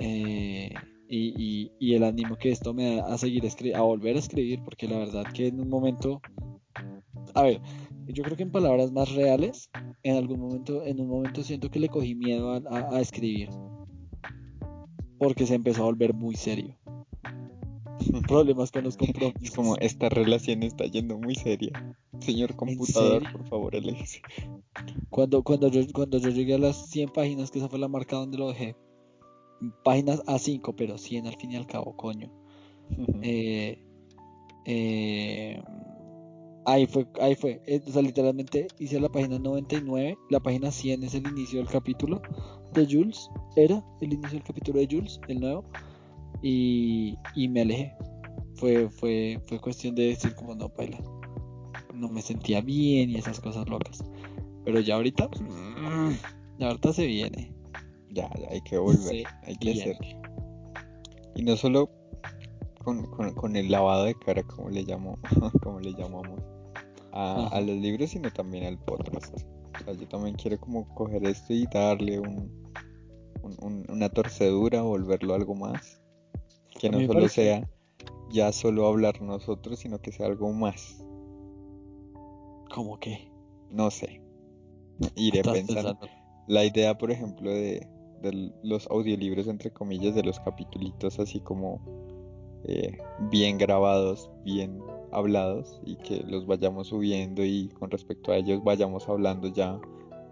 Eh, 0.00 0.72
y, 1.08 1.34
y, 1.36 1.72
y 1.78 1.94
el 1.94 2.04
ánimo 2.04 2.36
que 2.36 2.50
esto 2.50 2.72
me 2.72 2.96
da 2.96 3.12
a 3.12 3.18
seguir 3.18 3.44
a 3.74 3.80
volver 3.82 4.16
a 4.16 4.18
escribir, 4.18 4.62
porque 4.64 4.88
la 4.88 4.98
verdad 4.98 5.24
que 5.34 5.48
en 5.48 5.60
un 5.60 5.68
momento, 5.68 6.22
a 7.34 7.42
ver, 7.42 7.60
yo 8.06 8.24
creo 8.24 8.36
que 8.36 8.42
en 8.44 8.50
palabras 8.50 8.90
más 8.92 9.14
reales, 9.14 9.70
en 10.02 10.16
algún 10.16 10.40
momento, 10.40 10.82
en 10.84 11.00
un 11.00 11.08
momento 11.08 11.42
siento 11.42 11.70
que 11.70 11.78
le 11.80 11.88
cogí 11.90 12.14
miedo 12.14 12.52
a, 12.52 12.56
a- 12.70 12.96
a 12.96 13.00
escribir, 13.00 13.50
porque 15.18 15.46
se 15.46 15.54
empezó 15.54 15.82
a 15.82 15.86
volver 15.86 16.14
muy 16.14 16.34
serio. 16.34 16.78
Problemas 18.28 18.70
con 18.70 18.84
los 18.84 18.96
compromisos. 18.96 19.42
Es 19.42 19.50
como 19.52 19.76
esta 19.76 20.08
relación 20.08 20.62
está 20.62 20.86
yendo 20.86 21.18
muy 21.18 21.34
seria. 21.34 21.72
Señor 22.20 22.54
computador, 22.56 23.22
por 23.32 23.48
favor, 23.48 23.76
aléjese. 23.76 24.22
Cuando, 25.10 25.42
cuando, 25.42 25.68
yo, 25.68 25.80
cuando 25.92 26.18
yo 26.18 26.30
llegué 26.30 26.54
a 26.54 26.58
las 26.58 26.90
100 26.90 27.10
páginas, 27.10 27.50
que 27.50 27.58
esa 27.58 27.68
fue 27.68 27.78
la 27.78 27.88
marca 27.88 28.16
donde 28.16 28.38
lo 28.38 28.48
dejé, 28.48 28.76
páginas 29.84 30.22
A5, 30.24 30.74
pero 30.76 30.98
100 30.98 31.26
al 31.26 31.36
fin 31.36 31.52
y 31.52 31.56
al 31.56 31.66
cabo, 31.66 31.96
coño. 31.96 32.30
Eh, 33.22 33.78
eh, 34.66 35.62
ahí 36.66 36.86
fue, 36.86 37.06
ahí 37.20 37.34
fue. 37.34 37.62
Eh, 37.66 37.80
o 37.86 37.90
sea, 37.90 38.02
literalmente 38.02 38.68
hice 38.78 39.00
la 39.00 39.08
página 39.08 39.38
99, 39.38 40.16
la 40.30 40.40
página 40.40 40.70
100 40.70 41.04
es 41.04 41.14
el 41.14 41.26
inicio 41.28 41.58
del 41.58 41.68
capítulo 41.68 42.20
de 42.72 42.86
Jules, 42.86 43.30
era 43.56 43.84
el 44.00 44.12
inicio 44.12 44.38
del 44.38 44.44
capítulo 44.44 44.80
de 44.80 44.88
Jules, 44.90 45.20
el 45.28 45.40
nuevo, 45.40 45.64
y, 46.42 47.16
y 47.34 47.48
me 47.48 47.62
alejé. 47.62 47.94
Fue, 48.56 48.88
fue, 48.90 49.40
fue 49.46 49.60
cuestión 49.60 49.94
de 49.94 50.08
decir 50.08 50.34
como 50.34 50.54
no, 50.54 50.68
paila. 50.68 50.98
No 51.94 52.08
me 52.08 52.22
sentía 52.22 52.60
bien 52.60 53.10
y 53.10 53.16
esas 53.16 53.40
cosas 53.40 53.68
locas. 53.68 54.02
Pero 54.64 54.80
ya 54.80 54.94
ahorita, 54.96 55.28
mm, 55.28 56.10
ya 56.58 56.68
ahorita 56.68 56.92
se 56.92 57.06
viene. 57.06 57.52
Ya, 58.10 58.30
ya, 58.38 58.48
hay 58.50 58.60
que 58.62 58.76
volver, 58.78 59.24
hay 59.44 59.56
que 59.56 59.72
bien. 59.72 59.90
hacerlo. 59.96 60.22
Y 61.34 61.42
no 61.42 61.56
solo 61.56 61.90
con, 62.84 63.06
con- 63.06 63.34
con 63.34 63.56
el 63.56 63.70
lavado 63.70 64.04
de 64.04 64.14
cara, 64.14 64.42
como 64.42 64.68
le 64.70 64.82
llamo, 64.82 65.18
como 65.62 65.80
le 65.80 65.92
llamamos, 65.94 66.40
a, 67.12 67.48
a 67.48 67.60
los 67.60 67.76
libros, 67.76 68.10
sino 68.10 68.30
también 68.30 68.64
al 68.66 68.78
podcast. 68.78 69.34
O 69.34 69.84
sea, 69.84 69.94
yo 69.94 70.06
también 70.08 70.36
quiero 70.36 70.58
como 70.60 70.86
coger 70.94 71.24
esto 71.26 71.52
y 71.54 71.66
darle 71.72 72.20
un, 72.20 72.52
un- 73.42 73.56
un- 73.62 73.86
una 73.88 74.08
torcedura, 74.10 74.82
volverlo 74.82 75.34
algo 75.34 75.54
más. 75.54 76.01
Que 76.82 76.90
no 76.90 76.98
solo 77.06 77.12
parece- 77.20 77.34
sea 77.44 77.68
ya 78.30 78.50
solo 78.52 78.86
hablar 78.86 79.20
nosotros, 79.22 79.78
sino 79.78 80.00
que 80.00 80.10
sea 80.12 80.26
algo 80.26 80.52
más. 80.52 81.04
¿Cómo 82.74 82.98
que? 82.98 83.30
No 83.70 83.90
sé. 83.90 84.20
Iré 85.16 85.42
pensando. 85.42 85.98
La 86.48 86.64
idea, 86.64 86.96
por 86.96 87.10
ejemplo, 87.10 87.50
de, 87.50 87.86
de 88.22 88.52
los 88.62 88.86
audiolibros, 88.90 89.46
entre 89.46 89.70
comillas, 89.70 90.14
de 90.14 90.22
los 90.22 90.40
capitulitos 90.40 91.18
así 91.18 91.40
como 91.40 91.80
eh, 92.64 92.96
bien 93.30 93.58
grabados, 93.58 94.30
bien 94.44 94.80
hablados 95.12 95.80
y 95.84 95.96
que 95.96 96.22
los 96.26 96.46
vayamos 96.46 96.88
subiendo 96.88 97.44
y 97.44 97.68
con 97.78 97.90
respecto 97.90 98.32
a 98.32 98.36
ellos 98.38 98.62
vayamos 98.64 99.08
hablando 99.08 99.48
ya 99.48 99.78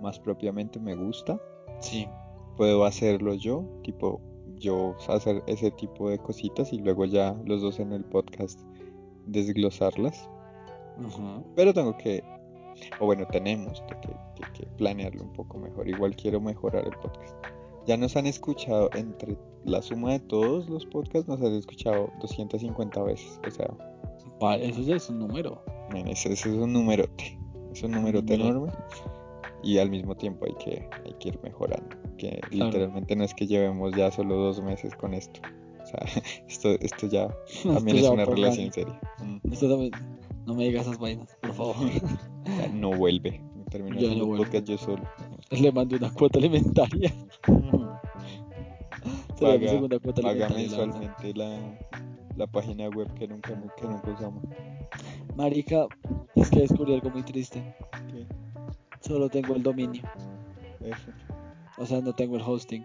más 0.01 0.18
propiamente, 0.18 0.78
me 0.81 0.94
gusta. 0.94 1.40
Sí. 1.81 2.06
Puedo 2.56 2.85
hacerlo 2.85 3.35
yo, 3.35 3.64
tipo 3.82 4.20
yo 4.61 4.95
hacer 5.09 5.43
ese 5.49 5.70
tipo 5.73 6.09
de 6.11 6.19
cositas 6.19 6.73
y 6.73 6.78
luego 6.78 7.05
ya 7.07 7.35
los 7.45 7.61
dos 7.62 7.81
en 7.81 7.93
el 7.93 8.05
podcast 8.05 8.61
desglosarlas. 9.27 10.28
Ujú. 10.99 11.45
Pero 11.57 11.73
tengo 11.74 11.97
que, 11.97 12.23
o 13.01 13.07
bueno, 13.07 13.27
tenemos 13.31 13.82
que, 13.89 13.97
que- 14.01 14.53
que 14.55 14.66
planearlo 14.78 15.23
un 15.24 15.32
poco 15.32 15.59
mejor. 15.59 15.89
Igual 15.89 16.15
quiero 16.16 16.41
mejorar 16.41 16.85
el 16.87 16.97
podcast. 16.99 17.35
Ya 17.87 17.97
nos 17.97 18.16
han 18.16 18.27
escuchado 18.27 18.89
entre 18.95 19.37
la 19.65 19.82
suma 19.82 20.12
de 20.12 20.20
todos 20.20 20.69
los 20.69 20.87
podcasts, 20.87 21.28
nos 21.28 21.41
han 21.41 21.55
escuchado 21.55 22.11
250 22.20 23.03
veces. 23.03 23.41
O 23.47 23.51
sea, 23.51 23.69
Vale, 24.41 24.69
eso 24.69 24.81
ya 24.81 24.97
es 24.97 25.11
un 25.11 25.19
número. 25.19 25.62
men, 25.93 26.09
ese, 26.09 26.32
ese 26.32 26.51
es 26.51 26.57
un 26.57 26.73
numerote. 26.73 27.39
Es 27.73 27.82
un 27.82 27.91
numerote 27.93 28.37
Número. 28.39 28.59
enorme. 28.66 28.73
Y 29.62 29.78
al 29.78 29.91
mismo 29.91 30.16
tiempo 30.16 30.47
hay 30.47 30.55
que, 30.55 30.89
hay 31.05 31.12
que 31.20 31.28
ir 31.31 31.41
mejorando. 31.43 31.97
Que 32.16 32.41
Claro. 32.51 32.66
literalmente 32.73 33.15
no 33.16 33.24
es 33.24 33.35
que 33.35 33.47
llevemos 33.47 33.95
ya 33.95 34.11
solo 34.11 34.37
dos 34.37 34.62
meses 34.62 34.95
con 34.95 35.15
esto. 35.15 35.41
O 35.82 35.87
sea, 35.87 36.01
esto, 36.49 36.70
esto 36.81 37.07
ya 37.07 37.28
también 37.62 37.97
Esto 37.97 37.99
es 37.99 38.03
ya 38.03 38.11
una 38.11 38.24
relación 38.24 38.65
año. 38.65 38.73
seria. 38.73 39.01
Esto 39.51 39.69
también- 39.69 39.93
No 40.47 40.55
me 40.55 40.65
digas 40.65 40.87
esas 40.87 40.99
vainas, 40.99 41.37
por 41.41 41.53
favor. 41.55 41.77
O 42.43 42.57
sea, 42.57 42.69
no 42.69 42.91
vuelve. 42.93 43.41
Termino 43.70 43.97
haciendo 43.97 44.19
no 44.19 44.27
vuelve. 44.27 44.45
podcast 44.47 44.66
yo 44.66 44.78
solo. 44.78 45.05
Le 45.51 45.70
mando 45.70 45.97
una 45.97 46.12
cuota 46.12 46.39
alimentaria. 46.39 47.12
Mi 47.47 47.61
Paga- 49.41 49.69
segunda 49.69 49.99
cuota 49.99 50.23
Paga 50.23 50.47
alimentaria. 50.47 50.87
mensualmente 50.87 51.35
la, 51.35 51.78
la 52.37 52.47
página 52.47 52.89
web 52.89 53.12
que 53.15 53.28
nunca, 53.28 53.62
que 53.77 53.87
nunca 53.87 54.11
usamos. 54.11 54.43
Marica, 55.37 55.87
es 56.35 56.51
que 56.51 56.61
descubrí 56.61 56.95
algo 56.95 57.11
muy 57.11 57.23
triste. 57.23 57.62
Solo 59.01 59.28
tengo 59.28 59.55
el 59.55 59.62
dominio. 59.62 60.02
Eso. 60.81 61.10
O 61.78 61.86
sea, 61.86 62.01
no 62.01 62.14
tengo 62.14 62.36
el 62.36 62.43
hosting. 62.43 62.85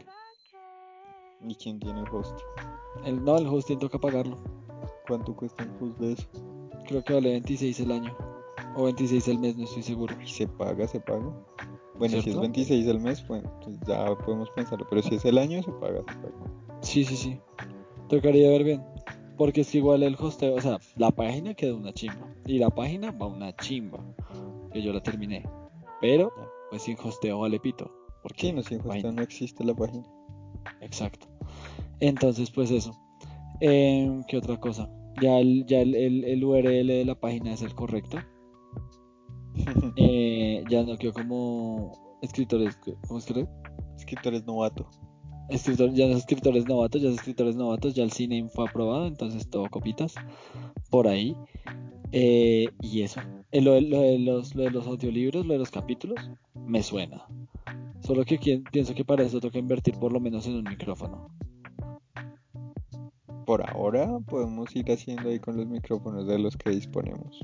¿Y 1.47 1.55
quién 1.55 1.79
tiene 1.79 1.99
el 1.99 2.07
host? 2.09 2.39
El, 3.05 3.23
no, 3.23 3.37
el 3.37 3.47
hosting 3.47 3.79
toca 3.79 3.99
pagarlo. 3.99 4.37
¿Cuánto 5.07 5.35
cuesta 5.35 5.63
un 5.63 5.89
host 5.89 5.99
de 5.99 6.13
eso? 6.13 6.27
Creo 6.87 7.03
que 7.03 7.13
vale 7.13 7.31
26 7.31 7.79
el 7.81 7.91
año. 7.91 8.15
O 8.75 8.85
26 8.85 9.27
el 9.27 9.39
mes, 9.39 9.57
no 9.57 9.65
estoy 9.65 9.83
seguro. 9.83 10.15
¿Y 10.21 10.27
se 10.27 10.47
paga? 10.47 10.87
¿Se 10.87 10.99
paga? 10.99 11.31
Bueno, 11.97 12.13
si 12.13 12.17
es 12.17 12.23
¿Cierto? 12.23 12.41
26 12.41 12.87
al 12.87 12.99
mes, 12.99 13.21
pues, 13.21 13.43
pues 13.63 13.79
ya 13.87 14.15
podemos 14.17 14.49
pensarlo. 14.51 14.85
Pero 14.89 15.01
si 15.01 15.15
es 15.15 15.25
el 15.25 15.37
año, 15.37 15.61
se 15.63 15.71
paga, 15.73 15.99
se 15.99 16.15
paga. 16.15 16.79
Sí, 16.81 17.03
sí, 17.05 17.15
sí. 17.15 17.39
Tocaría 18.09 18.49
ver 18.49 18.63
bien. 18.63 18.83
Porque 19.37 19.61
es 19.61 19.71
que 19.71 19.79
igual 19.79 20.03
el 20.03 20.15
hosteo, 20.15 20.55
o 20.55 20.61
sea, 20.61 20.79
la 20.95 21.11
página 21.11 21.53
quedó 21.53 21.77
una 21.77 21.93
chimba. 21.93 22.33
Y 22.45 22.59
la 22.59 22.69
página 22.69 23.11
va 23.11 23.27
una 23.27 23.55
chimba. 23.55 23.99
Que 24.71 24.81
yo 24.81 24.93
la 24.93 25.01
terminé. 25.01 25.43
Pero, 26.01 26.31
pues 26.69 26.83
sin 26.83 26.97
hosteo 26.99 27.39
vale 27.39 27.59
pito. 27.59 27.91
Porque 28.21 28.47
sí, 28.47 28.53
no, 28.53 28.63
si 28.63 28.77
no 28.77 29.21
existe 29.21 29.63
la 29.63 29.75
página. 29.75 30.03
Exacto. 30.81 31.27
Entonces, 31.99 32.49
pues 32.51 32.71
eso. 32.71 32.95
Em, 33.61 34.23
¿Qué 34.23 34.37
otra 34.37 34.59
cosa? 34.59 34.89
Ya, 35.21 35.39
el, 35.39 35.65
ya 35.65 35.79
el, 35.81 35.95
el, 35.95 36.43
URL 36.43 36.87
de 36.87 37.05
la 37.05 37.15
página 37.15 37.53
es 37.53 37.61
el 37.61 37.73
correcto. 37.75 38.17
Eh, 39.97 40.63
ya 40.69 40.83
no 40.83 40.97
quedó 40.97 41.13
como 41.13 42.17
escritores. 42.21 42.77
¿Cómo 43.07 43.19
escribe? 43.19 43.47
Escritores 43.95 44.45
novato. 44.45 44.89
Escritor, 45.49 45.93
ya 45.93 46.07
no 46.07 46.13
es 46.13 46.17
escritores 46.19 46.67
novatos, 46.67 47.01
ya 47.01 47.09
es 47.09 47.15
escritores 47.15 47.55
novatos, 47.55 47.93
ya 47.93 48.03
el 48.03 48.11
cine 48.11 48.49
fue 48.49 48.67
aprobado, 48.67 49.05
entonces 49.05 49.49
todo 49.49 49.69
copitas 49.69 50.15
por 50.89 51.07
ahí. 51.07 51.37
Eh, 52.17 52.69
y 52.81 53.01
eso. 53.01 53.19
Eh, 53.51 53.59
lo, 53.59 53.73
de 53.73 53.81
los, 54.19 54.55
lo 54.55 54.63
de 54.63 54.71
los 54.71 54.87
audiolibros, 54.87 55.45
lo 55.45 55.51
de 55.51 55.59
los 55.59 55.69
capítulos, 55.69 56.17
me 56.65 56.81
suena. 56.81 57.27
Solo 57.99 58.23
que 58.23 58.63
pienso 58.71 58.95
que 58.95 59.03
para 59.03 59.23
eso 59.23 59.41
toca 59.41 59.59
invertir 59.59 59.95
por 59.95 60.13
lo 60.13 60.21
menos 60.21 60.47
en 60.47 60.55
un 60.55 60.63
micrófono. 60.63 61.29
Por 63.45 63.69
ahora 63.69 64.17
podemos 64.29 64.73
ir 64.77 64.89
haciendo 64.93 65.27
ahí 65.27 65.39
con 65.39 65.57
los 65.57 65.67
micrófonos 65.67 66.25
de 66.25 66.39
los 66.39 66.55
que 66.55 66.69
disponemos. 66.69 67.41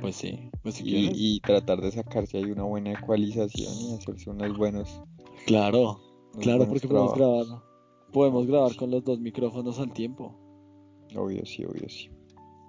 Pues 0.00 0.16
sí, 0.16 0.50
pues 0.62 0.80
y, 0.80 1.10
y, 1.12 1.40
tratar 1.40 1.82
de 1.82 1.92
sacarse 1.92 2.38
ahí 2.38 2.50
una 2.50 2.62
buena 2.62 2.92
ecualización 2.92 3.74
y 3.74 3.94
hacerse 3.94 4.30
unos 4.30 4.56
buenos. 4.56 5.02
Claro, 5.46 6.00
claro, 6.40 6.66
porque 6.66 6.88
podemos 6.88 7.14
grabar. 7.14 7.62
Podemos 8.10 8.46
grabar 8.46 8.74
con 8.74 8.90
los 8.90 9.04
dos 9.04 9.20
micrófonos 9.20 9.78
al 9.78 9.92
tiempo. 9.92 10.34
Obvio, 11.14 11.44
sí, 11.44 11.64
obvio, 11.66 11.88
sí. 11.90 12.10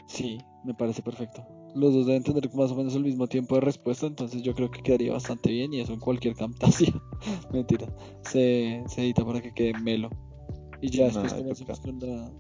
Sí, 0.06 0.38
me 0.64 0.74
parece 0.74 1.02
perfecto. 1.02 1.46
Los 1.76 1.94
dos 1.94 2.06
deben 2.06 2.24
tener 2.24 2.54
más 2.54 2.72
o 2.72 2.76
menos 2.76 2.96
el 2.96 3.04
mismo 3.04 3.28
tiempo 3.28 3.56
de 3.56 3.62
respuesta, 3.62 4.06
entonces 4.06 4.42
yo 4.44 4.54
creo 4.54 4.70
que 4.70 4.82
quedaría 4.82 5.14
bastante 5.14 5.52
bien 5.52 5.74
y 5.74 5.82
eso 5.82 5.94
en 5.94 6.00
cualquier 6.00 6.36
Camtasia. 6.36 6.94
Mentira. 7.52 7.88
Se, 8.22 8.84
se, 8.88 9.02
edita 9.02 9.26
para 9.26 9.42
que 9.42 9.54
quede 9.54 9.74
melo. 9.80 10.10
Y 10.82 10.90
ya 10.90 11.06
después 11.06 11.34
comenzamos 11.34 11.80
con 11.80 12.00
la... 12.00 12.32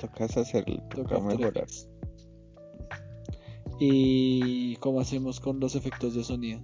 Tocas 0.00 0.36
hacerlo, 0.36 0.82
toca, 0.94 1.20
mejorar. 1.20 1.66
¿Y 3.78 4.76
cómo 4.76 5.00
hacemos 5.00 5.40
con 5.40 5.60
los 5.60 5.74
efectos 5.74 6.14
de 6.14 6.24
sonido? 6.24 6.60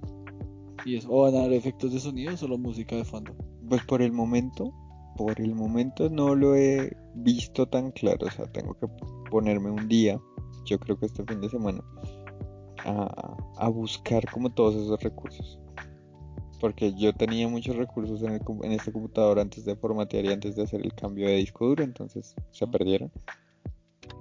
¿Y 0.84 0.96
eso? 0.96 1.08
¿O 1.10 1.22
van 1.22 1.34
a 1.34 1.40
dar 1.40 1.52
efectos 1.52 1.92
de 1.92 2.00
sonido 2.00 2.34
o 2.34 2.36
solo 2.36 2.58
música 2.58 2.96
de 2.96 3.04
fondo? 3.04 3.34
Pues 3.68 3.84
por 3.84 4.02
el 4.02 4.12
momento, 4.12 4.72
por 5.16 5.40
el 5.40 5.54
momento 5.54 6.08
no 6.08 6.34
lo 6.34 6.54
he 6.54 6.96
visto 7.14 7.66
tan 7.66 7.90
claro. 7.92 8.26
O 8.26 8.30
sea, 8.30 8.46
tengo 8.52 8.74
que 8.74 8.86
ponerme 9.30 9.70
un 9.70 9.88
día 9.88 10.20
yo 10.66 10.78
creo 10.78 10.98
que 10.98 11.06
este 11.06 11.24
fin 11.24 11.40
de 11.40 11.48
semana, 11.48 11.82
a, 12.84 13.68
buscar 13.68 14.24
como 14.30 14.50
todos 14.50 14.74
esos 14.74 15.02
recursos. 15.02 15.58
Porque 16.60 16.94
yo 16.94 17.12
tenía 17.12 17.48
muchos 17.48 17.76
recursos 17.76 18.22
en, 18.22 18.32
el, 18.32 18.40
en 18.62 18.72
este 18.72 18.92
computador 18.92 19.38
antes 19.38 19.64
de 19.64 19.76
formatear 19.76 20.24
y 20.24 20.32
antes 20.32 20.56
de 20.56 20.62
hacer 20.62 20.84
el 20.84 20.94
cambio 20.94 21.28
de 21.28 21.36
disco 21.36 21.66
duro, 21.66 21.84
entonces 21.84 22.34
se 22.50 22.66
perdieron. 22.66 23.12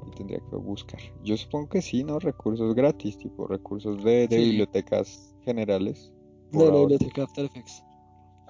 Y 0.06 0.12
tendría 0.12 0.40
que 0.40 0.56
buscar. 0.58 1.00
Yo 1.24 1.38
supongo 1.38 1.70
que 1.70 1.82
sí, 1.82 2.04
¿no? 2.04 2.20
Recursos 2.20 2.76
gratis, 2.76 3.18
tipo 3.18 3.48
recursos 3.48 4.04
de, 4.04 4.28
bibliotecas 4.28 5.34
generales. 5.44 6.12
De 6.52 6.66
la 6.66 6.78
biblioteca 6.78 7.24
After 7.24 7.46
Effects. 7.46 7.84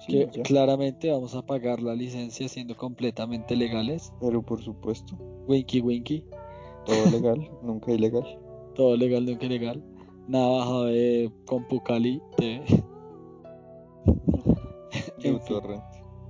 que 0.06 0.28
claramente 0.42 1.10
vamos 1.10 1.34
a 1.34 1.46
pagar 1.46 1.80
la 1.80 1.94
licencia 1.94 2.48
siendo 2.48 2.76
completamente 2.76 3.54
legales. 3.54 4.12
Pero 4.20 4.42
por 4.42 4.62
supuesto. 4.62 5.16
Winky 5.46 5.80
Winky. 5.80 6.24
Todo 6.86 7.10
legal, 7.10 7.50
nunca 7.62 7.92
ilegal. 7.92 8.38
Todo 8.76 8.96
legal, 8.96 9.26
nunca 9.26 9.44
ilegal. 9.44 9.82
Nada 10.28 10.48
bajo 10.48 10.84
de 10.84 11.32
CompuCali 11.44 12.22
TV. 12.36 12.64
de 15.18 15.32
UTorrent. 15.32 15.82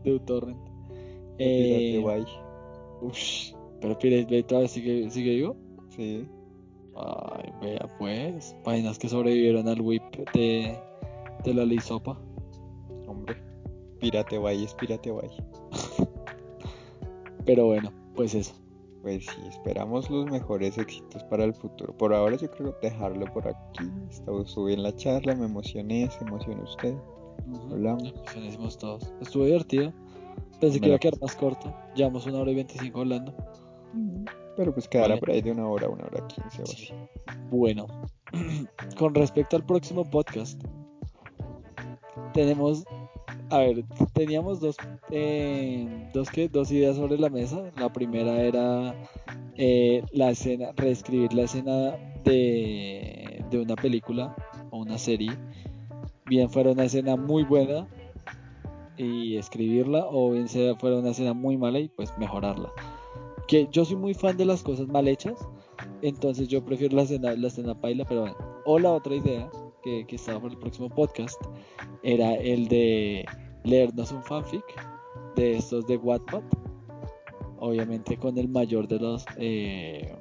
De 0.02 0.14
UTorrent. 0.14 0.58
Eh, 1.38 2.02
Uff, 3.02 3.52
pero 3.82 3.98
Pirate 3.98 4.42
Bay 4.48 4.68
sigue, 4.68 5.10
sigue 5.10 5.34
vivo. 5.34 5.56
Sí. 5.90 6.26
Ay, 6.96 7.52
vea 7.60 7.94
pues. 7.98 8.56
Páginas 8.64 8.98
que 8.98 9.10
sobrevivieron 9.10 9.68
al 9.68 9.82
whip 9.82 10.02
de, 10.32 10.74
de 11.44 11.54
la 11.54 11.66
ley 11.66 11.80
sopa. 11.80 12.18
Hombre, 13.06 13.36
Pirate 14.00 14.38
Bay 14.38 14.64
es 14.64 14.72
Pirate 14.74 15.10
Bay. 15.10 15.28
pero 17.44 17.66
bueno, 17.66 17.92
pues 18.14 18.34
eso 18.34 18.65
pues 19.06 19.24
sí, 19.24 19.40
esperamos 19.48 20.10
los 20.10 20.26
mejores 20.26 20.76
éxitos 20.76 21.22
para 21.30 21.44
el 21.44 21.54
futuro. 21.54 21.96
Por 21.96 22.12
ahora 22.12 22.34
yo 22.34 22.50
creo 22.50 22.76
dejarlo 22.82 23.24
por 23.32 23.46
aquí. 23.46 23.88
Estamos 24.10 24.52
bien 24.66 24.82
la 24.82 24.96
charla, 24.96 25.36
me 25.36 25.44
emocioné, 25.44 26.10
se 26.10 26.24
emocionó 26.24 26.64
usted. 26.64 26.92
Hablamos. 27.70 28.02
Emocionésimos 28.02 28.76
todos. 28.76 29.14
Estuvo 29.20 29.44
divertido. 29.44 29.92
Pensé 30.60 30.80
que 30.80 30.88
iba 30.88 30.96
a 30.96 30.98
quedar 30.98 31.20
más 31.20 31.36
corto. 31.36 31.72
Llevamos 31.94 32.26
una 32.26 32.40
hora 32.40 32.50
y 32.50 32.56
veinticinco 32.56 33.02
hablando. 33.02 33.32
Pero 34.56 34.74
pues 34.74 34.88
quedará 34.88 35.16
por 35.18 35.30
ahí 35.30 35.40
de 35.40 35.52
una 35.52 35.68
hora, 35.68 35.88
una 35.88 36.04
hora 36.06 36.26
quince 36.26 36.62
o 36.62 36.64
así. 36.64 36.92
Bueno, 37.48 37.86
con 38.98 39.14
respecto 39.14 39.54
al 39.54 39.64
próximo 39.64 40.04
podcast, 40.04 40.60
tenemos 42.34 42.84
a 43.50 43.58
ver, 43.58 43.84
teníamos 44.12 44.60
dos, 44.60 44.76
eh, 45.10 46.10
dos, 46.12 46.28
dos 46.50 46.72
ideas 46.72 46.96
sobre 46.96 47.18
la 47.18 47.28
mesa. 47.28 47.70
La 47.76 47.92
primera 47.92 48.40
era 48.42 48.94
eh, 49.56 50.02
la 50.12 50.30
escena, 50.30 50.72
reescribir 50.76 51.32
la 51.32 51.42
escena 51.42 51.96
de, 52.24 53.44
de 53.50 53.58
una 53.60 53.76
película 53.76 54.34
o 54.70 54.78
una 54.78 54.98
serie. 54.98 55.30
Bien 56.26 56.50
fuera 56.50 56.72
una 56.72 56.84
escena 56.84 57.16
muy 57.16 57.44
buena 57.44 57.86
y 58.96 59.36
escribirla, 59.36 60.06
o 60.10 60.32
bien 60.32 60.48
sea 60.48 60.74
fuera 60.74 60.96
una 60.96 61.10
escena 61.10 61.32
muy 61.32 61.56
mala 61.56 61.78
y 61.78 61.88
pues 61.88 62.12
mejorarla. 62.18 62.70
Que 63.46 63.68
yo 63.70 63.84
soy 63.84 63.96
muy 63.96 64.14
fan 64.14 64.36
de 64.36 64.44
las 64.44 64.62
cosas 64.62 64.88
mal 64.88 65.06
hechas, 65.06 65.38
entonces 66.02 66.48
yo 66.48 66.64
prefiero 66.64 66.96
la 66.96 67.02
escena, 67.02 67.34
la 67.34 67.46
escena 67.46 67.80
paila, 67.80 68.04
pero 68.04 68.22
bueno. 68.22 68.36
O 68.64 68.80
la 68.80 68.90
otra 68.90 69.14
idea 69.14 69.48
que, 69.86 70.04
que 70.04 70.16
estaba 70.16 70.40
por 70.40 70.50
el 70.50 70.58
próximo 70.58 70.88
podcast 70.90 71.40
era 72.02 72.34
el 72.34 72.66
de 72.66 73.24
leernos 73.62 74.10
un 74.10 74.22
fanfic 74.24 74.64
de 75.36 75.58
estos 75.58 75.86
de 75.86 75.96
Wattpad, 75.96 76.42
obviamente 77.60 78.16
con 78.16 78.36
el 78.36 78.48
mayor 78.48 78.88
de 78.88 78.98
los 78.98 79.24
eh, 79.36 80.12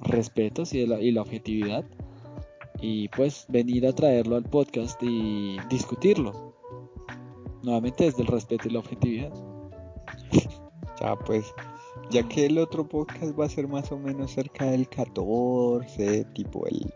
respetos 0.00 0.72
y, 0.72 0.86
la, 0.86 1.02
y 1.02 1.10
la 1.10 1.20
objetividad, 1.20 1.84
y 2.80 3.08
pues 3.08 3.44
venir 3.48 3.86
a 3.86 3.92
traerlo 3.92 4.36
al 4.36 4.44
podcast 4.44 4.98
y 5.02 5.58
discutirlo, 5.68 6.54
nuevamente 7.62 8.04
desde 8.04 8.22
el 8.22 8.28
respeto 8.28 8.68
y 8.68 8.72
la 8.72 8.78
objetividad. 8.78 9.32
Ya 10.98 11.16
pues, 11.26 11.44
ya 12.10 12.26
que 12.26 12.46
el 12.46 12.56
otro 12.56 12.88
podcast 12.88 13.38
va 13.38 13.44
a 13.44 13.50
ser 13.50 13.68
más 13.68 13.92
o 13.92 13.98
menos 13.98 14.30
cerca 14.30 14.64
del 14.64 14.88
14, 14.88 16.24
tipo 16.32 16.66
el 16.66 16.90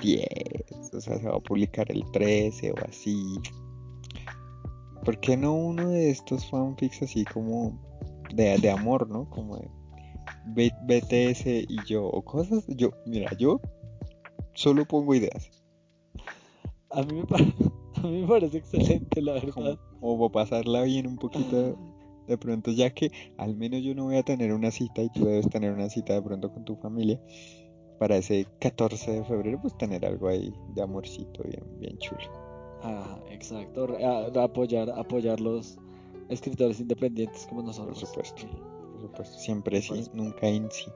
10, 0.00 0.94
o 0.94 1.00
sea, 1.00 1.18
se 1.18 1.28
va 1.28 1.36
a 1.36 1.40
publicar 1.40 1.90
el 1.90 2.04
13 2.12 2.72
o 2.72 2.74
así. 2.88 3.38
¿Por 5.04 5.18
qué 5.20 5.36
no 5.36 5.54
uno 5.54 5.90
de 5.90 6.10
estos 6.10 6.48
fanfics 6.50 7.02
así 7.02 7.24
como 7.24 7.78
de, 8.34 8.58
de 8.58 8.70
amor, 8.70 9.08
¿no? 9.08 9.28
Como 9.30 9.56
de 9.56 9.68
BTS 10.46 11.46
y 11.46 11.76
yo, 11.86 12.06
o 12.06 12.22
cosas. 12.22 12.64
Yo, 12.68 12.90
mira, 13.06 13.30
yo 13.38 13.60
solo 14.54 14.84
pongo 14.84 15.14
ideas. 15.14 15.50
A 16.90 17.02
mí 17.02 17.14
me, 17.14 17.24
parece, 17.24 17.52
a 17.96 18.00
mí 18.02 18.22
me 18.22 18.28
parece 18.28 18.58
excelente, 18.58 19.22
la 19.22 19.34
verdad. 19.34 19.78
O, 20.00 20.12
o 20.24 20.32
pasarla 20.32 20.82
bien 20.82 21.06
un 21.06 21.16
poquito 21.16 21.76
de 22.26 22.38
pronto, 22.38 22.70
ya 22.70 22.90
que 22.90 23.10
al 23.38 23.56
menos 23.56 23.82
yo 23.82 23.94
no 23.94 24.04
voy 24.04 24.16
a 24.16 24.22
tener 24.22 24.52
una 24.52 24.70
cita 24.70 25.02
y 25.02 25.08
tú 25.10 25.24
debes 25.24 25.48
tener 25.48 25.72
una 25.72 25.88
cita 25.88 26.12
de 26.12 26.22
pronto 26.22 26.52
con 26.52 26.64
tu 26.64 26.76
familia. 26.76 27.20
Para 27.98 28.16
ese 28.16 28.46
14 28.60 29.10
de 29.10 29.24
febrero, 29.24 29.58
pues 29.60 29.76
tener 29.76 30.04
algo 30.06 30.28
ahí 30.28 30.54
de 30.74 30.82
amorcito 30.82 31.42
bien, 31.42 31.64
bien 31.80 31.98
chulo. 31.98 32.20
Ah, 32.82 33.18
exacto. 33.30 33.88
apoyar, 34.40 34.90
apoyar 34.90 35.40
los 35.40 35.78
escritores 36.28 36.80
independientes 36.80 37.46
como 37.46 37.62
nosotros. 37.62 37.98
Por 37.98 38.08
supuesto. 38.08 38.46
Por 38.92 39.00
supuesto. 39.00 39.38
Siempre 39.38 39.82
sí, 39.82 40.04
nunca 40.12 40.48
in 40.48 40.70
sí. 40.70 40.86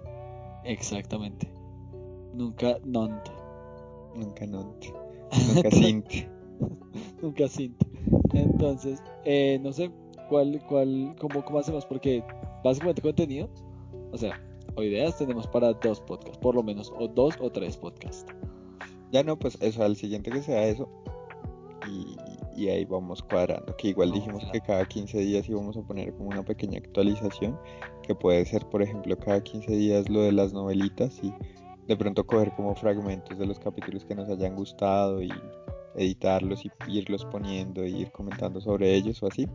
Exactamente. 0.65 1.49
Nunca 2.35 2.79
nont. 2.85 3.29
Nunca 4.15 4.47
nont. 4.47 4.87
Nunca 5.55 5.71
sint. 5.71 6.07
nunca 7.23 7.49
sint. 7.49 7.83
Entonces, 8.33 9.03
eh, 9.25 9.59
no 9.61 9.73
sé 9.73 9.91
cuál, 10.29 10.63
cuál, 10.69 11.15
cómo, 11.19 11.45
cómo 11.45 11.59
hacemos, 11.59 11.85
porque 11.87 12.23
básicamente 12.63 13.03
contenido, 13.03 13.49
o 14.13 14.19
sea, 14.19 14.41
o 14.75 14.83
ideas 14.83 15.17
tenemos 15.19 15.47
para 15.47 15.73
dos 15.73 16.01
podcasts, 16.01 16.39
por 16.39 16.55
lo 16.55 16.63
menos, 16.63 16.93
o 16.99 17.09
dos 17.09 17.35
o 17.41 17.51
tres 17.51 17.77
podcasts. 17.77 18.27
Ya 19.11 19.23
no, 19.23 19.39
pues 19.39 19.59
eso, 19.61 19.83
al 19.83 19.97
siguiente 19.97 20.31
que 20.31 20.43
sea 20.43 20.67
eso, 20.67 20.89
y, 22.57 22.69
ahí 22.69 22.85
vamos 22.85 23.23
cuadrando. 23.23 23.77
Que 23.77 23.89
igual 23.89 24.13
dijimos 24.13 24.45
que 24.53 24.61
cada 24.61 24.85
15 24.85 25.19
días 25.19 25.49
íbamos 25.49 25.77
a 25.77 25.83
poner 25.83 26.15
como 26.15 26.31
una 26.31 26.45
pequeña 26.45 26.79
actualización, 26.79 27.59
que 28.03 28.15
puede 28.15 28.45
ser, 28.45 28.65
por 28.67 28.83
ejemplo, 28.83 29.19
cada 29.19 29.43
15 29.43 29.73
días 29.73 30.09
lo 30.09 30.23
de 30.23 30.33
las 30.33 30.53
novelitas 30.53 31.19
y 31.23 31.33
de 31.89 31.97
pronto 31.97 32.25
coger 32.25 32.53
como 32.55 32.75
fragmentos 32.75 33.39
de 33.39 33.47
los 33.47 33.59
capítulos 33.59 34.05
que 34.05 34.15
nos 34.15 34.29
hayan 34.29 34.55
gustado 34.55 35.23
y, 35.23 35.31
editarlos 35.95 36.65
y 36.65 36.71
irlos 36.89 37.25
poniendo 37.27 37.83
e 37.83 37.91
ir 37.91 38.11
comentando 38.13 38.61
sobre 38.61 38.95
ellos 38.95 39.23
o 39.23 39.27
así. 39.27 39.47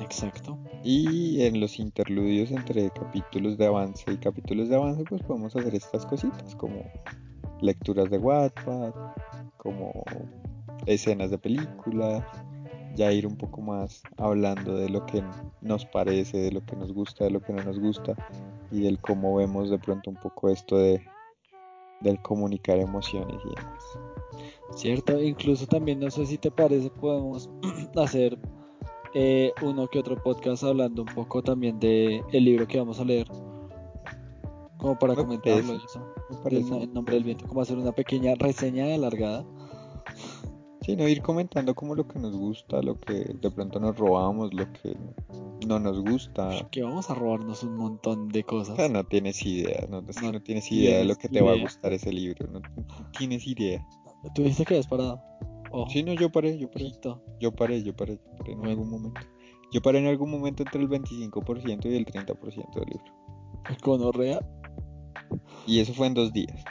Exacto. 0.00 0.58
Y 0.84 1.42
en 1.42 1.60
los 1.60 1.78
interludios 1.78 2.50
entre 2.50 2.90
capítulos 2.90 3.58
de 3.58 3.66
avance 3.66 4.04
y 4.10 4.16
capítulos 4.16 4.68
de 4.68 4.76
avance, 4.76 5.04
pues 5.04 5.22
podemos 5.22 5.54
hacer 5.56 5.74
estas 5.74 6.06
cositas 6.06 6.54
como 6.54 6.84
lecturas 7.60 8.08
de 8.10 8.18
Wattpad, 8.18 8.94
como 9.56 10.04
escenas 10.86 11.30
de 11.30 11.38
películas, 11.38 12.24
ya 12.94 13.12
ir 13.12 13.26
un 13.26 13.36
poco 13.36 13.60
más 13.60 14.02
hablando 14.16 14.76
de 14.76 14.88
lo 14.88 15.04
que 15.06 15.22
nos 15.60 15.84
parece, 15.86 16.38
de 16.38 16.52
lo 16.52 16.64
que 16.64 16.76
nos 16.76 16.92
gusta, 16.92 17.24
de 17.24 17.30
lo 17.30 17.40
que 17.40 17.52
no 17.52 17.62
nos 17.62 17.78
gusta 17.78 18.14
y 18.70 18.80
del 18.80 19.00
cómo 19.00 19.36
vemos 19.36 19.70
de 19.70 19.78
pronto 19.78 20.10
un 20.10 20.16
poco 20.16 20.48
esto 20.48 20.78
de 20.78 21.02
del 22.00 22.20
comunicar 22.22 22.78
emociones 22.78 23.40
y 23.44 23.48
demás. 23.48 23.82
Cierto, 24.74 25.20
incluso 25.22 25.66
también 25.66 26.00
no 26.00 26.10
sé 26.10 26.26
si 26.26 26.38
te 26.38 26.50
parece 26.50 26.90
podemos 26.90 27.50
hacer 27.96 28.38
eh, 29.14 29.52
uno 29.62 29.88
que 29.88 29.98
otro 29.98 30.22
podcast 30.22 30.62
hablando 30.64 31.02
un 31.02 31.14
poco 31.14 31.42
también 31.42 31.80
de 31.80 32.22
el 32.32 32.44
libro 32.44 32.66
que 32.66 32.78
vamos 32.78 33.00
a 33.00 33.04
leer. 33.04 33.26
Como 34.78 34.98
para 34.98 35.14
comentarlo 35.14 35.80
en 36.50 36.94
nombre 36.94 37.14
del 37.14 37.24
viento 37.24 37.46
como 37.48 37.60
hacer 37.60 37.76
una 37.76 37.90
pequeña 37.90 38.36
reseña 38.36 38.94
alargada 38.94 39.44
Sí, 40.88 40.96
no 40.96 41.06
ir 41.06 41.20
comentando 41.20 41.74
como 41.74 41.94
lo 41.94 42.08
que 42.08 42.18
nos 42.18 42.34
gusta, 42.34 42.80
lo 42.80 42.98
que 42.98 43.12
de 43.12 43.50
pronto 43.50 43.78
nos 43.78 43.94
robamos, 43.98 44.54
lo 44.54 44.72
que 44.72 44.96
no 45.66 45.78
nos 45.78 46.00
gusta. 46.00 46.66
Que 46.70 46.82
vamos 46.82 47.10
a 47.10 47.14
robarnos 47.14 47.62
un 47.62 47.76
montón 47.76 48.28
de 48.30 48.42
cosas. 48.42 48.90
no 48.90 49.04
tienes 49.04 49.44
idea, 49.44 49.86
no, 49.90 50.00
no, 50.00 50.42
tienes 50.42 50.72
idea 50.72 51.00
de 51.00 51.04
lo 51.04 51.16
que 51.16 51.28
te 51.28 51.42
va 51.42 51.52
a 51.52 51.56
gustar 51.56 51.92
ese 51.92 52.10
libro, 52.10 52.46
no, 52.50 52.62
tienes 53.18 53.46
idea. 53.46 53.86
¿Tú 54.34 54.42
dijiste 54.42 54.64
que 54.64 54.74
habías 54.74 54.86
parado? 54.86 55.22
Sí, 55.90 56.02
no, 56.02 56.14
yo 56.14 56.30
paré, 56.30 56.58
yo 56.58 56.70
paré. 56.70 56.92
Yo 57.40 57.52
paré, 57.52 57.82
yo 57.82 57.94
paré, 57.94 58.18
en 58.46 58.66
algún 58.66 58.90
momento. 58.90 59.20
Yo 59.72 59.82
paré 59.82 59.98
en 59.98 60.06
algún 60.06 60.30
momento 60.30 60.62
entre 60.62 60.80
el 60.80 60.88
25% 60.88 61.86
y 61.86 61.96
el 61.96 62.06
30% 62.06 62.74
del 62.74 62.88
libro. 62.88 63.78
Conorrea. 63.82 64.40
Y 65.66 65.80
eso 65.80 65.92
fue 65.92 66.06
en 66.06 66.14
dos 66.14 66.32
días. 66.32 66.64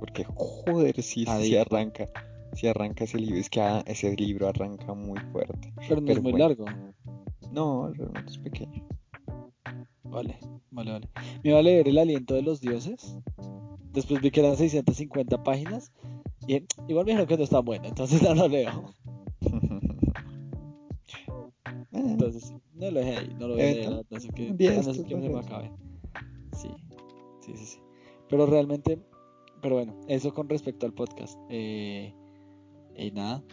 Porque 0.00 0.24
joder, 0.24 1.00
si 1.02 1.24
sí 1.24 1.56
arranca 1.56 2.08
si 2.54 2.66
arranca 2.66 3.04
ese 3.04 3.18
libro, 3.18 3.36
es 3.36 3.50
que 3.50 3.60
ah, 3.60 3.82
ese 3.86 4.14
libro 4.16 4.48
arranca 4.48 4.94
muy 4.94 5.20
fuerte. 5.32 5.72
Pero 5.88 6.00
no 6.00 6.12
es 6.12 6.22
muy 6.22 6.32
largo. 6.32 6.64
No, 7.52 7.92
realmente 7.92 8.30
es 8.32 8.38
pequeño. 8.38 8.86
Vale, 10.04 10.38
vale, 10.70 10.92
vale. 10.92 11.08
Me 11.44 11.50
iba 11.50 11.58
a 11.58 11.62
leer 11.62 11.88
El 11.88 11.98
aliento 11.98 12.34
de 12.34 12.42
los 12.42 12.60
dioses. 12.60 13.16
Después 13.92 14.20
vi 14.20 14.30
que 14.30 14.40
eran 14.40 14.56
650 14.56 15.42
páginas. 15.42 15.92
Y 16.48 16.64
igual 16.88 17.04
me 17.04 17.12
dijeron 17.12 17.26
que 17.26 17.36
no 17.36 17.44
está 17.44 17.60
bueno, 17.60 17.86
entonces 17.86 18.22
no 18.22 18.34
lo 18.34 18.48
leo. 18.48 18.94
entonces, 21.92 22.54
no 22.74 22.90
lo 22.90 23.00
dejé 23.00 23.16
ahí, 23.18 23.36
no 23.38 23.48
lo 23.48 23.54
voy 23.54 23.62
a 23.62 23.66
leer. 23.66 24.06
No 24.10 24.18
sé 24.18 24.28
qué, 24.30 24.50
no 24.50 24.94
sé 24.94 25.04
qué 25.04 25.14
me 25.14 25.38
acabe. 25.38 25.70
Sí, 26.56 26.70
sí, 27.40 27.52
sí, 27.54 27.66
sí. 27.66 27.78
Pero 28.30 28.46
realmente, 28.46 28.98
pero 29.60 29.76
bueno, 29.76 29.94
eso 30.08 30.32
con 30.32 30.48
respecto 30.48 30.86
al 30.86 30.94
podcast. 30.94 31.38
Eh, 31.50 32.14
y 32.96 33.10
nada. 33.10 33.44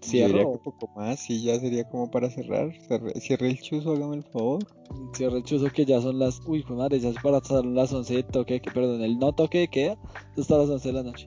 Cierro. 0.00 0.52
un 0.52 0.58
poco 0.62 0.88
más, 0.96 1.20
sí, 1.20 1.42
ya 1.42 1.60
sería 1.60 1.86
como 1.86 2.10
para 2.10 2.30
cerrar. 2.30 2.72
Cierre, 3.16 3.50
el 3.50 3.60
chuzo, 3.60 3.92
hágame 3.92 4.16
el 4.16 4.22
favor. 4.22 4.64
Cierre 5.12 5.36
el 5.36 5.42
chuzo 5.42 5.68
que 5.70 5.84
ya 5.84 6.00
son 6.00 6.18
las. 6.18 6.40
Uy, 6.46 6.64
madre, 6.70 6.98
ya 6.98 7.10
es 7.10 7.16
para 7.22 7.42
las 7.64 7.92
11 7.92 8.14
de 8.14 8.22
toque. 8.22 8.60
Que, 8.60 8.70
perdón, 8.70 9.02
el 9.02 9.18
no 9.18 9.34
toque 9.34 9.58
de 9.58 9.68
queda 9.68 9.98
hasta 10.38 10.56
las 10.56 10.70
11 10.70 10.88
de 10.88 10.94
la 10.94 11.02
noche. 11.02 11.26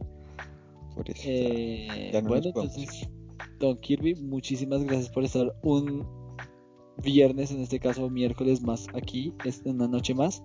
Eh, 1.26 2.11
bueno, 2.23 2.48
entonces, 2.48 3.10
Don 3.60 3.78
Kirby, 3.78 4.15
muchísimas 4.15 4.84
gracias 4.84 5.10
por 5.10 5.23
estar 5.23 5.53
un 5.64 6.06
viernes, 7.03 7.52
en 7.52 7.61
este 7.61 7.80
caso 7.80 8.10
miércoles 8.10 8.61
más 8.61 8.88
aquí, 8.94 9.34
es 9.45 9.61
una 9.65 9.88
noche 9.88 10.14
más. 10.14 10.44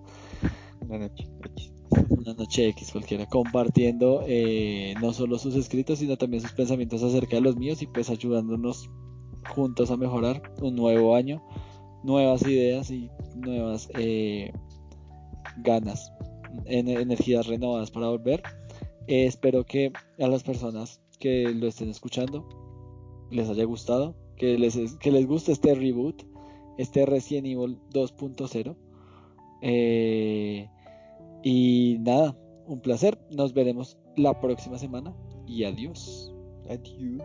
Una 0.81 0.99
noche 0.99 1.25
una 2.09 2.33
noche 2.33 2.67
X 2.69 2.91
cualquiera, 2.91 3.25
compartiendo 3.25 4.23
eh, 4.27 4.93
no 5.01 5.13
solo 5.13 5.39
sus 5.39 5.55
escritos, 5.55 5.99
sino 5.99 6.17
también 6.17 6.41
sus 6.41 6.53
pensamientos 6.53 7.03
acerca 7.03 7.37
de 7.37 7.41
los 7.41 7.55
míos 7.55 7.81
y 7.81 7.87
pues 7.87 8.09
ayudándonos 8.09 8.89
juntos 9.49 9.91
a 9.91 9.97
mejorar 9.97 10.41
un 10.61 10.75
nuevo 10.75 11.15
año, 11.15 11.41
nuevas 12.03 12.41
ideas 12.43 12.91
y 12.91 13.09
nuevas 13.35 13.89
eh, 13.97 14.51
ganas, 15.59 16.11
energías 16.65 17.47
renovadas 17.47 17.91
para 17.91 18.09
volver. 18.09 18.43
Eh, 19.07 19.25
espero 19.25 19.65
que 19.65 19.91
a 20.19 20.27
las 20.27 20.43
personas 20.43 21.01
que 21.19 21.49
lo 21.53 21.67
estén 21.67 21.89
escuchando 21.89 22.47
les 23.31 23.49
haya 23.49 23.63
gustado, 23.63 24.15
que 24.35 24.57
les, 24.57 24.97
que 24.97 25.11
les 25.11 25.25
guste 25.25 25.51
este 25.53 25.73
reboot, 25.73 26.23
este 26.77 27.05
Resident 27.05 27.47
Evil 27.47 27.79
2.0. 27.93 28.75
Eh, 29.61 30.69
y 31.43 31.97
nada, 31.99 32.37
un 32.67 32.81
placer. 32.81 33.17
Nos 33.31 33.53
veremos 33.53 33.97
la 34.15 34.39
próxima 34.39 34.77
semana 34.77 35.15
y 35.45 35.63
adiós. 35.63 36.33
Adiós. 36.69 37.23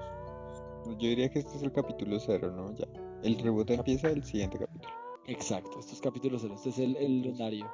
Yo 0.87 1.09
diría 1.09 1.29
que 1.31 1.41
este 1.41 1.57
es 1.57 1.63
el 1.63 1.73
capítulo 1.73 2.19
cero, 2.19 2.53
¿no? 2.55 2.75
Ya. 2.77 2.87
El 3.23 3.39
reboot 3.39 3.71
empieza 3.71 4.09
el 4.11 4.25
siguiente 4.25 4.59
capítulo. 4.59 4.93
Exacto, 5.27 5.79
este 5.79 5.93
es 5.93 6.01
capítulo 6.01 6.39
cero. 6.39 6.55
Este 6.55 6.71
es 6.71 6.79
el, 6.79 6.97
el 6.97 7.23
lunario. 7.23 7.71